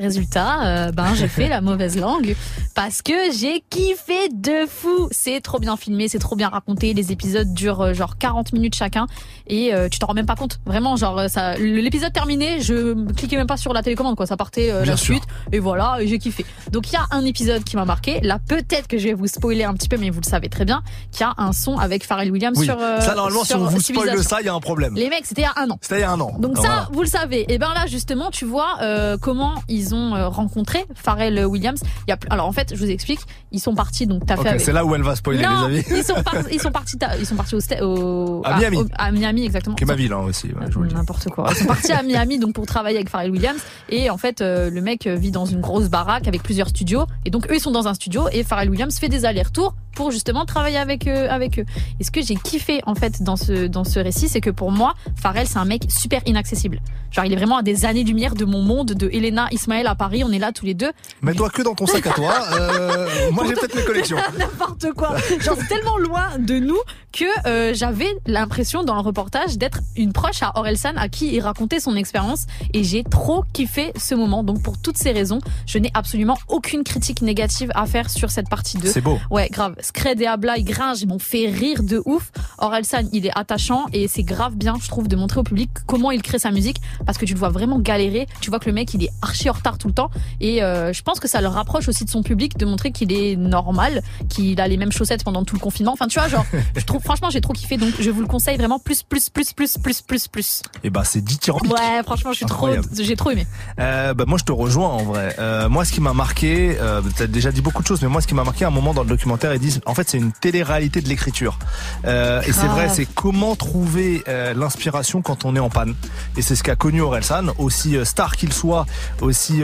Résultat, 0.02 0.64
euh, 0.88 0.90
ben 0.92 1.14
j'ai 1.14 1.28
fait 1.28 1.48
la 1.48 1.60
mauvaise 1.60 1.96
langue 1.96 2.34
parce 2.74 3.02
que 3.02 3.12
j'ai 3.38 3.62
kiffé 3.70 4.28
de 4.32 4.66
fou. 4.68 5.08
C'est 5.12 5.40
trop 5.40 5.60
bien 5.60 5.76
filmé, 5.76 6.08
c'est 6.08 6.18
trop 6.18 6.34
bien 6.34 6.48
raconté. 6.48 6.92
Les 6.92 7.12
épisodes 7.12 7.54
durent 7.54 7.82
euh, 7.82 7.94
genre 7.94 8.18
40 8.18 8.52
minutes 8.52 8.74
chacun 8.74 9.06
et 9.46 9.72
euh, 9.72 9.88
tu 9.88 10.00
t'en 10.00 10.08
rends 10.08 10.14
même 10.14 10.26
pas 10.26 10.34
compte. 10.34 10.58
Vraiment, 10.66 10.96
genre 10.96 11.30
ça, 11.30 11.54
l'épisode 11.56 12.12
terminé, 12.12 12.60
je 12.60 12.94
cliquais 13.12 13.36
même 13.36 13.46
pas 13.46 13.56
sur 13.56 13.72
la 13.72 13.82
télécommande 13.84 14.16
quoi. 14.16 14.26
Ça 14.26 14.36
partait 14.36 14.72
Bien 14.72 14.84
la 14.84 14.96
sûr. 14.96 15.14
suite 15.14 15.24
et 15.52 15.60
voilà, 15.60 15.98
j'ai 16.02 16.18
kiffé. 16.18 16.44
Donc 16.72 16.90
il 16.90 16.94
y 16.94 16.96
a 16.96 17.06
un 17.12 17.24
épisode 17.24 17.62
qui 17.62 17.76
m'a 17.76 17.84
marqué. 17.84 18.20
Là 18.22 18.40
peut-être 18.48 18.88
que 18.88 18.98
je 18.98 19.04
vais 19.04 19.14
vous 19.14 19.28
spoiler 19.28 19.62
un 19.62 19.74
petit 19.74 19.88
peu, 19.88 19.98
mais 19.98 20.10
vous 20.10 20.20
le 20.20 20.28
savez 20.28 20.48
très 20.48 20.64
bien, 20.64 20.82
qu'il 21.12 21.20
y 21.20 21.24
a 21.24 21.34
un 21.38 21.52
son 21.52 21.78
avec 21.78 22.04
Pharrell 22.04 22.32
Williams 22.32 22.58
Oui. 22.58 22.66
sur. 22.66 22.76
ça, 22.76 23.14
normalement, 23.14 23.44
si 23.44 23.54
on 23.54 23.66
vous 23.66 23.80
spoil 23.80 24.20
ça, 24.24 24.40
il 24.40 24.46
y 24.46 24.48
a 24.48 24.54
un 24.54 24.60
problème. 24.60 24.94
Les 24.96 25.08
mecs, 25.08 25.26
c'était 25.26 25.42
il 25.42 25.44
y 25.44 25.46
a 25.46 25.62
un 25.62 25.70
an. 25.70 25.78
C'était 25.80 25.98
il 25.98 26.00
y 26.00 26.04
a 26.04 26.10
un 26.10 26.20
an. 26.20 26.34
Donc 26.40 26.56
ça, 26.56 26.62
Voilà. 26.62 26.88
vous 26.92 27.02
le 27.02 27.08
savez. 27.08 27.44
Et 27.52 27.58
ben 27.58 27.72
là, 27.72 27.86
justement, 27.86 28.30
tu 28.30 28.44
vois 28.44 28.78
comment 29.20 29.54
ils 29.68 29.91
ont 29.94 30.14
euh, 30.14 30.28
rencontré 30.28 30.84
Pharrell 30.94 31.44
Williams. 31.46 31.80
Il 32.06 32.10
y 32.10 32.12
a, 32.12 32.18
alors 32.30 32.46
en 32.46 32.52
fait, 32.52 32.72
je 32.74 32.78
vous 32.78 32.90
explique. 32.90 33.20
Ils 33.52 33.60
sont 33.60 33.74
partis. 33.74 34.06
Donc 34.06 34.26
t'as 34.26 34.36
Ok, 34.36 34.42
fait. 34.42 34.48
avec- 34.50 34.60
c'est 34.62 34.72
là 34.72 34.84
où 34.84 34.94
elle 34.94 35.02
va 35.02 35.14
spoiler, 35.16 35.42
non, 35.42 35.68
les 35.68 35.78
amis. 35.80 35.84
ils 35.98 36.04
sont 36.04 36.22
par- 36.22 36.34
ils 36.50 36.60
sont 36.60 36.70
partis. 36.72 36.96
Ils 37.18 37.26
sont 37.26 37.36
partis 37.36 37.54
au, 37.54 37.60
au 37.82 38.42
À 38.44 38.58
Miami. 38.58 38.76
au- 38.78 38.86
à 38.96 39.10
Miami 39.12 39.44
exactement. 39.44 39.74
Qui 39.76 39.84
est 39.84 39.86
ma 39.86 39.94
ville 39.94 40.12
hein, 40.12 40.18
aussi. 40.20 40.48
ouais. 40.48 40.86
N'importe 40.94 41.28
quoi. 41.28 41.46
Ils 41.50 41.56
sont 41.56 41.66
partis 41.66 41.92
à 41.92 42.02
Miami 42.02 42.38
donc 42.38 42.54
pour 42.54 42.66
travailler 42.66 42.96
avec 42.96 43.08
Pharrell 43.08 43.30
Williams 43.30 43.60
et 43.88 44.10
en 44.10 44.16
fait 44.18 44.40
euh, 44.40 44.70
le 44.70 44.80
mec 44.80 45.06
euh, 45.06 45.14
vit 45.16 45.30
dans 45.30 45.44
une 45.46 45.60
grosse 45.60 45.88
baraque 45.88 46.28
avec 46.28 46.42
plusieurs 46.42 46.68
studios 46.68 47.06
et 47.24 47.30
donc 47.30 47.50
eux 47.50 47.54
ils 47.56 47.60
sont 47.60 47.70
dans 47.70 47.88
un 47.88 47.94
studio 47.94 48.28
et 48.32 48.42
Pharrell 48.44 48.70
Williams 48.70 48.98
fait 48.98 49.08
des 49.08 49.24
allers-retours 49.24 49.74
pour 49.94 50.10
justement 50.10 50.44
travailler 50.44 50.78
avec 50.78 51.08
eux 51.08 51.30
avec 51.30 51.58
eux. 51.58 51.64
Et 52.00 52.04
ce 52.04 52.10
que 52.10 52.22
j'ai 52.22 52.36
kiffé 52.36 52.80
en 52.86 52.94
fait 52.94 53.22
dans 53.22 53.36
ce 53.36 53.66
dans 53.66 53.84
ce 53.84 53.98
récit 53.98 54.28
c'est 54.28 54.40
que 54.40 54.50
pour 54.50 54.70
moi 54.70 54.94
Pharrell 55.16 55.46
c'est 55.46 55.58
un 55.58 55.64
mec 55.64 55.84
super 55.88 56.20
inaccessible. 56.26 56.80
Genre 57.10 57.24
il 57.24 57.32
est 57.32 57.36
vraiment 57.36 57.58
à 57.58 57.62
des 57.62 57.84
années-lumière 57.84 58.34
de 58.34 58.44
mon 58.44 58.62
monde 58.62 58.92
de 58.92 59.08
Elena 59.12 59.48
Ismaël 59.50 59.86
à 59.86 59.94
Paris, 59.94 60.24
on 60.24 60.32
est 60.32 60.38
là 60.38 60.52
tous 60.52 60.64
les 60.64 60.74
deux. 60.74 60.90
Mets-toi 61.22 61.50
que 61.50 61.62
dans 61.62 61.74
ton 61.74 61.86
sac 61.86 62.06
à 62.06 62.10
toi. 62.10 62.34
Euh, 62.52 63.06
moi, 63.32 63.44
j'ai 63.46 63.54
peut-être 63.54 63.74
mes 63.74 63.84
collections. 63.84 64.16
N'importe 64.38 64.92
quoi. 64.92 65.16
Genre 65.40 65.56
c'est 65.58 65.68
tellement 65.68 65.98
loin 65.98 66.38
de 66.38 66.58
nous 66.58 66.78
que 67.12 67.24
euh, 67.46 67.74
j'avais 67.74 68.08
l'impression 68.26 68.84
dans 68.84 68.94
le 68.94 69.00
reportage 69.00 69.58
d'être 69.58 69.80
une 69.96 70.12
proche 70.12 70.42
à 70.42 70.52
Orelsan 70.54 70.94
à 70.96 71.08
qui 71.08 71.34
il 71.34 71.40
racontait 71.40 71.80
son 71.80 71.96
expérience 71.96 72.46
et 72.72 72.82
j'ai 72.82 73.04
trop 73.04 73.44
kiffé 73.52 73.92
ce 73.96 74.14
moment. 74.14 74.42
Donc 74.42 74.62
pour 74.62 74.78
toutes 74.78 74.96
ces 74.96 75.12
raisons, 75.12 75.40
je 75.66 75.78
n'ai 75.78 75.90
absolument 75.94 76.38
aucune 76.48 76.84
critique 76.84 77.22
négative 77.22 77.70
à 77.74 77.86
faire 77.86 78.08
sur 78.08 78.30
cette 78.30 78.48
partie 78.48 78.78
2. 78.78 78.88
C'est 78.88 79.00
beau. 79.00 79.18
Ouais, 79.30 79.48
grave. 79.50 79.74
Scred 79.82 80.20
et 80.20 80.26
Abla, 80.26 80.56
ils 80.56 80.64
gringent, 80.64 81.02
ils 81.02 81.08
m'ont 81.08 81.18
fait 81.18 81.48
rire 81.48 81.82
de 81.82 82.02
ouf. 82.06 82.30
Orelsan, 82.58 83.08
il 83.12 83.26
est 83.26 83.36
attachant 83.36 83.86
et 83.92 84.08
c'est 84.08 84.22
grave 84.22 84.54
bien, 84.54 84.76
je 84.80 84.88
trouve, 84.88 85.08
de 85.08 85.16
montrer 85.16 85.40
au 85.40 85.42
public 85.42 85.70
comment 85.86 86.10
il 86.10 86.22
crée 86.22 86.38
sa 86.38 86.50
musique 86.50 86.78
parce 87.04 87.18
que 87.18 87.24
tu 87.24 87.34
le 87.34 87.38
vois 87.38 87.50
vraiment 87.50 87.78
galérer. 87.78 88.26
Tu 88.40 88.50
vois 88.50 88.58
que 88.58 88.66
le 88.66 88.72
mec, 88.72 88.94
il 88.94 89.04
est 89.04 89.10
archi 89.20 89.50
en 89.50 89.52
retard 89.52 89.78
tout 89.78 89.88
le 89.88 89.94
temps 89.94 90.10
et 90.40 90.62
euh, 90.62 90.92
je 90.92 91.02
pense 91.02 91.20
que 91.20 91.28
ça 91.28 91.40
le 91.40 91.48
rapproche 91.48 91.88
aussi 91.88 92.04
de 92.04 92.10
son 92.10 92.22
public 92.22 92.56
de 92.56 92.64
montrer 92.64 92.92
qu'il 92.92 93.12
est 93.12 93.36
normal, 93.36 94.02
qu'il 94.28 94.60
a 94.60 94.68
les 94.68 94.76
mêmes 94.76 94.92
chaussettes 94.92 95.24
pendant 95.24 95.44
tout 95.44 95.56
le 95.56 95.60
confinement. 95.60 95.92
Enfin, 95.92 96.06
tu 96.06 96.18
vois, 96.18 96.28
genre, 96.28 96.46
je 96.76 96.84
trouve, 96.84 97.02
franchement, 97.02 97.30
j'ai 97.30 97.40
trop 97.40 97.52
kiffé 97.52 97.76
donc 97.76 97.94
je 97.98 98.10
vous 98.10 98.20
le 98.20 98.26
conseille 98.26 98.56
vraiment 98.56 98.78
plus, 98.78 99.02
plus, 99.02 99.28
plus, 99.30 99.52
plus, 99.52 99.78
plus, 99.78 100.02
plus, 100.02 100.28
plus. 100.28 100.62
Et 100.84 100.90
bah, 100.90 101.02
c'est 101.04 101.22
dithyrambique. 101.22 101.72
Ouais, 101.72 102.02
franchement, 102.04 102.32
je 102.32 102.38
suis 102.38 102.46
trop, 102.46 102.66
Incroyable. 102.66 102.88
j'ai 102.94 103.16
trop 103.16 103.30
aimé. 103.30 103.46
Euh, 103.78 104.14
bah, 104.14 104.24
moi 104.26 104.38
je 104.38 104.44
te 104.44 104.52
rejoins 104.52 104.88
en 104.88 105.02
vrai. 105.02 105.34
Euh, 105.38 105.68
moi 105.68 105.84
ce 105.84 105.92
qui 105.92 106.00
m'a 106.00 106.12
marqué, 106.12 106.76
euh, 106.80 107.00
t'as 107.16 107.26
déjà 107.26 107.50
dit 107.50 107.60
beaucoup 107.60 107.82
de 107.82 107.86
choses, 107.86 108.02
mais 108.02 108.08
moi 108.08 108.20
ce 108.20 108.26
qui 108.26 108.34
m'a 108.34 108.44
marqué 108.44 108.64
à 108.64 108.68
un 108.68 108.70
moment 108.70 108.94
dans 108.94 109.02
le 109.02 109.08
documentaire, 109.08 109.54
ils 109.54 109.58
en 109.86 109.94
fait 109.94 110.08
c'est 110.08 110.18
une 110.18 110.32
télé-réalité 110.32 111.00
de 111.00 111.08
l'écriture. 111.08 111.58
Euh, 112.04 112.42
et 112.42 112.52
c'est 112.52 112.66
vrai, 112.66 112.88
c'est 112.88 113.06
comment 113.06 113.56
trouver 113.56 114.22
euh, 114.28 114.54
l'inspiration 114.54 115.22
quand 115.22 115.44
on 115.44 115.56
est 115.56 115.60
en 115.60 115.70
panne. 115.70 115.94
Et 116.36 116.42
c'est 116.42 116.56
ce 116.56 116.62
qu'a 116.62 116.76
connu 116.76 117.00
Orelsan, 117.00 117.46
aussi 117.58 117.96
euh, 117.96 118.04
star 118.04 118.36
qu'il 118.36 118.52
soit, 118.52 118.86
aussi 119.20 119.62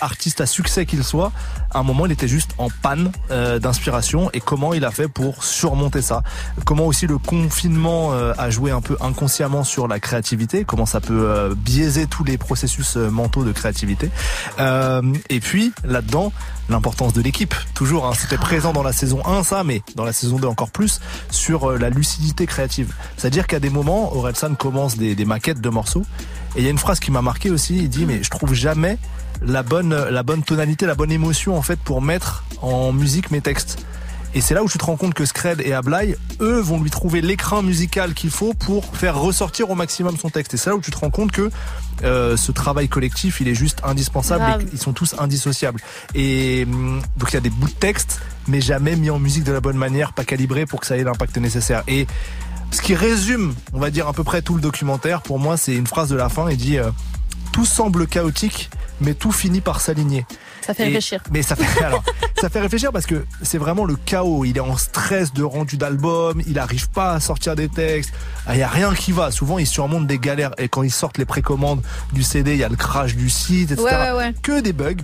artiste 0.00 0.40
à 0.40 0.46
succès 0.46 0.86
qu'il 0.86 1.04
soit. 1.04 1.32
À 1.72 1.80
un 1.80 1.82
moment 1.82 2.06
il 2.06 2.12
était 2.12 2.28
juste 2.28 2.52
en 2.58 2.68
panne 2.82 3.10
d'inspiration 3.30 4.30
et 4.32 4.40
comment 4.40 4.74
il 4.74 4.84
a 4.84 4.90
fait 4.90 5.08
pour 5.08 5.44
surmonter 5.44 6.02
ça? 6.02 6.22
Comment 6.64 6.86
aussi 6.86 7.06
le 7.06 7.18
confinement 7.18 8.12
a 8.12 8.50
joué 8.50 8.70
un 8.70 8.80
peu 8.80 8.96
inconsciemment 9.00 9.64
sur 9.64 9.88
la 9.88 10.00
créativité, 10.00 10.64
comment 10.64 10.86
ça 10.86 11.00
peut 11.00 11.54
biaiser 11.56 12.06
tous 12.06 12.24
les 12.24 12.38
processus 12.38 12.96
mentaux 12.96 13.44
de 13.44 13.52
créativité? 13.52 14.10
Et 14.58 15.40
puis 15.40 15.72
là-dedans, 15.84 16.32
l'importance 16.68 17.12
de 17.12 17.22
l'équipe. 17.22 17.54
Toujours, 17.74 18.06
hein, 18.06 18.12
c'était 18.18 18.38
présent 18.38 18.72
dans 18.72 18.82
la 18.82 18.92
saison 18.92 19.24
1 19.26 19.42
mais 19.64 19.82
dans 19.94 20.04
la 20.04 20.12
saison 20.12 20.38
2 20.38 20.46
encore 20.46 20.70
plus, 20.70 21.00
sur 21.30 21.70
euh, 21.70 21.78
la 21.78 21.90
lucidité 21.90 22.46
créative. 22.46 22.92
C'est-à-dire 23.16 23.46
qu'à 23.46 23.60
des 23.60 23.70
moments, 23.70 24.14
Orelsan 24.14 24.54
commence 24.54 24.96
des, 24.96 25.14
des 25.14 25.24
maquettes 25.24 25.60
de 25.60 25.68
morceaux, 25.68 26.04
et 26.56 26.60
il 26.60 26.64
y 26.64 26.68
a 26.68 26.70
une 26.70 26.78
phrase 26.78 27.00
qui 27.00 27.10
m'a 27.10 27.22
marqué 27.22 27.50
aussi, 27.50 27.76
il 27.76 27.88
dit 27.88 28.06
mais 28.06 28.22
je 28.22 28.30
trouve 28.30 28.54
jamais 28.54 28.98
la 29.42 29.62
bonne 29.62 30.42
tonalité, 30.44 30.86
la 30.86 30.94
bonne 30.94 31.12
émotion 31.12 31.56
en 31.56 31.62
fait 31.62 31.78
pour 31.78 32.00
mettre 32.00 32.44
en 32.62 32.92
musique 32.92 33.30
mes 33.30 33.40
textes. 33.40 33.84
Et 34.36 34.42
c'est 34.42 34.52
là 34.52 34.62
où 34.62 34.68
tu 34.68 34.76
te 34.76 34.84
rends 34.84 34.98
compte 34.98 35.14
que 35.14 35.24
Scred 35.24 35.62
et 35.62 35.72
Ablai, 35.72 36.14
eux, 36.42 36.60
vont 36.60 36.78
lui 36.78 36.90
trouver 36.90 37.22
l'écran 37.22 37.62
musical 37.62 38.12
qu'il 38.12 38.28
faut 38.28 38.52
pour 38.52 38.94
faire 38.94 39.18
ressortir 39.18 39.70
au 39.70 39.74
maximum 39.74 40.18
son 40.18 40.28
texte. 40.28 40.52
Et 40.52 40.58
c'est 40.58 40.68
là 40.68 40.76
où 40.76 40.82
tu 40.82 40.90
te 40.90 40.98
rends 40.98 41.08
compte 41.08 41.32
que 41.32 41.50
euh, 42.04 42.36
ce 42.36 42.52
travail 42.52 42.86
collectif, 42.86 43.40
il 43.40 43.48
est 43.48 43.54
juste 43.54 43.80
indispensable. 43.82 44.62
Et 44.62 44.66
ils 44.74 44.78
sont 44.78 44.92
tous 44.92 45.14
indissociables. 45.18 45.80
Et 46.14 46.66
hum, 46.70 47.00
donc 47.16 47.30
il 47.30 47.34
y 47.34 47.36
a 47.38 47.40
des 47.40 47.48
bouts 47.48 47.66
de 47.66 47.72
texte, 47.72 48.20
mais 48.46 48.60
jamais 48.60 48.94
mis 48.94 49.08
en 49.08 49.18
musique 49.18 49.44
de 49.44 49.52
la 49.52 49.60
bonne 49.62 49.78
manière, 49.78 50.12
pas 50.12 50.26
calibré 50.26 50.66
pour 50.66 50.80
que 50.80 50.86
ça 50.86 50.98
ait 50.98 51.04
l'impact 51.04 51.38
nécessaire. 51.38 51.82
Et 51.88 52.06
ce 52.72 52.82
qui 52.82 52.94
résume, 52.94 53.54
on 53.72 53.78
va 53.78 53.90
dire 53.90 54.06
à 54.06 54.12
peu 54.12 54.22
près 54.22 54.42
tout 54.42 54.54
le 54.54 54.60
documentaire, 54.60 55.22
pour 55.22 55.38
moi, 55.38 55.56
c'est 55.56 55.74
une 55.74 55.86
phrase 55.86 56.10
de 56.10 56.16
la 56.16 56.28
fin. 56.28 56.50
Il 56.50 56.58
dit 56.58 56.76
euh, 56.76 56.90
tout 57.52 57.64
semble 57.64 58.06
chaotique, 58.06 58.68
mais 59.00 59.14
tout 59.14 59.32
finit 59.32 59.62
par 59.62 59.80
s'aligner. 59.80 60.26
Ça 60.66 60.74
fait 60.74 60.82
Et- 60.82 60.86
réfléchir. 60.86 61.22
Mais 61.30 61.42
ça 61.42 61.54
fait 61.54 61.84
alors, 61.84 62.02
ça 62.40 62.48
fait 62.48 62.60
réfléchir 62.60 62.90
parce 62.92 63.06
que 63.06 63.24
c'est 63.42 63.58
vraiment 63.58 63.84
le 63.84 63.94
chaos. 63.96 64.44
Il 64.44 64.56
est 64.56 64.60
en 64.60 64.76
stress 64.76 65.32
de 65.32 65.44
rendu 65.44 65.76
d'album, 65.76 66.42
il 66.46 66.58
arrive 66.58 66.88
pas 66.90 67.12
à 67.12 67.20
sortir 67.20 67.54
des 67.54 67.68
textes. 67.68 68.12
Il 68.50 68.58
y 68.58 68.62
a 68.62 68.68
rien 68.68 68.92
qui 68.94 69.12
va. 69.12 69.30
Souvent, 69.30 69.58
il 69.58 69.66
surmonte 69.66 70.06
des 70.06 70.18
galères 70.18 70.52
et 70.58 70.68
quand 70.68 70.82
ils 70.82 70.90
sortent 70.90 71.18
les 71.18 71.24
précommandes 71.24 71.82
du 72.12 72.22
CD, 72.22 72.52
il 72.52 72.58
y 72.58 72.64
a 72.64 72.68
le 72.68 72.76
crash 72.76 73.14
du 73.14 73.30
site, 73.30 73.70
etc. 73.70 73.82
Ouais, 73.84 73.92
ouais, 74.10 74.16
ouais. 74.16 74.34
Que 74.42 74.60
des 74.60 74.72
bugs. 74.72 74.96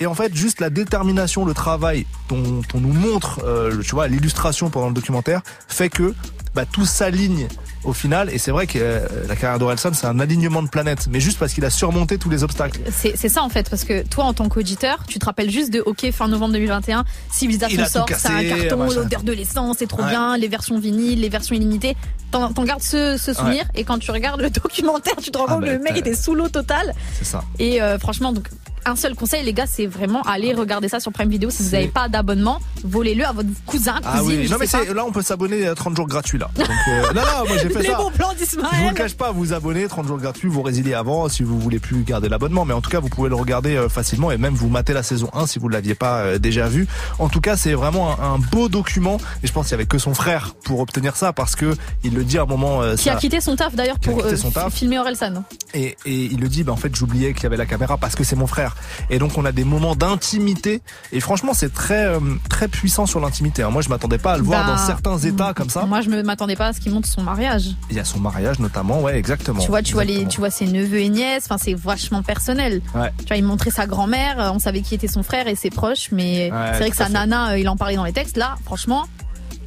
Et 0.00 0.06
en 0.06 0.14
fait, 0.14 0.34
juste 0.34 0.60
la 0.60 0.70
détermination, 0.70 1.44
le 1.44 1.52
travail 1.54 2.06
dont 2.28 2.62
on 2.74 2.80
nous 2.80 2.92
montre, 2.92 3.40
euh, 3.44 3.82
tu 3.82 3.90
vois, 3.94 4.08
l'illustration 4.08 4.70
pendant 4.70 4.88
le 4.88 4.94
documentaire, 4.94 5.42
fait 5.68 5.90
que 5.90 6.14
bah, 6.54 6.64
tout 6.70 6.84
s'aligne 6.86 7.48
au 7.84 7.92
final. 7.92 8.30
Et 8.30 8.38
c'est 8.38 8.50
vrai 8.50 8.66
que 8.66 8.78
euh, 8.80 9.00
la 9.28 9.34
carrière 9.36 9.58
d'Orelsan, 9.58 9.92
c'est 9.94 10.06
un 10.06 10.20
alignement 10.20 10.62
de 10.62 10.68
planètes, 10.68 11.08
mais 11.10 11.18
juste 11.20 11.38
parce 11.38 11.52
qu'il 11.52 11.64
a 11.64 11.70
surmonté 11.70 12.18
tous 12.18 12.30
les 12.30 12.44
obstacles. 12.44 12.80
C'est 12.94 13.16
ça 13.28 13.42
en 13.42 13.48
fait, 13.48 13.68
parce 13.70 13.84
que 13.84 14.06
toi 14.06 14.24
en 14.24 14.34
tant 14.34 14.48
qu'auditeur, 14.48 14.98
tu 15.08 15.18
te 15.18 15.24
rappelles 15.24 15.50
juste 15.50 15.70
de 15.72 15.80
OK 15.84 16.10
fin 16.12 16.28
novembre 16.28 16.52
2021, 16.52 17.04
Il 17.04 17.34
Civilisation 17.34 17.80
a 17.82 17.86
tout 17.86 17.90
sort, 17.90 18.06
c'est 18.16 18.28
un 18.28 18.44
carton, 18.44 18.88
l'odeur 18.90 19.22
de 19.22 19.32
l'essence, 19.32 19.76
c'est 19.78 19.86
trop 19.88 20.02
Ouais. 20.02 20.10
bien, 20.10 20.36
les 20.36 20.48
versions 20.48 20.78
vinyles, 20.78 21.20
les 21.20 21.28
versions 21.28 21.54
illimitées. 21.54 21.96
T'en 22.30 22.50
gardes 22.64 22.82
ce, 22.82 23.16
ce 23.18 23.34
souvenir 23.34 23.64
Ouais. 23.64 23.80
et 23.80 23.84
quand 23.84 23.98
tu 23.98 24.10
regardes 24.10 24.40
le 24.40 24.48
documentaire, 24.50 25.16
tu 25.22 25.30
te 25.30 25.36
rends 25.38 25.44
Ah 25.48 25.52
compte 25.54 25.60
bah, 25.62 25.68
que 25.68 25.72
le 25.72 25.78
mec 25.80 25.96
était 25.98 26.14
sous 26.14 26.34
l'eau 26.34 26.48
totale. 26.48 26.94
C'est 27.18 27.26
ça. 27.26 27.44
Et 27.58 27.82
euh, 27.82 27.98
franchement, 27.98 28.32
donc 28.32 28.48
un 28.84 28.96
seul 28.96 29.14
conseil 29.14 29.44
les 29.44 29.52
gars, 29.52 29.66
c'est 29.66 29.86
vraiment 29.86 30.22
aller 30.22 30.52
regarder 30.54 30.88
ça 30.88 30.98
sur 30.98 31.12
Prime 31.12 31.28
Video. 31.28 31.50
Si 31.50 31.62
vous 31.62 31.70
n'avez 31.70 31.88
pas 31.88 32.08
d'abonnement, 32.08 32.60
volez-le 32.84 33.24
à 33.24 33.32
votre 33.32 33.48
cousin, 33.66 33.92
cousine. 33.96 34.02
Ah 34.04 34.22
oui, 34.24 34.48
non 34.50 34.56
mais 34.58 34.94
là 34.94 35.04
on 35.06 35.12
peut 35.12 35.22
s'abonner 35.22 35.66
à 35.66 35.74
30 35.74 35.94
jours 35.96 36.06
gratuits 36.08 36.38
là. 36.42 36.64
Donc, 36.66 36.68
euh, 36.88 37.02
non 37.14 37.20
non, 37.22 37.48
moi 37.48 37.56
j'ai 37.62 37.68
fait 37.70 37.82
les 37.82 37.88
ça. 37.90 37.96
bons 37.96 38.10
plans 38.10 38.30
Je 38.38 38.44
vous 38.56 38.56
le 38.58 38.66
d'Ismaël. 38.68 38.94
cache 38.94 39.14
pas, 39.14 39.30
vous 39.32 39.52
abonnez 39.52 39.86
30 39.86 40.06
jours 40.06 40.18
gratuits, 40.18 40.48
vous 40.48 40.62
résiliez 40.62 40.94
avant 40.94 41.28
si 41.28 41.42
vous 41.42 41.58
voulez 41.58 41.78
plus 41.78 42.02
garder 42.02 42.28
l'abonnement, 42.28 42.64
mais 42.64 42.74
en 42.74 42.80
tout 42.80 42.90
cas 42.90 43.00
vous 43.00 43.08
pouvez 43.08 43.28
le 43.28 43.34
regarder 43.34 43.76
euh, 43.76 43.88
facilement 43.88 44.30
et 44.30 44.38
même 44.38 44.54
vous 44.54 44.68
matez 44.68 44.92
la 44.92 45.02
saison 45.02 45.28
1 45.34 45.46
si 45.46 45.58
vous 45.58 45.68
ne 45.68 45.72
l'aviez 45.72 45.94
pas 45.94 46.18
euh, 46.20 46.38
déjà 46.38 46.68
vu. 46.68 46.86
En 47.18 47.28
tout 47.28 47.40
cas, 47.40 47.56
c'est 47.56 47.72
vraiment 47.74 48.20
un, 48.20 48.34
un 48.34 48.38
beau 48.38 48.68
document 48.68 49.18
et 49.42 49.46
je 49.46 49.52
pense 49.52 49.66
qu'il 49.66 49.72
y 49.72 49.74
avait 49.74 49.86
que 49.86 49.98
son 49.98 50.14
frère 50.14 50.54
pour 50.64 50.80
obtenir 50.80 51.16
ça 51.16 51.32
parce 51.32 51.56
que 51.56 51.74
il 52.04 52.14
le 52.14 52.24
dit 52.24 52.38
à 52.38 52.42
un 52.42 52.46
moment 52.46 52.80
Qui 52.96 53.10
a 53.10 53.16
quitté 53.16 53.40
son 53.40 53.56
taf 53.56 53.74
d'ailleurs 53.74 53.98
pour 53.98 54.22
taf. 54.52 54.72
filmer 54.74 54.98
Orelsan. 54.98 55.44
et, 55.74 55.96
et 56.04 56.14
il 56.24 56.40
le 56.40 56.48
dit, 56.48 56.62
bah 56.64 56.72
en 56.72 56.76
fait 56.76 56.94
j'oubliais 56.94 57.32
qu'il 57.34 57.44
y 57.44 57.46
avait 57.46 57.56
la 57.56 57.66
caméra 57.66 57.96
parce 57.96 58.14
que 58.16 58.24
c'est 58.24 58.36
mon 58.36 58.46
frère. 58.46 58.74
Et 59.10 59.18
donc 59.18 59.36
on 59.38 59.44
a 59.44 59.52
des 59.52 59.64
moments 59.64 59.94
d'intimité 59.94 60.82
et 61.12 61.20
franchement 61.20 61.52
c'est 61.54 61.72
très 61.72 62.06
très 62.48 62.68
puissant 62.68 63.06
sur 63.06 63.20
l'intimité. 63.20 63.62
hein. 63.62 63.70
Moi 63.70 63.82
je 63.82 63.88
m'attendais 63.88 64.18
pas 64.18 64.32
à 64.34 64.36
le 64.38 64.42
voir 64.42 64.64
Bah, 64.66 64.72
dans 64.72 64.78
certains 64.78 65.18
états 65.18 65.52
comme 65.54 65.70
ça. 65.70 65.84
Moi, 65.86 66.00
je 66.00 66.08
me 66.08 66.22
m'attendais 66.32 66.56
pas 66.56 66.68
à 66.68 66.72
ce 66.72 66.80
qu'il 66.80 66.92
montre 66.92 67.08
son 67.08 67.22
mariage. 67.22 67.64
Il 67.90 67.96
y 67.96 68.00
a 68.00 68.04
son 68.04 68.18
mariage 68.18 68.58
notamment, 68.58 69.00
ouais 69.02 69.16
exactement. 69.18 69.60
Tu 69.60 69.68
vois, 69.68 69.82
tu 69.82 69.92
vois 69.94 70.04
les, 70.04 70.26
tu 70.26 70.38
vois 70.40 70.50
ses 70.50 70.66
neveux 70.66 71.00
et 71.00 71.08
nièces. 71.08 71.44
Enfin, 71.44 71.58
c'est 71.58 71.74
vachement 71.74 72.22
personnel. 72.22 72.80
Ouais. 72.94 73.10
Tu 73.18 73.26
vois, 73.26 73.36
il 73.36 73.44
montrait 73.44 73.70
sa 73.70 73.86
grand-mère. 73.86 74.40
euh, 74.40 74.50
On 74.52 74.58
savait 74.58 74.80
qui 74.80 74.94
était 74.94 75.08
son 75.08 75.22
frère 75.22 75.46
et 75.48 75.54
ses 75.54 75.70
proches, 75.70 76.08
mais 76.12 76.50
Ouais, 76.50 76.58
c'est 76.72 76.78
vrai 76.78 76.90
que 76.90 76.96
sa 76.96 77.06
fait. 77.06 77.12
nana, 77.12 77.50
euh, 77.52 77.58
il 77.58 77.68
en 77.68 77.76
parlait 77.76 77.96
dans 77.96 78.04
les 78.04 78.12
textes. 78.12 78.36
Là, 78.36 78.56
franchement, 78.64 79.06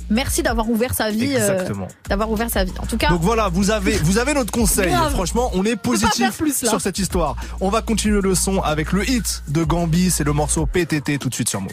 merci 0.10 0.44
d'avoir 0.44 0.70
ouvert 0.70 0.94
sa 0.94 1.10
vie. 1.12 1.34
euh, 1.36 1.52
Exactement. 1.54 1.88
d'avoir 2.10 2.30
ouvert 2.32 2.50
sa 2.50 2.64
vie. 2.64 2.74
En 2.82 2.86
tout 2.86 2.98
cas, 2.98 3.10
Donc 3.10 3.22
voilà, 3.22 3.50
vous 3.50 3.72
avez, 3.72 3.94
vous 3.98 4.18
avez 4.18 4.34
notre 4.34 4.52
conseil. 4.52 4.92
Franchement, 5.12 5.52
on 5.54 5.64
est 5.66 5.76
positif 5.76 6.38
plus, 6.38 6.56
sur 6.66 6.82
cette 6.82 7.00
histoire. 7.00 7.36
On 7.62 7.70
va 7.70 7.82
continuer 7.82 8.22
le 8.22 8.36
son 8.36 8.62
avec 8.62 8.92
le 8.92 9.08
hit 9.10 9.44
de 9.48 9.64
Gambi, 9.64 10.10
c'est 10.12 10.24
le 10.24 10.34
morceau 10.34 10.66
PTT 10.66 11.18
tout 11.20 11.30
de 11.30 11.36
suite 11.36 11.50
sur 11.50 11.62
Move. 11.62 11.72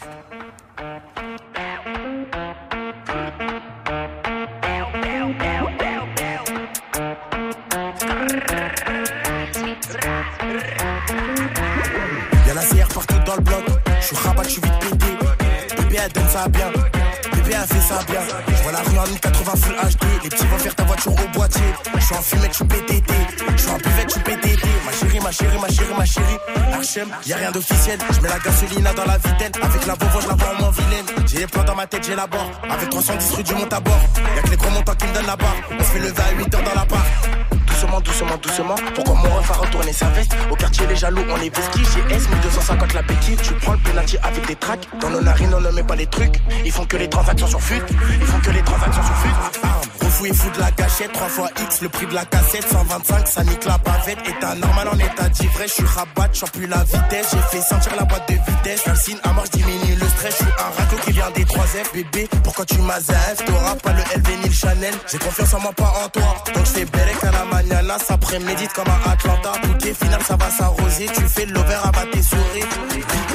Suis 14.14 14.28
rabat, 14.28 14.42
je 14.44 14.48
suis 14.48 14.62
vite 14.62 14.78
pété. 14.80 15.06
Bébé, 15.76 15.98
elle 16.04 16.12
donne 16.12 16.28
ça 16.28 16.48
bien. 16.48 16.68
Bébé, 17.34 17.54
elle 17.54 17.76
fait 17.76 17.80
ça 17.80 18.00
bien. 18.06 18.20
Je 18.48 18.62
vois 18.62 18.72
la 18.72 18.78
rue 18.80 18.98
en 18.98 19.06
1080 19.06 19.52
full 19.56 19.74
HD. 19.74 20.24
Les 20.24 20.28
petits 20.28 20.46
vont 20.46 20.58
faire 20.58 20.74
ta 20.74 20.84
voiture 20.84 21.12
au 21.12 21.38
boîtier. 21.38 21.62
Je 21.94 22.04
suis 22.04 22.14
en 22.14 22.22
fumette, 22.22 22.50
je 22.50 22.56
suis 22.56 22.64
PTT. 22.64 23.14
Je 23.56 23.62
suis 23.62 23.70
en 23.70 23.76
buvette, 23.76 24.08
je 24.08 24.12
suis 24.12 24.20
PTT. 24.20 24.68
Ma 24.84 24.92
chérie, 24.92 25.20
ma 25.20 25.32
chérie, 25.32 25.58
ma 25.60 25.68
chérie, 25.68 25.94
ma 25.98 26.04
chérie. 26.04 26.38
Archem, 26.74 27.08
y'a 27.26 27.36
rien 27.36 27.50
d'officiel. 27.50 27.98
Je 28.10 28.20
mets 28.20 28.28
la 28.28 28.38
gasoline 28.38 28.88
dans 28.96 29.04
la 29.04 29.18
vitelle. 29.18 29.52
Avec 29.62 29.86
la 29.86 29.94
Volvo, 29.94 30.20
je 30.20 30.28
la 30.28 30.34
vois 30.34 30.48
en 30.54 30.60
moins 30.60 30.70
vilaine. 30.70 31.26
J'ai 31.26 31.38
les 31.38 31.46
plans 31.46 31.64
dans 31.64 31.74
ma 31.74 31.86
tête, 31.86 32.04
j'ai 32.06 32.14
la 32.14 32.26
barre. 32.26 32.50
Avec 32.68 32.90
310 32.90 33.34
rue 33.34 33.42
du 33.42 33.54
monte 33.54 33.72
à 33.72 33.80
bord. 33.80 34.00
Y'a 34.36 34.42
que 34.42 34.50
les 34.50 34.56
gros 34.56 34.70
montants 34.70 34.94
qui 34.94 35.06
me 35.06 35.14
donnent 35.14 35.26
la 35.26 35.36
barre. 35.36 35.56
On 35.70 35.78
se 35.78 35.90
fait 35.90 35.98
lever 36.00 36.22
à 36.22 36.32
8 36.36 36.54
heures 36.54 36.62
dans 36.62 36.74
la 36.74 36.84
barre. 36.84 37.41
Doucement, 37.82 38.00
doucement, 38.00 38.36
doucement. 38.40 38.74
Pourquoi 38.94 39.14
mon 39.14 39.36
ref 39.36 39.50
a 39.50 39.54
retourné 39.54 39.92
sa 39.92 40.06
veste 40.10 40.36
Au 40.52 40.54
quartier, 40.54 40.86
les 40.86 40.94
jaloux, 40.94 41.24
on 41.28 41.36
est 41.40 41.52
vesquis. 41.52 41.82
GS 41.82 42.28
1250 42.30 42.94
la 42.94 43.02
béquille. 43.02 43.36
Tu 43.42 43.54
prends 43.54 43.72
le 43.72 43.78
penalty 43.78 44.16
avec 44.22 44.46
des 44.46 44.54
tracks. 44.54 44.86
Dans 45.00 45.10
nos 45.10 45.20
narines, 45.20 45.52
on 45.52 45.60
ne 45.60 45.70
met 45.72 45.82
pas 45.82 45.96
les 45.96 46.06
trucs. 46.06 46.36
Ils 46.64 46.70
font 46.70 46.84
que 46.84 46.96
les 46.96 47.08
transactions 47.08 47.48
sur 47.48 47.60
fut. 47.60 47.82
Ils 48.20 48.24
font 48.24 48.38
que 48.38 48.50
les 48.52 48.62
transactions 48.62 49.02
sur 49.02 49.16
fut. 49.16 50.04
Refou 50.04 50.26
et 50.26 50.32
fou 50.32 50.48
de 50.50 50.60
la 50.60 50.70
gâchette. 50.70 51.12
3 51.12 51.26
fois 51.26 51.48
X, 51.60 51.82
le 51.82 51.88
prix 51.88 52.06
de 52.06 52.14
la 52.14 52.24
cassette. 52.24 52.64
125, 52.70 53.26
ça 53.26 53.42
nique 53.42 53.64
la 53.64 53.78
bavette. 53.78 54.28
État 54.28 54.54
normal 54.54 54.88
en 54.92 54.98
état 55.00 55.28
d'ivresse. 55.28 55.70
Je 55.70 55.74
suis 55.74 55.84
rabat, 55.84 56.28
je 56.32 56.44
plus 56.52 56.68
la 56.68 56.84
vitesse. 56.84 57.30
J'ai 57.32 57.58
fait 57.58 57.64
sentir 57.64 57.96
la 57.96 58.04
boîte 58.04 58.28
de 58.28 58.34
vitesse. 58.34 58.86
Un 58.86 58.94
signe 58.94 59.18
à 59.24 59.32
marche 59.32 59.50
diminue 59.50 59.96
Je 60.24 60.30
suis 60.30 60.44
un 60.44 60.70
raco 60.80 60.96
qui 61.04 61.12
vient 61.12 61.30
des 61.32 61.44
3 61.44 61.64
F. 61.64 61.92
Bébé, 61.92 62.28
pourquoi 62.44 62.64
tu 62.64 62.78
m'as 62.78 63.00
F 63.00 63.44
T'auras 63.44 63.74
pas 63.76 63.92
le 63.92 64.02
LV 64.02 64.36
ni 64.42 64.48
le 64.48 64.54
Chanel. 64.54 64.94
J'ai 65.10 65.18
confiance 65.18 65.52
en 65.54 65.60
moi, 65.60 65.72
pas 65.72 65.92
en 66.04 66.08
toi. 66.08 66.34
Donc 66.54 66.64
je 66.64 66.70
fais 66.70 66.84
Berek 66.84 67.24
à 67.24 67.32
la 67.32 67.44
mañana. 67.44 67.98
Ça 67.98 68.16
prémédite 68.16 68.72
comme 68.72 68.88
à 68.88 69.10
Atlanta. 69.10 69.52
Bouquet 69.64 69.94
final, 69.94 70.22
ça 70.22 70.36
va 70.36 70.50
s'arroser. 70.50 71.06
Tu 71.06 71.22
fais 71.22 71.46
l'over, 71.46 71.78
abat 71.82 72.06
tes 72.12 72.22
souris. 72.22 72.64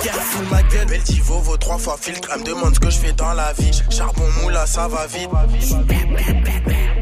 Careful, 0.04 0.46
ma 0.50 0.64
gueule. 0.64 0.88
Beltivo 0.88 1.40
vaut 1.40 1.58
3 1.58 1.78
fois 1.78 1.98
filtre. 2.00 2.30
Elle 2.34 2.40
me 2.42 2.46
demande 2.46 2.76
ce 2.76 2.80
que 2.80 2.90
je 2.90 2.98
fais 2.98 3.14
dans 3.14 3.34
la 3.34 3.52
vie. 3.54 3.84
Charbon 3.90 4.30
moula, 4.42 4.66
ça 4.66 4.88
va 4.88 5.08
vite. 5.08 5.30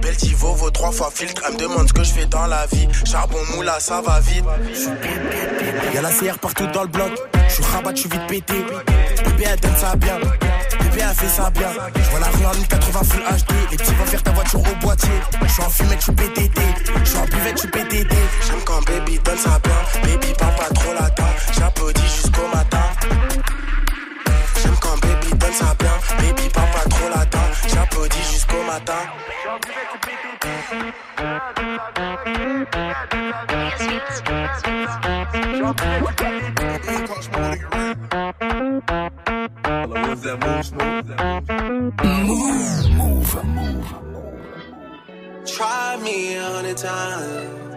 Beltivo 0.06 0.54
vaut 0.54 0.70
3 0.70 0.92
fois 0.92 1.10
filtre. 1.12 1.42
Elle 1.48 1.56
me 1.56 1.60
demande 1.60 1.88
ce 1.88 1.94
que 1.94 2.04
je 2.04 2.14
fais 2.14 2.28
dans 2.28 2.46
la 2.46 2.68
vie. 2.68 2.88
Charbon 3.06 3.40
moula, 3.56 3.80
ça 3.80 4.02
va 4.02 4.20
vite. 4.20 4.46
Y'a 5.96 6.02
la 6.04 6.12
CR 6.12 6.38
partout 6.38 6.68
dans 6.68 6.84
le 6.84 6.90
bloc. 6.90 7.12
Je 7.48 7.54
suis 7.56 7.64
rabat, 7.64 7.90
je 7.96 8.02
suis 8.02 8.10
vite 8.10 8.28
pété. 8.28 8.54
Bébé, 9.24 9.46
elle 9.50 9.60
donne 9.60 9.76
ça 9.76 9.96
bien. 9.96 10.20
Bébé, 10.20 11.02
elle 11.10 11.16
fait 11.16 11.28
ça 11.28 11.50
bien. 11.50 11.70
Je 11.96 12.10
vois 12.12 12.20
la 12.20 12.28
rue 12.28 12.46
en 12.46 12.54
1080 12.54 13.04
full 13.04 13.22
HD. 13.22 13.72
Les 13.72 13.78
petits 13.78 13.96
vont 13.96 14.06
faire 14.06 14.22
ta 14.22 14.32
voiture 14.32 14.60
au 14.60 14.76
boîtier. 14.86 15.10
Je 15.42 15.52
suis 15.52 15.64
en 15.64 15.70
fumette, 15.72 16.00
je 16.00 16.04
suis 16.04 16.14
PTT. 16.14 16.62
Je 17.04 17.10
suis 17.10 17.18
en 17.18 17.26
buvette, 17.26 17.56
je 17.56 17.60
suis 17.62 17.68
PTT. 17.70 18.16
J'aime 18.46 18.62
quand 18.64 18.86
baby 18.86 19.20
donne 19.26 19.38
ça 19.40 19.60
bien. 19.64 20.02
Baby, 20.04 20.28
parle 20.38 20.56
pas 20.56 20.70
trop 20.72 20.94
latin. 20.94 21.26
J'applaudis 21.58 22.02
jusqu'au 22.02 22.48
matin. 22.54 22.84
J'aime 24.62 24.76
quand 24.80 24.98
baby 25.02 25.36
donne 25.36 25.54
ça 25.54 25.74
bien. 25.80 25.94
Baby, 26.20 26.48
parle 26.50 26.70
pas 26.70 26.90
trop 26.92 27.10
latin. 27.10 27.40
J'applaudis 27.74 28.24
jusqu'au 28.32 28.55
matin. 28.66 29.26
Tried 45.46 46.02
me 46.02 46.36
a 46.36 46.44
hundred 46.44 46.78
times. 46.78 47.75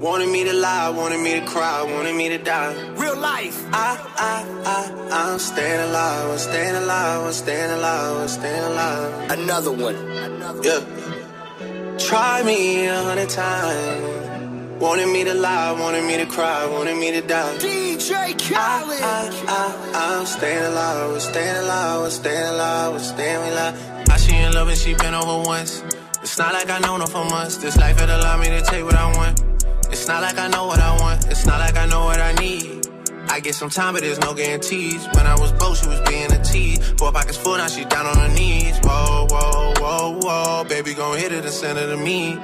Wanted 0.00 0.30
me 0.30 0.44
to 0.44 0.54
lie, 0.54 0.88
wanted 0.88 1.20
me 1.20 1.38
to 1.38 1.44
cry, 1.44 1.82
wanted 1.82 2.14
me 2.16 2.30
to 2.30 2.38
die. 2.38 2.72
Real 2.94 3.18
life. 3.18 3.66
I, 3.70 3.98
I, 4.16 4.46
I, 4.64 5.30
I'm 5.30 5.38
staying 5.38 5.78
alive, 5.90 6.30
I'm 6.30 6.38
staying 6.38 6.74
alive, 6.74 7.26
I'm 7.26 7.32
staying 7.34 7.70
alive, 7.70 8.16
I'm 8.16 8.28
staying 8.28 8.64
alive. 8.64 9.30
Another 9.30 9.72
one. 9.72 9.96
Another 9.96 10.62
Yeah. 10.66 11.98
Try 11.98 12.42
me 12.44 12.86
a 12.86 12.96
hundred 13.02 13.28
times. 13.28 14.80
Wanted 14.80 15.08
me 15.08 15.22
to 15.24 15.34
lie, 15.34 15.72
wanted 15.72 16.04
me 16.06 16.16
to 16.16 16.24
cry, 16.24 16.64
wanted 16.64 16.96
me 16.96 17.10
to 17.12 17.20
die. 17.20 17.58
DJ 17.58 18.32
Khaled. 18.40 19.02
I, 19.02 19.28
I, 19.48 19.92
I, 19.92 20.16
I'm 20.18 20.24
staying 20.24 20.64
alive, 20.64 21.12
I'm 21.12 21.20
staying 21.20 21.56
alive, 21.56 22.04
I'm 22.04 22.10
staying 22.10 22.48
alive, 22.54 22.94
I'm 22.94 23.00
staying 23.00 23.52
alive. 23.52 24.08
I 24.08 24.16
she 24.16 24.34
in 24.34 24.54
love 24.54 24.68
and 24.68 24.78
she 24.78 24.94
been 24.94 25.12
over 25.12 25.46
once. 25.46 25.84
It's 26.22 26.38
not 26.38 26.54
like 26.54 26.70
I 26.70 26.78
know 26.78 26.98
her 26.98 27.06
for 27.06 27.26
months. 27.26 27.58
This 27.58 27.76
life 27.76 27.98
had 28.00 28.08
allowed 28.08 28.40
me 28.40 28.46
to 28.46 28.62
take 28.62 28.82
what 28.82 28.94
I 28.94 29.14
want. 29.14 29.49
It's 29.90 30.06
not 30.06 30.22
like 30.22 30.38
I 30.38 30.48
know 30.48 30.66
what 30.66 30.80
I 30.80 30.98
want. 31.00 31.26
It's 31.26 31.46
not 31.46 31.58
like 31.60 31.76
I 31.76 31.86
know 31.86 32.04
what 32.04 32.20
I 32.20 32.32
need. 32.34 32.86
I 33.28 33.40
get 33.40 33.54
some 33.54 33.70
time, 33.70 33.94
but 33.94 34.02
there's 34.02 34.18
no 34.20 34.34
guarantees. 34.34 35.06
When 35.14 35.26
I 35.26 35.34
was 35.38 35.52
broke, 35.52 35.76
she 35.76 35.86
was 35.88 36.00
being 36.08 36.32
a 36.32 36.42
tease. 36.42 36.78
Four 36.98 37.12
pockets 37.12 37.36
full, 37.36 37.56
now 37.56 37.68
she 37.68 37.84
down 37.84 38.06
on 38.06 38.16
her 38.16 38.28
knees. 38.34 38.78
Whoa, 38.82 39.26
whoa, 39.30 39.74
whoa, 39.78 40.18
whoa. 40.20 40.64
Baby, 40.64 40.94
gon' 40.94 41.16
hit 41.18 41.32
it 41.32 41.44
and 41.44 41.52
send 41.52 41.78
it 41.78 41.86
to 41.86 41.96
me. 41.96 42.34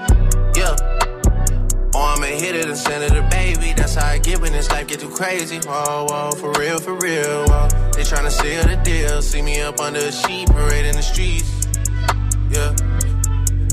Yeah. 0.55 0.77
Or 1.95 2.03
I'ma 2.03 2.27
hit 2.27 2.55
it 2.55 2.67
and 2.67 2.77
send 2.77 3.03
it 3.03 3.11
to 3.11 3.23
baby. 3.31 3.73
That's 3.77 3.95
how 3.95 4.07
I 4.07 4.19
get 4.19 4.41
when 4.41 4.53
this 4.53 4.71
life 4.71 4.87
get 4.87 5.01
too 5.01 5.11
crazy. 5.11 5.59
Whoa, 5.59 6.07
whoa, 6.09 6.31
for 6.33 6.53
real, 6.61 6.79
for 6.79 6.95
real. 6.95 7.47
Whoa. 7.47 7.69
They 7.95 8.03
tryna 8.03 8.31
seal 8.31 8.63
the 8.65 8.77
deal. 8.85 9.23
See 9.23 9.43
me 9.43 9.61
up 9.63 9.81
under 9.81 10.01
a 10.01 10.13
sheet, 10.13 10.49
parade 10.51 10.87
in 10.87 10.95
the 10.95 11.03
streets. 11.03 11.51
Yeah. 12.51 12.75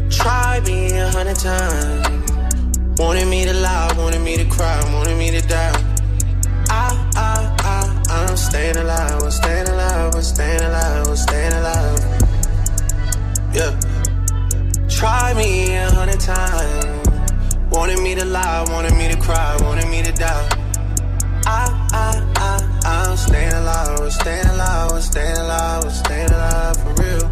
Try 0.10 0.62
me 0.62 0.98
a 0.98 1.10
hundred 1.10 1.38
times. 1.38 2.23
Wanted 2.98 3.28
me 3.28 3.44
to 3.46 3.54
lie, 3.54 3.92
wanted 3.98 4.22
me 4.22 4.38
to 4.38 4.46
cry, 4.46 4.80
wanted 4.94 5.18
me 5.18 5.32
to 5.32 5.42
die. 5.48 5.74
I, 6.70 7.12
I, 7.16 7.56
I, 7.60 8.04
I'm 8.08 8.38
staying 8.38 8.78
alive, 8.78 9.24
I'm 9.24 9.32
staying 9.32 9.68
alive, 9.68 10.14
I'm 10.14 10.22
staying 10.22 10.62
alive, 10.62 11.08
I'm 11.08 11.16
staying 11.16 11.54
alive. 11.54 12.00
Yeah. 13.52 13.80
Try 14.88 15.34
me 15.34 15.76
a 15.76 15.90
hundred 15.90 16.20
times. 16.20 17.10
Wanted 17.72 18.00
me 18.00 18.14
to 18.14 18.26
lie, 18.26 18.64
wanted 18.70 18.94
me 18.94 19.08
to 19.12 19.20
cry, 19.20 19.58
wanted 19.62 19.90
me 19.90 20.04
to 20.04 20.12
die. 20.12 20.50
I, 21.48 21.66
I, 21.94 22.24
I, 22.36 23.10
I'm 23.10 23.18
staying 23.18 23.54
alive, 23.54 24.00
I'm 24.00 24.12
staying 24.12 24.46
alive, 24.46 24.92
I'm 24.92 25.02
staying 25.02 25.38
alive, 25.38 25.84
I'm 25.84 25.90
staying 25.90 26.30
alive 26.30 26.78
for 26.78 26.94
real. 27.02 27.26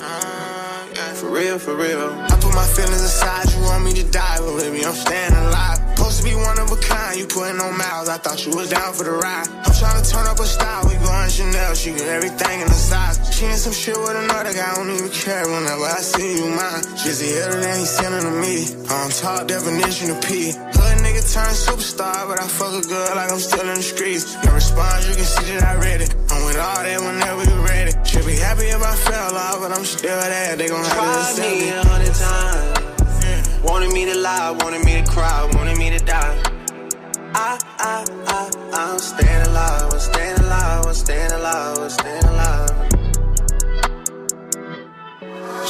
Uh, 0.00 0.86
yeah, 0.94 1.12
for 1.12 1.28
real, 1.28 1.58
for 1.58 1.76
real. 1.76 2.25
My 2.56 2.64
feelings 2.64 3.02
aside, 3.02 3.52
you 3.52 3.60
want 3.64 3.84
me 3.84 3.92
to 3.92 4.04
die, 4.04 4.38
but 4.38 4.56
baby, 4.56 4.82
I'm 4.86 4.94
staying 4.94 5.34
alive. 5.34 5.85
To 6.16 6.24
be 6.24 6.34
one 6.34 6.58
of 6.58 6.72
a 6.72 6.76
kind, 6.80 7.20
you 7.20 7.26
putting 7.26 7.60
on 7.60 7.76
miles, 7.76 8.08
I 8.08 8.16
thought 8.16 8.40
you 8.46 8.56
was 8.56 8.70
down 8.70 8.94
for 8.94 9.04
the 9.04 9.12
ride. 9.20 9.52
I'm 9.52 9.74
trying 9.76 10.00
to 10.00 10.06
turn 10.08 10.24
up 10.24 10.40
a 10.40 10.48
style, 10.48 10.88
we 10.88 10.96
going 11.04 11.28
Chanel, 11.28 11.74
she 11.74 11.92
get 11.92 12.08
everything 12.08 12.64
in 12.64 12.68
the 12.72 12.80
size. 12.88 13.20
She 13.36 13.44
in 13.44 13.56
some 13.60 13.76
shit 13.76 14.00
with 14.00 14.16
another 14.16 14.56
guy, 14.56 14.64
I 14.64 14.80
don't 14.80 14.88
even 14.96 15.12
care 15.12 15.44
whenever 15.44 15.84
I 15.84 16.00
see 16.00 16.40
you 16.40 16.48
mine. 16.56 16.80
She's 16.96 17.20
the 17.20 17.28
hitter 17.28 17.60
that 17.60 17.76
he 17.76 17.84
sending 17.84 18.24
to 18.24 18.34
me, 18.40 18.64
on 18.88 19.12
top 19.12 19.44
definition 19.44 20.08
of 20.16 20.24
P. 20.24 20.56
Hood 20.56 20.96
nigga 21.04 21.20
turned 21.20 21.52
superstar, 21.52 22.24
but 22.24 22.40
I 22.40 22.48
fuck 22.48 22.72
a 22.72 22.80
girl 22.88 23.12
like 23.12 23.28
I'm 23.28 23.38
still 23.38 23.68
in 23.68 23.76
the 23.76 23.84
streets. 23.84 24.24
No 24.40 24.56
response, 24.56 25.04
you 25.04 25.20
can 25.20 25.28
see 25.28 25.52
that 25.52 25.68
I 25.68 25.74
read 25.76 26.00
it. 26.00 26.16
I'm 26.32 26.40
with 26.48 26.56
all 26.56 26.80
that 26.80 26.96
whenever 26.96 27.44
you 27.44 27.60
ready. 27.60 27.92
Should 28.08 28.24
be 28.24 28.40
happy 28.40 28.72
if 28.72 28.80
I 28.80 28.96
fell 29.04 29.36
off, 29.36 29.60
but 29.60 29.68
I'm 29.76 29.84
still 29.84 30.16
there, 30.16 30.56
they 30.56 30.68
gon' 30.72 30.80
have 30.80 30.96
to 30.96 31.44
accept 31.44 31.60
me 31.60 31.68
a 31.76 31.84
hundred 31.84 32.14
times. 32.16 32.75
Wanted 33.66 33.92
me 33.92 34.04
to 34.06 34.14
lie, 34.16 34.50
wanted 34.62 34.84
me 34.84 35.02
to 35.02 35.10
cry, 35.10 35.44
wanted 35.54 35.76
me 35.76 35.90
to 35.90 35.98
die. 35.98 36.40
I, 37.34 37.58
I, 37.78 38.04
I, 38.26 38.50
I'm 38.72 38.98
staying 38.98 39.42
alive, 39.48 39.92
I'm 39.92 39.98
staying 39.98 40.38
alive, 40.38 40.86
I'm 40.86 40.94
staying 40.94 41.32
alive, 41.32 41.78
I'm 41.78 41.90
staying 41.90 42.24
alive. 42.24 42.70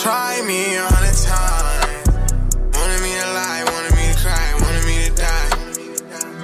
Try 0.02 0.42
me 0.46 0.76
a 0.76 0.82
hundred 0.92 1.16
times. 1.24 2.08
Wanted 2.76 3.00
me 3.02 3.12
to 3.16 3.26
lie, 3.32 3.64
wanted 3.64 3.94
me 3.96 4.12
to 4.12 4.18
cry, 4.20 4.54
wanted 4.60 4.84
me 4.84 4.96
to 5.08 5.12
die. 5.16 5.50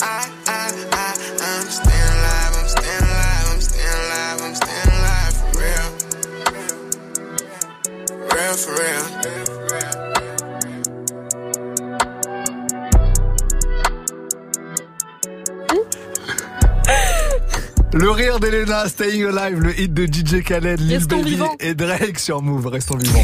I, 0.00 0.32
I, 0.46 0.72
I, 0.90 1.14
I'm 1.48 1.68
staying 1.68 2.12
alive, 2.16 2.52
I'm 2.58 2.68
staying 2.68 3.04
alive, 3.12 3.46
I'm 3.52 3.60
staying 3.60 3.98
alive, 4.04 4.40
I'm 4.40 4.54
staying 4.54 4.90
alive 4.96 5.34
for 5.36 5.52
real. 5.60 5.88
Real 8.34 8.54
for 8.56 8.72
real. 8.72 9.41
Le 17.94 18.10
rire 18.10 18.40
d'Elena, 18.40 18.88
Staying 18.88 19.26
Alive, 19.26 19.60
le 19.60 19.78
hit 19.78 19.92
de 19.92 20.06
DJ 20.06 20.42
Khaled, 20.42 20.80
Lil 20.80 21.06
Baby 21.06 21.38
et 21.60 21.74
Drake 21.74 22.18
sur 22.18 22.40
Move. 22.40 22.66
Restons 22.68 22.96
vivants. 22.96 23.22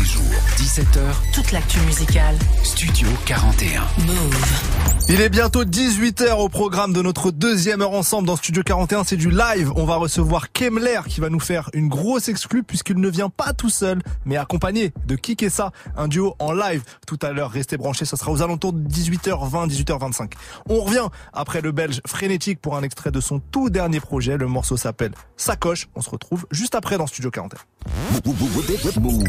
17h, 0.58 0.98
Toute 1.32 1.52
l'actu 1.52 1.80
musicale. 1.80 2.36
Studio 2.62 3.08
41. 3.24 3.80
Move. 4.04 4.98
Il 5.10 5.22
est 5.22 5.30
bientôt 5.30 5.64
18h 5.64 6.34
au 6.34 6.50
programme 6.50 6.92
de 6.92 7.00
notre 7.00 7.30
deuxième 7.30 7.80
heure 7.80 7.94
ensemble 7.94 8.26
dans 8.26 8.36
Studio 8.36 8.62
41. 8.62 9.04
C'est 9.04 9.16
du 9.16 9.30
live. 9.30 9.72
On 9.74 9.86
va 9.86 9.96
recevoir 9.96 10.52
Kemler 10.52 11.00
qui 11.08 11.22
va 11.22 11.30
nous 11.30 11.40
faire 11.40 11.70
une 11.72 11.88
grosse 11.88 12.28
exclue 12.28 12.62
puisqu'il 12.62 13.00
ne 13.00 13.08
vient 13.08 13.30
pas 13.30 13.54
tout 13.54 13.70
seul, 13.70 14.02
mais 14.26 14.36
accompagné 14.36 14.92
de 15.06 15.16
Kikessa, 15.16 15.72
un 15.96 16.08
duo 16.08 16.34
en 16.38 16.52
live. 16.52 16.82
Tout 17.06 17.18
à 17.22 17.32
l'heure, 17.32 17.50
restez 17.50 17.78
branchés. 17.78 18.04
Ça 18.04 18.18
sera 18.18 18.30
aux 18.30 18.42
alentours 18.42 18.74
de 18.74 18.86
18h20, 18.86 19.70
18h25. 19.70 20.32
On 20.68 20.80
revient 20.80 21.08
après 21.32 21.62
le 21.62 21.72
belge 21.72 22.02
frénétique 22.06 22.60
pour 22.60 22.76
un 22.76 22.82
extrait 22.82 23.10
de 23.10 23.20
son 23.20 23.38
tout 23.38 23.70
dernier 23.70 24.00
projet. 24.00 24.36
Le 24.36 24.46
morceau 24.59 24.76
s'appelle 24.76 25.12
Sacoche. 25.36 25.86
On 25.94 26.00
se 26.00 26.11
retrouve 26.11 26.44
juste 26.50 26.74
après 26.74 26.98
dans 26.98 27.06
Studio 27.06 27.30
41. 27.30 27.61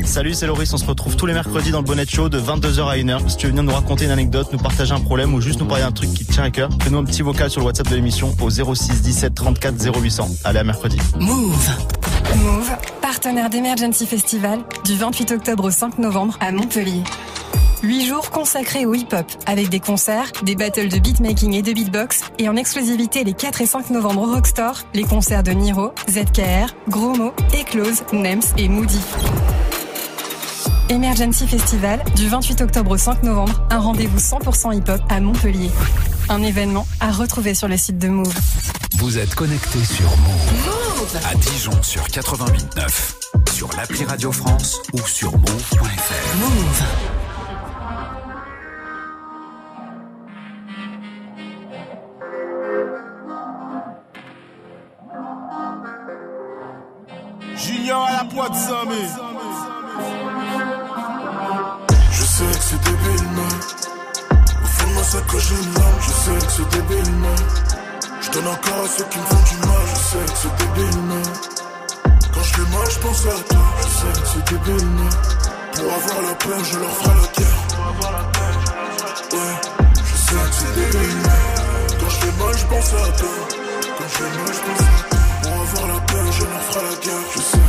Salut, 0.04 0.34
c'est 0.34 0.48
Loris. 0.48 0.74
On 0.74 0.78
se 0.78 0.86
retrouve 0.86 1.16
tous 1.16 1.28
les 1.28 1.34
mercredis 1.34 1.70
dans 1.70 1.82
le 1.82 1.86
Bonnet 1.86 2.08
Show 2.08 2.30
de 2.30 2.40
22h 2.40 2.88
à 2.88 2.96
1h. 2.98 3.30
Si 3.30 3.38
tu 3.38 3.46
veux 3.46 3.52
venir 3.52 3.64
nous 3.64 3.72
raconter 3.72 4.06
une 4.06 4.12
anecdote, 4.12 4.52
nous 4.52 4.58
partager 4.58 4.92
un 4.92 5.00
problème 5.00 5.36
ou 5.36 5.40
juste 5.40 5.60
nous 5.60 5.68
parler 5.68 5.84
d'un 5.84 5.92
truc 5.92 6.12
qui 6.16 6.26
te 6.26 6.34
tient 6.34 6.46
à 6.46 6.50
cœur, 6.50 6.72
fais-nous 6.82 6.98
un 6.98 7.04
petit 7.04 7.22
vocal 7.22 7.52
sur 7.52 7.62
le 7.62 7.68
WhatsApp 7.68 7.88
de 7.90 7.96
l'émission 7.96 8.36
au 8.42 8.50
06 8.50 9.04
17 9.04 9.36
34 9.36 10.00
0800. 10.02 10.30
Allez, 10.46 10.60
à 10.60 10.64
mercredi. 10.64 10.98
Move. 11.20 11.70
Move, 12.36 12.72
partenaire 13.00 13.52
d'Emergency 13.52 14.08
Festival 14.08 14.62
du 14.84 14.96
28 14.96 15.32
octobre 15.34 15.66
au 15.66 15.72
5 15.72 16.00
novembre 16.00 16.38
à 16.40 16.52
Montpellier. 16.52 17.04
Huit 17.82 18.06
jours 18.06 18.30
consacrés 18.30 18.86
au 18.86 18.94
hip-hop, 18.94 19.26
avec 19.46 19.70
des 19.70 19.80
concerts, 19.80 20.32
des 20.44 20.56
battles 20.56 20.90
de 20.90 21.00
beatmaking 21.00 21.54
et 21.54 21.62
de 21.62 21.72
beatbox, 21.72 22.24
et 22.38 22.50
en 22.50 22.58
exclusivité 22.58 23.24
les 23.24 23.34
4 23.34 23.62
et 23.62 23.66
5 23.66 23.90
novembre 23.92 24.24
au 24.24 24.34
Rockstore, 24.34 24.82
les 24.94 25.04
concerts 25.04 25.44
de 25.44 25.52
Niro, 25.52 25.94
ZKR, 26.10 26.76
Gros 26.90 27.16
Mo, 27.16 27.34
Eclose, 27.54 28.04
Nems 28.12 28.42
et 28.58 28.68
Moody. 28.68 29.00
Emergency 30.90 31.48
Festival, 31.48 32.04
du 32.16 32.28
28 32.28 32.62
octobre 32.62 32.92
au 32.92 32.98
5 32.98 33.24
novembre, 33.24 33.64
un 33.70 33.80
rendez-vous 33.80 34.20
100% 34.20 34.76
hip-hop 34.76 35.02
à 35.08 35.22
Montpellier. 35.22 35.72
Un 36.28 36.44
événement 36.44 36.86
à 37.00 37.12
retrouver 37.12 37.54
sur 37.54 37.70
le 37.70 37.78
site 37.78 37.98
de 37.98 38.10
Move. 38.10 38.34
Vous 38.98 39.18
êtes 39.18 39.36
connectés 39.36 39.86
sur 39.86 40.10
Move. 40.18 41.18
À 41.32 41.34
Dijon 41.36 41.72
sur 41.82 42.04
88.9. 42.04 43.52
Sur 43.54 43.70
l'appli 43.78 44.04
Radio 44.04 44.32
France 44.34 44.82
ou 44.94 45.00
sur 45.08 45.32
move.fr. 45.32 46.38
Move. 46.40 47.19
Je 58.40 58.46
sais 62.24 62.46
que 62.46 62.64
c'est 62.64 62.82
débile, 62.86 63.28
mais 63.36 63.54
au 64.64 64.66
fond 64.66 64.88
de 64.88 64.94
ma 64.96 65.04
sacoche 65.04 65.50
j'ai 65.50 65.56
une 65.56 65.74
lame. 65.74 66.00
Je 66.00 66.10
sais 66.10 66.40
que 66.46 66.52
c'est 66.52 66.70
débile, 66.70 67.12
mais 67.20 67.36
je 68.22 68.32
donne 68.32 68.48
encore 68.48 68.86
à 68.86 68.88
ceux 68.88 69.04
qui 69.04 69.20
me 69.20 69.26
font 69.26 69.44
du 69.44 69.58
mal. 69.68 69.86
Je 69.88 69.96
sais 69.96 70.26
que 70.26 70.38
c'est 70.42 70.56
débile, 70.56 71.02
mais 71.10 71.24
quand 72.34 72.44
je 72.44 72.54
fais 72.54 72.68
mal, 72.78 72.90
je 72.90 73.00
pense 73.00 73.26
à 73.26 73.44
toi. 73.50 73.66
Je 73.78 73.88
sais 73.90 74.14
que 74.22 74.28
c'est 74.28 74.46
débile, 74.54 74.88
mais 74.88 75.12
pour 75.76 75.94
avoir 75.94 76.22
la 76.30 76.36
peine, 76.36 76.64
je 76.64 76.80
leur 76.80 76.92
ferai 76.92 77.16
la 77.16 77.28
guerre. 77.36 77.62
Ouais, 79.34 79.56
je 79.96 80.16
sais 80.16 80.44
que 80.50 80.56
c'est 80.56 80.74
débile, 80.76 81.18
mais 81.24 81.42
quand 82.00 82.10
je 82.10 82.16
fais 82.16 82.34
mal, 82.42 82.58
je 82.58 82.66
pense 82.68 82.94
à 82.94 83.12
toi. 83.20 83.36
Quand 83.98 84.08
je 84.08 84.16
fais 84.16 84.32
mal, 84.38 84.54
je 84.54 84.62
pense 84.62 84.80
à 84.80 84.92
toi. 85.10 85.20
Pour 85.44 85.52
avoir 85.52 85.88
la 85.94 86.00
peine, 86.02 86.32
je 86.32 86.44
leur 86.46 86.62
ferai 86.62 86.84
la 86.86 86.96
guerre. 87.06 87.26
Je 87.36 87.42
sais 87.42 87.69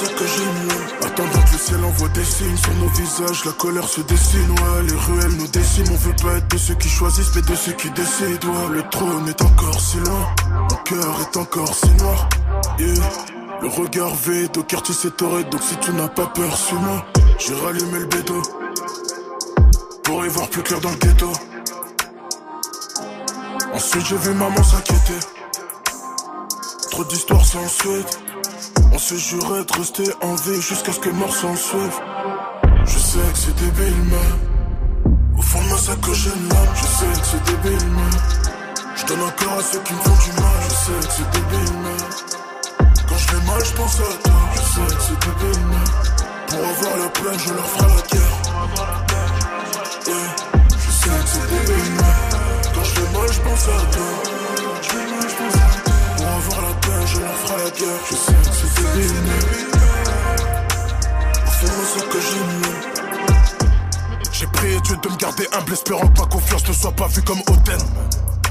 ce 0.00 0.10
que. 0.10 1.06
Attendant 1.06 1.42
que 1.42 1.52
le 1.52 1.58
ciel 1.58 1.84
envoie 1.84 2.08
des 2.08 2.24
signes 2.24 2.56
sur 2.56 2.74
nos 2.74 2.88
visages, 2.88 3.44
la 3.44 3.52
colère 3.52 3.88
se 3.88 4.00
dessine. 4.02 4.50
Ouais, 4.50 4.82
les 4.88 4.96
ruelles 4.96 5.36
nous 5.38 5.48
déciment. 5.48 5.92
On 5.92 5.96
veut 5.96 6.16
pas 6.22 6.36
être 6.36 6.48
de 6.48 6.58
ceux 6.58 6.74
qui 6.74 6.88
choisissent, 6.88 7.34
mais 7.34 7.42
de 7.42 7.54
ceux 7.54 7.72
qui 7.72 7.90
décident. 7.90 8.48
Ouais, 8.48 8.68
le 8.76 8.82
trône 8.90 9.28
est 9.28 9.42
encore 9.42 9.80
si 9.80 9.98
loin. 9.98 10.34
Mon 10.70 10.76
cœur 10.84 11.20
est 11.20 11.36
encore 11.36 11.74
si 11.74 11.90
noir. 12.02 12.28
Yeah. 12.78 12.94
Le 13.62 13.68
regard 13.68 14.14
vide, 14.14 14.56
au 14.56 14.62
quartier 14.62 14.94
c'est 14.94 15.16
torride. 15.16 15.48
Donc 15.50 15.62
si 15.62 15.76
tu 15.76 15.92
n'as 15.92 16.08
pas 16.08 16.26
peur, 16.26 16.56
suis-moi. 16.56 17.04
J'ai 17.38 17.54
rallumé 17.54 17.98
le 17.98 18.06
bédo. 18.06 18.42
Pour 20.04 20.24
y 20.24 20.28
voir 20.28 20.48
plus 20.48 20.62
clair 20.62 20.80
dans 20.80 20.90
le 20.90 20.96
ghetto. 20.96 21.30
Ensuite, 23.74 24.06
j'ai 24.06 24.16
vu 24.16 24.30
maman 24.34 24.62
s'inquiéter. 24.62 25.20
Trop 26.90 27.04
d'histoires 27.04 27.44
sans 27.44 27.68
suite. 27.68 28.18
On 28.92 28.98
s'est 28.98 29.18
juré 29.18 29.64
de 29.64 29.72
rester 29.72 30.04
en 30.20 30.34
vie 30.34 30.60
jusqu'à 30.60 30.92
ce 30.92 31.00
que 31.00 31.10
mort 31.10 31.34
s'en 31.34 31.54
suive. 31.54 32.00
Je 32.84 32.98
sais 32.98 33.18
que 33.32 33.38
c'est 33.38 33.54
débile, 33.56 34.02
mais 34.10 35.38
au 35.38 35.42
fond 35.42 35.62
de 35.62 35.68
ma 35.70 35.76
sacoche 35.76 36.24
j'ai. 36.24 36.30
Je 36.30 36.84
sais 36.84 37.20
que 37.20 37.26
c'est 37.26 37.44
débile, 37.44 37.88
mais 37.90 38.10
je 38.96 39.06
donne 39.06 39.22
encore 39.22 39.58
à 39.58 39.62
ceux 39.62 39.80
qui 39.80 39.92
me 39.92 39.98
font 40.00 40.24
du 40.24 40.32
mal. 40.40 40.60
Je 40.64 40.74
sais 40.74 41.08
que 41.08 41.12
c'est 41.14 41.30
débile, 41.30 41.74
mais 41.82 42.00
quand 43.08 43.16
je 43.16 43.28
fais 43.28 43.46
mal, 43.46 43.64
je 43.64 43.72
pense 43.74 43.94
à 43.94 44.12
toi. 44.22 44.40
Je 44.54 44.60
sais 44.60 44.96
que 44.96 45.02
c'est 45.02 45.20
débile, 45.28 45.62
mais 45.70 45.86
pour 46.48 46.58
avoir 46.58 46.96
la 46.98 47.08
peine, 47.10 47.38
je 47.38 47.52
leur 47.54 47.68
ferai 47.68 47.88
la 47.88 48.02
guerre. 48.10 48.38
Je 50.78 50.90
sais 50.90 51.10
que 51.10 51.26
c'est 51.26 51.46
débile, 51.48 51.92
mais 51.96 52.30
quand 52.74 52.84
je 53.32 53.40
pense 53.40 53.68
à 53.68 53.80
toi. 53.92 54.39
Pour 56.80 57.06
je 57.06 57.20
leur 57.20 57.34
ferai 57.34 57.64
la. 57.64 57.70
Je 58.08 58.14
sais 58.14 58.32
que 58.32 58.44
c'est 58.44 58.70
fond, 61.60 61.66
moi, 61.66 61.84
ce 61.86 62.00
que 62.04 62.20
j'aime 62.20 62.52
mieux. 62.60 62.80
J'ai 64.32 64.46
prié 64.46 64.80
Dieu 64.80 64.96
de 65.02 65.08
me 65.08 65.16
garder 65.16 65.46
humble, 65.52 65.72
espérant 65.72 66.08
que 66.08 66.20
ma 66.20 66.26
confiance 66.26 66.66
ne 66.68 66.72
soit 66.72 66.92
pas 66.92 67.08
vue 67.08 67.22
comme 67.22 67.40
hautaine. 67.40 67.86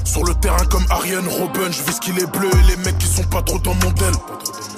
Sur 0.04 0.24
le 0.24 0.34
terrain 0.34 0.64
comme 0.66 0.84
Ariane 0.90 1.28
Robin, 1.28 1.70
je 1.70 1.82
vis 1.82 1.94
ce 1.94 2.00
qu'il 2.00 2.18
est 2.18 2.30
bleu 2.30 2.48
et 2.48 2.70
les 2.70 2.76
mecs 2.78 2.98
qui 2.98 3.06
sont 3.06 3.24
pas 3.24 3.42
trop 3.42 3.58
dans 3.58 3.74
mon 3.74 3.90
del. 3.92 4.12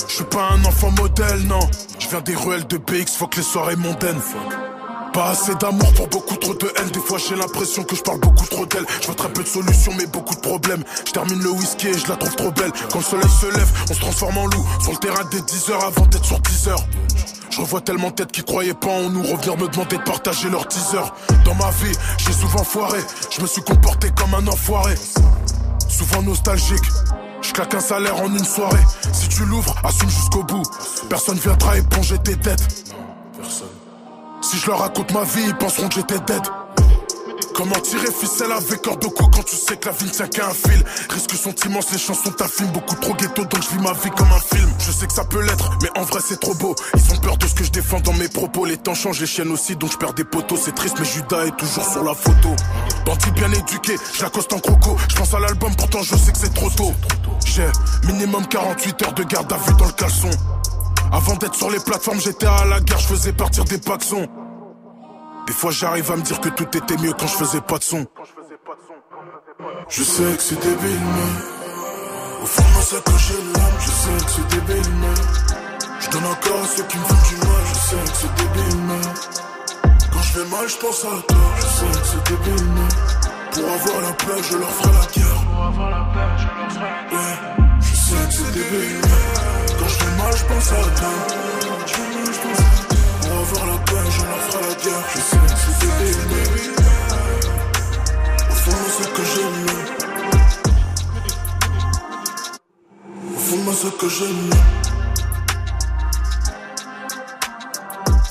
Je 0.08 0.14
suis 0.14 0.24
pas 0.24 0.50
un 0.52 0.64
enfant 0.64 0.90
modèle, 0.92 1.42
non. 1.46 1.60
Je 1.98 2.08
viens 2.08 2.20
des 2.20 2.34
ruelles 2.34 2.66
de 2.66 2.76
BX, 2.76 3.16
faut 3.16 3.26
que 3.26 3.36
les 3.36 3.42
soirées 3.42 3.76
mondaines. 3.76 4.20
Pas 5.12 5.28
assez 5.28 5.54
d'amour 5.56 5.92
pour 5.94 6.08
beaucoup 6.08 6.36
trop 6.36 6.54
de 6.54 6.72
haine. 6.78 6.88
Des 6.90 7.00
fois 7.00 7.18
j'ai 7.18 7.36
l'impression 7.36 7.84
que 7.84 7.94
je 7.94 8.02
parle 8.02 8.20
beaucoup 8.20 8.46
trop 8.46 8.64
d'elle. 8.64 8.84
Je 9.00 9.06
vois 9.06 9.14
très 9.14 9.28
peu 9.32 9.42
de 9.42 9.48
solutions 9.48 9.92
mais 9.98 10.06
beaucoup 10.06 10.34
de 10.34 10.40
problèmes. 10.40 10.82
Je 11.06 11.12
termine 11.12 11.42
le 11.42 11.50
whisky 11.50 11.88
et 11.88 11.98
je 11.98 12.08
la 12.08 12.16
trouve 12.16 12.34
trop 12.34 12.50
belle. 12.50 12.72
Quand 12.90 12.98
le 12.98 13.04
soleil 13.04 13.28
se 13.28 13.46
lève, 13.46 13.70
on 13.90 13.94
se 13.94 14.00
transforme 14.00 14.38
en 14.38 14.46
loup. 14.46 14.66
Sur 14.80 14.92
le 14.92 14.98
terrain 14.98 15.24
des 15.30 15.40
10 15.42 15.70
heures 15.70 15.84
avant 15.84 16.06
d'être 16.06 16.24
sur 16.24 16.40
10 16.40 16.68
heures. 16.68 16.86
Je 17.50 17.60
revois 17.60 17.82
tellement 17.82 18.08
de 18.08 18.14
têtes 18.14 18.32
qui 18.32 18.42
croyaient 18.42 18.72
pas 18.72 18.88
en 18.88 19.10
nous 19.10 19.22
revenir 19.22 19.58
me 19.58 19.68
demander 19.68 19.98
de 19.98 20.02
partager 20.02 20.48
leur 20.48 20.66
teaser. 20.66 21.04
Dans 21.44 21.54
ma 21.56 21.70
vie, 21.70 21.92
j'ai 22.16 22.32
souvent 22.32 22.64
foiré. 22.64 23.00
Je 23.30 23.42
me 23.42 23.46
suis 23.46 23.62
comporté 23.62 24.08
comme 24.16 24.34
un 24.34 24.46
enfoiré. 24.46 24.94
Souvent 25.90 26.22
nostalgique. 26.22 26.84
Je 27.42 27.52
claque 27.52 27.74
un 27.74 27.80
salaire 27.80 28.16
en 28.22 28.28
une 28.28 28.44
soirée. 28.44 28.80
Si 29.12 29.28
tu 29.28 29.44
l'ouvres, 29.44 29.74
assume 29.84 30.08
jusqu'au 30.08 30.44
bout. 30.44 30.62
Personne 31.10 31.36
viendra 31.36 31.76
éponger 31.76 32.16
tes 32.18 32.36
dettes. 32.36 32.91
Si 34.52 34.58
je 34.58 34.66
leur 34.66 34.80
raconte 34.80 35.14
ma 35.14 35.22
vie, 35.22 35.44
ils 35.46 35.54
penseront 35.54 35.88
que 35.88 35.94
j'étais 35.94 36.18
dead. 36.26 36.42
Comment 37.54 37.80
tirer 37.80 38.12
ficelle 38.12 38.52
avec 38.52 38.82
corde 38.82 39.00
de 39.00 39.06
quand 39.06 39.42
tu 39.46 39.56
sais 39.56 39.78
que 39.78 39.86
la 39.86 39.92
vie 39.92 40.04
ne 40.04 40.10
tient 40.10 40.26
qu'à 40.26 40.48
un 40.48 40.52
fil? 40.52 40.84
Risques 41.08 41.36
sont 41.36 41.54
immenses, 41.64 41.90
les 41.90 41.98
chansons 41.98 42.34
film, 42.48 42.68
beaucoup 42.70 42.94
trop 42.96 43.14
ghetto 43.14 43.46
donc 43.46 43.62
je 43.62 43.68
vis 43.70 43.82
ma 43.82 43.94
vie 43.94 44.10
comme 44.10 44.30
un 44.30 44.54
film. 44.54 44.70
Je 44.78 44.92
sais 44.92 45.06
que 45.06 45.12
ça 45.14 45.24
peut 45.24 45.40
l'être, 45.40 45.70
mais 45.80 45.88
en 45.98 46.02
vrai 46.02 46.20
c'est 46.22 46.38
trop 46.38 46.52
beau. 46.56 46.76
Ils 46.94 47.14
ont 47.14 47.16
peur 47.20 47.38
de 47.38 47.46
ce 47.46 47.54
que 47.54 47.64
je 47.64 47.70
défends 47.70 48.00
dans 48.00 48.12
mes 48.12 48.28
propos. 48.28 48.66
Les 48.66 48.76
temps 48.76 48.92
changent, 48.92 49.20
les 49.20 49.26
chiennes 49.26 49.50
aussi, 49.52 49.74
donc 49.74 49.90
je 49.92 49.96
perds 49.96 50.12
des 50.12 50.24
poteaux. 50.24 50.58
C'est 50.62 50.74
triste, 50.74 50.96
mais 50.98 51.06
Judas 51.06 51.46
est 51.46 51.56
toujours 51.56 51.90
sur 51.90 52.04
la 52.04 52.12
photo. 52.12 52.50
Bandit 53.06 53.30
bien 53.30 53.50
éduqué, 53.52 53.96
je 54.12 54.22
en 54.26 54.58
croco. 54.58 54.98
Je 55.08 55.16
pense 55.16 55.32
à 55.32 55.40
l'album, 55.40 55.74
pourtant 55.76 56.02
je 56.02 56.14
sais 56.14 56.30
que 56.30 56.38
c'est 56.38 56.52
trop 56.52 56.68
tôt. 56.68 56.92
J'ai 57.46 57.68
minimum 58.04 58.46
48 58.46 59.02
heures 59.02 59.14
de 59.14 59.22
garde 59.24 59.50
à 59.50 59.56
vue 59.56 59.74
dans 59.78 59.86
le 59.86 59.92
caleçon. 59.92 60.30
Avant 61.10 61.36
d'être 61.36 61.54
sur 61.54 61.70
les 61.70 61.80
plateformes, 61.80 62.20
j'étais 62.20 62.44
à 62.44 62.66
la 62.66 62.80
gare, 62.80 62.98
je 62.98 63.06
faisais 63.06 63.32
partir 63.32 63.64
des 63.64 63.78
paxons. 63.78 64.28
Des 65.52 65.58
fois 65.58 65.70
j'arrive 65.70 66.10
à 66.10 66.16
me 66.16 66.22
dire 66.22 66.40
que 66.40 66.48
tout 66.48 66.78
était 66.78 66.96
mieux 66.96 67.12
quand 67.12 67.26
je 67.26 67.36
faisais 67.36 67.60
pas 67.60 67.76
de 67.76 67.82
son. 67.84 68.06
Je 69.86 70.02
sais 70.02 70.34
que 70.34 70.42
c'est 70.42 70.58
débile, 70.58 70.98
mais 70.98 72.42
au 72.42 72.46
fond 72.46 72.62
moi 72.72 72.82
c'est 72.82 73.04
que 73.04 73.18
j'ai 73.18 73.34
l'âme. 73.34 73.78
Je 73.78 73.90
sais 73.90 74.24
que 74.24 74.30
c'est 74.30 74.48
débile, 74.48 74.92
mais 75.02 75.14
je 76.00 76.08
donne 76.08 76.24
encore 76.24 76.62
à 76.62 76.66
ceux 76.66 76.84
qui 76.84 76.96
me 76.96 77.04
font 77.04 77.28
du 77.28 77.36
mal. 77.36 77.64
Je 77.66 77.74
sais 77.74 77.96
que 77.96 78.16
c'est 78.16 78.34
débile, 78.34 78.80
mais 78.88 79.04
quand 80.10 80.22
je 80.22 80.40
vais 80.40 80.48
mal, 80.48 80.68
je 80.70 80.76
pense 80.78 81.04
à 81.04 81.20
toi. 81.28 81.36
Je 81.56 81.66
sais 81.66 82.00
que 82.00 82.06
c'est 82.06 82.24
débile, 82.32 82.68
mais 82.74 82.88
pour 83.52 83.72
avoir 83.72 84.00
la 84.00 84.12
paix, 84.14 84.42
je 84.50 84.56
leur 84.56 84.70
ferai 84.70 84.92
la 84.94 85.06
guerre. 85.12 85.44
Pour 85.52 85.64
avoir 85.66 85.90
la 85.90 86.04
paix, 86.14 86.32
je 86.38 86.46
leur 86.46 86.72
ferai 86.72 86.92
la. 87.12 87.78
Je 87.78 87.94
sais 87.94 88.26
que 88.26 88.32
c'est 88.32 88.52
débile, 88.54 89.00
mais 89.02 89.74
quand 89.78 89.88
je 89.88 89.98
vais. 89.98 90.02
Je 90.02 90.04
vais 90.06 90.16
mal, 90.16 90.32
je 90.34 90.44
pense 90.46 90.72
à 90.72 90.80
toi. 92.72 92.81
Je 94.92 95.20
sais 95.20 95.36
que 95.38 95.52
au 98.50 98.54
fond, 98.54 98.70
moi, 98.70 98.90
c'est 98.98 99.12
que 99.12 99.22
j'aime. 99.32 99.66
Au 103.34 103.38
fond, 103.38 103.56
moi, 103.64 103.74
c'est 103.74 103.96
que 103.96 104.08
j'aime. 104.08 104.50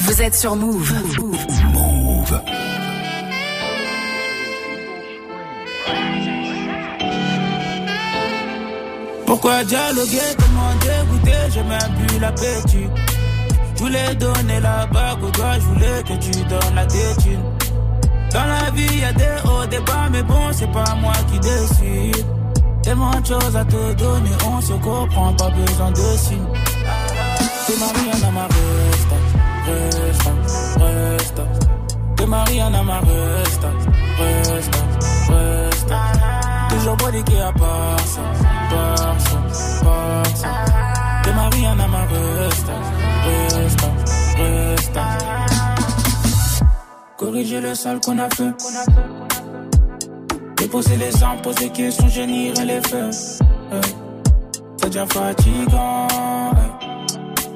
Vous 0.02 0.22
êtes 0.22 0.36
sur 0.36 0.56
Move. 0.56 0.94
Move. 1.74 2.42
Pourquoi 9.26 9.64
dialoguer, 9.64 10.36
comment 10.38 10.74
dégoûter, 10.82 11.50
j'ai 11.50 11.64
même 11.64 12.08
plus 12.08 12.20
l'appétit. 12.20 12.88
Je 13.82 13.88
voulais 13.88 14.14
donner 14.14 14.60
la 14.60 14.86
bague 14.86 15.24
au 15.24 15.32
doigt, 15.32 15.56
je 15.56 15.62
voulais 15.62 16.04
que 16.04 16.14
tu 16.24 16.44
donnes 16.44 16.76
la 16.76 16.86
tétine. 16.86 17.42
Dans 18.32 18.46
la 18.46 18.70
vie, 18.76 19.00
y 19.00 19.04
a 19.04 19.12
des 19.12 19.42
hauts, 19.44 19.66
des 19.66 19.80
bas, 19.80 20.08
mais 20.12 20.22
bon, 20.22 20.52
c'est 20.52 20.72
pas 20.72 20.94
moi 21.02 21.14
qui 21.32 21.40
décide. 21.40 22.26
Tellement 22.84 23.20
de 23.20 23.26
choses 23.26 23.56
à 23.56 23.66
te 23.66 23.94
donner, 23.94 24.30
on 24.46 24.62
se 24.62 24.74
comprend, 24.74 25.34
pas 25.34 25.50
besoin 25.50 25.90
de 25.90 26.16
signes. 26.16 26.46
T'es 27.66 27.74
Mariana, 27.80 28.32
ma 28.32 28.44
resta, 28.54 29.18
resta, 29.66 30.32
resta. 30.86 31.44
T'es 32.18 32.26
Mariana, 32.28 32.84
ma 32.84 33.00
resta, 33.00 33.70
resta, 34.20 34.80
resta. 35.28 35.98
Toujours 36.70 36.98
bodiqué 36.98 37.42
à 37.42 37.52
part 37.52 38.00
ça, 38.06 38.22
part 38.70 39.20
ça, 39.20 39.84
part 39.84 40.38
ça. 40.38 40.50
T'es 41.24 41.34
Mariana, 41.34 41.88
ma 41.88 42.02
resta, 42.02 42.74
resta, 43.24 43.88
resta. 44.38 45.04
Corriger 47.18 47.62
le 47.62 47.76
sale 47.76 48.00
qu'on 48.00 48.18
a 48.20 48.30
fait. 48.30 48.54
Déposer 50.58 50.98
les 50.98 51.24
armes, 51.24 51.42
poser 51.42 51.70
questions, 51.70 52.08
génir 52.08 52.54
les. 52.66 52.74
Hey. 52.74 52.82
C'est 54.78 54.90
déjà 54.90 55.06
fatigant. 55.06 56.08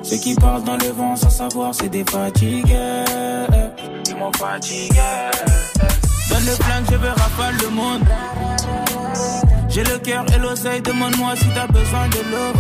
Ceux 0.04 0.18
qui 0.18 0.36
parlent 0.36 0.64
dans 0.64 0.78
le 0.78 0.90
vent 0.92 1.16
sans 1.16 1.30
savoir, 1.30 1.74
c'est 1.74 1.90
des 1.90 2.04
fatigués. 2.04 2.74
hey. 2.74 3.70
Ils 4.08 4.16
m'ont 4.18 4.32
fatigué. 4.34 5.00
Donne 6.30 6.46
le 6.46 6.52
flingue, 6.52 6.86
je 6.92 6.96
veux 6.96 7.10
rafale 7.10 7.56
le 7.62 7.70
monde. 7.70 8.04
J'ai 9.70 9.84
le 9.84 9.98
cœur 10.00 10.26
et 10.34 10.38
l'oseille, 10.38 10.82
demande-moi 10.82 11.36
si 11.36 11.46
t'as 11.54 11.68
besoin 11.68 12.08
de 12.08 12.18
l'eau. 12.32 12.54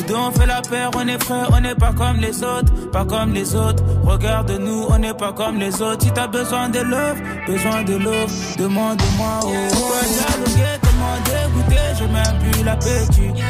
Nous 0.00 0.06
deux 0.06 0.14
on 0.14 0.30
fait 0.30 0.46
la 0.46 0.62
paire, 0.62 0.90
on 0.96 1.06
est 1.06 1.22
frères, 1.22 1.50
on 1.52 1.60
n'est 1.60 1.74
pas 1.74 1.92
comme 1.92 2.16
les 2.16 2.42
autres, 2.42 2.90
pas 2.90 3.04
comme 3.04 3.34
les 3.34 3.54
autres. 3.54 3.82
Regarde-nous, 4.02 4.86
on 4.88 4.98
n'est 4.98 5.12
pas 5.12 5.32
comme 5.32 5.58
les 5.58 5.82
autres. 5.82 6.04
Si 6.04 6.10
t'as 6.10 6.26
besoin 6.26 6.70
de 6.70 6.78
love, 6.78 7.20
besoin 7.46 7.82
de 7.82 7.96
love, 7.96 8.32
demande-moi. 8.56 9.40
Oh, 9.42 9.48
Pourquoi 9.72 10.00
dialoguer, 10.00 10.80
comment 10.82 11.16
dégoûter, 11.24 11.82
j'ai 11.98 12.06
même 12.06 12.52
plus 12.52 12.64
l'appétit. 12.64 13.42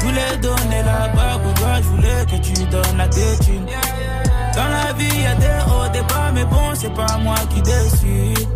Je 0.00 0.04
voulais 0.04 0.36
donner 0.42 0.82
la 0.84 1.08
bague 1.08 1.46
au 1.46 1.82
je 1.82 1.88
voulais 1.88 2.26
que 2.26 2.42
tu 2.42 2.64
donnes 2.64 2.96
la 2.96 3.08
tétine. 3.08 3.66
Dans 4.56 4.68
la 4.68 4.92
vie, 4.94 5.22
y 5.22 5.26
a 5.26 5.34
des 5.36 5.70
hauts, 5.70 5.92
des 5.92 6.00
bas, 6.00 6.32
mais 6.34 6.44
bon, 6.44 6.74
c'est 6.74 6.92
pas 6.92 7.18
moi 7.22 7.36
qui 7.50 7.62
décide. 7.62 8.48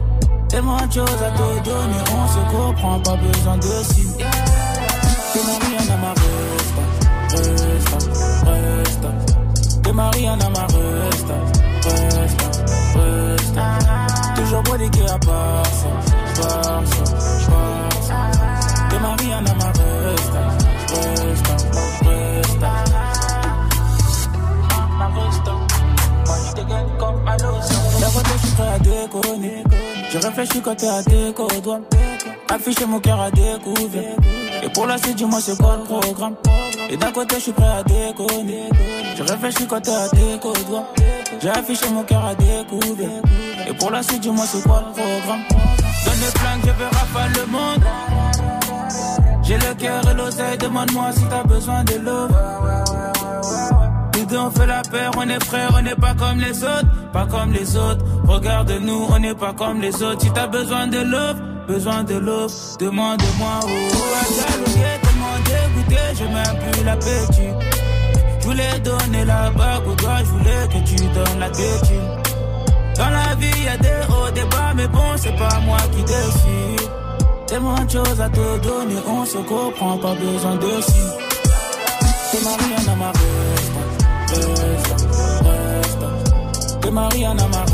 Tellement 0.49 0.85
de 0.87 0.93
choses 0.93 1.23
à 1.25 1.31
te 1.31 1.65
donner, 1.65 2.03
on 2.11 2.29
se 2.29 2.57
comprend, 2.57 2.99
pas 2.99 3.17
besoin 3.17 3.57
de 3.59 3.63
signes. 3.63 4.27
T'es 5.33 5.41
Mariana, 5.47 5.97
ma 5.97 6.09
resta, 6.09 6.32
resta, 7.33 7.99
resta. 8.47 9.09
T'es 9.83 9.93
Mariana, 9.93 10.49
ma 10.51 10.67
resta, 10.67 11.37
resta, 11.85 12.47
resta. 12.95 13.65
Toujours 14.37 14.63
bodiqué 14.63 15.03
à 15.03 15.19
part 15.19 15.67
ça, 15.67 15.91
part 16.37 16.87
ça. 16.87 17.05
T'es 18.91 18.99
Mariana, 18.99 19.55
ma 19.55 19.67
resta, 19.67 20.43
resta, 20.89 21.55
resta. 22.09 22.71
Ma 24.99 25.09
moi 25.09 26.37
je 26.47 26.53
te 26.53 26.69
gagne 26.69 26.87
comme 26.99 27.29
à 27.29 27.37
La 28.01 28.09
voix 28.09 28.23
je 28.27 28.47
suis 28.47 28.63
à 28.63 28.79
déconner. 28.79 29.65
Je 30.13 30.19
réfléchis 30.19 30.61
quand 30.61 30.75
t'es 30.77 30.89
à 30.89 31.03
déco, 31.03 31.49
doigt. 31.63 31.81
Afficher 32.51 32.85
mon 32.85 33.01
cœur 33.01 33.19
à 33.19 33.31
découvert. 33.31 34.17
Et 34.63 34.69
pour 34.69 34.87
la 34.87 34.97
suite, 34.99 35.17
dis-moi 35.17 35.41
c'est 35.41 35.57
quoi 35.59 35.77
le 35.77 35.85
programme. 35.85 36.35
Et 36.89 36.97
d'un 36.97 37.11
côté, 37.11 37.37
je 37.37 37.41
suis 37.41 37.53
prêt 37.53 37.67
à 37.67 37.83
déconner. 37.83 38.69
Je 39.17 39.23
réfléchis 39.23 39.67
quand 39.67 39.81
t'es 39.81 39.91
à 39.91 40.09
déco, 40.09 40.53
doigt. 40.69 40.87
J'ai 41.41 41.51
affiché 41.51 41.87
mon 41.91 42.03
cœur 42.05 42.25
à 42.25 42.35
découvert. 42.35 43.23
Et 43.69 43.75
pour 43.75 43.91
la 43.91 44.03
suite, 44.03 44.21
dis-moi 44.21 44.45
c'est 44.47 44.63
quoi 44.63 44.85
le 44.87 44.93
programme. 44.93 45.43
Donne 46.05 46.21
le 46.21 46.39
flingue, 46.39 46.61
je 46.65 46.71
veux 46.71 46.85
rafale 46.85 47.33
le 47.35 47.47
monde. 47.47 47.85
J'ai 49.43 49.57
le 49.59 49.75
cœur 49.75 50.03
et 50.09 50.15
l'oseille, 50.15 50.59
demande-moi 50.59 51.11
si 51.13 51.25
t'as 51.29 51.43
besoin 51.43 51.83
de 51.85 51.95
l'eau. 51.95 52.29
Nous 54.17 54.27
deux 54.27 54.39
on 54.39 54.51
fait 54.51 54.67
la 54.67 54.83
paire, 54.83 55.11
on 55.17 55.29
est 55.29 55.45
frères, 55.45 55.71
on 55.77 55.83
n'est 55.83 55.97
pas 55.97 56.15
comme 56.15 56.39
les 56.39 56.63
autres, 56.63 56.87
pas 57.13 57.27
comme 57.27 57.53
les 57.53 57.77
autres. 57.77 58.05
Regarde-nous, 58.27 59.07
on 59.11 59.19
n'est 59.19 59.35
pas 59.35 59.53
comme 59.53 59.81
les 59.81 60.03
autres. 60.03 60.21
Si 60.21 60.31
t'as 60.31 60.47
besoin 60.47 60.87
de 60.87 60.99
love, 60.99 61.41
besoin 61.67 62.05
de 62.05 62.15
love, 62.15 62.53
demande-moi. 62.79 63.61
Oh, 63.63 63.69
oh, 63.69 64.33
dialoguer, 64.33 65.01
tellement 65.03 65.37
dégoûté, 65.45 66.01
j'ai 66.17 66.29
même 66.29 66.73
plus 66.73 66.85
l'appétit. 66.85 67.53
Je 68.41 68.45
voulais 68.47 68.79
donner 68.81 69.25
la 69.25 69.51
bague 69.51 69.87
au 69.87 69.95
doigt, 69.95 70.19
je 70.19 70.25
voulais 70.25 70.69
que 70.69 70.89
tu 70.89 70.97
donnes 70.97 71.39
la 71.39 71.51
tétine. 71.51 72.09
Dans 72.97 73.11
la 73.11 73.35
vie, 73.37 73.63
y 73.65 73.69
a 73.69 73.77
des 73.79 74.01
hauts, 74.11 74.31
des 74.35 74.45
bas, 74.45 74.73
mais 74.75 74.89
bon, 74.89 75.17
c'est 75.17 75.37
pas 75.37 75.61
moi 75.65 75.79
qui 75.93 76.03
décide. 76.03 76.89
tellement 77.47 77.85
de 77.85 77.91
choses 77.91 78.21
à 78.21 78.29
te 78.29 78.59
donner, 78.59 78.97
on 79.07 79.25
se 79.25 79.39
comprend, 79.39 79.97
pas 79.99 80.15
besoin 80.15 80.57
de 80.57 80.81
si. 80.83 81.03
T'es 82.33 82.41
Mariana, 82.45 82.95
ma 82.97 83.13
resta, 83.13 83.83
resta, 84.33 84.97
resta. 85.45 86.79
T'es 86.81 86.91
Mariana, 86.91 87.47
ma 87.49 87.72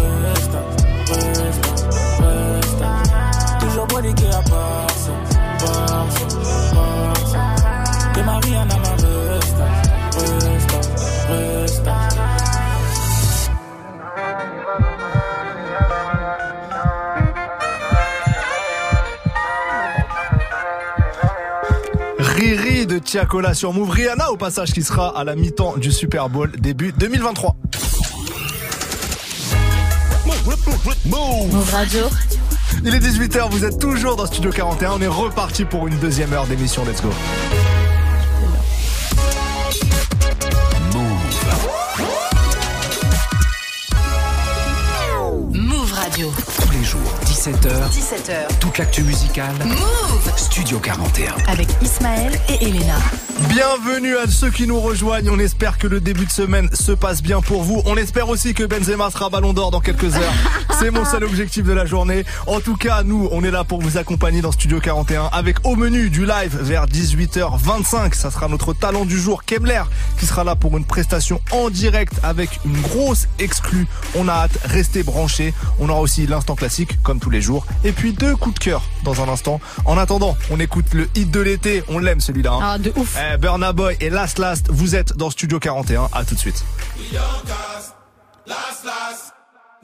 T'es 8.13 8.23
Mariana, 8.25 8.75
ma 8.77 8.91
resta, 8.97 9.67
resta, 10.19 10.81
resta. 11.29 11.95
Riri 22.19 22.87
de 22.87 22.99
Tiakola 22.99 23.55
sur 23.55 23.73
Move. 23.73 23.91
Rihanna 23.91 24.33
au 24.33 24.37
passage 24.37 24.73
qui 24.73 24.83
sera 24.83 25.17
à 25.17 25.23
la 25.23 25.37
mi-temps 25.37 25.77
du 25.77 25.93
Super 25.93 26.29
Bowl 26.29 26.51
début 26.59 26.93
2023. 26.93 27.55
Move 31.05 31.71
Radio. 31.71 32.09
Il 32.85 32.95
est 32.95 33.01
18h, 33.01 33.51
vous 33.51 33.65
êtes 33.65 33.79
toujours 33.79 34.17
dans 34.17 34.27
Studio 34.27 34.51
41. 34.51 34.93
On 34.93 35.01
est 35.01 35.07
reparti 35.07 35.65
pour 35.65 35.89
une 35.89 35.99
deuxième 35.99 36.33
heure 36.33 36.47
d'émission. 36.47 36.85
Let's 36.85 37.03
go. 37.03 37.11
17h, 47.49 47.89
17h. 47.91 48.59
toute 48.61 48.77
l'actu 48.77 49.03
musicale. 49.05 49.55
Move 49.65 50.33
Studio 50.37 50.79
41. 50.79 51.33
avec 51.51 51.67
Ismaël 51.81 52.39
et 52.51 52.63
Elena. 52.63 52.99
Bienvenue 53.49 54.17
à 54.17 54.27
ceux 54.27 54.51
qui 54.51 54.67
nous 54.67 54.79
rejoignent. 54.81 55.31
On 55.31 55.39
espère 55.39 55.79
que 55.79 55.87
le 55.87 56.01
début 56.01 56.27
de 56.27 56.31
semaine 56.31 56.69
se 56.75 56.93
passe 56.93 57.23
bien 57.23 57.41
pour 57.41 57.63
vous. 57.63 57.81
On 57.87 57.97
espère 57.97 58.29
aussi 58.29 58.53
que 58.53 58.65
Benzema 58.65 59.11
sera 59.11 59.31
ballon 59.31 59.55
d'or 59.55 59.71
dans 59.71 59.81
quelques 59.81 60.15
heures. 60.17 60.35
C'est 60.79 60.91
mon 60.91 61.05
seul 61.05 61.25
objectif 61.25 61.65
de 61.65 61.73
la 61.73 61.87
journée. 61.87 62.25
En 62.47 62.61
tout 62.61 62.77
cas, 62.77 63.03
nous, 63.03 63.29
on 63.33 63.43
est 63.45 63.51
là 63.51 63.65
pour 63.65 63.81
vous 63.81 63.97
accompagner 63.97 64.43
dans 64.43 64.53
Studio 64.53 64.81
41 64.81 65.31
avec 65.33 65.65
au 65.65 65.77
menu 65.77 66.11
du 66.11 66.27
live 66.27 66.59
vers 66.61 66.87
18h25. 66.87 68.15
Ça 68.15 68.31
sera 68.31 68.49
notre 68.49 68.75
talent 68.75 69.05
du 69.05 69.19
jour, 69.19 69.45
Kemler, 69.45 69.85
qui 70.19 70.27
sera 70.27 70.45
là 70.45 70.55
pour 70.55 70.77
une 70.77 70.85
prestation 70.85 71.41
en 71.53 71.71
direct 71.71 72.13
avec 72.23 72.61
une 72.65 72.79
grosse 72.81 73.29
exclue. 73.39 73.87
On 74.17 74.29
a 74.29 74.33
hâte, 74.33 74.59
restez 74.65 75.03
branchés. 75.03 75.55
On 75.79 75.89
aura 75.89 76.01
aussi 76.01 76.27
l'instant 76.27 76.57
classique, 76.57 77.01
comme 77.03 77.21
tous 77.21 77.31
les 77.31 77.38
jours. 77.43 77.67
Et 77.85 77.93
puis 77.93 78.13
deux 78.13 78.37
coups 78.37 78.55
de 78.59 78.65
cœur 78.65 78.83
dans 79.05 79.23
un 79.23 79.29
instant. 79.29 79.61
En 79.85 79.97
attendant, 79.99 80.37
on 80.51 80.59
écoute 80.61 80.93
le 80.95 81.09
hit 81.15 81.31
de 81.31 81.41
l'été. 81.41 81.83
On 81.89 81.99
l'aime 81.99 82.21
celui-là. 82.21 82.53
hein. 82.53 82.61
Ah, 82.63 82.79
de 82.79 82.93
ouf. 82.97 83.17
Eh, 83.19 83.37
Burna 83.37 83.73
Boy 83.73 83.97
et 84.01 84.11
Last 84.11 84.39
Last, 84.39 84.67
vous 84.71 84.95
êtes 84.95 85.17
dans 85.17 85.31
Studio 85.31 85.59
41. 85.59 86.09
À 86.13 86.25
tout 86.25 86.35
de 86.35 86.41
suite. 86.41 86.65
Young 87.13 87.23
cast, 87.47 87.95
last 88.47 88.85
last. 88.85 89.33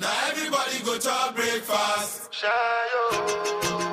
Now 0.01 0.09
everybody 0.31 0.83
go 0.85 0.99
to 0.99 1.33
breakfast. 1.35 2.31
You 2.43 3.84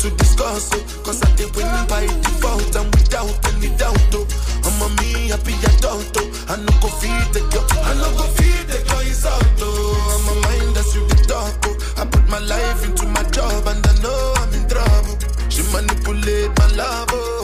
to 0.00 0.10
discuss, 0.16 0.70
oh. 0.72 1.02
Cause 1.04 1.22
I 1.22 1.30
did 1.36 1.54
win 1.54 1.68
by 1.86 2.06
default 2.06 2.74
and 2.76 2.88
without 2.94 3.36
any 3.52 3.68
doubt, 3.76 4.00
oh. 4.14 4.26
I'm 4.64 4.80
a 4.80 4.88
me 5.00 5.28
happy 5.28 5.52
adult, 5.68 6.16
oh. 6.16 6.46
I 6.48 6.56
no 6.56 6.72
go 6.80 6.88
feed 6.88 7.26
the 7.36 7.40
girl, 7.52 7.66
I 7.84 7.94
no 8.00 8.08
go 8.16 8.24
feed 8.36 8.64
the 8.68 8.80
girl 8.88 9.00
is 9.04 9.26
out. 9.26 9.44
I'm 9.60 10.28
a 10.28 10.34
mind 10.46 10.76
that's 10.76 10.94
you 10.94 11.06
the 11.06 11.16
talk. 11.28 11.52
I 11.98 12.06
put 12.06 12.26
my 12.28 12.38
life 12.38 12.84
into 12.84 13.06
my 13.06 13.22
job 13.30 13.66
and 13.66 13.84
I 13.86 13.92
know 14.02 14.34
I'm 14.40 14.52
in 14.54 14.68
trouble. 14.68 15.18
She 15.50 15.62
manipulate 15.72 16.56
my 16.58 16.66
love, 16.76 17.08
oh. 17.12 17.39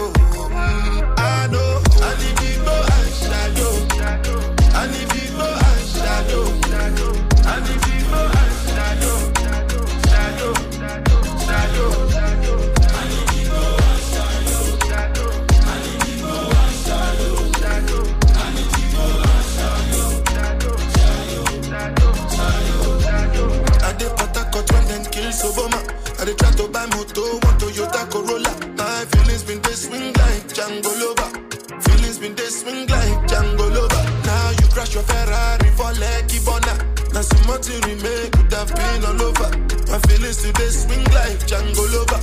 Them 25.36 25.52
Soboma. 25.52 26.20
I 26.20 26.24
dey 26.24 26.34
try 26.34 26.50
to 26.52 26.68
buy 26.68 26.86
moto, 26.86 27.22
one 27.44 27.58
Toyota 27.58 28.08
Corolla. 28.10 28.52
My 28.76 29.04
feelings 29.12 29.42
been 29.44 29.60
they 29.62 29.72
swing 29.72 30.12
like 30.14 30.48
Django 30.48 30.90
Lover. 31.00 31.80
Feelings 31.80 32.18
been 32.18 32.34
they 32.34 32.46
swing 32.48 32.86
like 32.88 33.28
Django 33.28 33.66
Lover. 33.74 34.02
Now 34.24 34.50
you 34.50 34.66
crash 34.72 34.94
your 34.94 35.02
Ferrari 35.02 35.68
for 35.76 35.92
Lucky 36.00 36.38
Bona. 36.44 36.74
Now 37.12 37.22
so 37.22 37.36
much 37.46 37.68
you 37.68 37.80
remake 37.84 38.32
could 38.32 38.52
have 38.52 38.72
been 38.74 39.04
all 39.04 39.22
over. 39.22 39.48
My 39.90 39.98
feelings 40.08 40.42
today 40.42 40.68
swing 40.70 41.04
like 41.12 41.38
Django 41.46 41.84
Lover. 41.92 42.20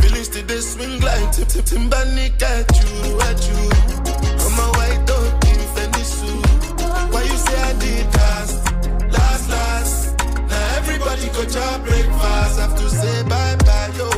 Feelings 0.00 0.28
today 0.28 0.60
swing 0.60 1.00
like 1.00 1.32
Tip 1.32 1.48
Tip 1.48 1.64
Timbani 1.64 2.30
at 2.42 2.68
you, 2.80 3.20
at 3.20 3.40
you. 3.48 3.68
I'm 4.46 4.58
a 4.58 4.66
white 4.78 5.06
dog 5.06 5.44
suit. 6.04 6.46
Why 7.12 7.22
you 7.22 7.36
say 7.36 7.60
I 7.60 7.72
did 7.78 8.15
Everybody 11.16 11.48
go 11.48 11.50
to 11.50 11.80
breakfast. 11.84 12.60
Have 12.60 12.76
to 12.76 12.90
say 12.90 13.22
bye 13.22 13.56
bye 13.64 13.90
yo, 13.96 14.10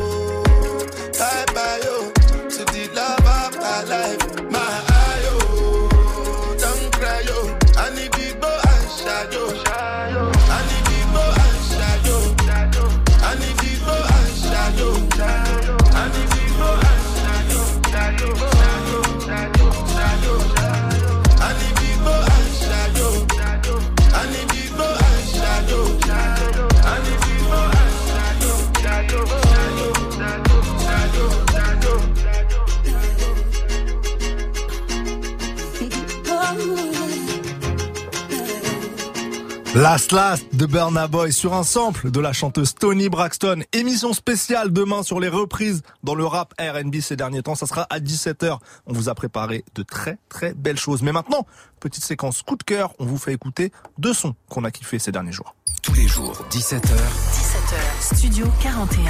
Last 39.79 40.11
Last 40.11 40.53
de 40.53 40.65
Burna 40.65 41.07
Boy 41.07 41.31
sur 41.31 41.53
un 41.53 41.63
sample 41.63 42.11
de 42.11 42.19
la 42.19 42.33
chanteuse 42.33 42.75
Tony 42.75 43.07
Braxton. 43.07 43.63
Émission 43.71 44.11
spéciale 44.11 44.73
demain 44.73 45.03
sur 45.03 45.21
les 45.21 45.29
reprises 45.29 45.83
dans 46.03 46.15
le 46.15 46.25
rap 46.25 46.53
R&B 46.59 46.99
ces 46.99 47.15
derniers 47.15 47.43
temps. 47.43 47.55
Ça 47.55 47.65
sera 47.65 47.87
à 47.89 48.01
17h. 48.01 48.57
On 48.87 48.93
vous 48.93 49.07
a 49.07 49.15
préparé 49.15 49.63
de 49.75 49.83
très 49.83 50.17
très 50.27 50.53
belles 50.53 50.77
choses. 50.77 51.01
Mais 51.01 51.13
maintenant, 51.13 51.47
petite 51.79 52.03
séquence 52.03 52.41
coup 52.41 52.57
de 52.57 52.63
cœur. 52.63 52.93
On 52.99 53.05
vous 53.05 53.17
fait 53.17 53.31
écouter 53.31 53.71
deux 53.97 54.13
sons 54.13 54.35
qu'on 54.49 54.65
a 54.65 54.71
kiffé 54.71 54.99
ces 54.99 55.13
derniers 55.13 55.31
jours. 55.31 55.55
Tous 55.81 55.93
les 55.93 56.09
jours, 56.09 56.43
17h, 56.51 56.81
17h. 56.81 58.15
Studio 58.17 58.47
41. 58.61 59.03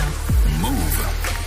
Move. 0.62 1.39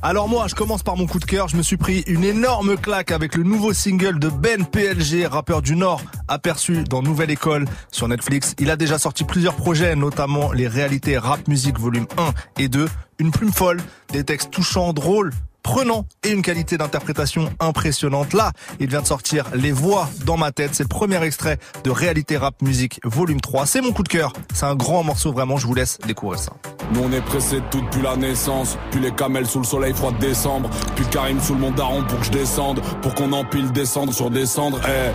Alors 0.00 0.28
moi, 0.28 0.46
je 0.46 0.54
commence 0.54 0.84
par 0.84 0.96
mon 0.96 1.06
coup 1.06 1.18
de 1.18 1.24
cœur. 1.24 1.48
Je 1.48 1.56
me 1.56 1.62
suis 1.62 1.76
pris 1.76 2.04
une 2.06 2.22
énorme 2.22 2.76
claque 2.76 3.10
avec 3.10 3.34
le 3.34 3.42
nouveau 3.42 3.72
single 3.72 4.20
de 4.20 4.28
Ben 4.28 4.64
PLG, 4.64 5.26
rappeur 5.26 5.60
du 5.60 5.74
Nord, 5.74 6.00
aperçu 6.28 6.84
dans 6.84 7.02
Nouvelle 7.02 7.30
École 7.30 7.64
sur 7.90 8.06
Netflix. 8.06 8.54
Il 8.60 8.70
a 8.70 8.76
déjà 8.76 8.98
sorti 8.98 9.24
plusieurs 9.24 9.56
projets, 9.56 9.96
notamment 9.96 10.52
les 10.52 10.68
réalités 10.68 11.18
rap 11.18 11.48
musique 11.48 11.80
volume 11.80 12.06
1 12.16 12.62
et 12.62 12.68
2. 12.68 12.88
Une 13.18 13.32
plume 13.32 13.52
folle, 13.52 13.80
des 14.12 14.22
textes 14.22 14.52
touchants, 14.52 14.92
drôles, 14.92 15.32
prenant 15.68 16.06
et 16.24 16.30
une 16.30 16.40
qualité 16.40 16.78
d'interprétation 16.78 17.50
impressionnante. 17.60 18.32
Là, 18.32 18.52
il 18.80 18.88
vient 18.88 19.02
de 19.02 19.06
sortir 19.06 19.44
Les 19.54 19.70
Voix 19.70 20.08
dans 20.24 20.38
ma 20.38 20.50
tête. 20.50 20.70
C'est 20.72 20.82
le 20.82 20.88
premier 20.88 21.22
extrait 21.22 21.58
de 21.84 21.90
Réalité 21.90 22.38
Rap 22.38 22.62
Musique 22.62 22.98
volume 23.04 23.42
3. 23.42 23.66
C'est 23.66 23.82
mon 23.82 23.92
coup 23.92 24.02
de 24.02 24.08
cœur. 24.08 24.32
C'est 24.54 24.64
un 24.64 24.74
grand 24.74 25.04
morceau 25.04 25.30
vraiment. 25.30 25.58
Je 25.58 25.66
vous 25.66 25.74
laisse 25.74 25.98
découvrir 26.06 26.38
ça. 26.38 26.52
Nous 26.94 27.02
on 27.02 27.12
est 27.12 27.20
pressé 27.20 27.56
de 27.56 27.66
tout 27.70 27.82
depuis 27.82 28.00
la 28.00 28.16
naissance 28.16 28.78
Puis 28.90 29.00
les 29.00 29.10
camels 29.10 29.46
sous 29.46 29.58
le 29.58 29.66
soleil 29.66 29.92
froid 29.92 30.10
de 30.10 30.18
décembre 30.18 30.70
Puis 30.96 31.04
Karim 31.10 31.38
sous 31.38 31.52
le 31.52 31.60
mont 31.60 31.70
daron 31.70 32.02
pour 32.02 32.18
que 32.18 32.24
je 32.24 32.30
descende 32.30 32.80
Pour 33.02 33.14
qu'on 33.14 33.30
empile 33.34 33.70
descendre 33.70 34.14
sur 34.14 34.30
descendre 34.30 34.80
Eh, 34.88 35.10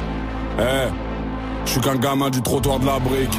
eh 0.59 0.89
Je 1.65 1.71
suis 1.71 1.81
qu'un 1.81 1.95
gamin 1.95 2.29
du 2.29 2.43
trottoir 2.43 2.77
de 2.77 2.85
la 2.85 2.99
brique 2.99 3.35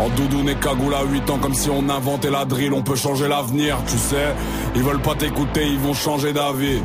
en 0.00 0.08
doudoune 0.10 0.48
et 0.48 0.54
cagoule 0.54 0.94
à 0.94 1.04
8 1.04 1.30
ans 1.30 1.38
comme 1.38 1.54
si 1.54 1.68
on 1.70 1.88
inventait 1.88 2.30
la 2.30 2.44
drill. 2.44 2.72
On 2.72 2.82
peut 2.82 2.96
changer 2.96 3.28
l'avenir, 3.28 3.76
tu 3.86 3.98
sais. 3.98 4.34
Ils 4.74 4.82
veulent 4.82 5.02
pas 5.02 5.14
t'écouter, 5.14 5.66
ils 5.66 5.78
vont 5.78 5.94
changer 5.94 6.32
d'avis. 6.32 6.80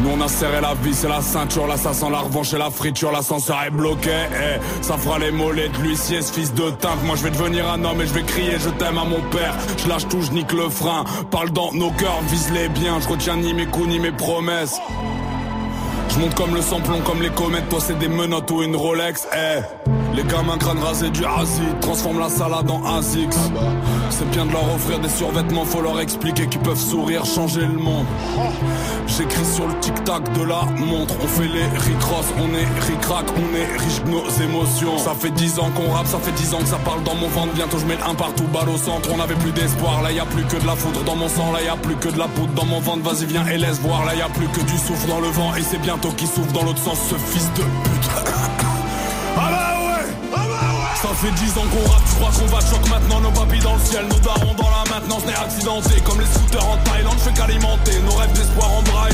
Nous 0.00 0.10
on 0.10 0.20
a 0.22 0.28
serré 0.28 0.60
la 0.60 0.74
vis 0.74 1.04
et 1.04 1.08
la 1.08 1.20
ceinture, 1.20 1.66
sent 1.76 2.06
la 2.10 2.20
revanche 2.20 2.54
et 2.54 2.58
la 2.58 2.70
friture, 2.70 3.12
l'ascenseur 3.12 3.62
est 3.66 3.70
bloqué, 3.70 4.10
eh, 4.10 4.82
ça 4.82 4.96
fera 4.96 5.18
les 5.18 5.30
mollets 5.30 5.68
de 5.68 5.78
l'huissier, 5.78 6.22
ce 6.22 6.32
fils 6.32 6.54
de 6.54 6.70
teinte. 6.70 7.04
Moi 7.04 7.14
je 7.16 7.24
vais 7.24 7.30
devenir 7.30 7.70
un 7.70 7.84
homme 7.84 8.00
et 8.00 8.06
je 8.06 8.14
vais 8.14 8.22
crier 8.22 8.58
je 8.58 8.70
t'aime 8.70 8.96
à 8.96 9.04
mon 9.04 9.20
père. 9.30 9.54
Je 9.76 9.88
lâche 9.88 10.08
tout, 10.08 10.22
je 10.22 10.32
nique 10.32 10.52
le 10.52 10.70
frein, 10.70 11.04
parle 11.30 11.50
dans 11.50 11.72
nos 11.72 11.90
cœurs, 11.90 12.20
vise 12.28 12.50
les 12.52 12.68
biens, 12.70 13.00
je 13.00 13.08
retiens 13.08 13.36
ni 13.36 13.52
mes 13.52 13.66
coups 13.66 13.88
ni 13.88 14.00
mes 14.00 14.12
promesses. 14.12 14.80
Je 16.12 16.18
monte 16.18 16.34
comme 16.34 16.54
le 16.54 16.60
samplon, 16.60 17.00
comme 17.00 17.22
les 17.22 17.30
comètes, 17.30 17.68
toi 17.70 17.78
c'est 17.80 17.98
des 17.98 18.08
menottes 18.08 18.50
ou 18.50 18.62
une 18.62 18.76
Rolex, 18.76 19.26
eh. 19.34 19.62
Les 20.14 20.24
gamins 20.24 20.58
crâne 20.58 20.78
rasé 20.78 21.08
du 21.08 21.24
acide, 21.24 21.80
transforme 21.80 22.18
la 22.20 22.28
salade 22.28 22.70
en 22.70 22.84
ASICS. 22.84 23.34
C'est 24.10 24.28
bien 24.30 24.44
de 24.44 24.52
leur 24.52 24.74
offrir 24.74 24.98
des 24.98 25.08
survêtements, 25.08 25.64
faut 25.64 25.80
leur 25.80 25.98
expliquer 26.00 26.46
qu'ils 26.48 26.60
peuvent 26.60 26.78
sourire, 26.78 27.24
changer 27.24 27.62
le 27.62 27.78
monde. 27.78 28.04
J'écris 29.06 29.46
sur 29.54 29.66
le 29.66 29.74
tic-tac 29.80 30.30
de 30.34 30.42
la 30.44 30.64
montre, 30.76 31.14
on 31.22 31.26
fait 31.26 31.48
les 31.48 31.64
ricross, 31.64 32.26
on 32.38 32.54
est 32.54 32.68
ricrac, 32.92 33.24
on 33.36 33.56
est 33.56 33.82
riche 33.82 34.02
de 34.04 34.10
nos 34.10 34.28
émotions. 34.44 34.98
Ça 34.98 35.14
fait 35.18 35.30
dix 35.30 35.58
ans 35.58 35.70
qu'on 35.74 35.90
rappe, 35.90 36.06
ça 36.06 36.18
fait 36.18 36.32
dix 36.32 36.52
ans 36.52 36.58
que 36.58 36.68
ça 36.68 36.78
parle 36.84 37.02
dans 37.04 37.14
mon 37.14 37.28
ventre, 37.28 37.54
bientôt 37.54 37.78
je 37.78 37.86
mets 37.86 37.98
un 38.06 38.14
partout, 38.14 38.44
balle 38.52 38.68
au 38.68 38.76
centre, 38.76 39.08
on 39.16 39.18
avait 39.18 39.34
plus 39.34 39.52
d'espoir, 39.52 40.02
là 40.02 40.12
y 40.12 40.20
a 40.20 40.26
plus 40.26 40.44
que 40.44 40.60
de 40.60 40.66
la 40.66 40.76
foudre 40.76 41.02
dans 41.04 41.16
mon 41.16 41.28
sang, 41.28 41.52
là 41.52 41.62
y 41.62 41.68
a 41.68 41.76
plus 41.76 41.96
que 41.96 42.08
de 42.08 42.18
la 42.18 42.28
poudre 42.28 42.52
dans 42.52 42.66
mon 42.66 42.80
ventre, 42.80 43.02
vas-y 43.02 43.24
viens 43.24 43.46
et 43.46 43.56
laisse 43.56 43.80
voir, 43.80 44.04
là 44.04 44.14
y 44.14 44.20
a 44.20 44.28
plus 44.28 44.48
que 44.48 44.60
du 44.60 44.76
souffle 44.76 45.08
dans 45.08 45.20
le 45.20 45.28
vent, 45.28 45.54
et 45.56 45.62
c'est 45.62 45.80
bientôt 46.02 46.16
qui 46.16 46.26
souffle 46.26 46.52
dans 46.52 46.64
l'autre 46.64 46.82
sens, 46.82 46.98
ce 47.10 47.14
fils 47.14 47.48
de 47.54 47.62
pute. 47.62 48.10
Ah 49.36 49.48
bah 49.50 49.74
ouais. 49.86 50.02
Ça 51.00 51.08
fait 51.14 51.30
10 51.30 51.58
ans 51.58 51.66
qu'on 51.70 51.90
rappe, 51.90 52.04
tu 52.08 52.14
crois 52.16 52.30
qu'on 52.30 52.46
va 52.46 52.60
choc. 52.60 52.88
Maintenant 52.88 53.20
Nos 53.20 53.30
papis 53.30 53.60
dans 53.60 53.74
le 53.74 53.80
ciel, 53.80 54.06
nos 54.08 54.18
darons 54.18 54.54
dans 54.54 54.70
la 54.70 54.90
maintenance. 54.90 55.24
N'est 55.26 55.34
accidenté 55.34 56.00
comme 56.04 56.20
les 56.20 56.26
scooters 56.26 56.66
en 56.66 56.76
Thaïlande 56.78 57.14
Je 57.18 57.30
fais 57.30 57.32
qu'alimenter 57.32 57.98
nos 58.00 58.14
rêves 58.14 58.32
d'espoir 58.32 58.70
en 58.72 58.82
braillant 58.82 59.11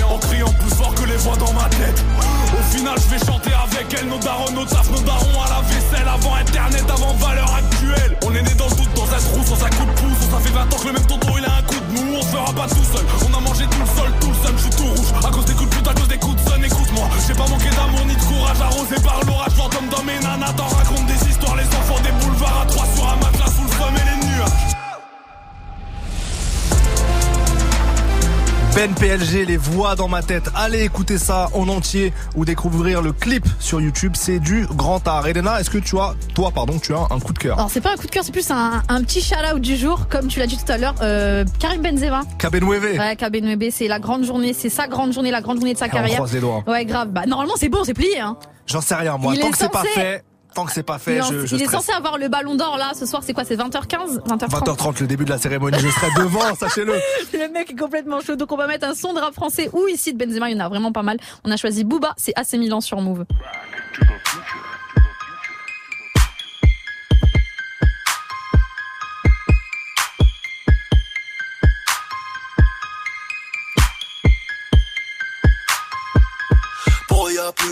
PLG, 29.08 29.46
les 29.46 29.56
voix 29.56 29.96
dans 29.96 30.06
ma 30.06 30.20
tête. 30.20 30.50
Allez 30.54 30.84
écouter 30.84 31.16
ça 31.16 31.48
en 31.54 31.66
entier 31.68 32.12
ou 32.36 32.44
découvrir 32.44 33.00
le 33.00 33.12
clip 33.12 33.46
sur 33.58 33.80
YouTube. 33.80 34.12
C'est 34.14 34.38
du 34.38 34.66
grand 34.66 35.08
art. 35.08 35.26
Elena, 35.26 35.58
est-ce 35.58 35.70
que 35.70 35.78
tu 35.78 35.98
as, 35.98 36.14
toi, 36.34 36.50
pardon, 36.54 36.78
tu 36.78 36.92
as 36.92 37.06
un 37.08 37.18
coup 37.18 37.32
de 37.32 37.38
cœur? 37.38 37.56
Alors 37.56 37.70
c'est 37.70 37.80
pas 37.80 37.92
un 37.94 37.96
coup 37.96 38.06
de 38.06 38.10
cœur, 38.10 38.22
c'est 38.22 38.32
plus 38.32 38.50
un, 38.50 38.82
un 38.86 39.02
petit 39.02 39.22
shout-out 39.22 39.62
du 39.62 39.76
jour, 39.76 40.08
comme 40.10 40.28
tu 40.28 40.40
l'as 40.40 40.46
dit 40.46 40.58
tout 40.58 40.70
à 40.70 40.76
l'heure, 40.76 40.94
euh, 41.00 41.46
Karim 41.58 41.80
Benzema. 41.80 42.20
Cabenueve. 42.36 42.98
Ouais, 42.98 43.16
Kabenwebe, 43.16 43.70
c'est 43.70 43.88
la 43.88 43.98
grande 43.98 44.24
journée, 44.24 44.52
c'est 44.52 44.68
sa 44.68 44.88
grande 44.88 45.14
journée, 45.14 45.30
la 45.30 45.40
grande 45.40 45.56
journée 45.56 45.72
de 45.72 45.78
sa 45.78 45.88
carrière. 45.88 46.16
croise 46.16 46.34
les 46.34 46.40
doigts. 46.40 46.62
Ouais, 46.66 46.84
grave. 46.84 47.08
Bah 47.08 47.24
normalement 47.26 47.54
c'est 47.56 47.70
bon, 47.70 47.84
c'est 47.84 47.94
plié. 47.94 48.20
Hein. 48.20 48.36
J'en 48.66 48.82
sais 48.82 48.94
rien, 48.94 49.16
moi. 49.16 49.32
Il 49.34 49.40
Tant 49.40 49.50
que 49.50 49.56
c'est 49.56 49.72
pas 49.72 49.84
fait, 49.84 50.22
tant 50.54 50.64
que 50.64 50.72
c'est 50.72 50.82
pas 50.82 50.98
fait, 50.98 51.16
il 51.16 51.22
je, 51.22 51.46
je 51.46 51.56
il 51.56 51.62
est 51.62 51.66
censé 51.66 51.92
avoir 51.92 52.18
le 52.18 52.28
ballon 52.28 52.54
d'or 52.56 52.76
là, 52.78 52.92
ce 52.98 53.06
soir 53.06 53.22
c'est 53.24 53.32
quoi 53.32 53.44
C'est 53.44 53.56
20h15 53.56 54.20
20h30 54.26 54.48
20h30, 54.48 55.00
le 55.00 55.06
début 55.06 55.24
de 55.24 55.30
la 55.30 55.38
cérémonie, 55.38 55.78
je 55.78 55.88
serai 55.88 56.08
devant, 56.16 56.54
sachez-le. 56.58 56.94
Le 57.32 57.52
mec 57.52 57.70
est 57.70 57.78
complètement 57.78 58.20
chaud. 58.20 58.36
Donc 58.36 58.52
on 58.52 58.56
va 58.56 58.66
mettre 58.66 58.86
un 58.86 58.94
son 58.94 59.12
de 59.14 59.20
rap 59.20 59.34
français 59.34 59.70
ou 59.72 59.86
ici 59.88 60.12
de 60.12 60.24
Benzema, 60.24 60.50
il 60.50 60.56
y 60.56 60.60
en 60.60 60.64
a 60.64 60.68
vraiment 60.68 60.92
pas 60.92 61.02
mal. 61.02 61.18
On 61.44 61.50
a 61.50 61.56
choisi 61.56 61.84
Booba, 61.84 62.14
c'est 62.16 62.32
AC 62.36 62.54
Milan 62.54 62.80
sur 62.80 63.00
Move. 63.00 63.24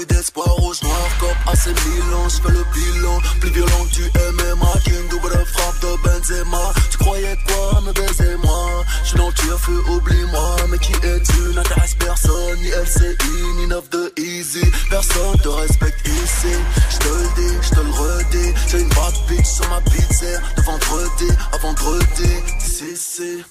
D'espoir 0.09 0.49
rouge 0.57 0.83
noir 0.83 1.09
cop 1.21 1.37
AC 1.47 1.67
Milan. 1.67 2.29
Je 2.29 2.41
fais 2.43 2.53
le 2.53 2.65
bilan 2.75 3.19
plus 3.41 3.51
violent 3.51 3.85
du 3.93 4.03
MMA 4.03 4.73
King 4.85 5.09
double 5.11 5.45
frappe 5.47 5.81
de 5.81 6.03
Benzema. 6.03 6.73
Tu 6.91 6.99
croyais 6.99 7.37
quoi 7.47 7.81
me 7.83 7.93
baiser 7.93 8.37
moi 8.43 8.85
Je 9.03 9.09
suis 9.09 9.19
dans 9.19 9.29
le 9.29 9.33
tire-feu 9.33 9.83
oublie-moi. 9.91 10.57
Mais 10.71 10.79
qui 10.79 10.93
es-tu? 10.93 11.55
N'intéresse 11.55 11.95
personne 11.95 12.59
Ni 12.61 12.69
LCI 12.69 13.43
ni 13.59 13.67
9 13.67 13.91
de 13.91 14.13
Easy. 14.17 14.65
Personne 14.91 15.39
te 15.43 15.49
respecte 15.49 16.07
ici. 16.07 16.55
Je 16.91 16.97
te 16.99 17.09
le 17.09 17.29
dis, 17.37 17.57
je 17.63 17.71
te 17.71 17.81
le 17.81 17.91
redis. 17.91 18.55
J'ai 18.69 18.81
une 18.81 18.89
bad 18.89 19.15
bitch 19.29 19.47
sur 19.47 19.69
ma 19.69 19.81
pizza 19.81 20.27
De 20.57 20.63
vendredi 20.63 21.29
à 21.53 21.57
vendredi. 21.59 22.33
Si 22.61 22.97
si. 22.97 23.45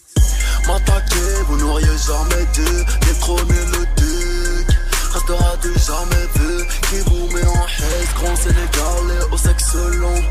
M'attaquer 0.68 1.43
vous 1.47 1.58
n'auriez 1.58 1.97
jamais 2.08 2.45
dû. 2.53 2.86
Détrôner 3.08 3.66
le 3.72 3.86
duc 3.97 4.45
restera 5.16 5.55
du 5.57 5.72
jamais 5.80 6.28
vu 6.36 6.66
Qui 6.89 6.99
vous 7.09 7.28
met 7.34 7.47
en 7.47 7.66
haisse, 7.66 8.13
grand 8.16 8.36
sénégalais 8.36 9.26
au 9.32 9.38
sexe 9.38 9.76
long. 9.76 10.22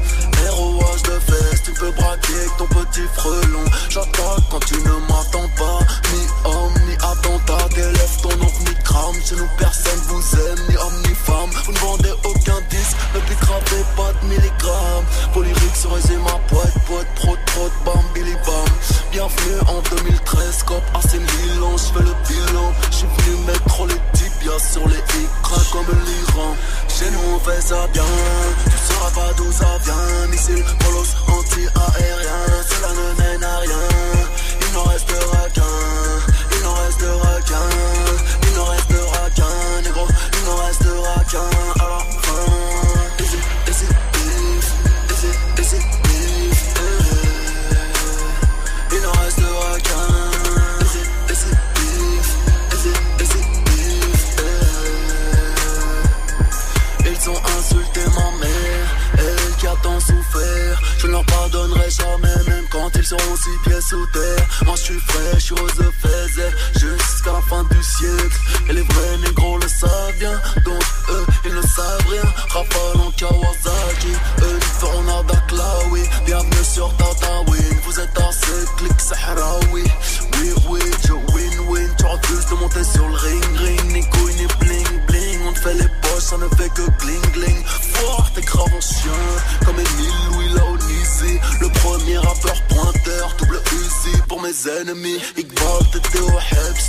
Héroage 0.45 1.03
de 1.03 1.19
fesses, 1.21 1.63
tu 1.65 1.73
peux 1.73 1.91
braquer 1.93 2.45
ton 2.59 2.67
petit 2.67 3.09
frelon. 3.15 3.65
J'attaque 3.89 4.45
quand 4.51 4.65
tu 4.67 4.75
ne 4.75 4.97
m'attends 5.09 5.51
pas 5.57 5.79
Ni 6.13 6.23
homme, 6.45 6.75
ni 6.89 6.94
attentat, 7.15 7.69
délève 7.75 8.17
ton 8.23 8.37
nom 8.37 8.53
ni 8.61 8.75
crame. 8.83 9.17
Chez 9.25 9.37
nous 9.37 9.49
personne 9.59 10.01
vous 10.09 10.25
aime, 10.37 10.61
ni 10.69 10.77
homme 10.77 10.99
ni 11.09 11.15
femme. 11.15 11.51
Vous 11.65 11.73
ne 11.73 11.79
vendez 11.79 12.15
aucun 12.25 12.61
disque, 12.71 12.97
ne 13.15 13.35
gravez 13.47 13.85
pas 13.97 14.13
de 14.21 14.27
milligrammes. 14.29 15.07
Polyrique 15.33 15.77
sur 15.77 15.95
les 15.97 16.17
ma 16.17 16.39
poète, 16.49 16.79
poète, 16.87 17.09
prot, 17.17 17.39
prot, 17.47 17.73
bam, 17.85 18.05
billy 18.15 18.35
bam. 18.47 18.71
Bienvenue 19.13 19.61
en 19.69 19.81
2013, 19.97 20.63
cop 20.65 20.83
assez 20.95 21.19
Milan, 21.19 21.77
je 21.77 21.99
fais 21.99 22.05
le 22.05 22.15
bilan. 22.29 22.73
J'suis 22.91 23.07
venu 23.19 23.37
mettre 23.47 23.87
les 23.87 24.01
tibias 24.19 24.59
sur 24.73 24.89
les 24.89 24.99
écrans 24.99 25.65
comme 25.73 25.87
l'Iran 26.05 26.57
Chez 26.89 27.11
nous 27.11 27.35
on 27.35 27.39
fait 27.39 27.61
ça 27.61 27.87
bien, 27.93 28.03
tu 28.65 28.93
sauras 28.93 29.11
pas 29.11 29.33
d'où 29.37 29.51
ça 29.53 29.79
vient. 29.85 30.27
Missile, 30.31 30.65
polos, 30.81 31.15
anti-aérien, 31.29 32.41
cela 32.69 32.91
ne 32.91 33.23
mène 33.23 33.45
à 33.45 33.59
rien. 33.59 33.85
Il 34.67 34.75
n'en 34.75 34.83
restera 34.85 35.49
qu'un, 35.55 36.24
restera 36.95 37.41
qu'un 37.43 38.04
leur 61.15 61.25
pardonnerai 61.27 61.91
jamais, 61.91 62.39
même 62.49 62.65
quand 62.73 62.91
ils 62.97 63.05
seront 63.05 63.37
six 63.37 63.57
pieds 63.65 63.81
sous 63.81 64.07
terre. 64.07 64.47
Moi 64.67 64.75
je 64.77 64.83
suis 64.83 65.01
frais, 65.01 65.35
je 65.35 65.41
suis 65.41 65.55
faisaient 66.03 66.55
jusqu'à 66.73 67.33
la 67.33 67.41
fin 67.43 67.63
du 67.71 67.83
siècle. 67.83 68.39
Et 68.69 68.73
les 68.73 68.83
vrais 68.83 69.19
négros 69.19 69.59
le 69.59 69.69
savent 69.69 70.19
bien, 70.19 70.37
donc 70.65 70.83
eux 71.11 71.27
ils 71.45 71.55
ne 71.55 71.63
savent 71.63 72.07
rien. 72.11 72.29
Rafale 72.55 73.01
en 73.07 73.11
Kawasaki, 73.13 74.15
eux 74.43 74.59
ils 74.59 74.79
feront 74.81 75.03
nada 75.05 75.35
oui. 75.93 76.03
Bienvenue 76.27 76.65
sur 76.65 76.93
Tatawin, 76.97 77.77
vous 77.85 78.01
êtes 78.01 78.19
assez 78.19 78.65
clic 78.77 79.01
Sahraoui. 79.01 79.85
Oui, 80.37 80.53
oui, 80.69 80.81
je 81.07 81.13
win-win. 81.13 81.91
Tu 81.97 82.05
refuses 82.07 82.47
de 82.51 82.55
monter 82.57 82.85
sur 82.85 83.07
le 83.07 83.15
ring, 83.15 83.45
ring. 83.57 83.93
Ni 83.93 84.03
couille, 84.11 84.35
ni 84.35 84.47
bling, 84.59 85.07
bling. 85.07 85.41
On 85.47 85.53
te 85.53 85.61
fait 85.61 85.75
les 85.75 85.89
poches, 86.03 86.25
ça 86.31 86.37
ne 86.39 86.49
fait 86.57 86.71
que 86.71 86.83
gling, 87.03 87.23
Mes 94.65 94.71
ennemis. 94.71 95.21
Iqbal, 95.37 95.91
t'étais 95.93 96.21
au 96.21 96.31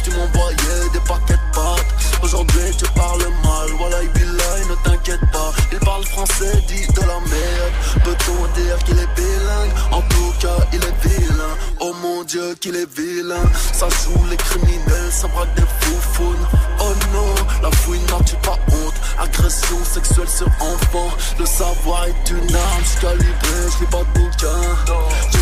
tu 0.04 0.12
m'envoyais 0.12 0.90
des 0.94 1.00
paquets 1.00 1.34
de 1.34 1.54
pâtes. 1.54 2.22
Aujourd'hui, 2.22 2.76
tu 2.78 2.86
parles 2.92 3.24
mal. 3.44 3.70
Voilà, 3.78 3.98
Bilal, 4.14 4.62
ne 4.70 4.76
t'inquiète 4.84 5.32
pas. 5.32 5.52
Il 5.72 5.80
parle 5.80 6.06
français, 6.06 6.62
dit 6.68 6.88
de 6.88 7.02
la 7.02 7.20
merde. 7.20 8.04
Peut-on 8.04 8.62
dire 8.62 8.78
qu'il 8.86 8.98
est 8.98 9.16
bilingue? 9.16 9.72
En 9.92 10.02
tout 10.02 10.34
cas, 10.40 10.66
il 10.74 10.84
est 10.84 11.08
vilain. 11.08 11.56
Oh 11.80 11.94
mon 12.02 12.24
dieu, 12.24 12.56
qu'il 12.62 12.76
est 12.76 12.90
vilain. 12.98 13.44
Ça 13.74 13.88
joue 13.90 14.26
les 14.30 14.38
criminels, 14.38 15.12
ça 15.12 15.28
braque 15.28 15.54
des 15.56 15.64
foufounes. 15.82 16.48
Oh 16.80 16.94
non, 17.14 17.34
la 17.62 17.72
fouine 17.78 18.06
n'en 18.10 18.22
tue 18.22 18.38
pas 18.38 18.58
honte. 18.70 18.96
Agression 19.20 19.84
sexuelle 19.84 20.30
sur 20.30 20.48
enfant. 20.60 21.10
Le 21.40 21.46
savoir 21.46 22.06
est 22.06 22.30
une 22.30 22.56
arme, 22.56 22.84
je 22.84 23.02
calibré, 23.02 23.70
je 23.80 23.86
pas 23.86 24.04
de 24.04 24.20
bouquin. 24.20 24.62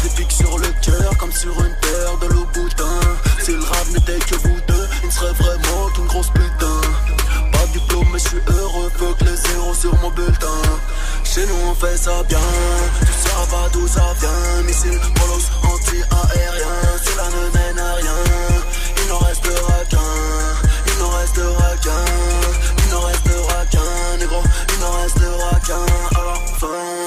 Des 0.01 0.09
pics 0.09 0.31
sur 0.31 0.57
le 0.57 0.67
cœur 0.81 1.17
comme 1.17 1.31
sur 1.31 1.53
une 1.63 1.75
terre 1.81 2.17
de 2.21 2.27
Louboutin. 2.33 2.99
Si 3.41 3.51
le 3.51 3.63
rap 3.63 3.87
n'était 3.93 4.19
que 4.19 4.35
vous 4.35 4.59
deux, 4.67 4.87
il 5.03 5.11
serait 5.11 5.33
vraiment 5.33 5.89
une 5.97 6.07
grosse 6.07 6.29
putain. 6.29 6.81
Pas 7.51 7.65
de 7.67 7.71
diplôme 7.73 8.07
mais 8.11 8.19
je 8.19 8.27
suis 8.27 8.41
heureux, 8.47 8.91
que 8.97 9.23
les 9.23 9.35
zéros 9.35 9.73
sur 9.73 9.95
mon 10.01 10.11
bulletin. 10.11 10.61
Chez 11.23 11.45
nous 11.45 11.55
on 11.69 11.75
fait 11.75 11.97
ça 11.97 12.23
bien, 12.23 12.37
tout 12.99 13.29
ça 13.29 13.35
va 13.51 13.69
d'où 13.69 13.87
ça 13.87 14.13
vient. 14.19 14.63
Missile, 14.65 14.99
polos, 15.15 15.47
anti-aérien, 15.63 16.75
cela 17.05 17.27
ne 17.29 17.43
mène 17.57 17.79
à 17.79 17.93
rien. 17.95 18.19
Il 19.01 19.07
n'en 19.09 19.19
restera 19.19 19.85
qu'un, 19.89 19.97
il 20.87 20.99
n'en 20.99 21.09
restera 21.09 21.77
qu'un. 21.81 22.05
Il 22.77 22.93
n'en 22.93 23.01
restera 23.01 23.65
qu'un, 23.71 24.17
négro, 24.19 24.41
il 24.73 24.79
n'en 24.79 24.91
restera 25.01 25.59
qu'un. 25.65 25.85
Fin 26.59 27.02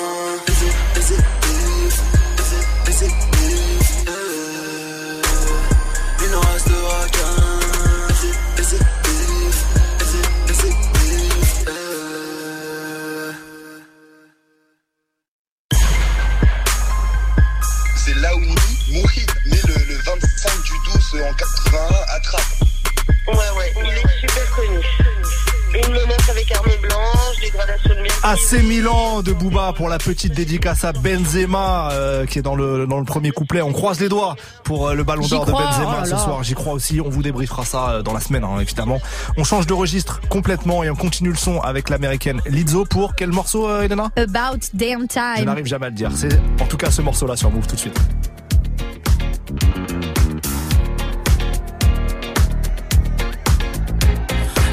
AC 28.27 28.61
Milan 28.65 29.23
de 29.23 29.33
Booba 29.33 29.73
pour 29.73 29.89
la 29.89 29.99
petite 29.99 30.35
dédicace 30.35 30.83
à 30.83 30.91
Benzema 30.91 31.91
euh, 31.93 32.27
qui 32.27 32.41
est 32.41 32.43
dans 32.43 32.57
le 32.57 32.85
dans 32.89 32.99
le 32.99 33.05
premier 33.05 33.31
couplet. 33.31 33.63
On 33.63 33.73
croise 33.73 34.01
les 34.01 34.09
doigts 34.09 34.35
pour 34.65 34.89
euh, 34.89 34.95
le 34.95 35.05
ballon 35.05 35.25
d'or 35.29 35.47
de 35.47 35.53
Benzema 35.53 36.01
oh 36.03 36.05
ce 36.05 36.17
soir. 36.17 36.43
J'y 36.43 36.55
crois 36.55 36.73
aussi. 36.73 37.01
On 37.01 37.09
vous 37.09 37.23
débriefera 37.23 37.65
ça 37.65 37.91
euh, 37.91 38.03
dans 38.03 38.13
la 38.13 38.19
semaine 38.19 38.43
hein, 38.43 38.59
évidemment. 38.61 38.99
On 39.37 39.45
change 39.45 39.69
de 39.69 39.75
registre 39.75 40.21
complètement 40.29 40.83
et 40.83 40.91
on 40.91 40.97
continue 40.97 41.29
le 41.31 41.37
son 41.37 41.61
avec 41.61 41.89
l'américaine 41.89 42.41
Lizzo 42.47 42.85
pour 42.85 43.15
quel 43.15 43.31
morceau 43.31 43.69
euh, 43.69 43.83
Elena? 43.83 44.11
About 44.17 44.59
damn 44.75 45.03
Je 45.03 45.37
time. 45.37 45.45
n'arrive 45.45 45.67
jamais 45.67 45.87
à 45.87 45.91
le 45.91 45.95
dire. 45.95 46.11
C'est 46.13 46.37
en 46.61 46.67
tout 46.67 46.79
cas 46.79 46.91
ce 46.91 47.03
morceau 47.03 47.29
là 47.29 47.37
sur 47.37 47.49
Move 47.53 47.69
tout 47.69 47.77
de 47.77 47.81
suite. 47.81 48.01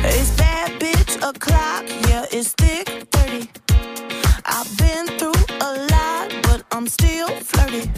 It's 0.06 0.32
bad 0.38 0.72
bitch 0.80 1.18
o'clock, 1.22 1.86
yeah, 2.10 2.26
it's 2.32 2.56
30. 2.56 2.83
I've 4.66 4.78
been 4.78 5.08
through 5.18 5.34
a 5.60 5.72
lot, 5.92 6.34
but 6.44 6.64
I'm 6.72 6.88
still 6.88 7.28
flirty. 7.28 7.92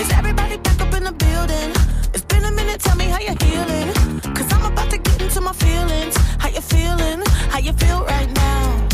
Is 0.00 0.10
everybody 0.10 0.56
back 0.56 0.80
up 0.80 0.92
in 0.94 1.04
the 1.04 1.12
building? 1.12 1.70
It's 2.12 2.24
been 2.24 2.44
a 2.44 2.50
minute, 2.50 2.80
tell 2.80 2.96
me 2.96 3.04
how 3.04 3.20
you're 3.20 3.36
I'm 4.52 4.72
about 4.72 4.90
to 4.90 4.98
get 4.98 5.22
into 5.22 5.40
my 5.40 5.52
feelings. 5.52 6.16
How 6.40 6.48
you 6.48 6.60
feeling? 6.60 7.22
How 7.50 7.60
you 7.60 7.72
feel 7.72 8.04
right 8.04 8.28
now? 8.34 8.93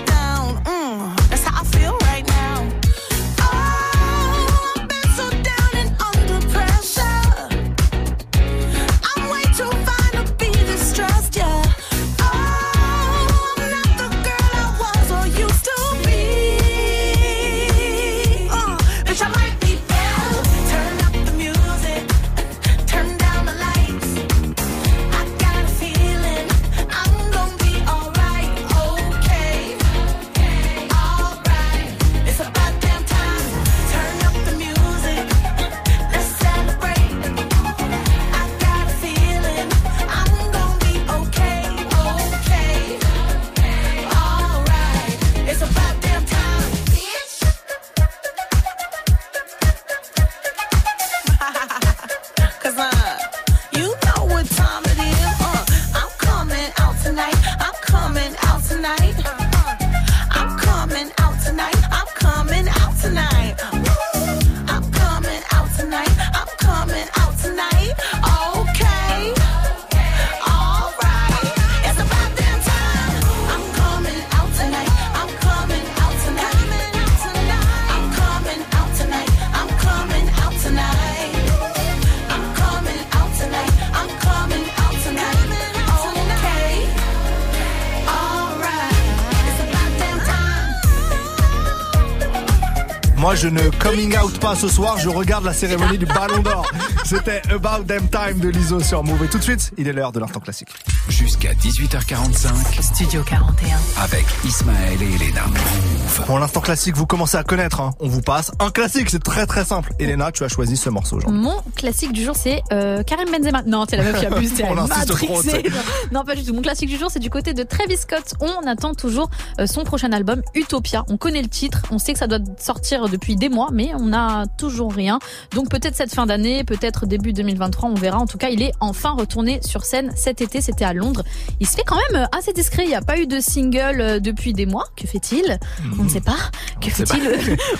je 93.41 93.47
ne 93.47 93.69
coming 93.79 94.15
out 94.19 94.37
pas 94.39 94.55
ce 94.55 94.67
soir. 94.67 94.99
Je 94.99 95.09
regarde 95.09 95.43
la 95.43 95.53
cérémonie 95.53 95.97
du 95.97 96.05
Ballon 96.05 96.43
d'Or. 96.43 96.69
C'était 97.03 97.41
About 97.49 97.85
Them 97.87 98.07
Time 98.09 98.39
de 98.39 98.49
l'ISO 98.49 98.79
sur 98.81 99.03
Move. 99.03 99.23
Et 99.23 99.27
tout 99.29 99.39
de 99.39 99.43
suite, 99.43 99.71
il 99.79 99.87
est 99.87 99.93
l'heure 99.93 100.11
de 100.11 100.19
l'instant 100.19 100.39
classique. 100.39 100.67
Jusqu'à 101.09 101.53
18h45. 101.53 102.81
Studio 102.83 103.23
41. 103.23 103.77
Avec 104.03 104.25
Ismaël 104.45 105.01
et 105.01 105.15
Elena. 105.15 105.45
Move. 105.47 106.25
Bon, 106.27 106.37
l'instant 106.37 106.61
classique, 106.61 106.95
vous 106.95 107.07
commencez 107.07 107.35
à 107.37 107.43
connaître. 107.43 107.81
hein. 107.81 107.91
On 107.99 108.07
vous 108.07 108.21
passe 108.21 108.51
un 108.59 108.69
classique. 108.69 109.09
C'est 109.09 109.23
très 109.23 109.47
très 109.47 109.65
simple. 109.65 109.91
Elena, 109.97 110.31
tu 110.31 110.43
as 110.43 110.47
choisi 110.47 110.77
ce 110.77 110.89
morceau 110.91 111.17
aujourd'hui. 111.17 111.41
Mon 111.41 111.63
classique 111.81 112.13
du 112.13 112.23
jour, 112.23 112.35
c'est 112.35 112.61
euh, 112.71 113.01
Karim 113.01 113.27
Benzema. 113.31 113.63
Non, 113.63 113.85
c'est 113.89 113.97
la 113.97 114.03
meuf 114.03 114.19
qui 114.19 114.25
abuse, 114.27 114.53
c'est 114.55 114.69
matrixée. 114.69 115.63
Non, 116.11 116.23
pas 116.23 116.35
du 116.35 116.43
tout. 116.43 116.53
Mon 116.53 116.61
classique 116.61 116.89
du 116.89 116.97
jour, 116.97 117.09
c'est 117.09 117.19
du 117.19 117.31
côté 117.31 117.53
de 117.53 117.63
Travis 117.63 117.97
Scott. 117.97 118.33
On 118.39 118.67
attend 118.67 118.93
toujours 118.93 119.31
euh, 119.59 119.65
son 119.65 119.83
prochain 119.83 120.11
album, 120.11 120.43
Utopia. 120.53 121.03
On 121.09 121.17
connaît 121.17 121.41
le 121.41 121.47
titre, 121.47 121.81
on 121.89 121.97
sait 121.97 122.13
que 122.13 122.19
ça 122.19 122.27
doit 122.27 122.39
sortir 122.59 123.09
depuis 123.09 123.35
des 123.35 123.49
mois, 123.49 123.69
mais 123.71 123.93
on 123.95 124.07
n'a 124.07 124.45
toujours 124.59 124.93
rien. 124.93 125.17
Donc 125.55 125.69
peut-être 125.69 125.95
cette 125.95 126.13
fin 126.13 126.27
d'année, 126.27 126.63
peut-être 126.63 127.07
début 127.07 127.33
2023, 127.33 127.89
on 127.89 127.95
verra. 127.95 128.19
En 128.19 128.27
tout 128.27 128.37
cas, 128.37 128.49
il 128.49 128.61
est 128.61 128.73
enfin 128.79 129.11
retourné 129.11 129.59
sur 129.63 129.83
scène 129.83 130.11
cet 130.15 130.41
été. 130.41 130.61
C'était 130.61 130.85
à 130.85 130.93
Londres. 130.93 131.23
Il 131.61 131.67
se 131.67 131.75
fait 131.75 131.83
quand 131.85 131.97
même 132.11 132.23
euh, 132.23 132.37
assez 132.37 132.53
discret. 132.53 132.83
Il 132.85 132.89
n'y 132.89 132.95
a 132.95 133.01
pas 133.03 133.19
eu 133.19 133.27
de 133.27 133.39
single 133.39 134.01
euh, 134.01 134.19
depuis 134.19 134.51
des 134.51 134.65
mois. 134.65 134.85
Que 134.97 135.05
fait-il 135.07 135.59
On 135.99 136.03
ne 136.05 136.09
sait 136.09 136.19
pas. 136.19 136.35
Que 136.81 136.89
fait-il. 136.89 137.21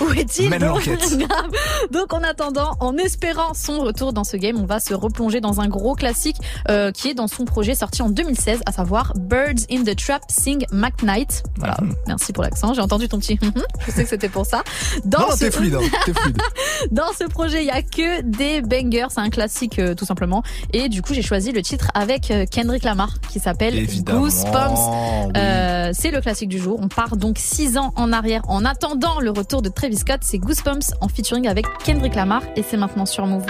Où 0.00 0.12
est-il 0.12 0.50
Donc, 1.90 2.12
en 2.12 2.22
attendant, 2.22 2.76
en 2.78 2.96
espérant 2.96 3.54
son 3.54 3.80
retour 3.80 4.12
dans 4.12 4.22
ce 4.22 4.36
game, 4.36 4.56
on 4.56 4.66
va 4.66 4.78
se 4.78 4.94
replonger 4.94 5.40
dans 5.40 5.60
un 5.60 5.66
gros 5.66 5.94
classique 5.96 6.36
euh, 6.70 6.92
qui 6.92 7.08
est 7.08 7.14
dans 7.14 7.26
son 7.26 7.44
projet 7.44 7.74
sorti 7.74 8.02
en 8.02 8.08
2016, 8.08 8.60
à 8.66 8.72
savoir 8.72 9.14
Birds 9.16 9.66
in 9.70 9.82
the 9.82 9.96
Trap 9.96 10.22
Sing 10.30 10.64
McKnight. 10.70 11.42
Voilà, 11.56 11.76
Mhm. 11.82 11.94
merci 12.06 12.32
pour 12.32 12.44
l'accent. 12.44 12.74
J'ai 12.74 12.80
entendu 12.82 13.08
ton 13.08 13.18
petit. 13.18 13.36
Je 13.86 13.90
sais 13.90 14.04
que 14.04 14.08
c'était 14.10 14.28
pour 14.28 14.46
ça. 14.46 14.62
Dans 15.04 15.18
Non, 15.28 15.36
ce- 15.36 15.50
fluide, 15.50 15.74
hein, 15.74 15.80
fluide. 16.14 16.38
Dans 16.92 17.12
ce 17.18 17.24
projet, 17.24 17.62
il 17.62 17.66
y 17.66 17.70
a 17.70 17.82
que 17.82 18.22
des 18.22 18.62
bangers, 18.62 19.08
c'est 19.10 19.20
un 19.20 19.30
classique 19.30 19.80
euh, 19.80 19.94
tout 19.96 20.04
simplement. 20.04 20.44
Et 20.72 20.88
du 20.88 21.02
coup, 21.02 21.14
j'ai 21.14 21.22
choisi 21.22 21.50
le 21.50 21.62
titre 21.62 21.88
avec 21.94 22.32
Kendrick 22.52 22.84
Lamar 22.84 23.14
qui 23.28 23.40
s'appelle 23.40 23.71
Évidemment, 23.76 24.20
Goosebumps. 24.20 24.90
oui. 25.26 25.32
Euh, 25.36 25.90
c'est 25.92 26.10
le 26.10 26.20
classique 26.20 26.48
du 26.48 26.58
jour. 26.58 26.78
On 26.82 26.88
part 26.88 27.16
donc 27.16 27.38
six 27.38 27.76
ans 27.76 27.92
en 27.96 28.12
arrière 28.12 28.42
en 28.48 28.64
attendant 28.64 29.20
le 29.20 29.30
retour 29.30 29.62
de 29.62 29.68
Travis 29.68 29.96
Scott. 29.98 30.20
C'est 30.22 30.38
Goosebumps 30.38 30.94
en 31.00 31.08
featuring 31.08 31.48
avec 31.48 31.66
Kendrick 31.84 32.14
Lamar 32.14 32.42
et 32.56 32.62
c'est 32.62 32.76
maintenant 32.76 33.06
sur 33.06 33.26
Move. 33.26 33.46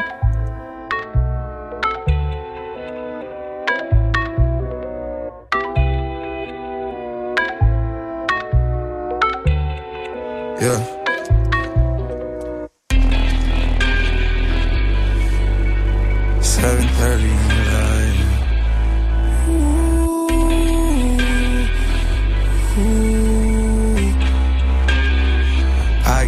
Yeah. 10.61 11.02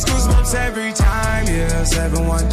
I 0.00 0.02
those 0.02 0.26
goosebumps 0.26 0.54
every 0.54 0.92
time, 0.92 1.46
yeah. 1.46 1.84
713 1.84 2.50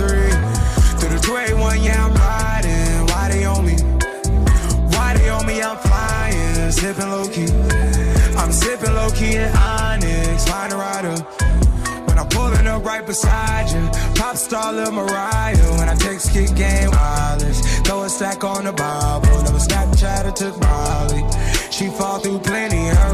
through 0.99 1.09
the 1.09 1.19
281, 1.21 1.83
yeah, 1.83 2.05
I'm 2.05 2.13
riding. 2.13 3.05
Why 3.07 3.29
they 3.29 3.45
on 3.45 3.65
me? 3.65 3.75
Why 4.95 5.13
they 5.17 5.29
on 5.29 5.45
me? 5.45 5.61
I'm 5.61 5.77
flying, 5.77 6.71
sipping 6.71 7.09
low 7.09 7.27
key. 7.27 7.51
I'm 8.37 8.51
sipping 8.51 8.93
low 8.93 9.09
key 9.11 9.35
in 9.35 9.51
Onyx, 9.55 10.47
find 10.49 10.73
a 10.73 10.77
rider. 10.77 11.15
When 12.07 12.17
I'm 12.19 12.27
pulling 12.27 12.67
up 12.67 12.83
right 12.83 13.05
beside 13.05 13.69
you, 13.71 13.87
pop 14.15 14.35
star 14.35 14.73
Lil 14.73 14.91
Mariah. 14.91 15.77
When 15.77 15.89
I 15.89 15.95
text 15.95 16.31
kick 16.31 16.55
game 16.55 16.91
wireless, 16.91 17.79
throw 17.81 18.03
a 18.03 18.09
stack 18.09 18.43
on 18.43 18.65
the 18.65 18.73
Bible. 18.73 19.43
Never 19.43 19.59
Snapchat 19.59 20.25
or 20.27 20.31
took 20.31 20.59
Molly. 20.59 21.23
She 21.71 21.87
fall 21.89 22.19
through 22.19 22.39
plenty, 22.39 22.87
her 22.87 23.13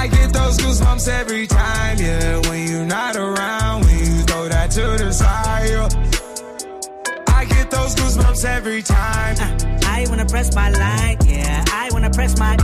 I 0.00 0.06
get 0.06 0.32
those 0.32 0.56
goosebumps 0.56 1.08
every 1.08 1.46
time, 1.46 1.98
yeah. 1.98 2.40
When 2.48 2.66
you're 2.66 2.86
not 2.86 3.16
around, 3.16 3.84
when 3.84 3.98
you 3.98 4.22
throw 4.22 4.48
that 4.48 4.70
to 4.70 4.80
the 4.96 5.12
side. 5.12 5.68
yeah. 5.68 7.34
I 7.36 7.44
get 7.44 7.70
those 7.70 7.94
goosebumps 7.96 8.42
every 8.46 8.80
time. 8.80 9.36
Uh, 9.38 9.78
I 9.84 10.06
wanna 10.08 10.24
press 10.24 10.54
my 10.54 10.70
line, 10.70 11.18
yeah. 11.26 11.62
I 11.70 11.90
wanna 11.92 12.08
press 12.08 12.38
my. 12.38 12.56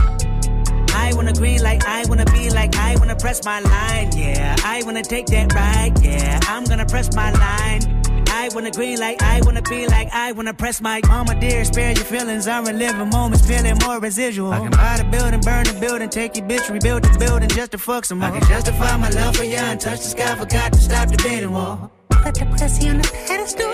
I 0.95 1.13
wanna 1.13 1.33
green 1.33 1.61
like 1.61 1.85
I 1.85 2.05
wanna 2.09 2.25
be 2.25 2.49
like 2.49 2.75
I 2.75 2.95
wanna 2.95 3.15
press 3.15 3.45
my 3.45 3.59
line, 3.59 4.17
yeah. 4.17 4.55
I 4.65 4.81
wanna 4.83 5.03
take 5.03 5.27
that 5.27 5.53
ride, 5.53 6.03
yeah. 6.03 6.39
I'm 6.47 6.63
gonna 6.63 6.87
press 6.87 7.15
my 7.15 7.31
line. 7.31 7.96
I 8.37 8.49
wanna 8.53 8.69
green 8.69 8.99
like 8.99 9.21
I 9.23 9.41
wanna 9.41 9.63
be 9.63 9.87
like 9.87 10.09
I 10.13 10.31
wanna 10.31 10.53
press 10.53 10.79
my 10.79 11.01
mama 11.07 11.33
dear, 11.39 11.65
spare 11.65 11.91
your 11.91 12.05
feelings. 12.05 12.47
I'm 12.47 12.65
reliving 12.65 13.09
moments, 13.09 13.45
feeling 13.47 13.77
more 13.83 13.99
residual. 13.99 14.53
I 14.53 14.59
can 14.59 14.69
buy 14.69 14.97
the 14.97 15.05
building, 15.05 15.41
burn 15.41 15.65
the 15.65 15.73
building, 15.79 16.09
take 16.09 16.37
your 16.37 16.45
bitch, 16.45 16.69
rebuild 16.71 17.03
the 17.03 17.17
building 17.17 17.49
just 17.49 17.71
to 17.71 17.79
fuck 17.79 18.05
some 18.05 18.19
more. 18.19 18.29
I 18.29 18.39
can 18.39 18.47
justify 18.47 18.95
my 18.97 19.09
love 19.09 19.35
for 19.35 19.43
you 19.43 19.57
and 19.57 19.79
touch 19.81 19.99
the 19.99 20.09
sky, 20.15 20.35
forgot 20.35 20.71
to 20.73 20.79
stop 20.79 21.09
the 21.09 21.17
bidding 21.17 21.51
wall. 21.51 21.91
Put 22.09 22.35
the 22.35 22.45
pussy 22.45 22.89
on 22.89 22.97
the 22.99 23.09
pedestal, 23.27 23.71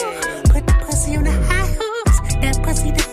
put 0.54 0.66
the 0.66 0.74
pussy 0.86 1.18
on 1.18 1.26
the 1.26 1.32
high 1.32 1.68
horse. 1.80 2.20
That 2.42 2.64
pussy 2.64 2.92
to 2.92 2.98
die 2.98 3.04
for, 3.04 3.13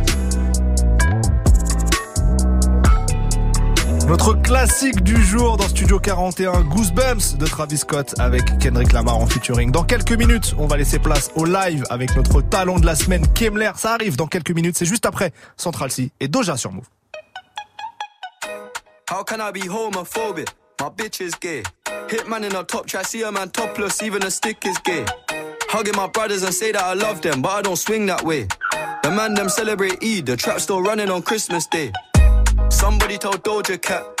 Notre 4.11 4.33
classique 4.33 5.01
du 5.03 5.23
jour 5.23 5.55
dans 5.55 5.69
Studio 5.69 5.97
41, 5.97 6.63
Goosebumps 6.63 7.37
de 7.37 7.45
Travis 7.45 7.77
Scott 7.77 8.13
avec 8.19 8.43
Kendrick 8.59 8.91
Lamar 8.91 9.17
en 9.17 9.25
featuring. 9.25 9.71
Dans 9.71 9.85
quelques 9.85 10.11
minutes, 10.11 10.53
on 10.57 10.67
va 10.67 10.75
laisser 10.75 10.99
place 10.99 11.31
au 11.37 11.45
live 11.45 11.85
avec 11.89 12.13
notre 12.17 12.41
talent 12.41 12.77
de 12.77 12.85
la 12.85 12.95
semaine, 12.95 13.25
Kemler. 13.33 13.71
Ça 13.77 13.93
arrive 13.93 14.17
dans 14.17 14.27
quelques 14.27 14.51
minutes, 14.51 14.77
c'est 14.77 14.85
juste 14.85 15.05
après 15.05 15.31
Central 15.55 15.91
C 15.91 16.11
et 16.19 16.27
Doja 16.27 16.57
sur 16.57 16.73
Move. 16.73 16.83
How 19.09 19.23
can 19.23 19.37
I 19.39 19.53
be 19.53 19.69
homophobic? 19.69 20.49
My 20.81 20.89
bitch 20.89 21.21
is 21.21 21.31
gay. 21.39 21.63
Hitman 22.09 22.43
in 22.43 22.53
a 22.53 22.65
top 22.65 22.87
try, 22.87 23.03
see 23.03 23.23
a 23.23 23.31
man 23.31 23.49
topless, 23.49 24.03
even 24.03 24.23
a 24.23 24.29
stick 24.29 24.57
is 24.65 24.75
gay. 24.83 25.05
Hugging 25.69 25.95
my 25.95 26.07
brothers 26.07 26.43
and 26.43 26.53
say 26.53 26.73
that 26.73 26.83
I 26.83 26.95
love 26.95 27.21
them, 27.21 27.41
but 27.41 27.51
I 27.51 27.61
don't 27.61 27.77
swing 27.77 28.07
that 28.07 28.25
way. 28.25 28.49
The 29.03 29.09
man 29.11 29.35
them 29.35 29.47
celebrate 29.47 30.03
Eid, 30.03 30.25
the 30.25 30.35
trap 30.35 30.59
still 30.59 30.81
running 30.81 31.09
on 31.09 31.21
Christmas 31.21 31.65
Day. 31.65 31.93
Somebody 32.71 33.17
told 33.17 33.43
Doja 33.43 33.79
Cat 33.81 34.20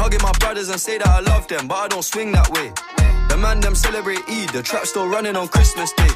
Hugging 0.00 0.22
my 0.22 0.32
brothers 0.40 0.70
and 0.70 0.80
say 0.80 0.96
that 0.96 1.06
I 1.06 1.20
love 1.20 1.46
them, 1.46 1.68
but 1.68 1.76
I 1.76 1.88
don't 1.88 2.02
swing 2.02 2.32
that 2.32 2.48
way. 2.50 2.72
The 3.28 3.36
man 3.36 3.60
them 3.60 3.74
celebrate 3.74 4.20
Eid, 4.28 4.48
the 4.48 4.62
trap 4.62 4.86
still 4.86 5.06
running 5.06 5.36
on 5.36 5.46
Christmas 5.46 5.92
Day. 5.94 6.08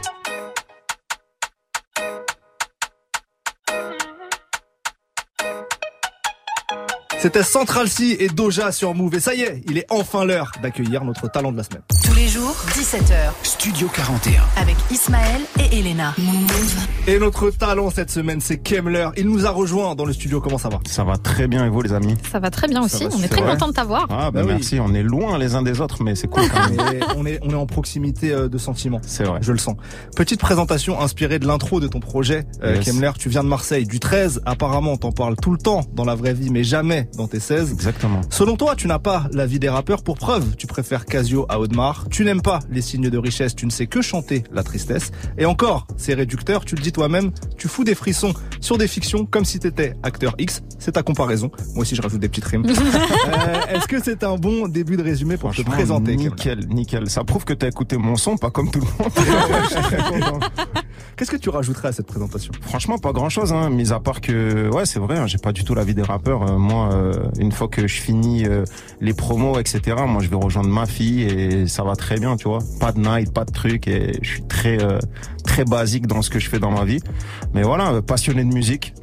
C'était 7.18 7.42
Central 7.42 7.88
C 7.88 8.16
et 8.20 8.28
Doja 8.28 8.72
sur 8.72 8.94
Move. 8.94 9.16
Et 9.16 9.20
ça 9.20 9.34
y 9.34 9.42
est, 9.42 9.62
il 9.66 9.76
est 9.76 9.86
enfin 9.90 10.24
l'heure 10.24 10.52
d'accueillir 10.62 11.04
notre 11.04 11.28
talent 11.28 11.52
de 11.52 11.58
la 11.58 11.64
semaine. 11.64 11.82
Tous 12.14 12.20
les 12.20 12.28
jours, 12.28 12.54
17h. 12.68 13.32
Studio 13.42 13.88
41. 13.92 14.40
Avec 14.56 14.76
Ismaël 14.88 15.40
et 15.58 15.80
Elena. 15.80 16.14
Et 17.08 17.18
notre 17.18 17.50
talent 17.50 17.90
cette 17.90 18.10
semaine, 18.10 18.40
c'est 18.40 18.58
Kemler. 18.58 19.08
Il 19.16 19.28
nous 19.28 19.46
a 19.46 19.50
rejoint 19.50 19.96
dans 19.96 20.04
le 20.04 20.12
studio. 20.12 20.40
Comment 20.40 20.58
ça 20.58 20.68
va? 20.68 20.78
Ça 20.86 21.02
va 21.02 21.16
très 21.16 21.48
bien 21.48 21.66
et 21.66 21.68
vous 21.68 21.82
les 21.82 21.92
amis? 21.92 22.14
Ça 22.30 22.38
va 22.38 22.50
très 22.50 22.68
bien 22.68 22.84
aussi. 22.84 23.02
va 23.02 23.10
on 23.18 23.22
est 23.22 23.26
très 23.26 23.42
content 23.42 23.66
de 23.66 23.72
t'avoir. 23.72 24.06
Ah 24.10 24.30
bah, 24.30 24.30
Bah 24.30 24.40
oui. 24.42 24.52
merci, 24.52 24.78
on 24.78 24.94
est 24.94 25.02
loin 25.02 25.38
les 25.38 25.56
uns 25.56 25.62
des 25.62 25.80
autres 25.80 26.04
mais 26.04 26.14
c'est 26.14 26.28
cool 26.28 26.44
quand 26.48 26.70
même. 26.70 27.00
On 27.16 27.26
est 27.26 27.40
on 27.42 27.50
est 27.50 27.54
en 27.54 27.66
proximité 27.66 28.30
euh, 28.32 28.48
de 28.48 28.58
sentiments. 28.58 29.00
C'est 29.04 29.24
vrai. 29.24 29.40
Je 29.42 29.50
le 29.50 29.58
sens. 29.58 29.74
Petite 30.14 30.38
présentation 30.40 31.00
inspirée 31.00 31.40
de 31.40 31.46
l'intro 31.48 31.80
de 31.80 31.88
ton 31.88 31.98
projet, 32.00 32.44
euh, 32.62 32.76
Yes. 32.76 32.84
Kemler. 32.84 33.10
Tu 33.18 33.28
viens 33.28 33.42
de 33.42 33.48
Marseille, 33.48 33.86
du 33.86 33.98
13. 33.98 34.42
Apparemment, 34.46 34.96
t'en 34.96 35.10
parles 35.10 35.34
tout 35.36 35.50
le 35.50 35.58
temps 35.58 35.80
dans 35.94 36.04
la 36.04 36.14
vraie 36.14 36.34
vie, 36.34 36.50
mais 36.50 36.62
jamais 36.62 37.08
dans 37.16 37.26
tes 37.26 37.40
16. 37.40 37.72
Exactement. 37.72 38.20
Selon 38.30 38.56
toi, 38.56 38.76
tu 38.76 38.86
n'as 38.86 39.00
pas 39.00 39.24
la 39.32 39.46
vie 39.46 39.58
des 39.58 39.68
rappeurs. 39.68 40.02
Pour 40.04 40.16
preuve, 40.16 40.54
tu 40.56 40.66
préfères 40.68 41.06
Casio 41.06 41.46
à 41.48 41.58
Audemars. 41.58 42.03
Tu 42.10 42.24
n'aimes 42.24 42.42
pas 42.42 42.60
les 42.70 42.82
signes 42.82 43.10
de 43.10 43.18
richesse. 43.18 43.54
Tu 43.54 43.66
ne 43.66 43.70
sais 43.70 43.86
que 43.86 44.02
chanter 44.02 44.44
la 44.52 44.62
tristesse. 44.62 45.10
Et 45.38 45.44
encore, 45.46 45.86
c'est 45.96 46.14
réducteur. 46.14 46.64
Tu 46.64 46.74
le 46.76 46.82
dis 46.82 46.92
toi-même. 46.92 47.30
Tu 47.58 47.68
fous 47.68 47.84
des 47.84 47.94
frissons 47.94 48.32
sur 48.60 48.78
des 48.78 48.88
fictions 48.88 49.26
comme 49.26 49.44
si 49.44 49.58
t'étais 49.58 49.94
acteur 50.02 50.34
X. 50.38 50.62
C'est 50.78 50.92
ta 50.92 51.02
comparaison. 51.02 51.50
Moi 51.74 51.82
aussi, 51.82 51.94
je 51.96 52.02
rajoute 52.02 52.20
des 52.20 52.28
petites 52.28 52.44
rimes. 52.46 52.64
Euh, 53.26 53.74
Est-ce 53.74 53.88
que 53.88 54.02
c'est 54.02 54.22
un 54.22 54.36
bon 54.36 54.68
début 54.68 54.96
de 54.96 55.02
résumé 55.02 55.36
pour 55.36 55.54
te 55.54 55.62
présenter 55.62 56.14
Nickel, 56.16 56.66
nickel. 56.68 57.08
Ça 57.08 57.24
prouve 57.24 57.44
que 57.44 57.52
t'as 57.54 57.68
écouté 57.68 57.96
mon 57.96 58.16
son, 58.16 58.36
pas 58.36 58.50
comme 58.50 58.70
tout 58.70 58.80
le 58.80 58.86
monde. 58.86 59.12
Je 59.64 59.68
suis 59.70 59.82
très 59.82 59.96
content. 60.10 60.40
Qu'est-ce 61.16 61.30
que 61.30 61.36
tu 61.36 61.48
rajouterais 61.48 61.88
à 61.88 61.92
cette 61.92 62.06
présentation? 62.06 62.52
Franchement, 62.62 62.98
pas 62.98 63.12
grand 63.12 63.28
chose, 63.28 63.52
hein, 63.52 63.70
mis 63.70 63.92
à 63.92 64.00
part 64.00 64.20
que, 64.20 64.68
ouais, 64.70 64.84
c'est 64.86 64.98
vrai, 64.98 65.18
hein, 65.18 65.26
j'ai 65.26 65.38
pas 65.38 65.52
du 65.52 65.64
tout 65.64 65.74
la 65.74 65.84
vie 65.84 65.94
des 65.94 66.02
rappeurs. 66.02 66.42
Euh, 66.42 66.58
moi, 66.58 66.92
euh, 66.92 67.12
une 67.38 67.52
fois 67.52 67.68
que 67.68 67.86
je 67.86 68.00
finis 68.00 68.46
euh, 68.46 68.64
les 69.00 69.14
promos, 69.14 69.58
etc., 69.58 69.96
moi, 70.08 70.22
je 70.22 70.28
vais 70.28 70.36
rejoindre 70.36 70.68
ma 70.68 70.86
fille 70.86 71.22
et 71.22 71.68
ça 71.68 71.84
va 71.84 71.94
très 71.94 72.18
bien, 72.18 72.36
tu 72.36 72.48
vois. 72.48 72.58
Pas 72.80 72.92
de 72.92 73.00
night, 73.00 73.32
pas 73.32 73.44
de 73.44 73.52
truc 73.52 73.86
et 73.86 74.18
je 74.22 74.28
suis 74.28 74.42
très, 74.42 74.78
très 75.44 75.64
basique 75.64 76.06
dans 76.06 76.22
ce 76.22 76.30
que 76.30 76.38
je 76.38 76.48
fais 76.48 76.58
dans 76.58 76.70
ma 76.70 76.84
vie. 76.84 77.00
Mais 77.52 77.62
voilà, 77.62 78.02
passionné 78.02 78.44
de 78.44 78.52
musique 78.52 78.94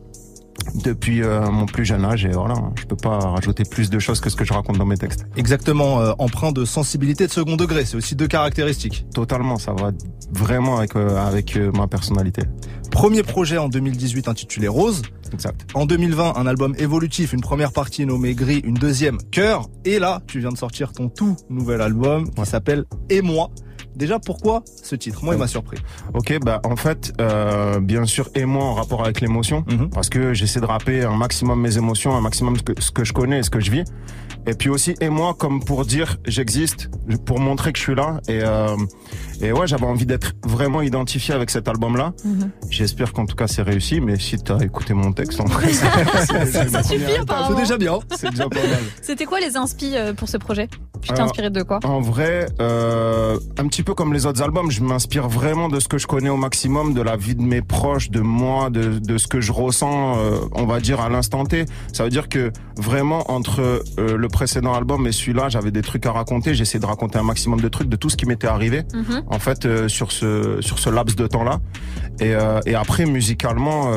depuis 0.83 1.23
euh, 1.23 1.49
mon 1.49 1.65
plus 1.65 1.85
jeune 1.85 2.05
âge 2.05 2.25
et 2.25 2.29
voilà, 2.29 2.55
je 2.75 2.85
peux 2.85 2.95
pas 2.95 3.17
rajouter 3.17 3.63
plus 3.63 3.89
de 3.89 3.99
choses 3.99 4.19
que 4.19 4.29
ce 4.29 4.35
que 4.35 4.45
je 4.45 4.53
raconte 4.53 4.77
dans 4.77 4.85
mes 4.85 4.97
textes. 4.97 5.25
Exactement, 5.35 6.01
euh, 6.01 6.13
empreint 6.19 6.51
de 6.51 6.65
sensibilité 6.65 7.27
de 7.27 7.31
second 7.31 7.55
degré. 7.55 7.85
C'est 7.85 7.97
aussi 7.97 8.15
deux 8.15 8.27
caractéristiques. 8.27 9.05
Totalement, 9.13 9.57
ça 9.57 9.73
va 9.73 9.91
vraiment 10.31 10.77
avec 10.77 10.95
euh, 10.95 11.17
avec 11.17 11.55
euh, 11.55 11.71
ma 11.73 11.87
personnalité. 11.87 12.43
Premier 12.89 13.23
projet 13.23 13.57
en 13.57 13.69
2018 13.69 14.27
intitulé 14.27 14.67
Rose. 14.67 15.01
Exact. 15.33 15.65
En 15.73 15.85
2020, 15.85 16.33
un 16.35 16.45
album 16.45 16.75
évolutif, 16.77 17.33
une 17.33 17.41
première 17.41 17.71
partie 17.71 18.05
nommée 18.05 18.33
Gris, 18.33 18.61
une 18.65 18.73
deuxième 18.73 19.17
Cœur. 19.31 19.67
Et 19.85 19.99
là, 19.99 20.21
tu 20.27 20.39
viens 20.39 20.51
de 20.51 20.57
sortir 20.57 20.91
ton 20.91 21.07
tout 21.07 21.37
nouvel 21.49 21.81
album 21.81 22.29
qui 22.29 22.45
s'appelle 22.45 22.85
Et 23.09 23.21
moi. 23.21 23.49
Déjà, 23.95 24.19
pourquoi 24.19 24.63
ce 24.83 24.95
titre? 24.95 25.23
Moi, 25.23 25.35
il 25.35 25.37
m'a 25.37 25.47
surpris. 25.47 25.77
Ok, 26.13 26.37
bah 26.43 26.61
en 26.63 26.75
fait, 26.75 27.13
euh, 27.21 27.79
bien 27.79 28.05
sûr, 28.05 28.29
et 28.35 28.45
moi 28.45 28.63
en 28.63 28.73
rapport 28.73 29.03
avec 29.03 29.21
l'émotion, 29.21 29.63
Mhm. 29.69 29.89
parce 29.89 30.09
que 30.09 30.33
j'essaie 30.33 30.59
de 30.61 30.65
rapper 30.65 31.03
un 31.03 31.15
maximum 31.15 31.59
mes 31.61 31.77
émotions, 31.77 32.15
un 32.15 32.21
maximum 32.21 32.55
ce 32.57 32.63
que, 32.63 32.81
ce 32.81 32.91
que 32.91 33.03
je 33.03 33.13
connais 33.13 33.39
et 33.39 33.43
ce 33.43 33.49
que 33.49 33.59
je 33.59 33.71
vis. 33.71 33.83
Et 34.47 34.53
puis 34.55 34.69
aussi, 34.69 34.95
et 35.01 35.09
moi, 35.09 35.35
comme 35.37 35.63
pour 35.63 35.85
dire 35.85 36.17
j'existe, 36.25 36.89
pour 37.25 37.39
montrer 37.39 37.71
que 37.73 37.77
je 37.77 37.83
suis 37.83 37.95
là. 37.95 38.19
Et, 38.27 38.39
euh, 38.41 38.75
et 39.39 39.51
ouais, 39.51 39.67
j'avais 39.67 39.85
envie 39.85 40.07
d'être 40.07 40.31
vraiment 40.43 40.81
identifié 40.81 41.35
avec 41.35 41.51
cet 41.51 41.67
album-là. 41.67 42.13
Mhm. 42.25 42.49
J'espère 42.71 43.13
qu'en 43.13 43.25
tout 43.27 43.35
cas 43.35 43.45
c'est 43.47 43.61
réussi, 43.61 44.01
mais 44.01 44.17
si 44.17 44.37
t'as 44.37 44.57
écouté 44.59 44.93
mon 44.95 45.11
texte, 45.13 45.39
en 45.41 45.45
vrai, 45.45 45.67
c'est 45.73 46.45
Ça 46.69 46.79
une 46.79 46.83
suffit. 46.83 47.11
C'est 47.49 47.55
déjà 47.55 47.77
bien. 47.77 47.99
C'est 48.17 48.31
déjà 48.31 48.49
pas 48.49 48.55
mal. 48.61 48.79
C'était 49.01 49.25
quoi 49.25 49.39
les 49.39 49.57
inspi 49.57 49.95
euh, 49.95 50.13
pour 50.13 50.27
ce 50.27 50.37
projet? 50.37 50.67
Tu 51.01 51.11
t'es 51.13 51.19
inspiré 51.19 51.49
de 51.49 51.63
quoi? 51.63 51.79
En 51.83 51.99
vrai, 51.99 52.45
euh, 52.61 53.37
un 53.57 53.67
petit 53.67 53.80
peu 53.83 53.93
comme 53.93 54.13
les 54.13 54.25
autres 54.25 54.41
albums, 54.41 54.69
je 54.71 54.83
m'inspire 54.83 55.27
vraiment 55.27 55.69
de 55.69 55.79
ce 55.79 55.87
que 55.87 55.97
je 55.97 56.07
connais 56.07 56.29
au 56.29 56.37
maximum, 56.37 56.93
de 56.93 57.01
la 57.01 57.15
vie 57.15 57.35
de 57.35 57.41
mes 57.41 57.61
proches, 57.61 58.09
de 58.09 58.19
moi, 58.19 58.69
de, 58.69 58.99
de 58.99 59.17
ce 59.17 59.27
que 59.27 59.41
je 59.41 59.51
ressens, 59.51 60.17
euh, 60.17 60.39
on 60.53 60.65
va 60.65 60.79
dire 60.79 60.99
à 60.99 61.09
l'instant 61.09 61.45
T. 61.45 61.65
Ça 61.93 62.03
veut 62.03 62.09
dire 62.09 62.29
que 62.29 62.51
vraiment 62.77 63.31
entre 63.31 63.61
euh, 63.99 64.17
le 64.17 64.27
précédent 64.27 64.73
album 64.73 65.07
et 65.07 65.11
celui-là, 65.11 65.49
j'avais 65.49 65.71
des 65.71 65.81
trucs 65.81 66.05
à 66.05 66.11
raconter. 66.11 66.53
J'essaie 66.53 66.79
de 66.79 66.85
raconter 66.85 67.17
un 67.19 67.23
maximum 67.23 67.61
de 67.61 67.67
trucs, 67.69 67.89
de 67.89 67.95
tout 67.95 68.09
ce 68.09 68.17
qui 68.17 68.25
m'était 68.25 68.47
arrivé. 68.47 68.83
Mhm. 68.93 69.23
En 69.27 69.39
fait, 69.39 69.65
euh, 69.65 69.87
sur 69.87 70.11
ce 70.11 70.59
sur 70.61 70.79
ce 70.79 70.89
laps 70.89 71.15
de 71.15 71.27
temps-là. 71.27 71.59
Et, 72.19 72.33
et 72.65 72.75
après, 72.75 73.05
musicalement, 73.05 73.91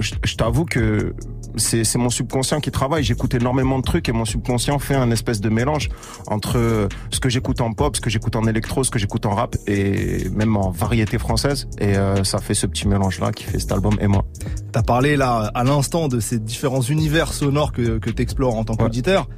je 0.00 0.36
t'avoue 0.36 0.64
que 0.64 1.14
c'est 1.56 1.84
c'est 1.84 1.98
mon 1.98 2.08
subconscient 2.08 2.60
qui 2.60 2.70
travaille. 2.70 3.04
J'écoute 3.04 3.34
énormément 3.34 3.78
de 3.78 3.84
trucs 3.84 4.08
et 4.08 4.12
mon 4.12 4.24
subconscient 4.24 4.78
fait 4.78 4.94
un 4.94 5.10
espèce 5.10 5.40
de 5.40 5.50
mélange 5.50 5.90
entre 6.28 6.88
ce 7.10 7.20
que 7.20 7.28
j'écoute 7.28 7.60
en 7.60 7.72
pop, 7.72 7.94
ce 7.96 8.00
que 8.00 8.08
j'écoute 8.08 8.36
en 8.36 8.46
électro, 8.46 8.84
ce 8.84 8.90
que 8.90 8.98
j'écoute 9.02 9.26
en 9.26 9.34
rap 9.34 9.56
et 9.66 10.28
même 10.30 10.56
en 10.56 10.70
variété 10.70 11.18
française. 11.18 11.68
Et 11.78 11.96
euh, 11.96 12.22
ça 12.24 12.38
fait 12.38 12.54
ce 12.54 12.66
petit 12.66 12.86
mélange-là 12.86 13.32
qui 13.32 13.44
fait 13.44 13.58
cet 13.58 13.72
album 13.72 13.96
et 14.00 14.06
moi. 14.06 14.24
T'as 14.70 14.82
parlé 14.82 15.16
là 15.16 15.50
à 15.54 15.64
l'instant 15.64 16.08
de 16.08 16.20
ces 16.20 16.38
différents 16.38 16.82
univers 16.82 17.32
sonores 17.32 17.72
que, 17.72 17.98
que 17.98 18.10
t'explores 18.10 18.56
en 18.56 18.64
tant 18.64 18.76
qu'auditeur. 18.76 19.28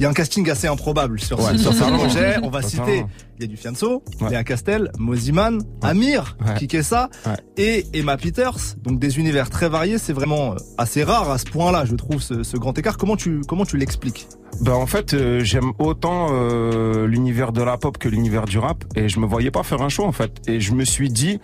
Il 0.00 0.04
y 0.04 0.06
a 0.06 0.08
un 0.08 0.14
casting 0.14 0.48
assez 0.48 0.66
improbable 0.66 1.20
sur, 1.20 1.38
Ouais, 1.38 1.52
ce, 1.52 1.58
sur 1.58 1.72
ce 1.74 1.78
totalement. 1.80 1.98
projet. 1.98 2.36
On 2.42 2.48
va 2.48 2.62
citer, 2.62 3.04
il 3.38 3.42
y 3.42 3.44
a 3.44 3.46
du 3.46 3.58
Fianso, 3.58 4.02
Ouais. 4.22 4.30
Léa 4.30 4.44
Castel, 4.44 4.90
Moziman, 4.98 5.60
Amir, 5.82 6.38
Ouais. 6.40 6.54
Kikessa 6.54 7.10
Ouais. 7.26 7.34
et 7.58 7.84
Emma 7.92 8.16
Peters. 8.16 8.56
Donc 8.82 8.98
des 8.98 9.18
univers 9.18 9.50
très 9.50 9.68
variés. 9.68 9.98
C'est 9.98 10.14
vraiment 10.14 10.52
euh, 10.52 10.56
assez 10.78 11.04
rare 11.04 11.30
à 11.30 11.36
ce 11.36 11.44
point-là, 11.44 11.84
je 11.84 11.94
trouve, 11.96 12.22
ce, 12.22 12.42
ce 12.42 12.56
grand 12.56 12.78
écart. 12.78 12.96
Comment 12.96 13.16
tu, 13.16 13.42
comment 13.46 13.66
tu 13.66 13.76
l'expliques? 13.76 14.26
Ben 14.62 14.72
en 14.72 14.86
fait, 14.86 15.12
euh, 15.12 15.40
j'aime 15.44 15.72
autant 15.78 16.28
euh, 16.30 17.06
l'univers 17.06 17.52
de 17.52 17.60
la 17.62 17.76
pop 17.76 17.98
que 17.98 18.08
l'univers 18.08 18.46
du 18.46 18.58
rap 18.58 18.84
et 18.96 19.10
je 19.10 19.20
me 19.20 19.26
voyais 19.26 19.50
pas 19.50 19.62
faire 19.64 19.82
un 19.82 19.90
choix 19.90 20.06
en 20.06 20.12
fait. 20.12 20.32
Et 20.48 20.60
je 20.60 20.72
me 20.72 20.86
suis 20.86 21.10
dit, 21.10 21.40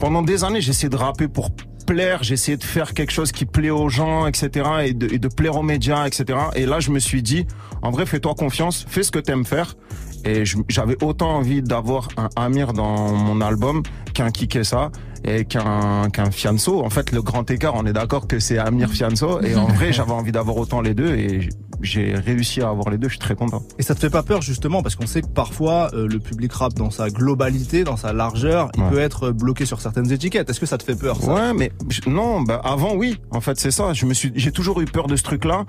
pendant 0.00 0.22
des 0.22 0.42
années, 0.42 0.60
j'essayais 0.60 0.88
de 0.90 0.96
rapper 0.96 1.28
pour 1.28 1.50
plaire, 1.86 2.22
j'essayais 2.22 2.56
de 2.56 2.64
faire 2.64 2.92
quelque 2.92 3.12
chose 3.12 3.32
qui 3.32 3.46
plaît 3.46 3.70
aux 3.70 3.88
gens, 3.88 4.26
etc. 4.26 4.68
et 4.84 4.92
de, 4.92 5.28
plaire 5.28 5.56
aux 5.56 5.62
médias, 5.62 6.06
etc. 6.06 6.38
Et 6.54 6.66
là, 6.66 6.80
je 6.80 6.90
me 6.90 6.98
suis 6.98 7.22
dit, 7.22 7.46
en 7.82 7.90
vrai, 7.90 8.04
fais-toi 8.04 8.34
confiance, 8.34 8.84
fais 8.88 9.02
ce 9.02 9.10
que 9.10 9.18
t'aimes 9.18 9.46
faire. 9.46 9.76
Et 10.24 10.42
j'avais 10.68 11.02
autant 11.02 11.36
envie 11.36 11.62
d'avoir 11.62 12.08
un 12.16 12.28
Amir 12.34 12.72
dans 12.72 13.12
mon 13.12 13.40
album 13.40 13.84
qu'un 14.12 14.30
Kikessa 14.30 14.90
et 15.26 15.44
qu'un 15.44 16.08
qu'un 16.10 16.30
Fianso. 16.30 16.84
En 16.84 16.90
fait, 16.90 17.10
le 17.12 17.20
grand 17.22 17.50
écart, 17.50 17.74
on 17.74 17.84
est 17.86 17.92
d'accord 17.92 18.26
que 18.28 18.38
c'est 18.38 18.58
Amir 18.58 18.88
Fianso. 18.90 19.40
Et 19.42 19.56
en 19.56 19.66
vrai, 19.66 19.92
j'avais 19.92 20.12
envie 20.12 20.32
d'avoir 20.32 20.56
autant 20.56 20.80
les 20.80 20.94
deux 20.94 21.14
et 21.14 21.48
j'ai 21.82 22.14
réussi 22.14 22.62
à 22.62 22.68
avoir 22.68 22.90
les 22.90 22.96
deux. 22.98 23.08
Je 23.08 23.14
suis 23.14 23.18
très 23.20 23.34
content. 23.34 23.62
Et 23.78 23.82
ça 23.82 23.94
te 23.94 24.00
fait 24.00 24.10
pas 24.10 24.22
peur 24.22 24.40
justement 24.42 24.82
parce 24.82 24.94
qu'on 24.96 25.06
sait 25.06 25.22
que 25.22 25.28
parfois 25.28 25.90
euh, 25.94 26.06
le 26.08 26.18
public 26.20 26.52
rap 26.52 26.74
dans 26.74 26.90
sa 26.90 27.10
globalité, 27.10 27.84
dans 27.84 27.96
sa 27.96 28.12
largeur, 28.12 28.70
il 28.76 28.82
Ouais. 28.82 28.90
peut 28.90 28.98
être 29.00 29.30
bloqué 29.32 29.66
sur 29.66 29.80
certaines 29.80 30.10
étiquettes. 30.12 30.48
Est-ce 30.48 30.60
que 30.60 30.66
ça 30.66 30.78
te 30.78 30.84
fait 30.84 30.96
peur 30.96 31.16
ça? 31.20 31.32
Ouais, 31.34 31.52
mais 31.54 31.72
non, 32.06 32.42
bah 32.42 32.60
avant 32.64 32.94
oui. 32.94 33.20
En 33.32 33.40
fait, 33.40 33.58
c'est 33.58 33.70
ça. 33.72 33.92
Je 33.92 34.06
me 34.06 34.14
suis, 34.14 34.32
j'ai 34.36 34.52
toujours 34.52 34.80
eu 34.80 34.84
peur 34.84 35.06
de 35.08 35.16
ce 35.16 35.22
truc-là. 35.24 35.64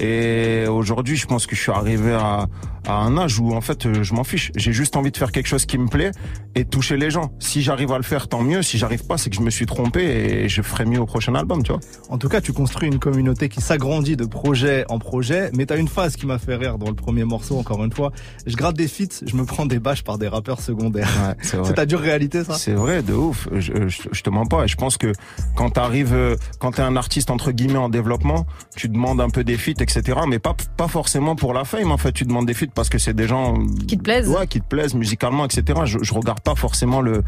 Et 0.00 0.66
aujourd'hui, 0.68 1.16
je 1.16 1.26
pense 1.26 1.46
que 1.46 1.56
je 1.56 1.60
suis 1.62 1.72
arrivé 1.72 2.12
à, 2.14 2.46
à 2.88 2.94
un 2.94 3.16
âge 3.18 3.38
où 3.38 3.52
en 3.52 3.60
fait, 3.60 3.86
euh, 3.86 4.02
je 4.02 4.14
m'en 4.14 4.24
fiche. 4.24 4.50
J'ai 4.56 4.72
juste 4.72 4.96
envie 4.96 5.12
de 5.12 5.16
faire 5.16 5.30
quelque 5.30 5.46
chose 5.46 5.66
qui 5.66 5.78
me 5.78 5.86
plaît 5.88 6.10
et 6.54 6.64
de 6.64 6.68
toucher 6.68 6.96
les 6.96 7.10
gens. 7.10 7.30
Si 7.38 7.62
j'arrive 7.62 7.92
à 7.92 7.98
le 7.98 8.02
faire, 8.02 8.28
tant 8.28 8.42
mieux. 8.42 8.62
Si 8.62 8.78
j'arrive 8.78 9.06
pas, 9.06 9.18
c'est 9.18 9.30
que 9.30 9.36
je 9.36 9.42
me 9.42 9.50
suis 9.50 9.66
trompé 9.66 10.00
et 10.02 10.48
je 10.48 10.62
ferai 10.62 10.86
mieux 10.86 10.98
au 10.98 11.06
prochain 11.06 11.34
album, 11.34 11.62
tu 11.62 11.72
vois. 11.72 11.80
En 12.08 12.18
tout 12.18 12.28
cas, 12.28 12.40
tu 12.40 12.52
construis 12.52 12.88
une 12.88 12.98
communauté 12.98 13.48
qui 13.48 13.60
s'agrandit 13.60 14.16
de 14.16 14.24
projet 14.24 14.86
en 14.88 14.98
projet, 14.98 15.50
mais 15.54 15.66
t'as 15.66 15.76
une 15.76 15.88
phase 15.88 16.16
qui 16.16 16.26
m'a 16.26 16.38
fait 16.38 16.56
rire 16.56 16.78
dans 16.78 16.88
le 16.88 16.94
premier 16.94 17.24
morceau, 17.24 17.58
encore 17.58 17.84
une 17.84 17.92
fois. 17.92 18.10
Je 18.46 18.56
gratte 18.56 18.76
des 18.76 18.88
feats, 18.88 19.24
je 19.26 19.36
me 19.36 19.44
prends 19.44 19.66
des 19.66 19.78
bâches 19.78 20.02
par 20.02 20.16
des 20.16 20.28
rappeurs 20.28 20.60
secondaires. 20.60 21.08
Ouais, 21.26 21.34
c'est 21.42 21.74
ta 21.74 21.84
dure 21.84 22.00
réalité, 22.00 22.42
ça? 22.42 22.54
C'est 22.54 22.72
vrai, 22.72 23.02
de 23.02 23.12
ouf. 23.12 23.48
Je, 23.52 23.88
je, 23.88 24.02
je 24.10 24.22
te 24.22 24.30
mens 24.30 24.46
pas. 24.46 24.64
Et 24.64 24.68
je 24.68 24.76
pense 24.76 24.96
que 24.96 25.12
quand 25.54 25.70
t'arrives, 25.70 26.14
euh, 26.14 26.36
quand 26.58 26.72
t'es 26.72 26.82
un 26.82 26.96
artiste 26.96 27.30
entre 27.30 27.52
guillemets 27.52 27.78
en 27.78 27.90
développement, 27.90 28.46
tu 28.76 28.88
demandes 28.88 29.20
un 29.20 29.28
peu 29.28 29.44
des 29.44 29.58
feats, 29.58 29.80
etc. 29.82 30.20
Mais 30.26 30.38
pas 30.38 30.56
pas 30.76 30.88
forcément 30.88 31.36
pour 31.36 31.52
la 31.52 31.64
fame. 31.64 31.92
En 31.92 31.98
fait, 31.98 32.12
tu 32.12 32.24
demandes 32.24 32.46
des 32.46 32.54
feats 32.54 32.66
parce 32.78 32.90
que 32.90 32.98
c'est 32.98 33.12
des 33.12 33.26
gens 33.26 33.58
Qui 33.88 33.98
te 33.98 34.02
plaisent. 34.04 34.28
Ouais, 34.28 34.46
qui 34.46 34.60
te 34.60 34.68
plaisent 34.68 34.94
musicalement, 34.94 35.44
etc. 35.44 35.80
Je, 35.84 35.98
je 36.00 36.14
regarde 36.14 36.38
pas 36.38 36.54
forcément 36.54 37.00
le 37.00 37.24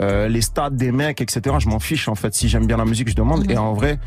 euh, 0.00 0.28
les 0.28 0.40
stats 0.40 0.70
des 0.70 0.92
mecs, 0.92 1.20
etc. 1.20 1.56
Je 1.58 1.68
m'en 1.68 1.78
fiche 1.78 2.08
en 2.08 2.14
fait. 2.14 2.34
Si 2.34 2.48
j'aime 2.48 2.66
bien 2.66 2.78
la 2.78 2.86
musique, 2.86 3.10
je 3.10 3.14
demande. 3.14 3.50
Et 3.50 3.58
en 3.58 3.74
vrai. 3.74 3.98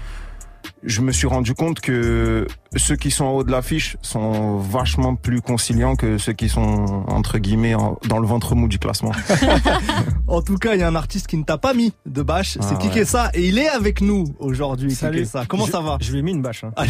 Je 0.83 1.01
me 1.01 1.11
suis 1.11 1.27
rendu 1.27 1.53
compte 1.53 1.79
que 1.79 2.47
ceux 2.75 2.95
qui 2.95 3.11
sont 3.11 3.25
en 3.25 3.31
haut 3.31 3.43
de 3.43 3.51
l'affiche 3.51 3.97
sont 4.01 4.57
vachement 4.57 5.15
plus 5.15 5.41
conciliants 5.41 5.95
que 5.95 6.17
ceux 6.17 6.33
qui 6.33 6.49
sont 6.49 7.03
entre 7.07 7.37
guillemets 7.37 7.75
en- 7.75 7.97
dans 8.07 8.19
le 8.19 8.27
ventre 8.27 8.55
mou 8.55 8.67
du 8.67 8.79
classement. 8.79 9.11
En 10.29 10.41
tout 10.41 10.57
cas, 10.57 10.73
il 10.73 10.81
y 10.81 10.83
a 10.83 10.87
un 10.89 10.95
artiste 10.95 11.27
qui 11.27 11.37
ne 11.37 11.43
t'a 11.43 11.57
pas 11.57 11.73
mis 11.73 11.93
de 12.05 12.21
bâche, 12.21 12.57
c'est 12.59 12.73
Ah 12.75 12.79
Kike 12.81 12.95
ouais. 12.95 13.05
ça, 13.05 13.29
et 13.33 13.47
il 13.47 13.57
est 13.57 13.69
avec 13.69 14.01
nous 14.01 14.25
aujourd'hui. 14.39 14.93
Ça. 14.93 15.09
Comment 15.47 15.65
Je- 15.65 15.71
ça 15.71 15.79
va 15.79 15.97
Je 16.01 16.11
lui 16.11 16.19
ai 16.19 16.21
mis 16.21 16.31
une 16.31 16.41
bâche. 16.41 16.65
Hein. 16.65 16.71
Ah 16.75 16.83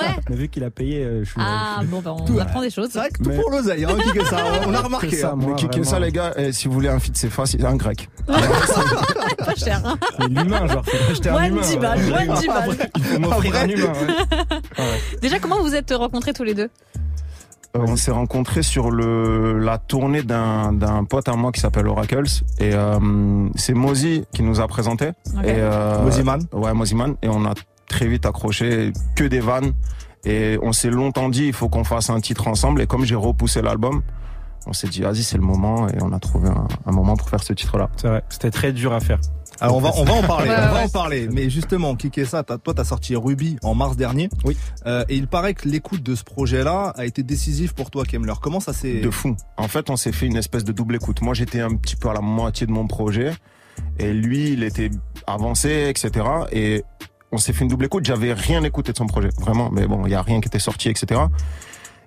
ouais 0.00 0.06
Mais 0.30 0.36
vu 0.36 0.48
qu'il 0.48 0.64
a 0.64 0.70
payé, 0.70 1.04
euh, 1.04 1.22
je 1.22 1.30
suis. 1.30 1.38
Ah 1.38 1.80
bon, 1.84 2.00
ben 2.00 2.16
Tout- 2.26 2.32
on 2.34 2.38
apprend 2.38 2.62
des 2.62 2.70
choses. 2.70 2.88
C'est 2.90 2.98
vrai 2.98 3.10
que 3.10 3.22
tout 3.22 3.28
Mais- 3.28 3.36
pour 3.36 3.50
l'oseille, 3.50 3.84
hein, 3.84 3.90
ça. 4.30 4.38
On 4.66 4.72
a 4.72 4.80
remarqué. 4.82 5.10
Ça, 5.16 5.32
hein. 5.32 5.36
moi, 5.36 5.50
Mais 5.50 5.56
qui 5.56 5.66
vraiment. 5.66 5.84
ça 5.84 6.00
les 6.00 6.12
gars 6.12 6.32
Eh, 6.38 6.52
Si 6.52 6.66
vous 6.66 6.72
voulez 6.74 6.88
un 6.88 6.98
feat, 6.98 7.14
c'est 7.16 7.28
facile, 7.28 7.64
un 7.66 7.76
grec. 7.76 8.08
Pas 9.44 9.54
cher. 9.54 9.80
hein. 9.84 9.98
L'humain, 10.28 10.66
genre, 10.66 10.84
faut 10.84 11.10
acheter 11.12 11.28
un 11.28 11.32
Moins 11.32 11.44
humain. 11.46 11.56
de 11.60 11.62
10 11.66 11.70
ouais. 11.74 11.78
balles, 11.80 12.08
moins 12.08 12.26
de 12.36 12.40
10 12.40 12.46
balles. 12.48 12.76
Il 12.96 13.02
faut 13.04 13.18
m'offrir 13.20 13.52
En 13.54 13.56
un 13.56 13.66
vrai. 13.66 13.72
humain. 13.74 13.92
ouais. 14.78 15.18
Déjà, 15.22 15.38
comment 15.38 15.60
vous 15.62 15.74
êtes 15.74 15.92
rencontrés 15.92 16.32
tous 16.32 16.44
les 16.44 16.54
deux? 16.54 16.68
Euh, 17.76 17.80
on 17.86 17.96
s'est 17.96 18.10
rencontrés 18.12 18.62
sur 18.62 18.90
le 18.90 19.58
la 19.58 19.76
tournée 19.76 20.22
d'un 20.22 20.72
d'un 20.72 21.04
pote 21.04 21.28
à 21.28 21.34
moi 21.34 21.52
qui 21.52 21.60
s'appelle 21.60 21.86
Oracles 21.86 22.24
et 22.58 22.70
euh, 22.72 22.98
c'est 23.56 23.74
Mozi 23.74 24.24
qui 24.32 24.42
nous 24.42 24.60
a 24.60 24.66
présenté. 24.66 25.08
Ok. 25.36 25.44
Et 25.44 25.52
euh, 25.58 26.02
Moziman. 26.02 26.40
Ouais, 26.52 26.72
Moziman 26.72 27.16
et 27.22 27.28
on 27.28 27.44
a 27.44 27.52
très 27.86 28.06
vite 28.06 28.24
accroché 28.24 28.92
que 29.16 29.24
des 29.24 29.40
vannes 29.40 29.72
et 30.24 30.58
on 30.62 30.72
s'est 30.72 30.88
longtemps 30.88 31.28
dit 31.28 31.44
il 31.44 31.52
faut 31.52 31.68
qu'on 31.68 31.84
fasse 31.84 32.08
un 32.08 32.20
titre 32.20 32.48
ensemble 32.48 32.80
et 32.80 32.86
comme 32.86 33.04
j'ai 33.04 33.14
repoussé 33.14 33.60
l'album, 33.60 34.00
on 34.66 34.72
s'est 34.72 34.88
dit 34.88 35.00
vas-y 35.02 35.22
c'est 35.22 35.36
le 35.38 35.42
moment 35.42 35.88
et 35.88 35.96
on 36.02 36.12
a 36.12 36.18
trouvé 36.18 36.48
un, 36.48 36.66
un 36.86 36.92
moment 36.92 37.16
pour 37.16 37.28
faire 37.28 37.42
ce 37.42 37.52
titre 37.52 37.78
là. 37.78 37.88
C'est 37.96 38.08
vrai, 38.08 38.22
c'était 38.28 38.50
très 38.50 38.72
dur 38.72 38.92
à 38.92 39.00
faire. 39.00 39.18
Alors 39.60 39.76
on 39.76 39.80
va 39.80 39.90
on 39.96 40.04
va 40.04 40.12
en 40.12 40.22
parler, 40.22 40.50
Ouais, 40.50 40.56
on 40.56 40.60
va 40.68 40.74
ouais. 40.74 40.84
en 40.84 40.88
parler. 40.88 41.28
Mais 41.32 41.50
justement, 41.50 41.96
Kike 41.96 42.24
ça, 42.26 42.44
t'as- 42.44 42.58
toi 42.58 42.74
t'as 42.74 42.84
sorti 42.84 43.16
Ruby 43.16 43.56
en 43.64 43.74
mars 43.74 43.96
dernier. 43.96 44.28
Oui. 44.44 44.56
Euh, 44.86 45.04
et 45.08 45.16
il 45.16 45.26
paraît 45.26 45.54
que 45.54 45.68
l'écoute 45.68 46.02
de 46.02 46.14
ce 46.14 46.22
projet-là 46.22 46.92
a 46.96 47.04
été 47.06 47.22
décisif 47.24 47.72
pour 47.72 47.90
toi, 47.90 48.04
Kemler. 48.04 48.34
Comment 48.40 48.60
ça 48.60 48.72
s'est 48.72 49.00
De 49.00 49.10
fou. 49.10 49.34
En 49.56 49.66
fait, 49.66 49.90
on 49.90 49.96
s'est 49.96 50.12
fait 50.12 50.26
une 50.26 50.36
espèce 50.36 50.62
de 50.64 50.70
double 50.72 50.94
écoute. 50.96 51.22
Moi, 51.22 51.34
j'étais 51.34 51.60
un 51.60 51.74
petit 51.74 51.96
peu 51.96 52.08
à 52.08 52.12
la 52.12 52.20
moitié 52.20 52.66
de 52.68 52.72
mon 52.72 52.86
projet. 52.86 53.32
Et 53.98 54.12
lui, 54.12 54.50
il 54.52 54.62
était 54.62 54.90
avancé, 55.26 55.86
etc. 55.88 56.24
Et 56.52 56.84
on 57.32 57.38
s'est 57.38 57.52
fait 57.52 57.62
une 57.64 57.70
double 57.70 57.86
écoute. 57.86 58.04
J'avais 58.04 58.32
rien 58.34 58.62
écouté 58.62 58.92
de 58.92 58.96
son 58.96 59.06
projet. 59.06 59.30
Vraiment. 59.40 59.70
Mais 59.72 59.86
bon, 59.88 60.06
il 60.06 60.12
y 60.12 60.14
a 60.14 60.22
rien 60.22 60.40
qui 60.40 60.46
était 60.46 60.58
sorti, 60.60 60.88
etc. 60.88 61.20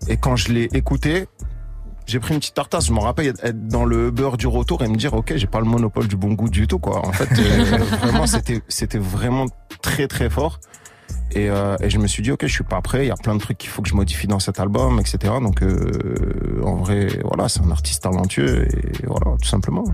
Et 0.07 0.15
quand 0.15 0.37
je 0.37 0.53
l'ai 0.53 0.69
écouté, 0.73 1.27
j'ai 2.05 2.19
pris 2.19 2.33
une 2.33 2.39
petite 2.39 2.55
tartasse. 2.55 2.87
Je 2.87 2.93
me 2.93 2.99
rappelle 2.99 3.27
être 3.27 3.67
dans 3.67 3.85
le 3.85 4.11
beurre 4.11 4.37
du 4.37 4.47
retour 4.47 4.83
et 4.83 4.87
me 4.87 4.95
dire, 4.95 5.13
OK, 5.13 5.33
j'ai 5.35 5.47
pas 5.47 5.59
le 5.59 5.65
monopole 5.65 6.07
du 6.07 6.15
bon 6.15 6.33
goût 6.33 6.49
du 6.49 6.67
tout, 6.67 6.79
quoi. 6.79 7.05
En 7.05 7.11
fait, 7.11 7.29
euh, 7.39 7.77
vraiment, 8.01 8.27
c'était, 8.27 8.61
c'était 8.67 8.97
vraiment 8.97 9.45
très, 9.81 10.07
très 10.07 10.29
fort. 10.29 10.59
Et, 11.33 11.49
euh, 11.49 11.77
et 11.81 11.89
je 11.89 11.97
me 11.97 12.07
suis 12.07 12.23
dit, 12.23 12.31
ok, 12.31 12.45
je 12.45 12.51
suis 12.51 12.63
pas 12.63 12.81
prêt. 12.81 13.05
Il 13.05 13.07
y 13.07 13.11
a 13.11 13.15
plein 13.15 13.35
de 13.35 13.39
trucs 13.39 13.57
qu'il 13.57 13.69
faut 13.69 13.81
que 13.81 13.89
je 13.89 13.95
modifie 13.95 14.27
dans 14.27 14.39
cet 14.39 14.59
album, 14.59 14.99
etc. 14.99 15.33
Donc, 15.41 15.61
euh, 15.61 16.61
en 16.63 16.75
vrai, 16.75 17.07
voilà, 17.23 17.47
c'est 17.47 17.61
un 17.61 17.71
artiste 17.71 18.03
talentueux 18.03 18.67
et 18.67 19.05
voilà, 19.05 19.37
tout 19.41 19.47
simplement. 19.47 19.85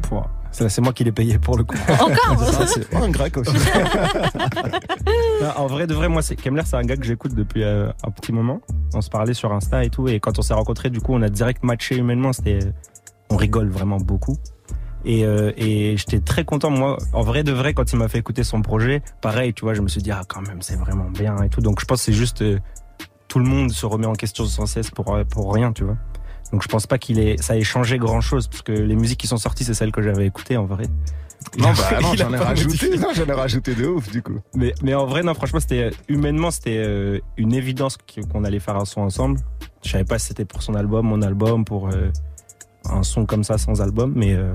C'est 0.68 0.82
moi 0.82 0.92
qui 0.92 1.04
l'ai 1.04 1.12
payé 1.12 1.38
pour 1.38 1.56
le 1.56 1.64
coup. 1.64 1.78
Encore 1.90 2.68
c'est 2.68 2.90
pas 2.90 3.00
un 3.00 3.10
grec 3.10 3.38
aussi. 3.38 3.56
Non, 5.42 5.50
en 5.56 5.68
vrai, 5.68 5.86
de 5.86 5.94
vrai, 5.94 6.10
moi, 6.10 6.24
c'est 6.24 6.36
Kemler, 6.36 6.64
c'est 6.66 6.76
un 6.76 6.82
gars 6.82 6.98
que 6.98 7.06
j'écoute 7.06 7.36
depuis 7.36 7.64
euh, 7.64 7.90
un 8.04 8.10
petit 8.10 8.32
moment. 8.34 8.60
On 8.96 9.02
se 9.02 9.10
parlait 9.10 9.36
sur 9.36 9.54
Insta 9.54 9.84
et 9.84 9.90
tout, 9.90 10.08
et 10.08 10.20
quand 10.20 10.40
on 10.40 10.42
s'est 10.42 10.56
rencontrés, 10.56 10.90
du 10.90 11.00
coup, 11.00 11.14
on 11.14 11.22
a 11.22 11.30
direct 11.30 11.64
matché 11.64 11.96
humainement. 11.96 12.34
C'était, 12.34 12.60
on 13.30 13.36
rigole 13.36 13.70
vraiment 13.70 13.98
beaucoup. 13.98 14.36
Et, 15.06 15.26
euh, 15.26 15.52
et 15.58 15.96
j'étais 15.96 16.20
très 16.20 16.44
content, 16.44 16.72
moi, 16.72 16.98
en 17.14 17.22
vrai 17.22 17.44
de 17.44 17.52
vrai, 17.52 17.74
quand 17.76 17.94
il 17.94 17.98
m'a 17.98 18.08
fait 18.08 18.18
écouter 18.18 18.44
son 18.44 18.62
projet, 18.64 19.04
pareil, 19.22 19.54
tu 19.54 19.64
vois, 19.64 19.76
je 19.76 19.82
me 19.82 19.88
suis 19.88 20.02
dit, 20.02 20.12
ah, 20.12 20.24
quand 20.28 20.42
même, 20.42 20.62
c'est 20.62 20.76
vraiment 20.76 21.10
bien 21.10 21.38
et 21.44 21.50
tout. 21.50 21.62
Donc, 21.62 21.80
je 21.80 21.86
pense 21.86 22.00
que 22.00 22.06
c'est 22.06 22.18
juste, 22.18 22.42
euh, 22.42 22.60
tout 23.28 23.38
le 23.38 23.46
monde 23.46 23.72
se 23.72 23.86
remet 23.86 24.08
en 24.08 24.14
question 24.14 24.46
sans 24.46 24.66
cesse 24.66 24.90
pour, 24.90 25.18
pour 25.30 25.54
rien, 25.54 25.72
tu 25.72 25.84
vois. 25.84 25.98
Donc, 26.52 26.64
je 26.64 26.68
pense 26.68 26.88
pas 26.88 26.98
qu'il 26.98 27.20
ait, 27.20 27.38
ça 27.38 27.58
ait 27.58 27.64
changé 27.64 27.98
grand 27.98 28.22
chose, 28.22 28.48
parce 28.48 28.62
que 28.62 28.72
les 28.72 28.96
musiques 28.96 29.20
qui 29.20 29.28
sont 29.28 29.38
sorties, 29.38 29.64
c'est 29.64 29.74
celles 29.74 29.92
que 29.92 30.02
j'avais 30.02 30.26
écoutées, 30.26 30.58
en 30.58 30.66
vrai. 30.66 30.86
Non, 31.58 31.70
bah, 31.74 32.00
non, 32.02 32.14
j'en 32.16 32.34
ai 32.34 32.38
rajouté. 32.38 32.98
Non, 32.98 33.10
j'en 33.14 33.26
ai 33.26 33.34
rajouté 33.34 33.76
de 33.76 33.88
ouf, 33.88 34.12
du 34.12 34.22
coup. 34.22 34.40
Mais, 34.56 34.74
mais 34.82 34.94
en 34.94 35.06
vrai, 35.06 35.24
non, 35.24 35.34
franchement, 35.34 35.60
c'était 35.60 35.92
humainement, 36.08 36.52
c'était 36.52 36.78
euh, 36.78 37.20
une 37.38 37.54
évidence 37.54 37.98
qu'on 38.32 38.44
allait 38.44 38.60
faire 38.60 38.76
un 38.76 38.86
son 38.86 39.02
ensemble. 39.02 39.40
Je 39.84 39.92
savais 39.92 40.06
pas 40.06 40.20
si 40.20 40.28
c'était 40.28 40.46
pour 40.46 40.62
son 40.62 40.76
album, 40.76 41.08
mon 41.08 41.22
album, 41.22 41.66
pour 41.66 41.90
euh, 41.90 42.10
un 42.90 43.04
son 43.04 43.26
comme 43.26 43.44
ça 43.44 43.58
sans 43.58 43.82
album, 43.82 44.14
mais 44.16 44.34
euh, 44.34 44.54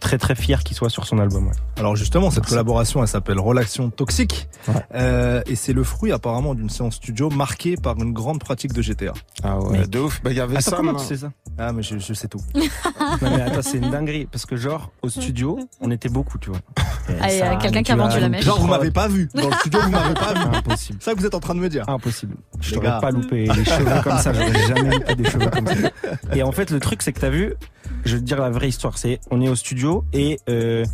très 0.00 0.18
très 0.18 0.34
fier 0.34 0.62
qu'il 0.64 0.76
soit 0.76 0.90
sur 0.90 1.06
son 1.06 1.18
album. 1.18 1.46
Ouais. 1.46 1.52
Alors 1.78 1.96
justement, 1.96 2.30
cette 2.30 2.38
Merci. 2.40 2.50
collaboration, 2.50 3.02
elle 3.02 3.08
s'appelle 3.08 3.38
Relaction 3.38 3.90
Toxique. 3.90 4.48
Ouais. 4.68 4.74
Euh, 4.94 5.42
et 5.46 5.54
c'est 5.56 5.72
le 5.72 5.84
fruit 5.84 6.12
apparemment 6.12 6.54
d'une 6.54 6.70
séance 6.70 6.94
studio 6.96 7.30
marquée 7.30 7.76
par 7.76 7.96
une 7.96 8.12
grande 8.12 8.40
pratique 8.40 8.72
de 8.72 8.82
GTA. 8.82 9.12
Ah 9.42 9.58
ouais, 9.58 9.78
Mais- 9.80 9.86
de 9.86 9.98
ouf. 9.98 10.20
Bah, 10.22 10.32
y 10.32 10.40
avait 10.40 10.56
Attends, 10.56 10.70
ça. 10.70 10.76
comment 10.76 10.92
mais- 10.92 10.98
tu 11.00 11.04
sais 11.06 11.16
ça? 11.16 11.30
Ah 11.58 11.72
mais 11.72 11.82
je, 11.82 11.98
je 11.98 12.12
sais 12.14 12.28
tout. 12.28 12.40
Non 13.22 13.30
mais 13.30 13.42
attends, 13.42 13.62
c'est 13.62 13.78
une 13.78 13.90
dinguerie 13.90 14.26
parce 14.30 14.44
que 14.46 14.56
genre 14.56 14.90
au 15.02 15.08
studio, 15.08 15.58
on 15.80 15.90
était 15.90 16.08
beaucoup, 16.08 16.38
tu 16.38 16.50
vois. 16.50 16.58
Ah, 17.20 17.30
il 17.32 17.38
y 17.38 17.42
a 17.42 17.56
quelqu'un 17.56 17.82
qui 17.82 17.92
a 17.92 17.96
vendu 17.96 18.18
la 18.18 18.28
mèche. 18.28 18.44
Genre 18.44 18.58
vous 18.58 18.66
m'avez 18.66 18.90
pas 18.90 19.08
vu. 19.08 19.28
Dans 19.34 19.48
le 19.48 19.54
studio, 19.56 19.80
vous 19.80 19.90
m'avez 19.90 20.14
pas 20.14 20.32
vu. 20.34 20.40
Impossible. 20.56 20.98
C'est 21.00 21.04
ça 21.10 21.14
que 21.14 21.20
vous 21.20 21.26
êtes 21.26 21.34
en 21.34 21.40
train 21.40 21.54
de 21.54 21.60
me 21.60 21.68
dire. 21.68 21.84
Impossible. 21.88 22.34
Je 22.60 22.74
t'aurais 22.74 22.98
pas 23.00 23.10
loupé 23.10 23.46
les 23.46 23.64
cheveux 23.64 24.02
comme 24.02 24.18
ça. 24.18 24.32
J'aurais 24.32 24.66
jamais 24.66 24.90
loupé 24.90 25.14
des 25.14 25.24
cheveux 25.30 25.46
comme 25.50 25.66
ça. 25.66 25.74
Et 26.34 26.42
en 26.42 26.52
fait, 26.52 26.70
le 26.70 26.80
truc, 26.80 27.02
c'est 27.02 27.12
que 27.12 27.20
t'as 27.20 27.28
vu, 27.28 27.54
je 28.04 28.14
vais 28.14 28.20
te 28.20 28.24
dire 28.26 28.40
la 28.40 28.50
vraie 28.50 28.68
histoire. 28.68 28.96
C'est, 28.98 29.20
on 29.30 29.40
est 29.40 29.48
au 29.48 29.54
studio 29.54 29.83
et 30.12 30.38
euh, 30.48 30.84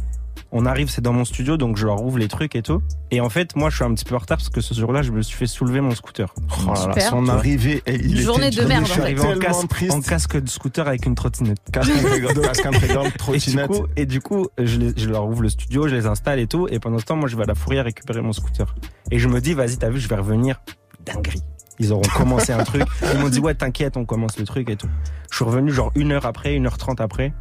on 0.53 0.67
arrive, 0.67 0.91
c'est 0.91 1.01
dans 1.01 1.13
mon 1.13 1.25
studio, 1.25 1.57
donc 1.57 1.77
je 1.77 1.87
leur 1.87 2.03
ouvre 2.03 2.19
les 2.19 2.27
trucs 2.29 2.57
et 2.57 2.63
tout. 2.63 2.83
Et 3.13 3.21
en 3.21 3.29
fait, 3.31 3.55
moi, 3.55 3.71
je 3.71 3.77
suis 3.77 3.85
un 3.85 3.95
petit 3.95 4.05
peu 4.05 4.15
en 4.17 4.19
retard 4.19 4.39
parce 4.39 4.49
que 4.49 4.61
ce 4.61 4.75
jour-là, 4.75 5.03
je 5.03 5.13
me 5.13 5.23
suis 5.23 5.37
fait 5.37 5.47
soulever 5.47 5.81
mon 5.81 5.93
scooter. 5.95 6.35
Oh 6.67 6.73
là 6.75 6.93
là, 6.97 7.01
son 7.09 7.29
arrivée, 7.29 7.83
et 7.87 7.95
il 7.95 8.07
Une 8.07 8.13
était 8.13 8.23
journée 8.23 8.51
de 8.51 8.63
merde, 8.65 8.85
Je 8.87 8.93
suis. 8.93 9.01
Arrivé 9.01 9.21
en 9.21 9.39
casque, 9.39 9.69
triste. 9.69 9.93
en 9.93 10.01
casque 10.01 10.41
de 10.41 10.49
scooter 10.49 10.89
avec 10.89 11.07
une 11.07 11.15
trottinette. 11.15 11.59
Casque 11.73 11.93
du, 11.93 13.57
coup, 13.69 13.87
et 13.97 14.07
du 14.07 14.21
coup, 14.21 14.49
je, 14.59 14.79
les- 14.79 14.93
je 14.97 15.09
leur 15.09 15.27
ouvre 15.29 15.43
le 15.43 15.49
studio, 15.51 15.87
je 15.89 15.95
les 15.95 16.07
installe 16.07 16.39
et 16.41 16.47
tout. 16.47 16.67
Et 16.71 16.79
pendant 16.81 16.99
ce 16.99 17.05
temps, 17.05 17.17
moi, 17.17 17.29
je 17.29 17.37
vais 17.37 17.45
à 17.45 17.47
la 17.47 17.55
fourrière 17.55 17.85
récupérer 17.85 18.21
mon 18.21 18.33
scooter. 18.33 18.75
Et 19.13 19.19
je 19.19 19.29
me 19.29 19.41
dis, 19.41 19.55
vas-y, 19.55 19.77
t'as 19.77 19.89
vu, 19.91 20.01
je 20.01 20.09
vais 20.09 20.17
revenir. 20.17 20.61
Dinguerie. 21.07 21.43
Ils 21.79 21.93
auront 21.93 22.03
commencé 22.17 22.53
un 22.53 22.63
truc. 22.65 22.83
Ils 23.15 23.21
m'ont 23.21 23.29
dit, 23.31 23.39
ouais, 23.41 23.55
t'inquiète, 23.55 23.97
on 23.97 24.05
commence 24.05 24.37
le 24.39 24.45
truc 24.45 24.69
et 24.69 24.77
tout. 24.77 24.89
Je 25.31 25.37
suis 25.37 25.45
revenu 25.45 25.73
genre 25.73 25.91
une 25.95 26.13
heure 26.13 26.27
après, 26.27 26.55
une 26.55 26.67
heure 26.67 26.77
trente 26.77 27.01
après. 27.01 27.33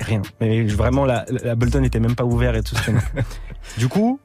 Rien. 0.00 0.22
Mais 0.40 0.64
vraiment, 0.64 1.04
la, 1.04 1.24
la 1.42 1.54
Bolton 1.54 1.80
n'était 1.80 2.00
même 2.00 2.14
pas 2.14 2.24
ouvert 2.24 2.54
et 2.54 2.62
tout 2.62 2.76
ce 2.76 2.90
Du 3.78 3.88
coup, 3.88 4.20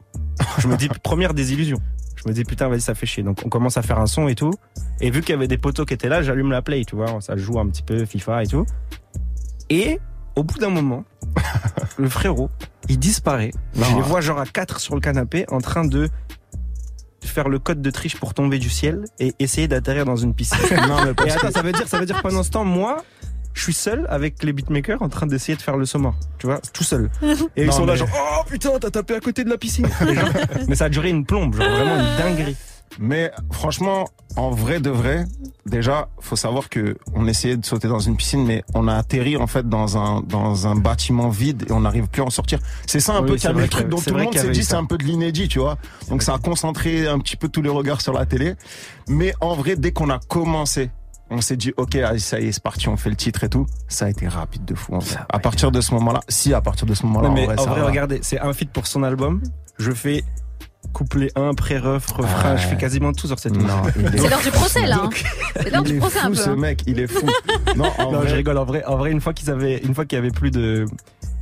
je 0.60 0.68
me 0.68 0.78
dis, 0.78 0.88
première 0.88 1.34
désillusion. 1.34 1.80
Je 2.16 2.30
me 2.30 2.34
dis, 2.34 2.44
putain, 2.44 2.70
vas-y, 2.70 2.82
ça 2.82 2.96
fait 2.96 3.06
chier. 3.06 3.24
Donc, 3.24 3.40
on 3.46 3.50
commence 3.50 3.78
à 3.78 3.82
faire 3.82 4.00
un 4.00 4.06
son 4.06 4.28
et 4.28 4.36
tout. 4.36 4.54
Et 5.02 5.12
vu 5.12 5.22
qu'il 5.22 5.32
y 5.32 5.38
avait 5.38 5.48
des 5.48 5.58
poteaux 5.58 5.86
qui 5.86 5.94
étaient 5.94 6.10
là, 6.10 6.22
j'allume 6.22 6.52
la 6.52 6.62
play, 6.62 6.86
tu 6.86 6.96
vois. 6.96 7.20
Ça 7.22 7.36
joue 7.36 7.60
un 7.60 7.68
petit 7.68 7.84
peu 7.84 8.06
FIFA 8.06 8.44
et 8.44 8.48
tout. 8.48 8.66
Et 9.70 10.00
au 10.36 10.44
bout 10.44 10.58
d'un 10.60 10.70
moment, 10.70 11.04
le 11.98 12.10
frérot, 12.10 12.50
il 12.90 13.00
disparaît. 13.00 13.52
Non. 13.76 13.86
Je 13.86 13.96
les 13.96 14.02
vois 14.02 14.22
genre 14.22 14.40
à 14.40 14.46
4 14.46 14.80
sur 14.80 14.96
le 14.96 15.02
canapé 15.02 15.46
en 15.50 15.60
train 15.60 15.86
de 15.86 16.10
faire 17.22 17.50
le 17.50 17.60
code 17.60 17.82
de 17.82 17.90
triche 17.90 18.18
pour 18.18 18.34
tomber 18.34 18.60
du 18.60 18.70
ciel 18.70 19.06
et 19.20 19.34
essayer 19.40 19.68
d'atterrir 19.68 20.06
dans 20.06 20.16
une 20.16 20.34
piscine. 20.34 20.58
Non, 20.88 20.98
mais 21.04 21.28
et 21.28 21.32
attends, 21.32 21.52
ça 21.52 21.62
veut 21.62 21.72
dire, 21.72 21.88
ça 21.88 22.00
veut 22.00 22.06
dire 22.06 22.22
pendant 22.22 22.44
ce 22.44 22.52
temps, 22.52 22.66
moi, 22.66 23.04
je 23.54 23.62
suis 23.64 23.74
seul 23.74 24.06
avec 24.10 24.44
les 24.44 24.54
beatmakers 24.54 25.02
en 25.02 25.10
train 25.10 25.28
d'essayer 25.28 25.56
de 25.56 25.62
faire 25.62 25.78
le 25.78 25.86
sommaire. 25.86 26.14
Tu 26.40 26.48
vois, 26.48 26.60
tout 26.74 26.84
seul. 26.84 27.10
Et 27.56 27.66
ils 27.66 27.72
sont 27.74 27.86
là 27.86 27.94
mais- 27.94 28.00
genre, 28.00 28.10
oh 28.40 28.44
putain, 28.50 28.72
t'as 28.80 28.90
tapé 28.90 29.16
à 29.16 29.20
côté 29.20 29.44
de 29.44 29.50
la 29.50 29.58
piscine. 29.58 29.88
Genre- 30.02 30.30
mais 30.68 30.76
ça 30.76 30.86
a 30.86 30.90
duré 30.90 31.10
une 31.10 31.26
plombe, 31.26 31.56
genre 31.56 31.70
vraiment 31.70 31.96
une 31.98 32.18
dinguerie. 32.18 32.56
Mais 33.00 33.32
franchement, 33.52 34.08
en 34.36 34.52
vrai 34.52 34.80
de 34.80 34.92
vrai, 34.92 35.26
déjà, 35.66 36.10
faut 36.20 36.36
savoir 36.36 36.70
que 36.70 36.96
on 37.16 37.28
essayait 37.28 37.58
de 37.58 37.66
sauter 37.66 37.88
dans 37.88 37.98
une 38.00 38.16
piscine, 38.16 38.46
mais 38.46 38.64
on 38.76 38.88
a 38.88 38.94
atterri 38.94 39.36
en 39.36 39.48
fait 39.48 39.68
dans 39.68 39.98
un 39.98 40.22
dans 40.22 40.68
un 40.68 40.76
bâtiment 40.76 41.30
vide 41.30 41.66
et 41.68 41.72
on 41.72 41.80
n'arrive 41.80 42.08
plus 42.08 42.22
à 42.22 42.26
en 42.26 42.30
sortir. 42.30 42.60
C'est 42.86 43.00
ça 43.00 43.14
un 43.16 43.22
Oui, 43.24 43.30
peu 43.32 43.36
qui 43.38 43.48
le 43.48 43.68
truc 43.68 43.90
dont 43.90 44.00
tout 44.00 44.14
le 44.14 44.24
monde 44.24 44.38
s'est 44.38 44.50
dit 44.52 44.64
c'est 44.64 44.76
un 44.76 44.86
peu 44.86 45.00
de 45.00 45.04
l'inédit, 45.06 45.48
tu 45.48 45.58
vois. 45.58 45.78
Donc 46.10 46.22
ça 46.22 46.36
a 46.36 46.38
concentré 46.38 47.08
un 47.08 47.18
petit 47.18 47.36
peu 47.36 47.48
tous 47.50 47.64
les 47.64 47.70
regards 47.70 48.02
sur 48.02 48.14
la 48.14 48.28
télé. 48.28 48.54
Mais 49.08 49.34
en 49.42 49.56
vrai, 49.56 49.76
dès 49.76 49.92
qu'on 49.92 50.12
a 50.12 50.20
commencé, 50.20 50.92
on 51.34 51.42
s'est 51.42 51.58
dit 51.58 51.74
ok, 51.78 51.96
allez, 51.96 52.20
ça 52.20 52.40
y 52.40 52.48
est, 52.48 52.52
c'est 52.52 52.64
parti, 52.64 52.88
on 52.90 52.98
fait 52.98 53.10
le 53.10 53.16
titre 53.16 53.44
et 53.44 53.50
tout. 53.50 53.66
Ça 53.88 54.06
a 54.06 54.10
été 54.10 54.28
rapide 54.28 54.66
de 54.66 54.76
fou. 54.76 54.96
En 54.96 55.02
fait. 55.02 55.18
À 55.30 55.40
partir 55.40 55.72
de 55.72 55.82
ce 55.82 55.94
moment-là, 55.96 56.22
si 56.30 56.54
à 56.54 56.62
partir 56.62 56.86
de 56.88 56.94
ce 56.94 57.06
moment-là, 57.06 57.30
mais 57.30 57.44
en 57.44 57.46
vrai, 57.46 57.60
en 57.60 57.64
ça 57.64 57.70
vrai, 57.72 57.82
va. 57.82 57.88
regardez, 57.88 58.20
c'est 58.22 58.40
un 58.40 58.54
feat 58.54 58.70
pour 58.72 58.88
son 58.88 59.04
album. 59.04 59.42
Je 59.78 59.92
fais 59.92 60.24
couplet 60.92 61.32
1, 61.36 61.54
pré-ref, 61.54 62.12
refrain, 62.12 62.52
Ouais. 62.54 62.58
je 62.58 62.68
fais 62.68 62.78
quasiment 62.78 63.14
tout 63.14 63.26
sur 63.28 63.40
cette 63.40 63.56
Non, 63.56 63.82
musique. 63.96 64.20
C'est 64.20 64.30
l'heure 64.30 64.42
du 64.42 64.52
procès 64.52 64.86
là. 64.86 65.02
hein. 65.04 65.10
C'est 65.56 65.70
l'heure 65.72 65.82
du 65.84 65.98
procès 65.98 66.20
un 66.20 66.24
fou, 66.24 66.30
peu. 66.30 66.36
ce 66.36 66.50
hein. 66.50 66.56
mec, 66.58 66.84
il 66.88 67.00
est 67.00 67.08
fou. 67.08 67.26
Non, 67.76 67.90
en 67.98 68.12
non, 68.12 68.20
vrai, 68.20 68.28
je 68.30 68.36
rigole. 68.36 68.58
En 68.58 68.66
vrai, 68.66 68.84
en 68.86 68.98
vrai, 68.98 69.12
une 69.12 69.22
fois 69.22 69.34
qu'ils 69.34 69.50
avaient, 69.50 69.78
une 69.80 69.96
fois 69.96 70.06
qu'il 70.06 70.18
y 70.18 70.20
avait 70.20 70.30
plus 70.32 70.52
de 70.52 70.86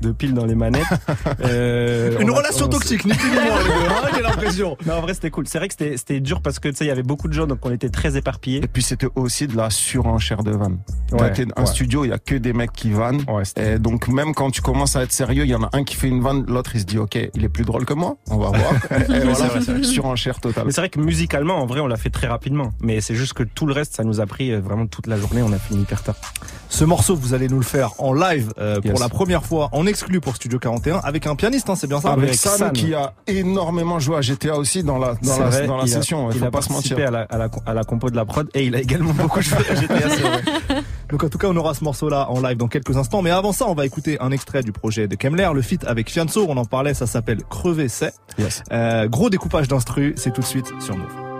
de 0.02 0.12
piles 0.12 0.34
dans 0.34 0.46
les 0.46 0.56
manettes, 0.56 0.84
euh, 1.46 2.20
Une 2.20 2.30
on 2.30 2.34
a- 2.34 2.38
relation 2.38 2.66
on- 2.66 2.70
toxique, 2.70 3.06
ni 3.06 3.14
plus 3.14 3.30
ni 3.30 3.36
moins, 3.36 4.10
j'ai 4.16 4.22
l'impression. 4.22 4.78
Non, 4.86 4.96
en 4.96 5.02
vrai, 5.02 5.14
c'était 5.14 5.30
cool. 5.30 5.48
C'est 5.48 5.58
vrai 5.58 5.68
que 5.68 5.74
c'était 5.78 5.98
c'était 5.98 6.20
dur 6.20 6.42
parce 6.42 6.60
que 6.60 6.70
tu 6.70 6.76
sais, 6.76 6.86
il 6.86 6.88
y 6.88 6.92
avait 6.92 7.04
beaucoup 7.04 7.28
de 7.28 7.34
gens, 7.34 7.48
donc 7.48 7.60
on 7.66 7.72
était 7.72 7.90
très 7.90 8.18
éparpillés. 8.18 8.60
Et 8.64 8.68
puis 8.68 8.84
c'était 8.84 9.08
aussi 9.16 9.48
de 9.48 9.56
la 9.56 9.70
surenchère 9.70 10.44
de 10.44 10.52
vannes. 10.52 10.80
Ouais, 11.12 11.18
T'as 11.20 11.28
été- 11.30 11.46
un 11.56 11.62
ouais. 11.62 11.66
studio, 11.68 12.06
il 12.06 12.10
y 12.10 12.14
a 12.14 12.20
que 12.20 12.36
des 12.36 12.54
mecs 12.54 12.74
qui 12.74 12.92
vannent. 12.92 13.24
et 13.58 13.80
donc 13.80 14.08
même 14.08 14.34
quand 14.34 14.52
tu 14.52 14.62
commences 14.62 14.96
à 14.96 15.04
être 15.04 15.12
sérieux, 15.12 15.44
il 15.44 15.50
y 15.50 15.56
en 15.56 15.64
a 15.64 15.70
un 15.74 15.84
qui 15.84 15.96
fait 15.96 16.08
une 16.08 16.22
vanne, 16.22 16.46
l'autre 16.48 16.72
il 16.76 16.82
se 16.82 16.86
dit 16.86 16.98
ok, 16.98 17.18
il 17.34 17.44
est 17.44 17.50
plus 17.50 17.64
drôle 17.64 17.86
que 17.86 17.94
moi, 17.94 18.18
on 18.30 18.38
va 18.38 18.48
voir. 18.58 18.74
et, 18.92 19.04
voilà, 19.20 19.36
c'est 19.36 19.48
vrai, 19.48 19.62
c'est 19.62 19.72
vrai. 19.74 19.84
surenchère 19.84 20.40
totale. 20.40 20.66
Mais 20.66 20.72
c'est 20.72 20.82
vrai 20.82 20.90
que 20.90 21.00
musicalement, 21.00 21.62
en 21.62 21.66
vrai, 21.66 21.80
on 21.80 21.88
l'a 21.88 21.98
fait 21.98 22.10
très 22.10 22.28
rapidement. 22.28 22.72
Mais 22.82 23.02
c'est 23.02 23.16
juste 23.16 23.34
que 23.34 23.44
tout 23.44 23.66
le 23.66 23.74
reste, 23.74 23.96
ça 23.96 24.04
nous 24.04 24.20
a 24.22 24.26
pris 24.26 24.52
euh, 24.52 24.60
vraiment 24.60 24.88
toute 24.88 25.08
la 25.08 25.18
journée. 25.18 25.42
On 25.42 25.52
a 25.54 25.58
fini 25.60 25.82
hyper 25.82 26.02
tard. 26.04 26.16
Ce 26.70 26.86
morceau, 26.86 27.16
vous 27.16 27.34
allez 27.34 27.48
nous 27.50 27.58
le 27.60 27.66
faire 27.66 27.92
en 28.00 28.14
live 28.14 28.52
euh, 28.58 28.76
pour 28.82 28.92
Yes. 28.92 29.00
la 29.00 29.10
première 29.10 29.44
fois, 29.44 29.70
en 29.74 29.86
exclu 29.92 30.20
pour 30.20 30.36
Studio 30.36 30.58
41, 30.58 30.98
avec 30.98 31.28
un 31.28 31.36
pianiste, 31.36 31.70
hein, 31.70 31.76
c'est 31.76 31.88
bien 31.88 32.02
ça 32.02 32.12
Avec 32.14 32.34
San, 32.34 32.72
qui 32.72 32.94
a 32.96 33.14
énormément 33.28 34.00
joué 34.00 34.18
à 34.18 34.22
GTA 34.22 34.56
aussi 34.58 34.84
dans 34.84 34.98
la 34.98 35.14
dans 35.22 35.38
la, 35.38 35.46
vrai, 35.50 35.68
dans 35.68 35.78
la 35.78 35.84
il 35.84 35.90
session. 35.90 36.30
Il 36.32 36.36
il 36.36 36.40
faut 36.40 36.46
a 36.46 36.52
pas 36.52 36.62
se 36.62 36.72
mentir. 36.72 36.96
participé 36.96 37.04
à 37.04 37.12
la, 37.12 37.22
à, 37.22 37.38
la, 37.38 37.50
à 37.66 37.74
la 37.74 37.84
compo 37.84 38.10
de 38.10 38.16
la 38.16 38.26
prod 38.26 38.50
et 38.54 38.66
il 38.66 38.76
a 38.76 38.82
également 38.82 39.14
beaucoup 39.14 39.42
joué 39.44 39.58
à 39.70 39.76
GTA. 39.76 40.10
c'est 40.10 40.22
vrai. 40.22 40.42
Donc 41.10 41.24
en 41.24 41.30
tout 41.30 41.38
cas, 41.38 41.48
on 41.48 41.56
aura 41.56 41.74
ce 41.74 41.84
morceau-là 41.84 42.30
en 42.30 42.42
live 42.42 42.58
dans 42.58 42.68
quelques 42.68 42.98
instants. 42.98 43.22
Mais 43.22 43.32
avant 43.32 43.52
ça, 43.52 43.66
on 43.68 43.74
va 43.76 43.86
écouter 43.86 44.18
un 44.22 44.32
extrait 44.32 44.64
du 44.64 44.72
projet 44.72 45.08
de 45.08 45.16
Kemler, 45.16 45.50
le 45.54 45.62
feat 45.62 45.84
avec 45.86 46.10
Fianso. 46.10 46.46
On 46.50 46.58
en 46.58 46.66
parlait, 46.66 46.94
ça 46.94 47.06
s'appelle 47.06 47.40
Crever 47.50 47.90
c'est. 47.90 48.14
Yes. 48.40 48.64
Euh, 48.72 49.08
gros 49.08 49.30
découpage 49.30 49.68
d'instru, 49.68 50.14
c'est 50.16 50.32
tout 50.34 50.42
de 50.42 50.46
suite 50.46 50.72
sur 50.80 50.96
Move. 50.98 51.31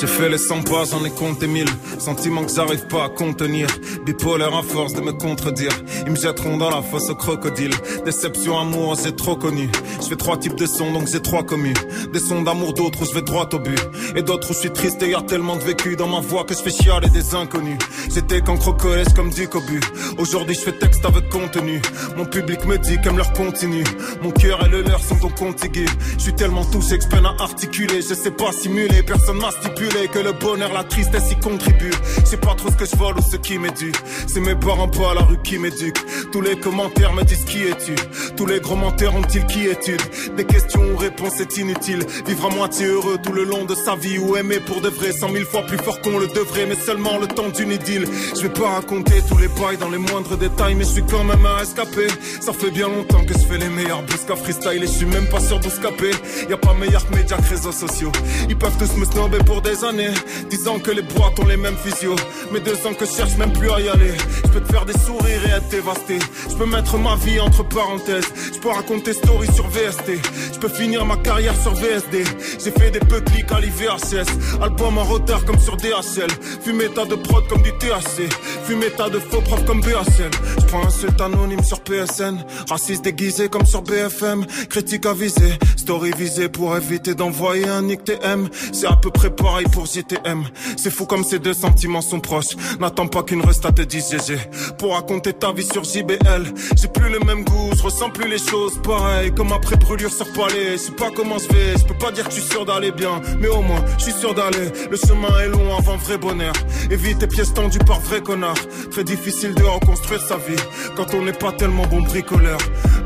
J'ai 0.00 0.06
fait 0.06 0.28
les 0.28 0.38
100 0.38 0.62
pas, 0.62 0.84
j'en 0.84 1.04
ai 1.04 1.10
compté 1.10 1.48
1000 1.48 1.66
Sentiments 1.98 2.44
que 2.44 2.52
j'arrive 2.54 2.86
pas 2.86 3.06
à 3.06 3.08
contenir. 3.08 3.66
Bipolaire 4.06 4.54
à 4.54 4.62
force 4.62 4.94
de 4.94 5.00
me 5.00 5.12
contredire. 5.12 5.72
Ils 6.06 6.12
me 6.12 6.16
jetteront 6.16 6.56
dans 6.56 6.70
la 6.70 6.82
fosse 6.82 7.10
au 7.10 7.16
crocodile. 7.16 7.74
Déception, 8.04 8.60
amour, 8.60 8.96
j'ai 9.02 9.16
trop 9.16 9.34
connu. 9.34 9.68
Je 10.00 10.06
fais 10.06 10.14
trois 10.14 10.36
types 10.36 10.54
de 10.54 10.66
sons 10.66 10.92
donc 10.92 11.08
j'ai 11.08 11.20
trois 11.20 11.42
communes. 11.42 11.74
Des 12.12 12.20
sons 12.20 12.42
d'amour, 12.42 12.74
d'autres 12.74 13.02
où 13.02 13.06
je 13.06 13.14
vais 13.14 13.22
droit 13.22 13.48
au 13.52 13.58
but. 13.58 13.80
Et 14.14 14.22
d'autres 14.22 14.50
où 14.50 14.52
je 14.52 14.58
suis 14.60 14.70
triste 14.70 15.02
et 15.02 15.10
y 15.10 15.14
a 15.16 15.22
tellement 15.22 15.56
de 15.56 15.62
vécu 15.62 15.96
Dans 15.96 16.06
ma 16.06 16.20
voix 16.20 16.44
que 16.44 16.54
je 16.54 16.60
fais 16.60 16.70
chialer 16.70 17.08
des 17.08 17.34
inconnus. 17.34 17.78
J'étais 18.14 18.40
qu'en 18.40 18.56
crocolège 18.56 19.12
comme 19.16 19.30
du 19.30 19.48
cobu. 19.48 19.80
Aujourd'hui 20.16 20.54
je 20.54 20.60
fais 20.60 20.78
texte 20.78 21.04
avec 21.04 21.28
contenu. 21.28 21.82
Mon 22.16 22.24
public 22.24 22.64
me 22.66 22.78
dit 22.78 22.98
qu'aime 23.02 23.16
leur 23.16 23.32
continue 23.32 23.84
Mon 24.22 24.30
cœur 24.30 24.64
et 24.64 24.68
le 24.68 24.82
leur 24.82 25.02
sont 25.02 25.16
donc 25.16 25.34
contigus 25.34 25.90
Je 26.18 26.22
suis 26.22 26.34
tellement 26.34 26.64
touché 26.64 26.98
que 26.98 27.04
je 27.04 27.08
peine 27.08 27.26
à 27.26 27.34
articuler. 27.40 28.00
Je 28.00 28.14
sais 28.14 28.30
pas 28.30 28.52
simuler, 28.52 29.02
personne 29.02 29.38
m'a 29.38 29.50
stipulé 29.50 29.87
Que 29.88 30.18
le 30.18 30.32
bonheur, 30.32 30.72
la 30.74 30.84
tristesse 30.84 31.32
y 31.32 31.36
contribue. 31.36 31.90
Sais 32.24 32.36
pas 32.36 32.54
trop 32.54 32.70
ce 32.70 32.76
que 32.76 32.84
je 32.84 32.94
vole 32.94 33.16
ou 33.16 33.22
ce 33.22 33.36
qui 33.36 33.58
dû 33.58 33.90
C'est 34.26 34.40
mes 34.40 34.54
parents 34.54 34.86
pas 34.86 35.12
à 35.12 35.14
la 35.14 35.22
rue 35.22 35.38
qui 35.42 35.58
m'éduquent 35.58 36.04
Tous 36.30 36.42
les 36.42 36.56
commentaires 36.58 37.14
me 37.14 37.24
disent 37.24 37.44
qui 37.44 37.64
es-tu. 37.64 37.94
Tous 38.36 38.44
les 38.44 38.60
gros 38.60 38.76
menteurs 38.76 39.14
ont-ils 39.14 39.46
qui 39.46 39.66
étude 39.66 40.00
Des 40.36 40.44
questions 40.44 40.82
ou 40.92 40.96
réponses 40.96 41.40
est 41.40 41.56
inutile. 41.56 42.04
Vivre 42.26 42.50
à 42.50 42.54
moitié 42.54 42.86
heureux 42.86 43.16
tout 43.22 43.32
le 43.32 43.44
long 43.44 43.64
de 43.64 43.74
sa 43.74 43.96
vie 43.96 44.18
Ou 44.18 44.36
aimer 44.36 44.60
pour 44.60 44.82
de 44.82 44.90
vrai. 44.90 45.10
Cent 45.12 45.30
mille 45.30 45.46
fois 45.46 45.62
plus 45.62 45.78
fort 45.78 46.00
qu'on 46.02 46.18
le 46.18 46.26
devrait 46.28 46.66
Mais 46.66 46.76
seulement 46.76 47.18
le 47.18 47.26
temps 47.26 47.48
d'une 47.48 47.72
idylle. 47.72 48.06
Je 48.36 48.42
vais 48.42 48.50
pas 48.50 48.68
raconter 48.68 49.22
tous 49.26 49.38
les 49.38 49.48
bails 49.48 49.78
dans 49.78 49.90
les 49.90 49.98
moindres 49.98 50.36
détails 50.36 50.74
Mais 50.74 50.84
je 50.84 50.90
suis 50.90 51.04
quand 51.04 51.24
même 51.24 51.44
un 51.46 51.62
escapé 51.62 52.08
Ça 52.40 52.52
fait 52.52 52.70
bien 52.70 52.88
longtemps 52.88 53.24
que 53.24 53.32
je 53.32 53.46
fais 53.46 53.58
les 53.58 53.70
meilleurs 53.70 54.04
qu'à 54.26 54.36
freestyle 54.36 54.82
Et 54.82 54.86
je 54.86 54.92
suis 54.92 55.06
même 55.06 55.26
pas 55.28 55.40
sûr 55.40 55.58
d'où 55.58 55.70
scaper 55.70 56.10
Y 56.48 56.52
a 56.52 56.58
pas 56.58 56.74
meilleur 56.74 57.04
que 57.08 57.18
que 57.18 57.48
réseaux 57.48 57.72
sociaux. 57.72 58.12
Ils 58.48 58.56
peuvent 58.56 58.76
tous 58.78 58.96
me 58.96 59.04
snobber 59.04 59.38
pour 59.38 59.62
des 59.62 59.77
années. 59.84 60.14
Disant 60.50 60.78
que 60.78 60.90
les 60.90 61.02
boîtes 61.02 61.38
ont 61.38 61.46
les 61.46 61.56
mêmes 61.56 61.76
physios. 61.76 62.16
Mais 62.52 62.60
deux 62.60 62.86
ans 62.86 62.94
que 62.94 63.06
je 63.06 63.10
cherche 63.10 63.36
même 63.36 63.52
plus 63.52 63.70
à 63.70 63.80
y 63.80 63.88
aller. 63.88 64.14
Je 64.44 64.50
peux 64.50 64.60
te 64.60 64.72
faire 64.72 64.84
des 64.84 64.98
sourires 64.98 65.44
et 65.46 65.50
être 65.50 65.68
dévasté. 65.68 66.18
Je 66.50 66.54
peux 66.54 66.66
mettre 66.66 66.96
ma 66.98 67.16
vie 67.16 67.40
entre 67.40 67.62
parenthèses. 67.64 68.28
Je 68.58 68.62
peux 68.62 68.70
raconter 68.70 69.12
story 69.12 69.46
sur 69.54 69.68
VST 69.68 70.20
Je 70.52 70.58
peux 70.58 70.68
finir 70.68 71.06
ma 71.06 71.16
carrière 71.16 71.54
sur 71.62 71.74
VSD 71.74 72.24
J'ai 72.64 72.70
fait 72.72 72.90
des 72.90 72.98
peu 72.98 73.20
clics 73.20 73.52
à 73.52 73.60
l'IVHS 73.60 74.26
Album 74.60 74.98
en 74.98 75.04
retard 75.04 75.44
comme 75.44 75.60
sur 75.60 75.76
DHL 75.76 76.28
Fumer 76.62 76.88
tas 76.88 77.04
de 77.04 77.14
prod 77.14 77.46
comme 77.46 77.62
du 77.62 77.70
THC 77.78 78.28
Fumer 78.64 78.90
tas 78.90 79.10
de 79.10 79.20
faux 79.20 79.40
profs 79.42 79.64
comme 79.64 79.80
BHL 79.80 80.30
Je 80.60 80.66
prends 80.66 80.84
un 80.84 80.90
seul 80.90 81.10
anonyme 81.20 81.62
sur 81.62 81.80
PSN 81.80 82.44
Raciste 82.68 83.04
déguisé 83.04 83.48
comme 83.48 83.64
sur 83.64 83.82
BFM 83.82 84.44
Critique 84.68 85.06
avisé 85.06 85.52
Story 85.76 86.10
visée 86.18 86.48
pour 86.48 86.76
éviter 86.76 87.14
d'envoyer 87.14 87.68
un 87.68 87.82
nick 87.82 88.02
TM 88.02 88.48
C'est 88.72 88.88
à 88.88 88.96
peu 88.96 89.10
près 89.10 89.30
pareil 89.30 89.66
pour 89.68 89.86
JTM 89.86 90.44
C'est 90.76 90.90
fou 90.90 91.06
comme 91.06 91.24
ces 91.24 91.38
deux 91.38 91.54
sentiments 91.54 92.00
sont 92.00 92.20
proches. 92.20 92.56
N'attends 92.80 93.06
pas 93.06 93.22
qu'une 93.22 93.42
resta 93.42 93.72
te 93.72 93.82
dise 93.82 94.10
GG 94.10 94.38
Pour 94.78 94.94
raconter 94.94 95.32
ta 95.32 95.52
vie 95.52 95.66
sur 95.66 95.84
JBL 95.84 96.52
J'ai 96.76 96.88
plus 96.88 97.10
le 97.10 97.20
même 97.20 97.44
goût, 97.44 97.70
je 97.76 97.82
ressens 97.82 98.10
plus 98.10 98.28
les 98.28 98.38
choses 98.38 98.80
pareil 98.82 99.32
Comme 99.34 99.52
après 99.52 99.76
brûlure 99.76 100.12
sur 100.12 100.30
palais 100.32 100.72
Je 100.72 100.76
sais 100.76 100.92
pas 100.92 101.10
comment 101.14 101.38
je 101.38 101.48
vais, 101.48 101.78
je 101.78 101.84
peux 101.84 101.98
pas 101.98 102.10
dire 102.10 102.28
que 102.28 102.34
je 102.34 102.40
suis 102.40 102.50
sûr 102.50 102.64
d'aller 102.64 102.92
bien. 102.92 103.20
Mais 103.40 103.48
au 103.48 103.62
moins, 103.62 103.82
je 103.98 104.04
suis 104.04 104.12
sûr 104.12 104.34
d'aller. 104.34 104.70
Le 104.90 104.96
chemin 104.96 105.38
est 105.40 105.48
long 105.48 105.76
avant 105.76 105.96
vrai 105.96 106.18
bonheur. 106.18 106.52
Évite 106.90 107.18
tes 107.18 107.26
pièces 107.26 107.54
tendues 107.54 107.78
par 107.78 108.00
vrai 108.00 108.20
connard. 108.20 108.56
Très 108.90 109.04
difficile 109.04 109.54
de 109.54 109.62
reconstruire 109.62 110.20
sa 110.20 110.36
vie 110.36 110.56
Quand 110.96 111.14
on 111.14 111.22
n'est 111.22 111.32
pas 111.32 111.52
tellement 111.52 111.86
bon 111.86 112.02
bricoleur. 112.02 112.58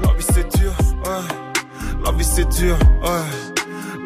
La 0.02 0.12
vie 0.14 0.26
c'est 0.34 0.56
dur, 0.58 0.72
ouais. 1.04 2.04
La 2.04 2.12
vie 2.12 2.24
c'est 2.24 2.48
dur, 2.48 2.76
ouais 3.02 3.51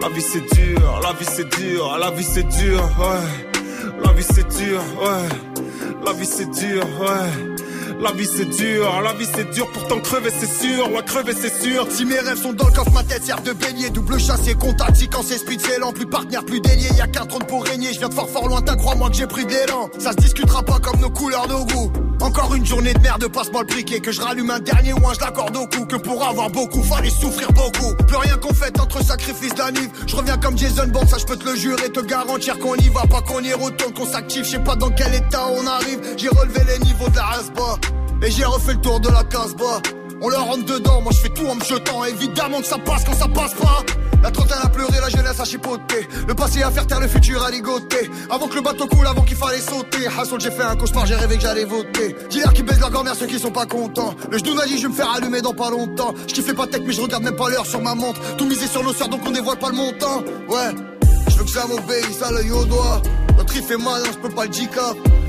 La 0.01 0.09
vie 0.09 0.23
c'est 0.23 0.55
dur, 0.55 1.01
la 1.03 1.13
vie 1.13 1.25
c'est 1.25 1.49
dur, 1.59 1.99
la 1.99 2.11
vie 2.11 2.25
c'est 2.25 2.47
dur, 2.49 2.83
ouais. 2.99 4.03
La 4.05 4.13
vie 4.13 4.23
c'est 4.23 4.49
dur, 4.49 4.81
ouais. 5.01 5.65
La 6.05 6.13
vie 6.13 6.27
c'est 6.27 6.51
dur, 6.51 6.85
ouais 7.01 7.56
la 8.01 8.13
vie 8.13 8.27
c'est 8.27 8.45
dur, 8.45 9.01
la 9.03 9.13
vie 9.15 9.27
c'est 9.35 9.51
dur, 9.51 9.71
pourtant 9.73 9.99
crever 10.01 10.31
c'est 10.39 10.51
sûr, 10.51 10.91
ouais 10.93 11.03
crever 11.05 11.35
c'est 11.39 11.63
sûr. 11.63 11.87
Si 11.91 12.05
mes 12.05 12.19
rêves 12.19 12.41
sont 12.41 12.53
dans 12.53 12.67
le 12.67 12.73
coffre, 12.73 12.93
ma 12.93 13.03
tête 13.03 13.25
sert 13.25 13.41
de 13.43 13.53
beignet. 13.53 13.91
Double 13.91 14.19
chassé, 14.19 14.55
contact, 14.55 14.97
si 14.97 15.09
quand 15.09 15.23
c'est 15.23 15.39
speed, 15.39 15.61
c'est 15.61 15.79
lent. 15.79 15.93
Plus 15.93 16.07
partenaire, 16.07 16.45
plus 16.45 16.61
délié. 16.61 16.89
Y'a 16.97 17.07
qu'un 17.07 17.27
trône 17.27 17.45
pour 17.47 17.65
régner. 17.65 17.93
Je 17.93 17.99
viens 17.99 18.09
de 18.09 18.15
fort 18.15 18.29
fort 18.29 18.49
lointain, 18.49 18.77
crois-moi 18.77 19.11
que 19.11 19.17
j'ai 19.17 19.27
pris 19.27 19.45
de 19.45 19.51
l'élan. 19.51 19.89
Ça 19.99 20.13
se 20.13 20.17
discutera 20.17 20.63
pas 20.63 20.79
comme 20.79 21.01
nos 21.01 21.11
couleurs, 21.11 21.49
nos 21.49 21.65
goûts. 21.65 21.93
Encore 22.21 22.55
une 22.55 22.65
journée 22.65 22.95
de 22.95 23.01
merde, 23.01 23.27
passe-moi 23.29 23.63
le 23.63 23.69
briquet. 23.69 24.01
Que 24.01 24.13
je 24.13 24.21
rallume 24.21 24.51
un 24.51 24.59
dernier 24.61 24.93
ou 24.93 25.07
un 25.09 25.15
je 25.15 25.21
l'accorde 25.21 25.57
au 25.57 25.67
cou. 25.67 25.87
Que 25.87 25.97
pour 25.97 26.27
avoir 26.27 26.51
beaucoup, 26.51 26.83
fallait 26.83 27.11
souffrir 27.11 27.53
beaucoup. 27.53 27.95
Plus 28.07 28.17
rien 28.17 28.37
qu'on 28.37 28.55
fait 28.55 28.79
entre 28.81 29.05
sacrifice 29.05 29.55
d'anniv. 29.55 29.89
Je 30.07 30.17
reviens 30.17 30.37
comme 30.39 30.57
Jason 30.57 30.89
Bond, 30.89 31.07
ça 31.07 31.19
je 31.19 31.25
peux 31.25 31.37
te 31.37 31.49
le 31.49 31.57
jurer. 31.57 31.91
Te 31.91 32.01
garantir 32.01 32.59
qu'on 32.59 32.75
y 32.75 32.89
va, 32.89 33.03
pas 33.07 33.21
qu'on 33.23 33.41
y 33.41 33.53
retourne, 33.53 33.93
qu'on 33.93 34.07
s'active. 34.07 34.45
Je 34.45 34.53
sais 34.53 34.59
pas 34.59 34.77
dans 34.77 34.91
quel 34.91 35.15
état 35.15 35.47
on 35.49 35.67
arrive. 35.67 36.01
J'ai 36.17 36.29
relevé 36.29 36.61
les 36.67 36.85
niveaux 36.85 37.09
de 37.09 37.17
la. 37.17 37.37
Et 38.23 38.31
j'ai 38.31 38.45
refait 38.45 38.73
le 38.73 38.81
tour 38.81 39.01
de 39.01 39.09
la 39.09 39.25
case 39.25 39.55
bas. 39.55 39.81
On 40.23 40.29
leur 40.31 40.47
rentre 40.47 40.65
dedans, 40.65 41.03
moi 41.03 41.13
je 41.13 41.19
fais 41.19 41.29
tout 41.29 41.47
en 41.47 41.55
me 41.55 41.63
jetant. 41.63 42.05
Évidemment 42.05 42.61
que 42.61 42.67
ça 42.67 42.79
passe 42.79 43.05
quand 43.05 43.15
ça 43.15 43.29
passe 43.29 43.55
pas. 43.55 43.83
La 44.23 44.31
trentaine 44.31 44.59
a 44.63 44.69
pleuré, 44.69 44.99
la 45.01 45.11
jeunesse 45.11 45.39
a 45.39 45.45
chipoté. 45.45 46.09
Le 46.27 46.35
passé 46.35 46.63
à 46.63 46.71
faire 46.71 46.87
taire, 46.87 47.01
le 47.01 47.09
futur 47.09 47.45
à 47.45 47.51
ligoter. 47.51 48.11
Avant 48.31 48.49
que 48.49 48.55
le 48.55 48.63
bateau 48.63 48.87
coule, 48.87 49.07
avant 49.07 49.23
qu'il 49.23 49.37
fallait 49.37 49.61
sauter. 49.61 50.07
Hassol, 50.07 50.41
j'ai 50.41 50.51
fait 50.51 50.63
un 50.63 50.75
cauchemar, 50.75 51.05
j'ai 51.05 51.17
rêvé 51.17 51.37
que 51.37 51.43
j'allais 51.43 51.67
voter. 51.67 52.17
Dealers 52.31 52.53
qui 52.55 52.63
baissent 52.63 52.81
leur 52.81 52.91
grand-mère, 52.91 53.15
ceux 53.15 53.27
qui 53.27 53.39
sont 53.39 53.51
pas 53.51 53.67
contents. 53.67 54.15
Le 54.31 54.39
genou 54.39 54.55
dit, 54.67 54.79
je 54.79 54.83
vais 54.83 54.89
me 54.89 54.95
faire 54.95 55.13
allumer 55.13 55.43
dans 55.43 55.53
pas 55.53 55.71
longtemps. 55.71 56.15
Je 56.27 56.33
kiffe 56.33 56.55
pas 56.55 56.67
tech, 56.67 56.81
mais 56.85 56.95
je 56.95 57.03
regarde 57.03 57.23
même 57.23 57.37
pas 57.37 57.51
l'heure 57.51 57.67
sur 57.67 57.83
ma 57.83 57.95
montre. 57.95 58.21
Tout 58.39 58.47
misé 58.47 58.67
sur 58.67 58.83
nos 58.83 58.95
soeurs, 58.95 59.09
donc 59.09 59.21
on 59.27 59.31
dévoile 59.31 59.59
pas 59.59 59.69
le 59.69 59.77
montant. 59.77 60.25
Ouais, 60.49 60.75
je 61.29 61.37
veux 61.37 61.45
que 61.45 61.51
ça 61.51 61.67
m'obéisse 61.67 62.23
à 62.23 62.33
l'œil 62.33 62.51
au 62.51 62.65
doigt. 62.65 63.03
Notre 63.37 63.53
riff 63.53 63.71
est 63.71 63.77
malin, 63.77 64.07
je 64.11 64.19
peux 64.19 64.35
pas 64.35 64.47
le. 64.47 64.51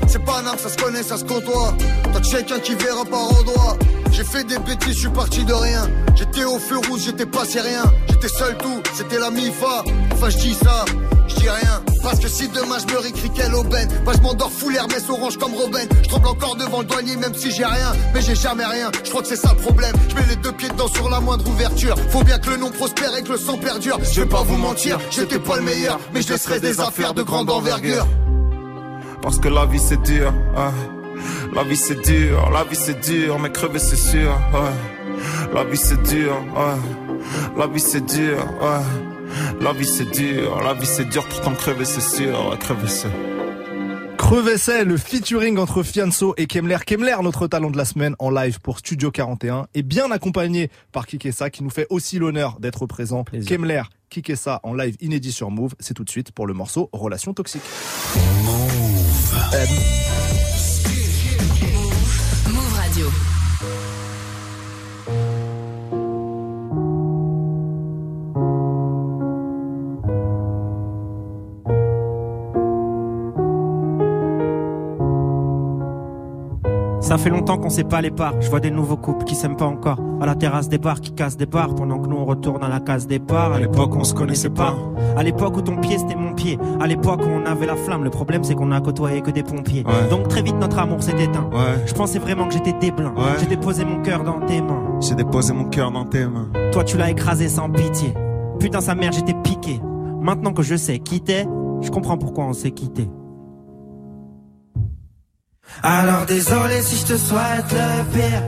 C'est 0.08 0.24
pas 0.24 0.38
un 0.40 0.56
ça 0.56 0.70
se 0.70 0.76
connaît, 0.76 1.02
ça 1.02 1.18
se 1.18 1.24
côtoie. 1.24 1.74
T'as 2.12 2.20
quelqu'un 2.20 2.58
qui 2.60 2.74
verra 2.74 3.04
par 3.04 3.30
endroit. 3.38 3.76
J'ai 4.10 4.24
fait 4.24 4.44
des 4.44 4.58
bêtises, 4.58 4.94
je 4.94 5.00
suis 5.00 5.08
parti 5.10 5.44
de 5.44 5.52
rien. 5.52 5.86
J'étais 6.16 6.44
au 6.44 6.58
feu 6.58 6.78
rouge, 6.88 7.02
j'étais 7.04 7.26
passé 7.26 7.60
rien. 7.60 7.84
J'étais 8.08 8.28
seul 8.28 8.56
tout, 8.56 8.82
c'était 8.94 9.18
la 9.18 9.30
mi-fa. 9.30 9.84
Enfin, 10.12 10.30
je 10.30 10.38
dis 10.38 10.54
ça, 10.54 10.86
je 11.28 11.34
dis 11.34 11.48
rien. 11.50 11.82
Parce 12.02 12.18
que 12.20 12.28
si 12.28 12.48
demain 12.48 12.78
je 12.78 12.92
me 12.92 12.98
réécris 12.98 13.30
quelle 13.34 13.54
aubaine, 13.54 13.88
bah 14.06 14.12
je 14.16 14.22
m'endors 14.22 14.50
fou 14.50 14.70
l'Hermès 14.70 15.08
orange 15.10 15.36
comme 15.36 15.54
Robin. 15.54 15.84
Je 16.02 16.08
tremble 16.08 16.28
encore 16.28 16.56
devant 16.56 16.80
le 16.80 16.86
douanier, 16.86 17.16
même 17.16 17.34
si 17.34 17.50
j'ai 17.50 17.66
rien. 17.66 17.92
Mais 18.14 18.22
j'ai 18.22 18.34
jamais 18.34 18.64
rien, 18.64 18.90
je 19.04 19.10
crois 19.10 19.20
que 19.20 19.28
c'est 19.28 19.36
ça 19.36 19.52
le 19.54 19.62
problème. 19.62 19.94
Je 20.08 20.14
mets 20.14 20.26
les 20.26 20.36
deux 20.36 20.52
pieds 20.52 20.70
dedans 20.70 20.88
sur 20.88 21.10
la 21.10 21.20
moindre 21.20 21.46
ouverture. 21.46 21.96
Faut 22.08 22.24
bien 22.24 22.38
que 22.38 22.48
le 22.48 22.56
nom 22.56 22.70
prospère 22.70 23.14
et 23.14 23.22
que 23.22 23.32
le 23.32 23.38
sang 23.38 23.58
perdure. 23.58 23.98
Je 24.10 24.22
vais 24.22 24.28
pas 24.28 24.42
vous 24.42 24.56
mentir, 24.56 24.98
j'étais 25.10 25.38
pas 25.38 25.56
le 25.56 25.62
meilleur. 25.62 26.00
Mais 26.14 26.22
je 26.22 26.32
laisserai 26.32 26.60
des 26.60 26.80
affaires 26.80 27.12
de 27.12 27.22
grande 27.22 27.50
envergure. 27.50 28.06
Parce 29.28 29.40
que 29.40 29.48
la 29.48 29.66
vie 29.66 29.78
c'est 29.78 30.00
dur, 30.00 30.32
ouais. 30.56 31.54
La 31.54 31.62
vie 31.62 31.76
c'est 31.76 32.00
dur, 32.00 32.48
la 32.50 32.64
vie 32.64 32.74
c'est 32.74 32.98
dur, 32.98 33.38
mais 33.38 33.52
crever 33.52 33.78
c'est 33.78 33.94
sûr, 33.94 34.30
ouais. 34.54 35.54
La 35.54 35.64
vie 35.64 35.76
c'est 35.76 36.02
dur, 36.02 36.32
ouais. 36.56 37.58
La 37.58 37.66
vie 37.66 37.78
c'est 37.78 38.00
dur. 38.06 38.38
La 39.60 39.72
vie 39.74 39.84
c'est 39.84 40.10
dur, 40.10 40.62
la 40.64 40.72
vie 40.72 40.86
c'est 40.86 41.04
dur, 41.04 41.28
pourtant 41.28 41.52
crever 41.52 41.84
c'est 41.84 42.00
sûr, 42.00 42.48
ouais, 42.48 42.56
crever 42.56 42.88
c'est. 42.88 43.10
Crevessais, 44.16 44.86
le 44.86 44.96
featuring 44.96 45.58
entre 45.58 45.82
Fianso 45.82 46.32
et 46.38 46.46
Kemler. 46.46 46.78
Kemler, 46.86 47.16
notre 47.22 47.48
talent 47.48 47.70
de 47.70 47.76
la 47.76 47.84
semaine 47.84 48.16
en 48.18 48.30
live 48.30 48.60
pour 48.60 48.78
Studio 48.78 49.10
41, 49.10 49.66
est 49.74 49.82
bien 49.82 50.10
accompagné 50.10 50.70
par 50.90 51.06
Kikessa 51.06 51.50
qui 51.50 51.62
nous 51.62 51.70
fait 51.70 51.86
aussi 51.90 52.18
l'honneur 52.18 52.58
d'être 52.60 52.86
présent. 52.86 53.24
Kemler, 53.46 53.82
Kikessa 54.08 54.60
en 54.62 54.72
live 54.72 54.96
inédit 55.00 55.32
sur 55.32 55.50
Move. 55.50 55.74
C'est 55.80 55.92
tout 55.92 56.04
de 56.04 56.10
suite 56.10 56.32
pour 56.32 56.46
le 56.46 56.54
morceau 56.54 56.88
Relation 56.92 57.34
toxique. 57.34 57.62
Move 59.30 60.27
Ça 77.00 77.16
fait 77.16 77.30
longtemps 77.30 77.58
qu'on 77.58 77.70
sait 77.70 77.84
pas 77.84 78.00
les 78.00 78.10
parts. 78.10 78.34
Je 78.40 78.50
vois 78.50 78.60
des 78.60 78.70
nouveaux 78.70 78.96
couples 78.96 79.24
qui 79.24 79.34
s'aiment 79.34 79.56
pas 79.56 79.66
encore. 79.66 79.98
À 80.20 80.26
la 80.26 80.34
terrasse 80.34 80.68
des 80.68 80.78
bars 80.78 81.00
qui 81.00 81.12
cassent 81.12 81.36
des 81.36 81.46
bars 81.46 81.74
pendant 81.74 81.98
que 81.98 82.08
nous 82.08 82.16
on 82.16 82.24
retourne 82.24 82.62
à 82.62 82.68
la 82.68 82.80
case 82.80 83.06
départ. 83.06 83.52
À 83.52 83.60
l'époque 83.60 83.94
on 83.94 84.04
se 84.04 84.14
connaissait 84.14 84.50
pas. 84.50 84.74
À 85.16 85.22
l'époque 85.22 85.56
où 85.56 85.62
ton 85.62 85.76
pied 85.76 85.96
c'était 85.96 86.16
mon 86.16 86.34
pied. 86.34 86.58
À 86.80 86.86
l'époque 86.86 87.20
où 87.22 87.28
on 87.28 87.46
avait 87.46 87.66
la 87.66 87.76
flamme. 87.76 88.02
Le 88.02 88.10
problème 88.10 88.42
c'est 88.42 88.54
qu'on 88.54 88.72
a 88.72 88.80
côtoyé 88.80 89.20
que 89.20 89.30
des 89.30 89.44
pompiers. 89.44 89.84
Ouais. 89.86 90.08
Donc 90.10 90.28
très 90.28 90.42
vite 90.42 90.56
notre 90.56 90.78
amour 90.78 91.02
s'est 91.02 91.22
éteint. 91.22 91.48
Ouais. 91.52 91.84
Je 91.86 91.94
pensais 91.94 92.18
vraiment 92.18 92.46
que 92.46 92.54
j'étais 92.54 92.72
déblin. 92.72 93.12
Ouais. 93.16 93.38
J'ai 93.38 93.46
déposé 93.46 93.84
mon 93.84 94.02
cœur 94.02 94.24
dans 94.24 94.40
tes 94.40 94.60
mains. 94.60 94.82
J'ai 95.00 95.14
déposé 95.14 95.52
mon 95.52 95.64
cœur 95.64 95.92
dans 95.92 96.04
tes 96.04 96.26
mains. 96.26 96.48
Toi 96.72 96.82
tu 96.82 96.96
l'as 96.96 97.10
écrasé 97.10 97.48
sans 97.48 97.70
pitié. 97.70 98.12
Putain 98.58 98.80
sa 98.80 98.96
mère 98.96 99.12
j'étais 99.12 99.34
piqué. 99.34 99.80
Maintenant 100.20 100.52
que 100.52 100.62
je 100.62 100.74
sais 100.74 100.98
qui 100.98 101.20
t'es, 101.20 101.46
je 101.80 101.90
comprends 101.90 102.18
pourquoi 102.18 102.44
on 102.44 102.52
s'est 102.52 102.72
quitté. 102.72 103.08
Alors 105.82 106.26
désolé 106.26 106.82
si 106.82 106.96
je 106.96 107.06
te 107.12 107.18
souhaite 107.18 107.70
le 107.72 108.04
pire 108.12 108.42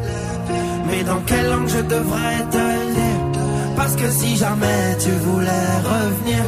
Mais 0.87 1.05
dans 1.05 1.21
quelle 1.27 1.49
langue 1.49 1.69
je 1.69 1.83
devrais 1.83 2.43
te 2.51 2.57
le 2.57 2.95
dire 2.95 3.43
Parce 3.77 3.95
que 3.97 4.11
si 4.11 4.37
jamais 4.37 4.97
tu 4.99 5.11
voulais 5.11 5.69
revenir 5.85 6.45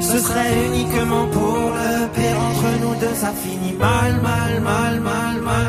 Ce 0.00 0.18
serait 0.18 0.66
uniquement 0.66 1.26
pour 1.26 1.72
le 1.78 2.08
pire. 2.14 2.38
Entre 2.48 2.68
nous 2.82 2.94
deux 3.00 3.14
ça 3.14 3.32
finit 3.32 3.74
mal, 3.74 4.12
mal, 4.22 4.60
mal, 4.60 5.00
mal, 5.00 5.40
mal. 5.40 5.66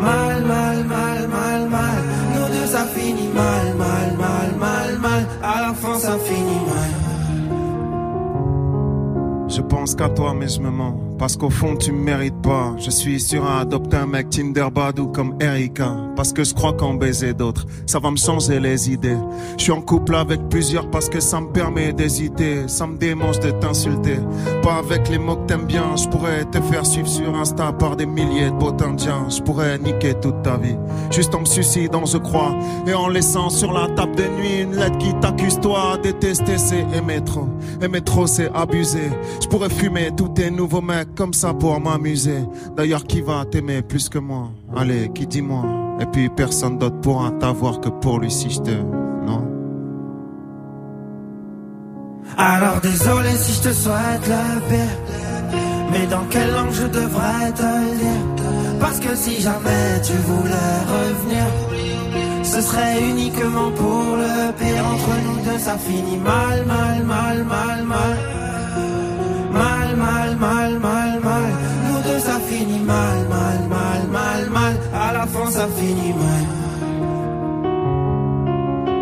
Mal, 0.00 0.42
mal, 0.44 0.84
mal, 0.84 1.28
mal, 1.28 1.68
mal. 1.68 2.02
Nous 2.34 2.48
deux 2.54 2.66
ça 2.66 2.84
finit 2.94 3.28
mal, 3.28 3.74
mal, 3.76 4.16
mal, 4.16 4.50
mal, 4.58 4.98
mal. 4.98 5.26
À 5.42 5.60
la 5.62 5.74
fin 5.74 5.98
ça 5.98 6.16
finit 6.18 6.64
mal. 6.72 6.90
Je 9.48 9.60
pense 9.60 9.94
qu'à 9.94 10.08
toi, 10.08 10.32
mais 10.34 10.48
je 10.48 10.60
me 10.60 10.70
mens. 10.70 11.11
Parce 11.22 11.36
qu'au 11.36 11.50
fond, 11.50 11.76
tu 11.76 11.92
mérites 11.92 12.42
pas. 12.42 12.74
Je 12.78 12.90
suis 12.90 13.20
sûr 13.20 13.46
à 13.46 13.60
adopter 13.60 13.96
un 13.96 14.06
mec 14.06 14.28
Tinder 14.28 14.66
Badou 14.74 15.06
comme 15.06 15.36
Erika. 15.40 15.94
Parce 16.16 16.32
que 16.32 16.42
je 16.42 16.52
crois 16.52 16.72
qu'en 16.72 16.94
baiser 16.94 17.32
d'autres, 17.32 17.64
ça 17.86 18.00
va 18.00 18.10
me 18.10 18.16
changer 18.16 18.58
les 18.58 18.90
idées. 18.90 19.16
Je 19.56 19.62
suis 19.62 19.70
en 19.70 19.82
couple 19.82 20.16
avec 20.16 20.48
plusieurs 20.48 20.90
parce 20.90 21.08
que 21.08 21.20
ça 21.20 21.40
me 21.40 21.46
permet 21.46 21.92
d'hésiter. 21.92 22.66
Ça 22.66 22.88
me 22.88 22.98
démange 22.98 23.38
de 23.38 23.52
t'insulter. 23.52 24.16
Pas 24.64 24.78
avec 24.78 25.08
les 25.10 25.18
mots 25.18 25.36
que 25.36 25.46
t'aimes 25.46 25.66
bien. 25.66 25.94
Je 25.94 26.08
pourrais 26.08 26.44
te 26.46 26.60
faire 26.60 26.84
suivre 26.84 27.06
sur 27.06 27.32
Insta 27.36 27.70
par 27.70 27.94
des 27.94 28.06
milliers 28.06 28.50
de 28.50 28.56
beaux 28.56 28.74
indiens. 28.84 29.28
Je 29.28 29.40
pourrais 29.42 29.78
niquer 29.78 30.14
toute 30.20 30.42
ta 30.42 30.56
vie. 30.56 30.76
Juste 31.12 31.36
en 31.36 31.42
me 31.42 31.44
suicidant, 31.44 32.04
je 32.04 32.18
crois. 32.18 32.52
Et 32.88 32.94
en 32.94 33.06
laissant 33.06 33.48
sur 33.48 33.72
la 33.72 33.86
table 33.94 34.16
de 34.16 34.24
nuit 34.24 34.62
une 34.62 34.74
lettre 34.74 34.98
qui 34.98 35.14
t'accuse 35.20 35.60
toi. 35.60 35.98
Détester, 36.02 36.58
c'est 36.58 36.84
aimer 36.98 37.22
trop. 37.24 37.46
Aimer 37.80 38.00
trop, 38.00 38.26
c'est 38.26 38.50
abuser. 38.52 39.10
Je 39.40 39.46
pourrais 39.46 39.70
fumer 39.70 40.10
tous 40.16 40.30
tes 40.30 40.50
nouveaux 40.50 40.80
mecs 40.80 41.11
comme 41.14 41.32
ça 41.32 41.54
pour 41.54 41.80
m'amuser. 41.80 42.44
D'ailleurs, 42.76 43.04
qui 43.04 43.20
va 43.20 43.44
t'aimer 43.44 43.82
plus 43.82 44.08
que 44.08 44.18
moi? 44.18 44.50
Allez, 44.76 45.10
qui 45.14 45.26
dis-moi 45.26 45.64
Et 46.00 46.06
puis 46.06 46.28
personne 46.28 46.78
d'autre 46.78 47.00
pourra 47.00 47.30
t'avoir 47.32 47.80
que 47.80 47.88
pour 47.88 48.18
lui 48.18 48.30
si 48.30 48.50
je 48.50 48.60
te... 48.60 48.70
Non? 48.70 49.46
Alors 52.36 52.80
désolé 52.80 53.30
si 53.36 53.52
je 53.52 53.68
te 53.68 53.72
souhaite 53.74 54.26
le 54.26 54.60
pire 54.68 54.96
Mais 55.90 56.06
dans 56.06 56.24
quelle 56.30 56.50
langue 56.52 56.72
je 56.72 56.86
devrais 56.86 57.52
te 57.54 57.62
le 57.62 57.96
dire 57.98 58.78
Parce 58.80 58.98
que 59.00 59.14
si 59.14 59.40
jamais 59.40 60.00
tu 60.02 60.12
voulais 60.12 60.78
revenir 60.94 61.46
Ce 62.42 62.60
serait 62.62 63.02
uniquement 63.10 63.70
pour 63.72 64.16
le 64.16 64.52
pire 64.52 64.84
Entre 64.86 65.10
nous 65.26 65.44
deux 65.44 65.58
ça 65.58 65.76
finit 65.76 66.16
mal, 66.18 66.64
mal, 66.66 67.04
mal, 67.04 67.44
mal 67.44 67.84
Mal, 67.84 68.16
mal, 69.52 69.96
mal, 69.96 70.36
mal, 70.36 70.78
mal 70.78 71.01
mal, 72.92 73.28
mal, 73.28 73.58
mal, 73.68 74.02
mal, 74.08 74.50
mal 74.50 74.74
À 74.92 75.12
la 75.12 75.26
fin 75.26 75.50
ça 75.50 75.66
finit 75.76 76.14
mal. 76.14 76.62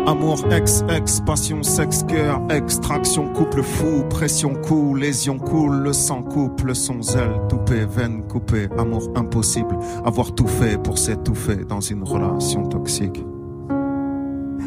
Amour, 0.07 0.39
ex, 0.51 0.83
ex, 0.89 1.21
passion, 1.21 1.63
sexe, 1.63 2.03
cœur, 2.03 2.41
extraction, 2.49 3.31
couple 3.33 3.61
fou, 3.61 4.03
pression, 4.09 4.55
coup, 4.55 4.95
lésion 4.95 5.37
coule, 5.37 5.83
le 5.83 5.93
sang 5.93 6.23
coupe, 6.23 6.61
le 6.63 6.73
son 6.73 7.01
zèle, 7.01 7.39
toupé, 7.47 7.85
veine 7.85 8.23
coupée, 8.27 8.67
amour 8.79 9.09
impossible, 9.15 9.77
avoir 10.03 10.33
tout 10.33 10.47
fait 10.47 10.81
pour 10.81 10.97
s'étouffer 10.97 11.63
dans 11.69 11.81
une 11.81 12.03
relation 12.03 12.63
toxique. 12.67 13.23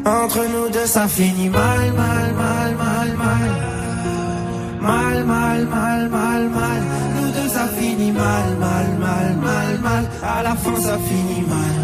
Entre 0.05 0.39
nous 0.53 0.69
deux 0.71 0.85
ça 0.85 1.07
finit 1.07 1.49
mal, 1.49 1.91
mal, 1.93 2.33
mal, 2.33 2.75
mal, 2.75 3.17
mal. 3.17 3.49
Mal, 4.81 5.25
mal, 5.25 5.65
mal, 5.65 6.09
mal, 6.09 6.49
mal. 6.49 6.81
Nous 7.14 7.14
deux 7.35 7.49
ça 7.49 7.67
finit 7.67 8.11
mal, 8.11 8.55
mal, 8.59 8.87
mal, 8.99 9.35
mal, 9.35 9.79
mal 9.79 10.05
À 10.23 10.43
la 10.43 10.55
fin 10.55 10.75
ça 10.75 10.97
finit 10.97 11.41
mal 11.41 11.75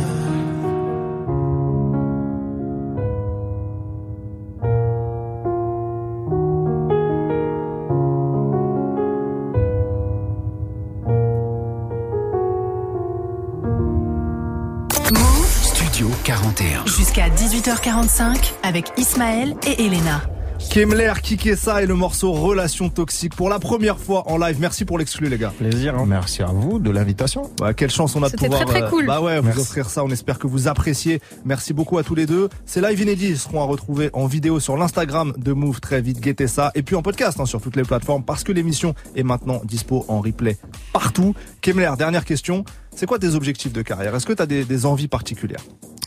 Move 15.14 15.58
Studio 15.64 16.10
41. 16.24 16.86
jusqu'à 16.86 17.30
18h45 17.30 18.54
avec 18.64 18.92
Ismaël 18.98 19.56
et 19.66 19.86
Elena. 19.86 20.22
Kemler, 20.70 21.14
Kikessa 21.22 21.82
et 21.84 21.86
le 21.86 21.96
morceau 21.96 22.32
Relation 22.32 22.90
toxique 22.90 23.36
pour 23.36 23.50
la 23.50 23.60
première 23.60 23.98
fois 24.00 24.30
en 24.32 24.38
live. 24.38 24.58
Merci 24.62 24.86
pour 24.86 24.98
l'exclu 24.98 25.28
les 25.28 25.38
gars. 25.38 25.52
Plaisir. 25.58 25.94
Merci 26.06 26.44
à 26.44 26.46
vous 26.48 26.80
de 26.80 26.90
l'invitation. 26.90 27.50
Bah, 27.60 27.74
quelle 27.74 27.90
chance 27.92 28.16
on 28.16 28.24
a 28.24 28.28
de 28.28 28.32
C'était 28.32 28.46
pouvoir 28.46 28.66
très, 28.66 28.80
très 28.82 28.90
cool. 28.90 29.06
bah 29.06 29.20
ouais, 29.22 29.42
vous 29.42 29.60
offrir 29.60 29.90
ça. 29.90 30.04
On 30.06 30.10
espère 30.10 30.40
que 30.40 30.48
vous 30.48 30.70
appréciez. 30.70 31.22
Merci 31.44 31.74
beaucoup 31.74 31.98
à 31.98 32.04
tous 32.04 32.16
les 32.16 32.26
deux. 32.26 32.48
Ces 32.66 32.80
live 32.80 33.02
inédits 33.02 33.36
seront 33.38 33.62
à 33.62 33.66
retrouver 33.66 34.10
en 34.14 34.28
vidéo 34.28 34.62
sur 34.62 34.78
l'Instagram 34.78 35.34
de 35.38 35.52
Move 35.52 35.82
très 35.82 36.02
vite. 36.02 36.22
Guettez 36.22 36.48
ça 36.48 36.72
et 36.74 36.84
puis 36.84 36.96
en 36.96 37.02
podcast 37.02 37.40
hein, 37.42 37.46
sur 37.46 37.60
toutes 37.62 37.76
les 37.76 37.84
plateformes 37.84 38.24
parce 38.24 38.46
que 38.46 38.54
l'émission 38.54 38.96
est 39.16 39.24
maintenant 39.24 39.62
dispo 39.66 40.06
en 40.08 40.22
replay 40.22 40.58
partout. 40.94 41.36
Kemler, 41.62 41.92
dernière 41.98 42.24
question. 42.24 42.64
C'est 42.96 43.06
quoi 43.08 43.20
tes 43.20 43.36
objectifs 43.36 43.74
de 43.74 43.82
carrière? 43.82 44.16
Est-ce 44.16 44.26
que 44.26 44.34
tu 44.34 44.42
as 44.42 44.46
des, 44.46 44.64
des 44.64 44.86
envies 44.86 45.08
particulières? 45.10 45.64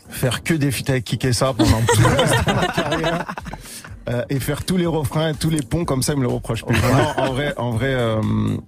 Faire 0.09 0.43
que 0.43 0.53
des 0.55 0.71
feats 0.71 0.89
avec 0.91 1.03
Kikessa 1.03 1.53
pendant 1.53 1.81
tout 1.81 2.01
le 2.01 2.07
reste 2.21 2.47
de 2.47 2.53
ma 2.53 2.67
carrière. 2.67 3.25
Euh, 4.07 4.23
et 4.29 4.39
faire 4.39 4.63
tous 4.63 4.77
les 4.77 4.85
refrains, 4.85 5.33
tous 5.33 5.49
les 5.49 5.61
ponts 5.61 5.85
comme 5.85 6.03
ça, 6.03 6.13
il 6.13 6.19
me 6.19 6.23
le 6.23 6.29
reproche 6.29 6.63
plus. 6.63 6.77
En 7.17 7.33
vrai, 7.33 7.53
en 7.57 7.71
vrai, 7.71 7.93
euh, 7.93 8.21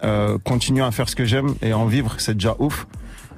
euh, 0.04 0.38
continuer 0.44 0.84
à 0.84 0.92
faire 0.92 1.10
ce 1.10 1.16
que 1.16 1.26
j'aime 1.26 1.56
et 1.62 1.74
en 1.74 1.86
vivre, 1.86 2.16
c'est 2.18 2.34
déjà 2.34 2.56
ouf. 2.60 2.88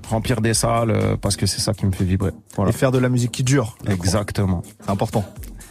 Remplir 0.10 0.42
des 0.42 0.56
salles, 0.56 1.18
parce 1.22 1.36
que 1.36 1.46
c'est 1.46 1.60
ça 1.60 1.74
qui 1.74 1.86
me 1.86 1.92
fait 1.92 2.04
vibrer. 2.04 2.32
Voilà. 2.56 2.72
Et 2.72 2.74
faire 2.74 2.92
de 2.92 2.98
la 2.98 3.10
musique 3.10 3.32
qui 3.32 3.44
dure. 3.44 3.78
Exactement. 3.88 4.64
C'est 4.84 4.90
important. 4.90 5.24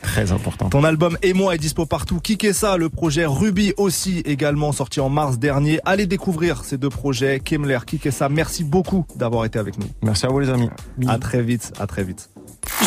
Très 0.03 0.31
important. 0.31 0.69
Ton 0.69 0.85
album 0.85 1.19
Et 1.23 1.33
moi 1.33 1.57
est 1.57 1.59
dispo 1.59 1.87
partout. 1.87 2.21
Kické 2.21 2.53
ça, 2.53 2.77
le 2.77 2.89
projet 2.89 3.27
Ruby 3.27 3.75
aussi 3.79 4.21
également 4.21 4.71
sorti 4.71 5.01
en 5.01 5.09
mars 5.09 5.39
dernier. 5.39 5.81
Allez 5.85 6.07
découvrir 6.07 6.63
ces 6.65 6.79
deux 6.79 6.89
projets. 6.89 7.41
Kemler, 7.41 7.81
Kické 7.85 8.13
ça, 8.13 8.29
merci 8.29 8.63
beaucoup 8.63 9.07
d'avoir 9.17 9.45
été 9.45 9.59
avec 9.59 9.77
nous. 9.77 9.87
Merci 10.03 10.27
à 10.27 10.29
vous 10.29 10.39
les 10.39 10.51
amis. 10.51 10.71
À 11.09 11.19
très 11.19 11.43
vite, 11.43 11.73
à 11.81 11.89
très 11.89 12.05
vite. 12.05 12.31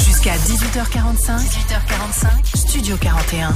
Jusqu'à 0.05 0.35
18h45, 0.35 1.39
18h45, 1.39 2.55
Studio 2.55 2.95
41. 2.97 3.53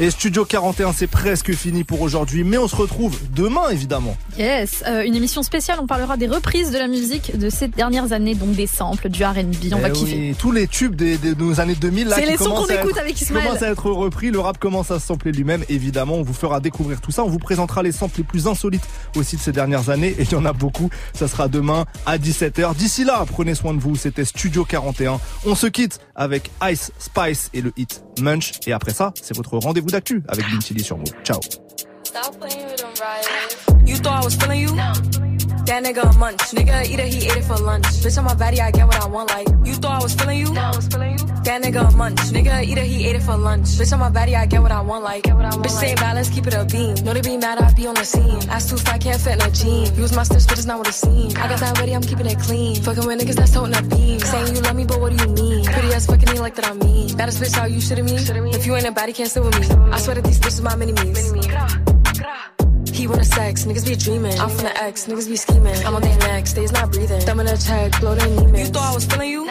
Et 0.00 0.10
Studio 0.10 0.44
41, 0.44 0.92
c'est 0.92 1.06
presque 1.08 1.52
fini 1.54 1.82
pour 1.82 2.02
aujourd'hui, 2.02 2.44
mais 2.44 2.56
on 2.58 2.68
se 2.68 2.76
retrouve 2.76 3.18
demain 3.34 3.68
évidemment. 3.70 4.16
Yes, 4.38 4.84
euh, 4.86 5.02
une 5.04 5.16
émission 5.16 5.42
spéciale. 5.42 5.78
On 5.82 5.86
parlera 5.88 6.16
des 6.16 6.28
reprises 6.28 6.70
de 6.70 6.78
la 6.78 6.86
musique 6.86 7.36
de 7.36 7.50
ces 7.50 7.66
dernières 7.68 8.12
années, 8.12 8.34
donc 8.36 8.54
des 8.54 8.68
samples, 8.68 9.08
du 9.08 9.24
R&B. 9.24 9.72
On 9.72 9.78
Eh 9.78 9.80
va 9.80 9.88
oui, 9.88 9.92
kiffer. 9.92 10.34
tous 10.38 10.52
les 10.52 10.68
tubes 10.68 10.94
des, 10.94 11.16
des- 11.18 11.34
de 11.34 11.42
nos 11.42 11.58
années 11.60 11.74
2000 11.74 12.08
là 12.08 12.16
C'est 12.16 12.22
qui 12.24 12.30
les 12.30 12.36
sons 12.36 12.50
qu'on 12.50 12.66
écoute 12.66 12.90
être- 12.90 12.98
avec 13.00 13.14
qui 13.16 13.24
Ismaël. 13.24 13.46
commencent 13.46 13.62
à 13.62 13.68
être 13.70 13.90
repris, 13.90 14.30
le 14.30 14.38
rap 14.40 14.58
commence 14.58 14.90
à 14.92 15.00
se 15.00 15.06
sampler 15.06 15.32
lui-même. 15.32 15.64
Évidemment, 15.68 16.14
on 16.14 16.22
vous 16.22 16.32
fera 16.34 16.60
découvrir 16.60 17.00
tout 17.00 17.10
ça. 17.10 17.24
On 17.24 17.28
vous 17.28 17.38
présentera 17.40 17.82
les 17.82 17.92
samples 17.92 18.18
les 18.18 18.24
plus 18.24 18.46
insolites 18.46 18.84
aussi 19.16 19.36
de 19.36 19.40
ces 19.40 19.52
dernières 19.52 19.90
années 19.90 20.14
et 20.18 20.22
il 20.22 20.30
y 20.30 20.36
en 20.36 20.44
a 20.44 20.52
beaucoup. 20.52 20.90
Ça 21.12 21.26
sera 21.26 21.48
demain 21.48 21.86
à 22.06 22.18
17h. 22.18 22.74
D'ici 22.76 23.04
là, 23.04 23.24
prenez 23.28 23.54
soin 23.56 23.74
de 23.74 23.80
vous. 23.80 23.96
C'était 23.96 24.24
Studio 24.24 24.64
41. 24.64 24.77
On 25.44 25.54
se 25.54 25.66
quitte 25.66 26.00
avec 26.14 26.50
Ice 26.64 26.92
Spice 26.98 27.50
et 27.54 27.60
le 27.60 27.72
hit 27.76 28.02
Munch 28.20 28.52
et 28.66 28.72
après 28.72 28.92
ça, 28.92 29.12
c'est 29.20 29.36
votre 29.36 29.56
rendez-vous 29.58 29.90
d'actu 29.90 30.22
avec 30.28 30.44
Bin 30.50 30.60
Chili 30.60 30.82
sur 30.82 30.98
Move. 30.98 31.12
Ciao. 31.24 31.40
You 32.98 33.94
thought 33.94 34.22
I 34.22 34.24
was 34.24 34.34
feeling 34.34 34.58
you? 34.58 34.74
That 34.74 35.84
nigga 35.84 36.02
a 36.02 36.18
munch. 36.18 36.40
Nigga 36.50 36.82
it, 36.82 36.98
he 36.98 37.30
ate 37.30 37.36
it 37.36 37.44
for 37.44 37.56
lunch. 37.56 37.84
Bitch 38.02 38.18
on 38.18 38.24
my 38.24 38.34
body, 38.34 38.60
I 38.60 38.72
get 38.72 38.88
what 38.88 39.00
I 39.00 39.06
want. 39.06 39.30
Like 39.30 39.46
you 39.64 39.74
thought 39.74 40.00
I 40.00 40.02
was 40.02 40.14
feeling 40.14 40.38
you? 40.40 40.46
No. 40.46 40.72
That 40.72 41.62
nigga 41.62 41.94
a 41.94 41.96
munch. 41.96 42.18
Nigga 42.34 42.60
it, 42.64 42.78
he 42.78 43.06
ate 43.06 43.14
it 43.14 43.22
for 43.22 43.36
lunch. 43.36 43.66
Bitch 43.78 43.92
on 43.92 44.00
my 44.00 44.10
body, 44.10 44.34
I 44.34 44.46
get 44.46 44.60
what 44.62 44.72
I 44.72 44.80
want. 44.80 45.04
Like 45.04 45.22
bitch 45.22 45.70
say 45.70 45.94
bad, 45.94 46.16
let's 46.16 46.28
keep 46.28 46.48
it 46.48 46.54
a 46.54 46.64
beam. 46.64 46.96
Know 47.04 47.14
they 47.14 47.20
be 47.20 47.36
mad, 47.36 47.58
I 47.58 47.72
be 47.72 47.86
on 47.86 47.94
the 47.94 48.04
scene. 48.04 48.42
Ass 48.50 48.68
too 48.68 48.78
fat, 48.78 49.00
can't 49.00 49.20
fit 49.20 49.34
in 49.34 49.42
a 49.42 49.50
jean. 49.52 49.94
Use 49.94 50.16
my 50.16 50.24
stitch, 50.24 50.48
but 50.48 50.58
it's 50.58 50.66
not 50.66 50.78
what 50.78 50.88
it 50.88 50.94
seems. 50.94 51.36
I 51.36 51.46
got 51.46 51.60
that 51.60 51.78
ready, 51.78 51.92
I'm 51.94 52.02
keeping 52.02 52.26
it 52.26 52.40
clean. 52.40 52.82
Fucking 52.82 53.06
with 53.06 53.20
niggas 53.20 53.36
that's 53.36 53.52
toting 53.52 53.76
a 53.76 53.82
beam. 53.82 54.18
Saying 54.18 54.56
you 54.56 54.60
love 54.62 54.74
me, 54.74 54.86
but 54.86 55.00
what 55.00 55.16
do 55.16 55.22
you 55.24 55.32
mean? 55.34 55.64
Pretty 55.66 55.94
ass 55.94 56.06
fucking 56.06 56.32
me 56.32 56.40
like 56.40 56.56
that 56.56 56.66
I'm 56.66 56.80
mean. 56.80 57.16
Baddest 57.16 57.40
bitch, 57.40 57.54
how 57.54 57.66
you 57.66 57.78
shitting 57.78 58.06
me? 58.06 58.16
If 58.50 58.66
you 58.66 58.74
ain't 58.74 58.88
a 58.88 58.90
baddie, 58.90 59.14
can't 59.14 59.30
sit 59.30 59.44
with 59.44 59.54
me. 59.60 59.68
I 59.92 59.98
swear 60.00 60.16
that 60.16 60.24
these 60.24 60.40
bitches 60.40 60.62
my 60.62 60.74
mini 60.74 60.92
me's. 60.92 61.97
He 62.98 63.06
wanna 63.06 63.24
sex, 63.24 63.64
niggas 63.64 63.86
be 63.86 63.94
dreaming. 63.94 64.36
I'm 64.40 64.50
from 64.50 64.64
the 64.64 64.82
X, 64.82 65.06
niggas 65.06 65.28
be 65.28 65.36
scheming. 65.36 65.86
I'm 65.86 65.94
on 65.94 66.02
their 66.02 66.18
necks, 66.18 66.52
they's 66.52 66.72
not 66.72 66.90
breathing. 66.90 67.20
Thumb 67.20 67.38
in 67.38 67.46
a 67.46 67.56
check, 67.56 68.00
blow 68.00 68.16
their 68.16 68.58
You 68.58 68.66
thought 68.66 68.90
I 68.90 68.94
was 68.94 69.06
feeling 69.06 69.30
you? 69.30 69.48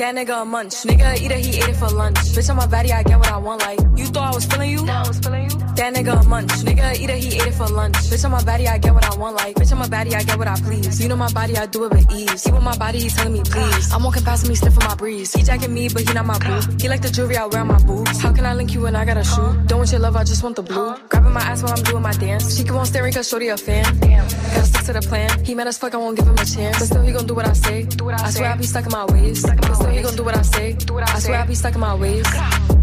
That 0.00 0.14
nigga 0.14 0.40
a 0.40 0.44
munch. 0.46 0.72
Nigga 0.88 1.20
eat 1.20 1.30
it, 1.30 1.44
he 1.44 1.58
ate 1.60 1.68
it 1.68 1.76
for 1.76 1.90
lunch. 1.90 2.16
Bitch 2.32 2.48
on 2.48 2.56
my 2.56 2.66
body, 2.66 2.90
I 2.90 3.02
get 3.02 3.18
what 3.18 3.30
I 3.30 3.36
want. 3.36 3.60
Like 3.60 3.78
you 3.96 4.06
thought 4.06 4.32
I 4.32 4.34
was 4.34 4.46
feeling 4.46 4.70
you? 4.70 4.82
No, 4.82 4.94
I 4.94 5.06
was 5.06 5.18
feeling 5.18 5.42
you. 5.42 5.58
That 5.76 5.92
nigga 5.94 6.24
a 6.24 6.26
munch. 6.26 6.48
Nigga 6.64 6.98
eat 6.98 7.10
it, 7.10 7.18
he 7.18 7.36
ate 7.36 7.48
it 7.48 7.52
for 7.52 7.68
lunch. 7.68 7.96
Bitch 8.08 8.24
on 8.24 8.30
my 8.30 8.42
body, 8.42 8.66
I 8.66 8.78
get 8.78 8.94
what 8.94 9.04
I 9.04 9.14
want. 9.18 9.36
Like 9.36 9.56
bitch 9.56 9.72
on 9.72 9.78
my 9.78 9.88
body, 9.88 10.14
I 10.14 10.22
get 10.22 10.38
what 10.38 10.48
I 10.48 10.54
please. 10.56 10.98
You 11.02 11.08
know 11.10 11.16
my 11.16 11.30
body, 11.32 11.54
I 11.54 11.66
do 11.66 11.84
it 11.84 11.92
with 11.92 12.10
ease. 12.12 12.44
He 12.44 12.50
with 12.50 12.62
my 12.62 12.74
body, 12.78 12.98
he 12.98 13.10
telling 13.10 13.34
me 13.34 13.42
please. 13.44 13.92
I'm 13.92 14.02
walking 14.02 14.24
past 14.24 14.44
him, 14.44 14.48
he 14.48 14.56
sniffing 14.56 14.84
my 14.88 14.94
breeze. 14.94 15.34
He 15.34 15.42
jacking 15.42 15.74
me, 15.74 15.90
but 15.90 16.08
he 16.08 16.14
not 16.14 16.24
my 16.24 16.38
boo. 16.38 16.60
He 16.80 16.88
like 16.88 17.02
the 17.02 17.10
jewelry 17.10 17.36
I 17.36 17.44
wear 17.44 17.60
on 17.60 17.66
my 17.66 17.82
boobs. 17.84 18.22
How 18.22 18.32
can 18.32 18.46
I 18.46 18.54
link 18.54 18.72
you 18.72 18.80
when 18.80 18.96
I 18.96 19.04
got 19.04 19.18
a 19.18 19.24
shoe? 19.24 19.52
Don't 19.66 19.80
want 19.80 19.92
your 19.92 20.00
love, 20.00 20.16
I 20.16 20.24
just 20.24 20.42
want 20.42 20.56
the 20.56 20.62
blue. 20.62 20.96
Grabbing 21.10 21.34
my 21.34 21.42
ass 21.42 21.62
while 21.62 21.74
I'm 21.74 21.82
doing 21.82 22.02
my 22.02 22.12
dance. 22.12 22.56
She 22.56 22.64
keep 22.64 22.72
on 22.72 22.86
staring 22.86 23.12
cause 23.12 23.28
shorty 23.28 23.48
a 23.48 23.56
fan. 23.58 23.84
Damn. 24.00 24.24
Gotta 24.24 24.64
stick 24.64 24.84
to 24.86 24.92
the 24.94 25.02
plan. 25.02 25.44
He 25.44 25.54
mad 25.54 25.66
as 25.66 25.76
fuck, 25.76 25.94
I 25.94 25.98
won't 25.98 26.16
give 26.16 26.26
him 26.26 26.38
a 26.38 26.46
chance. 26.46 26.78
But 26.78 26.86
still 26.86 27.02
he 27.02 27.12
gon' 27.12 27.26
do 27.26 27.34
what 27.34 27.46
I 27.46 27.52
say. 27.52 27.82
Do 27.84 28.06
what 28.06 28.18
I 28.18 28.24
I 28.24 28.30
swear 28.30 28.50
I 28.50 28.56
be 28.56 28.64
stuck 28.64 28.86
in 28.86 28.92
my 28.92 29.04
ways. 29.04 29.42
But 29.42 29.89
still 29.90 30.02
he 30.02 30.02
gon' 30.02 30.16
do 30.16 30.24
what 30.24 30.36
I 30.36 30.42
say. 30.42 30.76
I 31.14 31.18
swear 31.18 31.40
I 31.40 31.46
be 31.46 31.54
stuck 31.54 31.74
in 31.74 31.80
my 31.80 31.94
ways. 31.94 32.26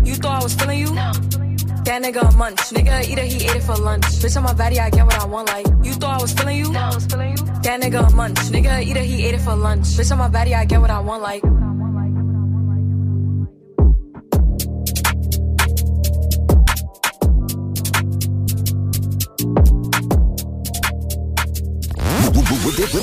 You 0.03 0.15
thought 0.15 0.41
I 0.41 0.43
was 0.43 0.53
feeling 0.55 0.79
you? 0.79 0.93
That 0.95 2.01
nigga 2.03 2.33
a 2.33 2.37
munch. 2.37 2.59
Nigga 2.75 3.07
eat 3.07 3.17
it, 3.17 3.25
he 3.25 3.47
ate 3.47 3.55
it 3.55 3.63
for 3.63 3.77
lunch. 3.77 4.03
Bitch 4.03 4.35
on 4.37 4.43
my 4.43 4.53
body, 4.53 4.79
I 4.79 4.89
get 4.89 5.05
what 5.05 5.19
I 5.19 5.25
want. 5.25 5.47
Like 5.47 5.67
you 5.83 5.93
thought 5.93 6.19
I 6.19 6.21
was 6.21 6.33
feeling 6.33 6.57
you? 6.57 6.73
That 6.73 7.81
nigga 7.81 8.11
a 8.11 8.15
munch. 8.15 8.37
Nigga 8.37 8.83
eat 8.83 8.97
it, 8.97 9.05
he 9.05 9.25
ate 9.25 9.35
it 9.35 9.41
for 9.41 9.55
lunch. 9.55 9.85
Bitch 9.85 10.11
on 10.11 10.17
my 10.17 10.29
body, 10.29 10.53
I 10.53 10.65
get 10.65 10.81
what 10.81 10.89
I 10.89 10.99
want. 10.99 11.23
Like. 11.23 11.43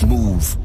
Move. 0.07 0.64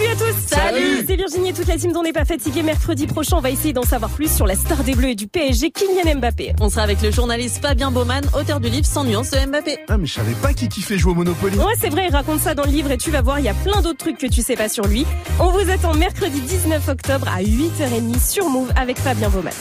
Salut 0.00 0.12
à 0.12 0.16
tous 0.16 0.46
Salut 0.46 1.04
C'est 1.06 1.16
Virginie 1.16 1.48
et 1.50 1.52
toute 1.52 1.66
la 1.66 1.76
team 1.76 1.92
dont 1.92 2.02
n'est 2.02 2.14
pas 2.14 2.24
fatigué. 2.24 2.62
Mercredi 2.62 3.06
prochain, 3.06 3.36
on 3.36 3.40
va 3.40 3.50
essayer 3.50 3.74
d'en 3.74 3.82
savoir 3.82 4.10
plus 4.10 4.34
sur 4.34 4.46
la 4.46 4.54
star 4.54 4.82
des 4.82 4.94
Bleus 4.94 5.10
et 5.10 5.14
du 5.14 5.26
PSG, 5.26 5.70
Kylian 5.72 6.18
Mbappé. 6.18 6.54
On 6.58 6.70
sera 6.70 6.82
avec 6.82 7.02
le 7.02 7.10
journaliste 7.10 7.60
Fabien 7.60 7.90
Baumann, 7.90 8.24
auteur 8.32 8.60
du 8.60 8.70
livre 8.70 8.86
Sans 8.86 9.04
nuance 9.04 9.30
de 9.30 9.46
Mbappé. 9.46 9.80
Ah 9.88 9.98
mais 9.98 10.06
je 10.06 10.14
savais 10.14 10.32
pas 10.32 10.54
qui 10.54 10.70
kiffait 10.70 10.96
jouer 10.96 11.12
au 11.12 11.16
Monopoly. 11.16 11.58
Ouais, 11.58 11.74
c'est 11.78 11.90
vrai, 11.90 12.06
il 12.08 12.14
raconte 12.14 12.40
ça 12.40 12.54
dans 12.54 12.64
le 12.64 12.70
livre 12.70 12.90
et 12.90 12.96
tu 12.96 13.10
vas 13.10 13.20
voir, 13.20 13.40
il 13.40 13.44
y 13.44 13.50
a 13.50 13.54
plein 13.54 13.82
d'autres 13.82 13.98
trucs 13.98 14.16
que 14.16 14.26
tu 14.26 14.40
sais 14.40 14.56
pas 14.56 14.70
sur 14.70 14.86
lui. 14.86 15.04
On 15.38 15.50
vous 15.50 15.70
attend 15.70 15.92
mercredi 15.92 16.40
19 16.40 16.88
octobre 16.88 17.28
à 17.28 17.42
8h30 17.42 18.26
sur 18.26 18.48
Move 18.48 18.72
avec 18.76 18.98
Fabien 18.98 19.28
Baumann. 19.28 19.52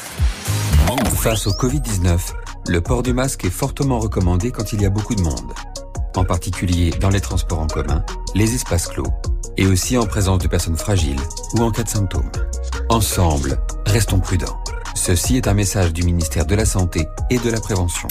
Face 1.15 1.47
au 1.47 1.51
Covid-19, 1.51 2.17
le 2.69 2.79
port 2.79 3.03
du 3.03 3.11
masque 3.11 3.43
est 3.43 3.49
fortement 3.49 3.99
recommandé 3.99 4.51
quand 4.51 4.71
il 4.71 4.81
y 4.81 4.85
a 4.85 4.89
beaucoup 4.89 5.15
de 5.15 5.21
monde. 5.21 5.53
En 6.15 6.25
particulier 6.25 6.91
dans 6.99 7.09
les 7.09 7.21
transports 7.21 7.59
en 7.59 7.67
commun, 7.67 8.03
les 8.35 8.55
espaces 8.55 8.87
clos, 8.87 9.07
et 9.57 9.67
aussi 9.67 9.97
en 9.97 10.05
présence 10.05 10.39
de 10.39 10.47
personnes 10.47 10.77
fragiles 10.77 11.19
ou 11.55 11.61
en 11.61 11.71
cas 11.71 11.83
de 11.83 11.89
symptômes. 11.89 12.31
Ensemble, 12.89 13.59
restons 13.85 14.19
prudents. 14.19 14.59
Ceci 14.95 15.37
est 15.37 15.47
un 15.47 15.53
message 15.53 15.93
du 15.93 16.03
ministère 16.03 16.45
de 16.45 16.55
la 16.55 16.65
Santé 16.65 17.07
et 17.29 17.39
de 17.39 17.49
la 17.49 17.59
Prévention. 17.59 18.07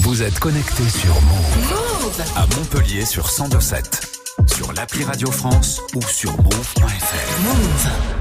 Vous 0.00 0.22
êtes 0.22 0.38
connecté 0.38 0.88
sur 0.88 1.14
Move. 1.14 2.22
À 2.36 2.46
Montpellier 2.56 3.04
sur 3.04 3.24
1027. 3.24 4.18
Sur 4.46 4.72
l'appli 4.72 5.04
Radio 5.04 5.30
France 5.30 5.80
ou 5.94 6.02
sur 6.02 6.30
move.fr. 6.42 7.42
Move. 7.42 8.17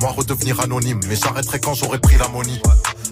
Moi 0.00 0.10
redevenir 0.12 0.60
anonyme. 0.60 1.00
Mais 1.08 1.16
j'arrêterai 1.16 1.60
quand 1.60 1.74
j'aurai 1.74 1.98
pris 1.98 2.16
l'ammonie. 2.16 2.60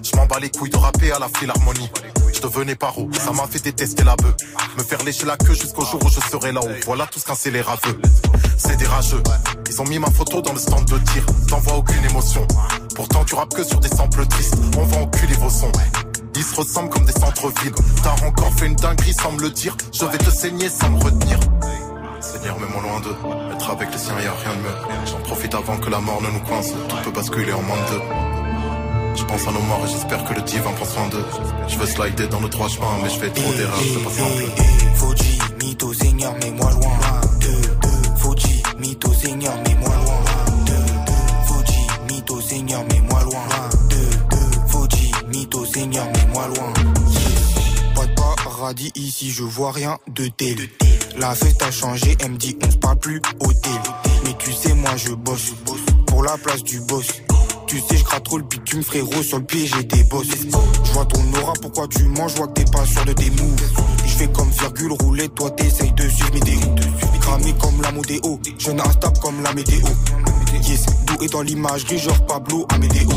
Je 0.03 0.17
m'en 0.17 0.27
bats 0.27 0.41
les 0.41 0.51
couilles 0.51 0.71
de 0.71 0.77
rapper 0.77 1.13
à 1.13 1.19
la 1.19 1.29
philharmonie. 1.29 1.91
Je 2.33 2.41
devenais 2.41 2.75
paro, 2.75 3.09
ça 3.13 3.33
m'a 3.33 3.47
fait 3.47 3.63
détester 3.63 4.05
la 4.05 4.17
bœuf. 4.17 4.35
Me 4.79 4.83
faire 4.83 5.03
lécher 5.05 5.27
la 5.27 5.37
queue 5.37 5.55
jusqu'au 5.55 5.85
jour 5.85 6.01
où 6.05 6.09
je 6.09 6.21
serai 6.21 6.53
là-haut. 6.53 6.69
Voilà 6.87 7.07
tout 7.07 7.19
ce 7.19 7.25
qu'un 7.25 7.35
scélérat 7.35 7.79
veut. 7.85 8.01
C'est 8.57 8.77
des 8.77 8.87
rageux. 8.87 9.23
Ils 9.69 9.81
ont 9.81 9.85
mis 9.85 9.99
ma 9.99 10.11
photo 10.11 10.41
dans 10.41 10.53
le 10.53 10.59
stand 10.59 10.85
de 10.87 10.99
tir. 10.99 11.25
T'envoies 11.49 11.77
aucune 11.77 12.05
émotion. 12.05 12.47
Pourtant 12.95 13.25
tu 13.25 13.35
rappes 13.35 13.55
que 13.55 13.65
sur 13.65 13.79
des 13.81 13.89
samples 13.89 14.27
tristes. 14.27 14.57
On 14.79 14.85
va 14.85 14.99
enculer 14.99 15.35
vos 15.35 15.51
sons. 15.51 15.73
Ils 16.35 16.43
se 16.43 16.55
ressemblent 16.55 16.91
comme 16.91 17.05
des 17.05 17.13
centres-villes. 17.13 17.75
T'as 18.03 18.27
encore 18.27 18.53
fait 18.55 18.67
une 18.67 18.77
dinguerie 18.77 19.15
sans 19.15 19.33
me 19.33 19.43
le 19.43 19.51
dire. 19.51 19.77
Je 19.93 20.05
vais 20.07 20.19
te 20.19 20.31
saigner 20.31 20.69
sans 20.69 20.91
me 20.91 21.03
retenir. 21.03 21.39
Seigneur, 22.41 22.59
mets-moi 22.59 22.83
loin 22.83 23.01
d'eux. 23.01 23.17
Être 23.53 23.71
avec 23.71 23.93
les 23.93 23.99
siens, 23.99 24.19
y 24.19 24.27
a 24.27 24.33
rien 24.33 24.57
de 24.57 24.63
mieux. 24.63 25.07
J'en 25.07 25.19
profite 25.19 25.55
avant 25.55 25.77
que 25.77 25.91
la 25.91 26.01
mort 26.01 26.23
ne 26.23 26.31
nous 26.31 26.41
coince. 26.41 26.73
Tout 26.89 26.97
peut 27.05 27.11
basculer 27.11 27.53
en 27.53 27.61
moins 27.61 27.77
de 27.77 27.91
deux. 27.91 28.03
Je 29.17 29.25
pense 29.25 29.47
à 29.47 29.53
nos 29.53 29.61
morts 29.61 29.83
et 29.85 29.91
j'espère 29.91 30.25
que 30.25 30.33
le 30.33 30.41
divin 30.41 30.73
prend 30.73 30.85
soin 30.87 31.09
d'eux. 31.09 31.27
Je 31.69 31.77
veux 31.77 31.87
slider 31.87 32.29
dans 32.29 32.41
nos 32.41 32.49
trois 32.49 32.69
chemins, 32.69 32.97
mais 33.03 33.11
je 33.11 33.19
fais 33.19 33.29
trop 33.29 33.53
d'erreurs, 33.53 33.83
c'est 33.83 34.03
pas 34.03 34.11
simple. 34.11 34.63
Fauji, 34.95 35.39
mytho, 35.63 35.93
seigneur, 35.93 36.33
mets-moi 36.35 36.71
loin. 36.71 36.99
Fauji, 38.17 38.63
mytho, 38.79 39.13
seigneur, 39.13 39.55
mets-moi 39.59 39.95
loin. 40.05 40.25
Fauji, 41.45 41.87
mytho, 42.09 42.41
seigneur, 42.41 42.83
mets-moi 42.85 43.23
loin. 43.25 43.45
Fauji, 44.67 45.13
mytho, 45.29 45.67
seigneur, 45.67 46.07
mets-moi 46.07 46.47
loin. 46.47 46.73
Pas 47.95 48.07
de 48.07 48.15
paradis 48.15 48.93
ici, 48.95 49.31
je 49.31 49.43
vois 49.43 49.73
rien 49.73 49.99
de 50.09 50.29
tel. 50.29 50.57
La 51.21 51.35
fête 51.35 51.63
a 51.63 51.71
changé, 51.71 52.17
elle 52.21 52.33
me 52.33 52.37
dit 52.39 52.57
on 52.67 52.71
se 52.71 52.79
parle 52.79 52.97
plus 52.99 53.21
hôtel. 53.41 53.73
Mais 54.25 54.35
tu 54.39 54.53
sais, 54.53 54.73
moi 54.73 54.97
je 54.97 55.13
bosse 55.13 55.53
pour 56.07 56.23
la 56.23 56.39
place 56.39 56.63
du 56.63 56.81
boss. 56.81 57.09
Tu 57.67 57.79
sais, 57.79 57.99
je 57.99 58.05
gratte 58.05 58.25
trop 58.25 58.39
le 58.39 58.45
bitume, 58.45 58.83
frérot, 58.83 59.23
sur 59.23 59.39
le 59.39 59.45
pied, 59.45 59.67
j'ai 59.67 59.85
des 59.85 60.03
bosses. 60.05 60.27
Je 60.83 60.93
vois 60.93 61.05
ton 61.05 61.21
aura, 61.41 61.53
pourquoi 61.61 61.87
tu 61.89 62.05
manges, 62.05 62.33
je 62.33 62.37
vois 62.39 62.49
que 62.49 62.55
t'es 62.55 62.71
pas 62.73 62.87
sûr 62.87 63.05
de 63.05 63.13
tes 63.13 63.29
moves. 63.31 63.63
Je 64.07 64.11
fais 64.13 64.29
comme 64.29 64.49
virgule 64.49 64.93
rouler, 64.93 65.29
toi 65.29 65.51
t'essayes 65.51 65.93
de 65.93 66.09
suivre 66.09 66.33
mes 66.33 66.41
déos. 66.41 66.75
Cramé 67.21 67.55
comme 67.61 67.83
la 67.83 67.93
modéo, 67.93 68.41
jeune 68.59 68.81
instable 68.81 69.19
comme 69.21 69.43
la 69.43 69.53
météo. 69.53 69.87
Yes, 70.53 70.87
doué 71.07 71.29
dans 71.29 71.43
l'imagerie, 71.43 71.99
genre 71.99 72.27
Pablo 72.27 72.67
Amédéo. 72.69 73.09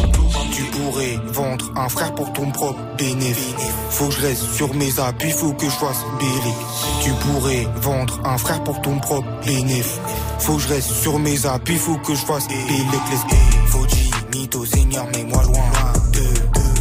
Tu 0.51 0.63
pourrais 0.63 1.19
vendre 1.31 1.71
un 1.75 1.89
frère 1.89 2.13
pour 2.15 2.31
ton 2.33 2.49
propre 2.51 2.79
bénéfice. 2.97 3.55
Faut 3.89 4.07
que 4.07 4.13
je 4.13 4.21
reste 4.21 4.43
sur 4.53 4.73
mes 4.73 4.99
appuis, 4.99 5.31
faut 5.31 5.53
que 5.53 5.65
je 5.65 5.71
fasse 5.71 6.03
bélique. 6.19 6.55
Tu 7.03 7.11
pourrais 7.11 7.67
vendre 7.81 8.19
un 8.25 8.37
frère 8.37 8.63
pour 8.63 8.81
ton 8.81 8.99
propre 8.99 9.27
bénéfice. 9.45 9.99
Faut 10.39 10.55
que 10.55 10.61
je 10.61 10.67
reste 10.69 10.91
sur 10.91 11.19
mes 11.19 11.45
appuis, 11.45 11.77
faut 11.77 11.97
que 11.97 12.13
je 12.13 12.25
fasse 12.25 12.47
bélique. 12.47 13.27
Faut 13.67 13.85
mytho, 14.33 14.65
seigneur, 14.65 15.05
mets-moi 15.07 15.43
loin. 15.43 15.63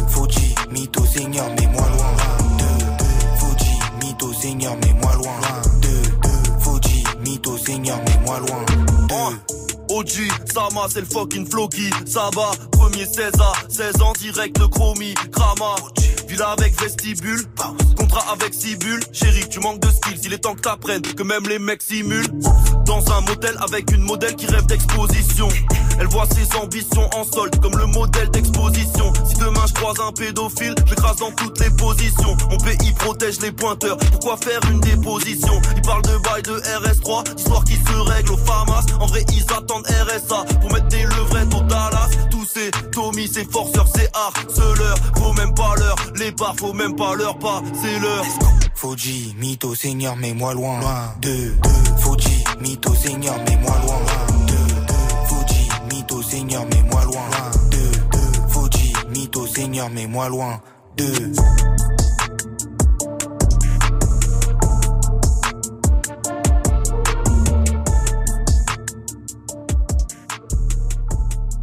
Fauji, 0.09 0.55
mytho, 0.71 1.05
Seigneur, 1.05 1.49
mets-moi 1.49 1.87
loin. 1.97 2.13
Deux, 2.57 2.85
deux, 2.99 3.05
Fuji, 3.37 3.79
mytho, 4.01 4.33
Seigneur, 4.33 4.75
mets-moi 4.77 5.13
loin. 5.15 5.39
Deux, 5.81 6.01
deux, 6.21 6.59
Fuji, 6.59 7.03
mytho, 7.23 7.57
Seigneur, 7.57 7.97
mets-moi 7.97 8.39
loin. 8.39 8.72
OG, 9.93 10.27
Sama, 10.51 10.87
c'est 10.89 11.01
le 11.01 11.05
fucking 11.05 11.47
Floki. 11.47 11.91
Saba, 12.07 12.51
premier 12.71 13.05
16 13.05 13.31
à 13.39 13.53
16 13.69 14.01
ans, 14.01 14.13
direct 14.13 14.57
le 14.57 14.67
chromie. 14.67 15.13
Krama, 15.31 15.75
villa 16.27 16.49
avec 16.49 16.81
vestibule. 16.81 17.43
Contrat 17.95 18.25
avec 18.31 18.55
Sibule. 18.55 19.01
Chérie, 19.11 19.47
tu 19.47 19.59
manques 19.59 19.81
de 19.81 19.89
skills, 19.89 20.19
il 20.23 20.33
est 20.33 20.39
temps 20.39 20.55
que 20.55 20.61
t'apprennes 20.61 21.03
que 21.03 21.21
même 21.21 21.47
les 21.47 21.59
mecs 21.59 21.83
simulent. 21.83 22.27
Dans 22.85 23.11
un 23.11 23.21
motel 23.21 23.55
avec 23.59 23.91
une 23.91 24.01
modèle 24.01 24.35
qui 24.35 24.47
rêve 24.47 24.65
d'exposition. 24.65 25.47
Elle 25.99 26.07
voit 26.07 26.27
ses 26.27 26.57
ambitions 26.57 27.09
en 27.15 27.23
solde 27.23 27.59
comme 27.61 27.77
le 27.77 27.85
modèle 27.87 28.29
d'exposition. 28.31 29.13
Si 29.27 29.35
demain 29.35 29.65
je 29.67 29.73
croise 29.73 29.97
un 29.99 30.11
pédophile, 30.11 30.75
je 30.85 30.89
l'écrase 30.89 31.17
dans 31.17 31.31
toutes 31.31 31.59
les 31.59 31.69
positions. 31.71 32.35
Mon 32.49 32.57
pays 32.57 32.91
protège 32.97 33.39
les 33.41 33.51
pointeurs. 33.51 33.97
Pourquoi 33.97 34.37
faire 34.37 34.59
une 34.71 34.79
déposition? 34.79 35.61
Il 35.75 35.81
parle 35.81 36.01
de 36.03 36.17
bail 36.17 36.41
de 36.43 36.59
RS3, 36.59 37.35
d'histoire 37.35 37.63
qui 37.63 37.75
se 37.75 37.97
règle 38.11 38.31
au 38.31 38.37
FAMAS. 38.37 38.85
En 38.99 39.05
vrai, 39.07 39.25
ils 39.33 39.43
attendent 39.53 39.87
RSA 39.87 40.45
pour 40.61 40.71
mettre 40.71 40.87
des 40.87 41.03
levrettes 41.03 41.53
au 41.53 41.61
Dallas. 41.61 42.09
Tous 42.31 42.45
ces 42.45 42.71
Tommy, 42.91 43.27
ces 43.27 43.45
forceurs, 43.45 43.87
c'est 43.93 44.09
harceleurs. 44.13 44.97
Faut 45.17 45.33
même 45.33 45.53
pas 45.53 45.75
leur 45.77 45.95
les 46.15 46.31
bars, 46.31 46.55
faut 46.57 46.73
même 46.73 46.95
pas 46.95 47.15
leur 47.15 47.37
pas, 47.39 47.61
c'est 47.81 47.99
leur. 47.99 48.23
Fuji, 48.75 49.35
mytho, 49.39 49.75
Seigneur, 49.75 50.15
mets-moi 50.15 50.53
loin. 50.53 50.79
Deux, 51.21 51.55
deux, 51.63 51.97
Fuji, 51.97 52.43
mytho, 52.59 52.93
Seigneur, 52.95 53.35
mets-moi 53.47 53.75
loin. 53.85 54.42
Seigneur, 56.33 56.65
mets-moi 56.65 57.03
loin. 57.03 57.29
Deux, 57.69 57.91
deux, 58.11 58.41
Fuji, 58.49 58.91
mytho, 59.09 59.45
Seigneur, 59.45 59.87
mets-moi 59.91 60.29
loin. 60.29 60.59
Deux. 60.97 61.31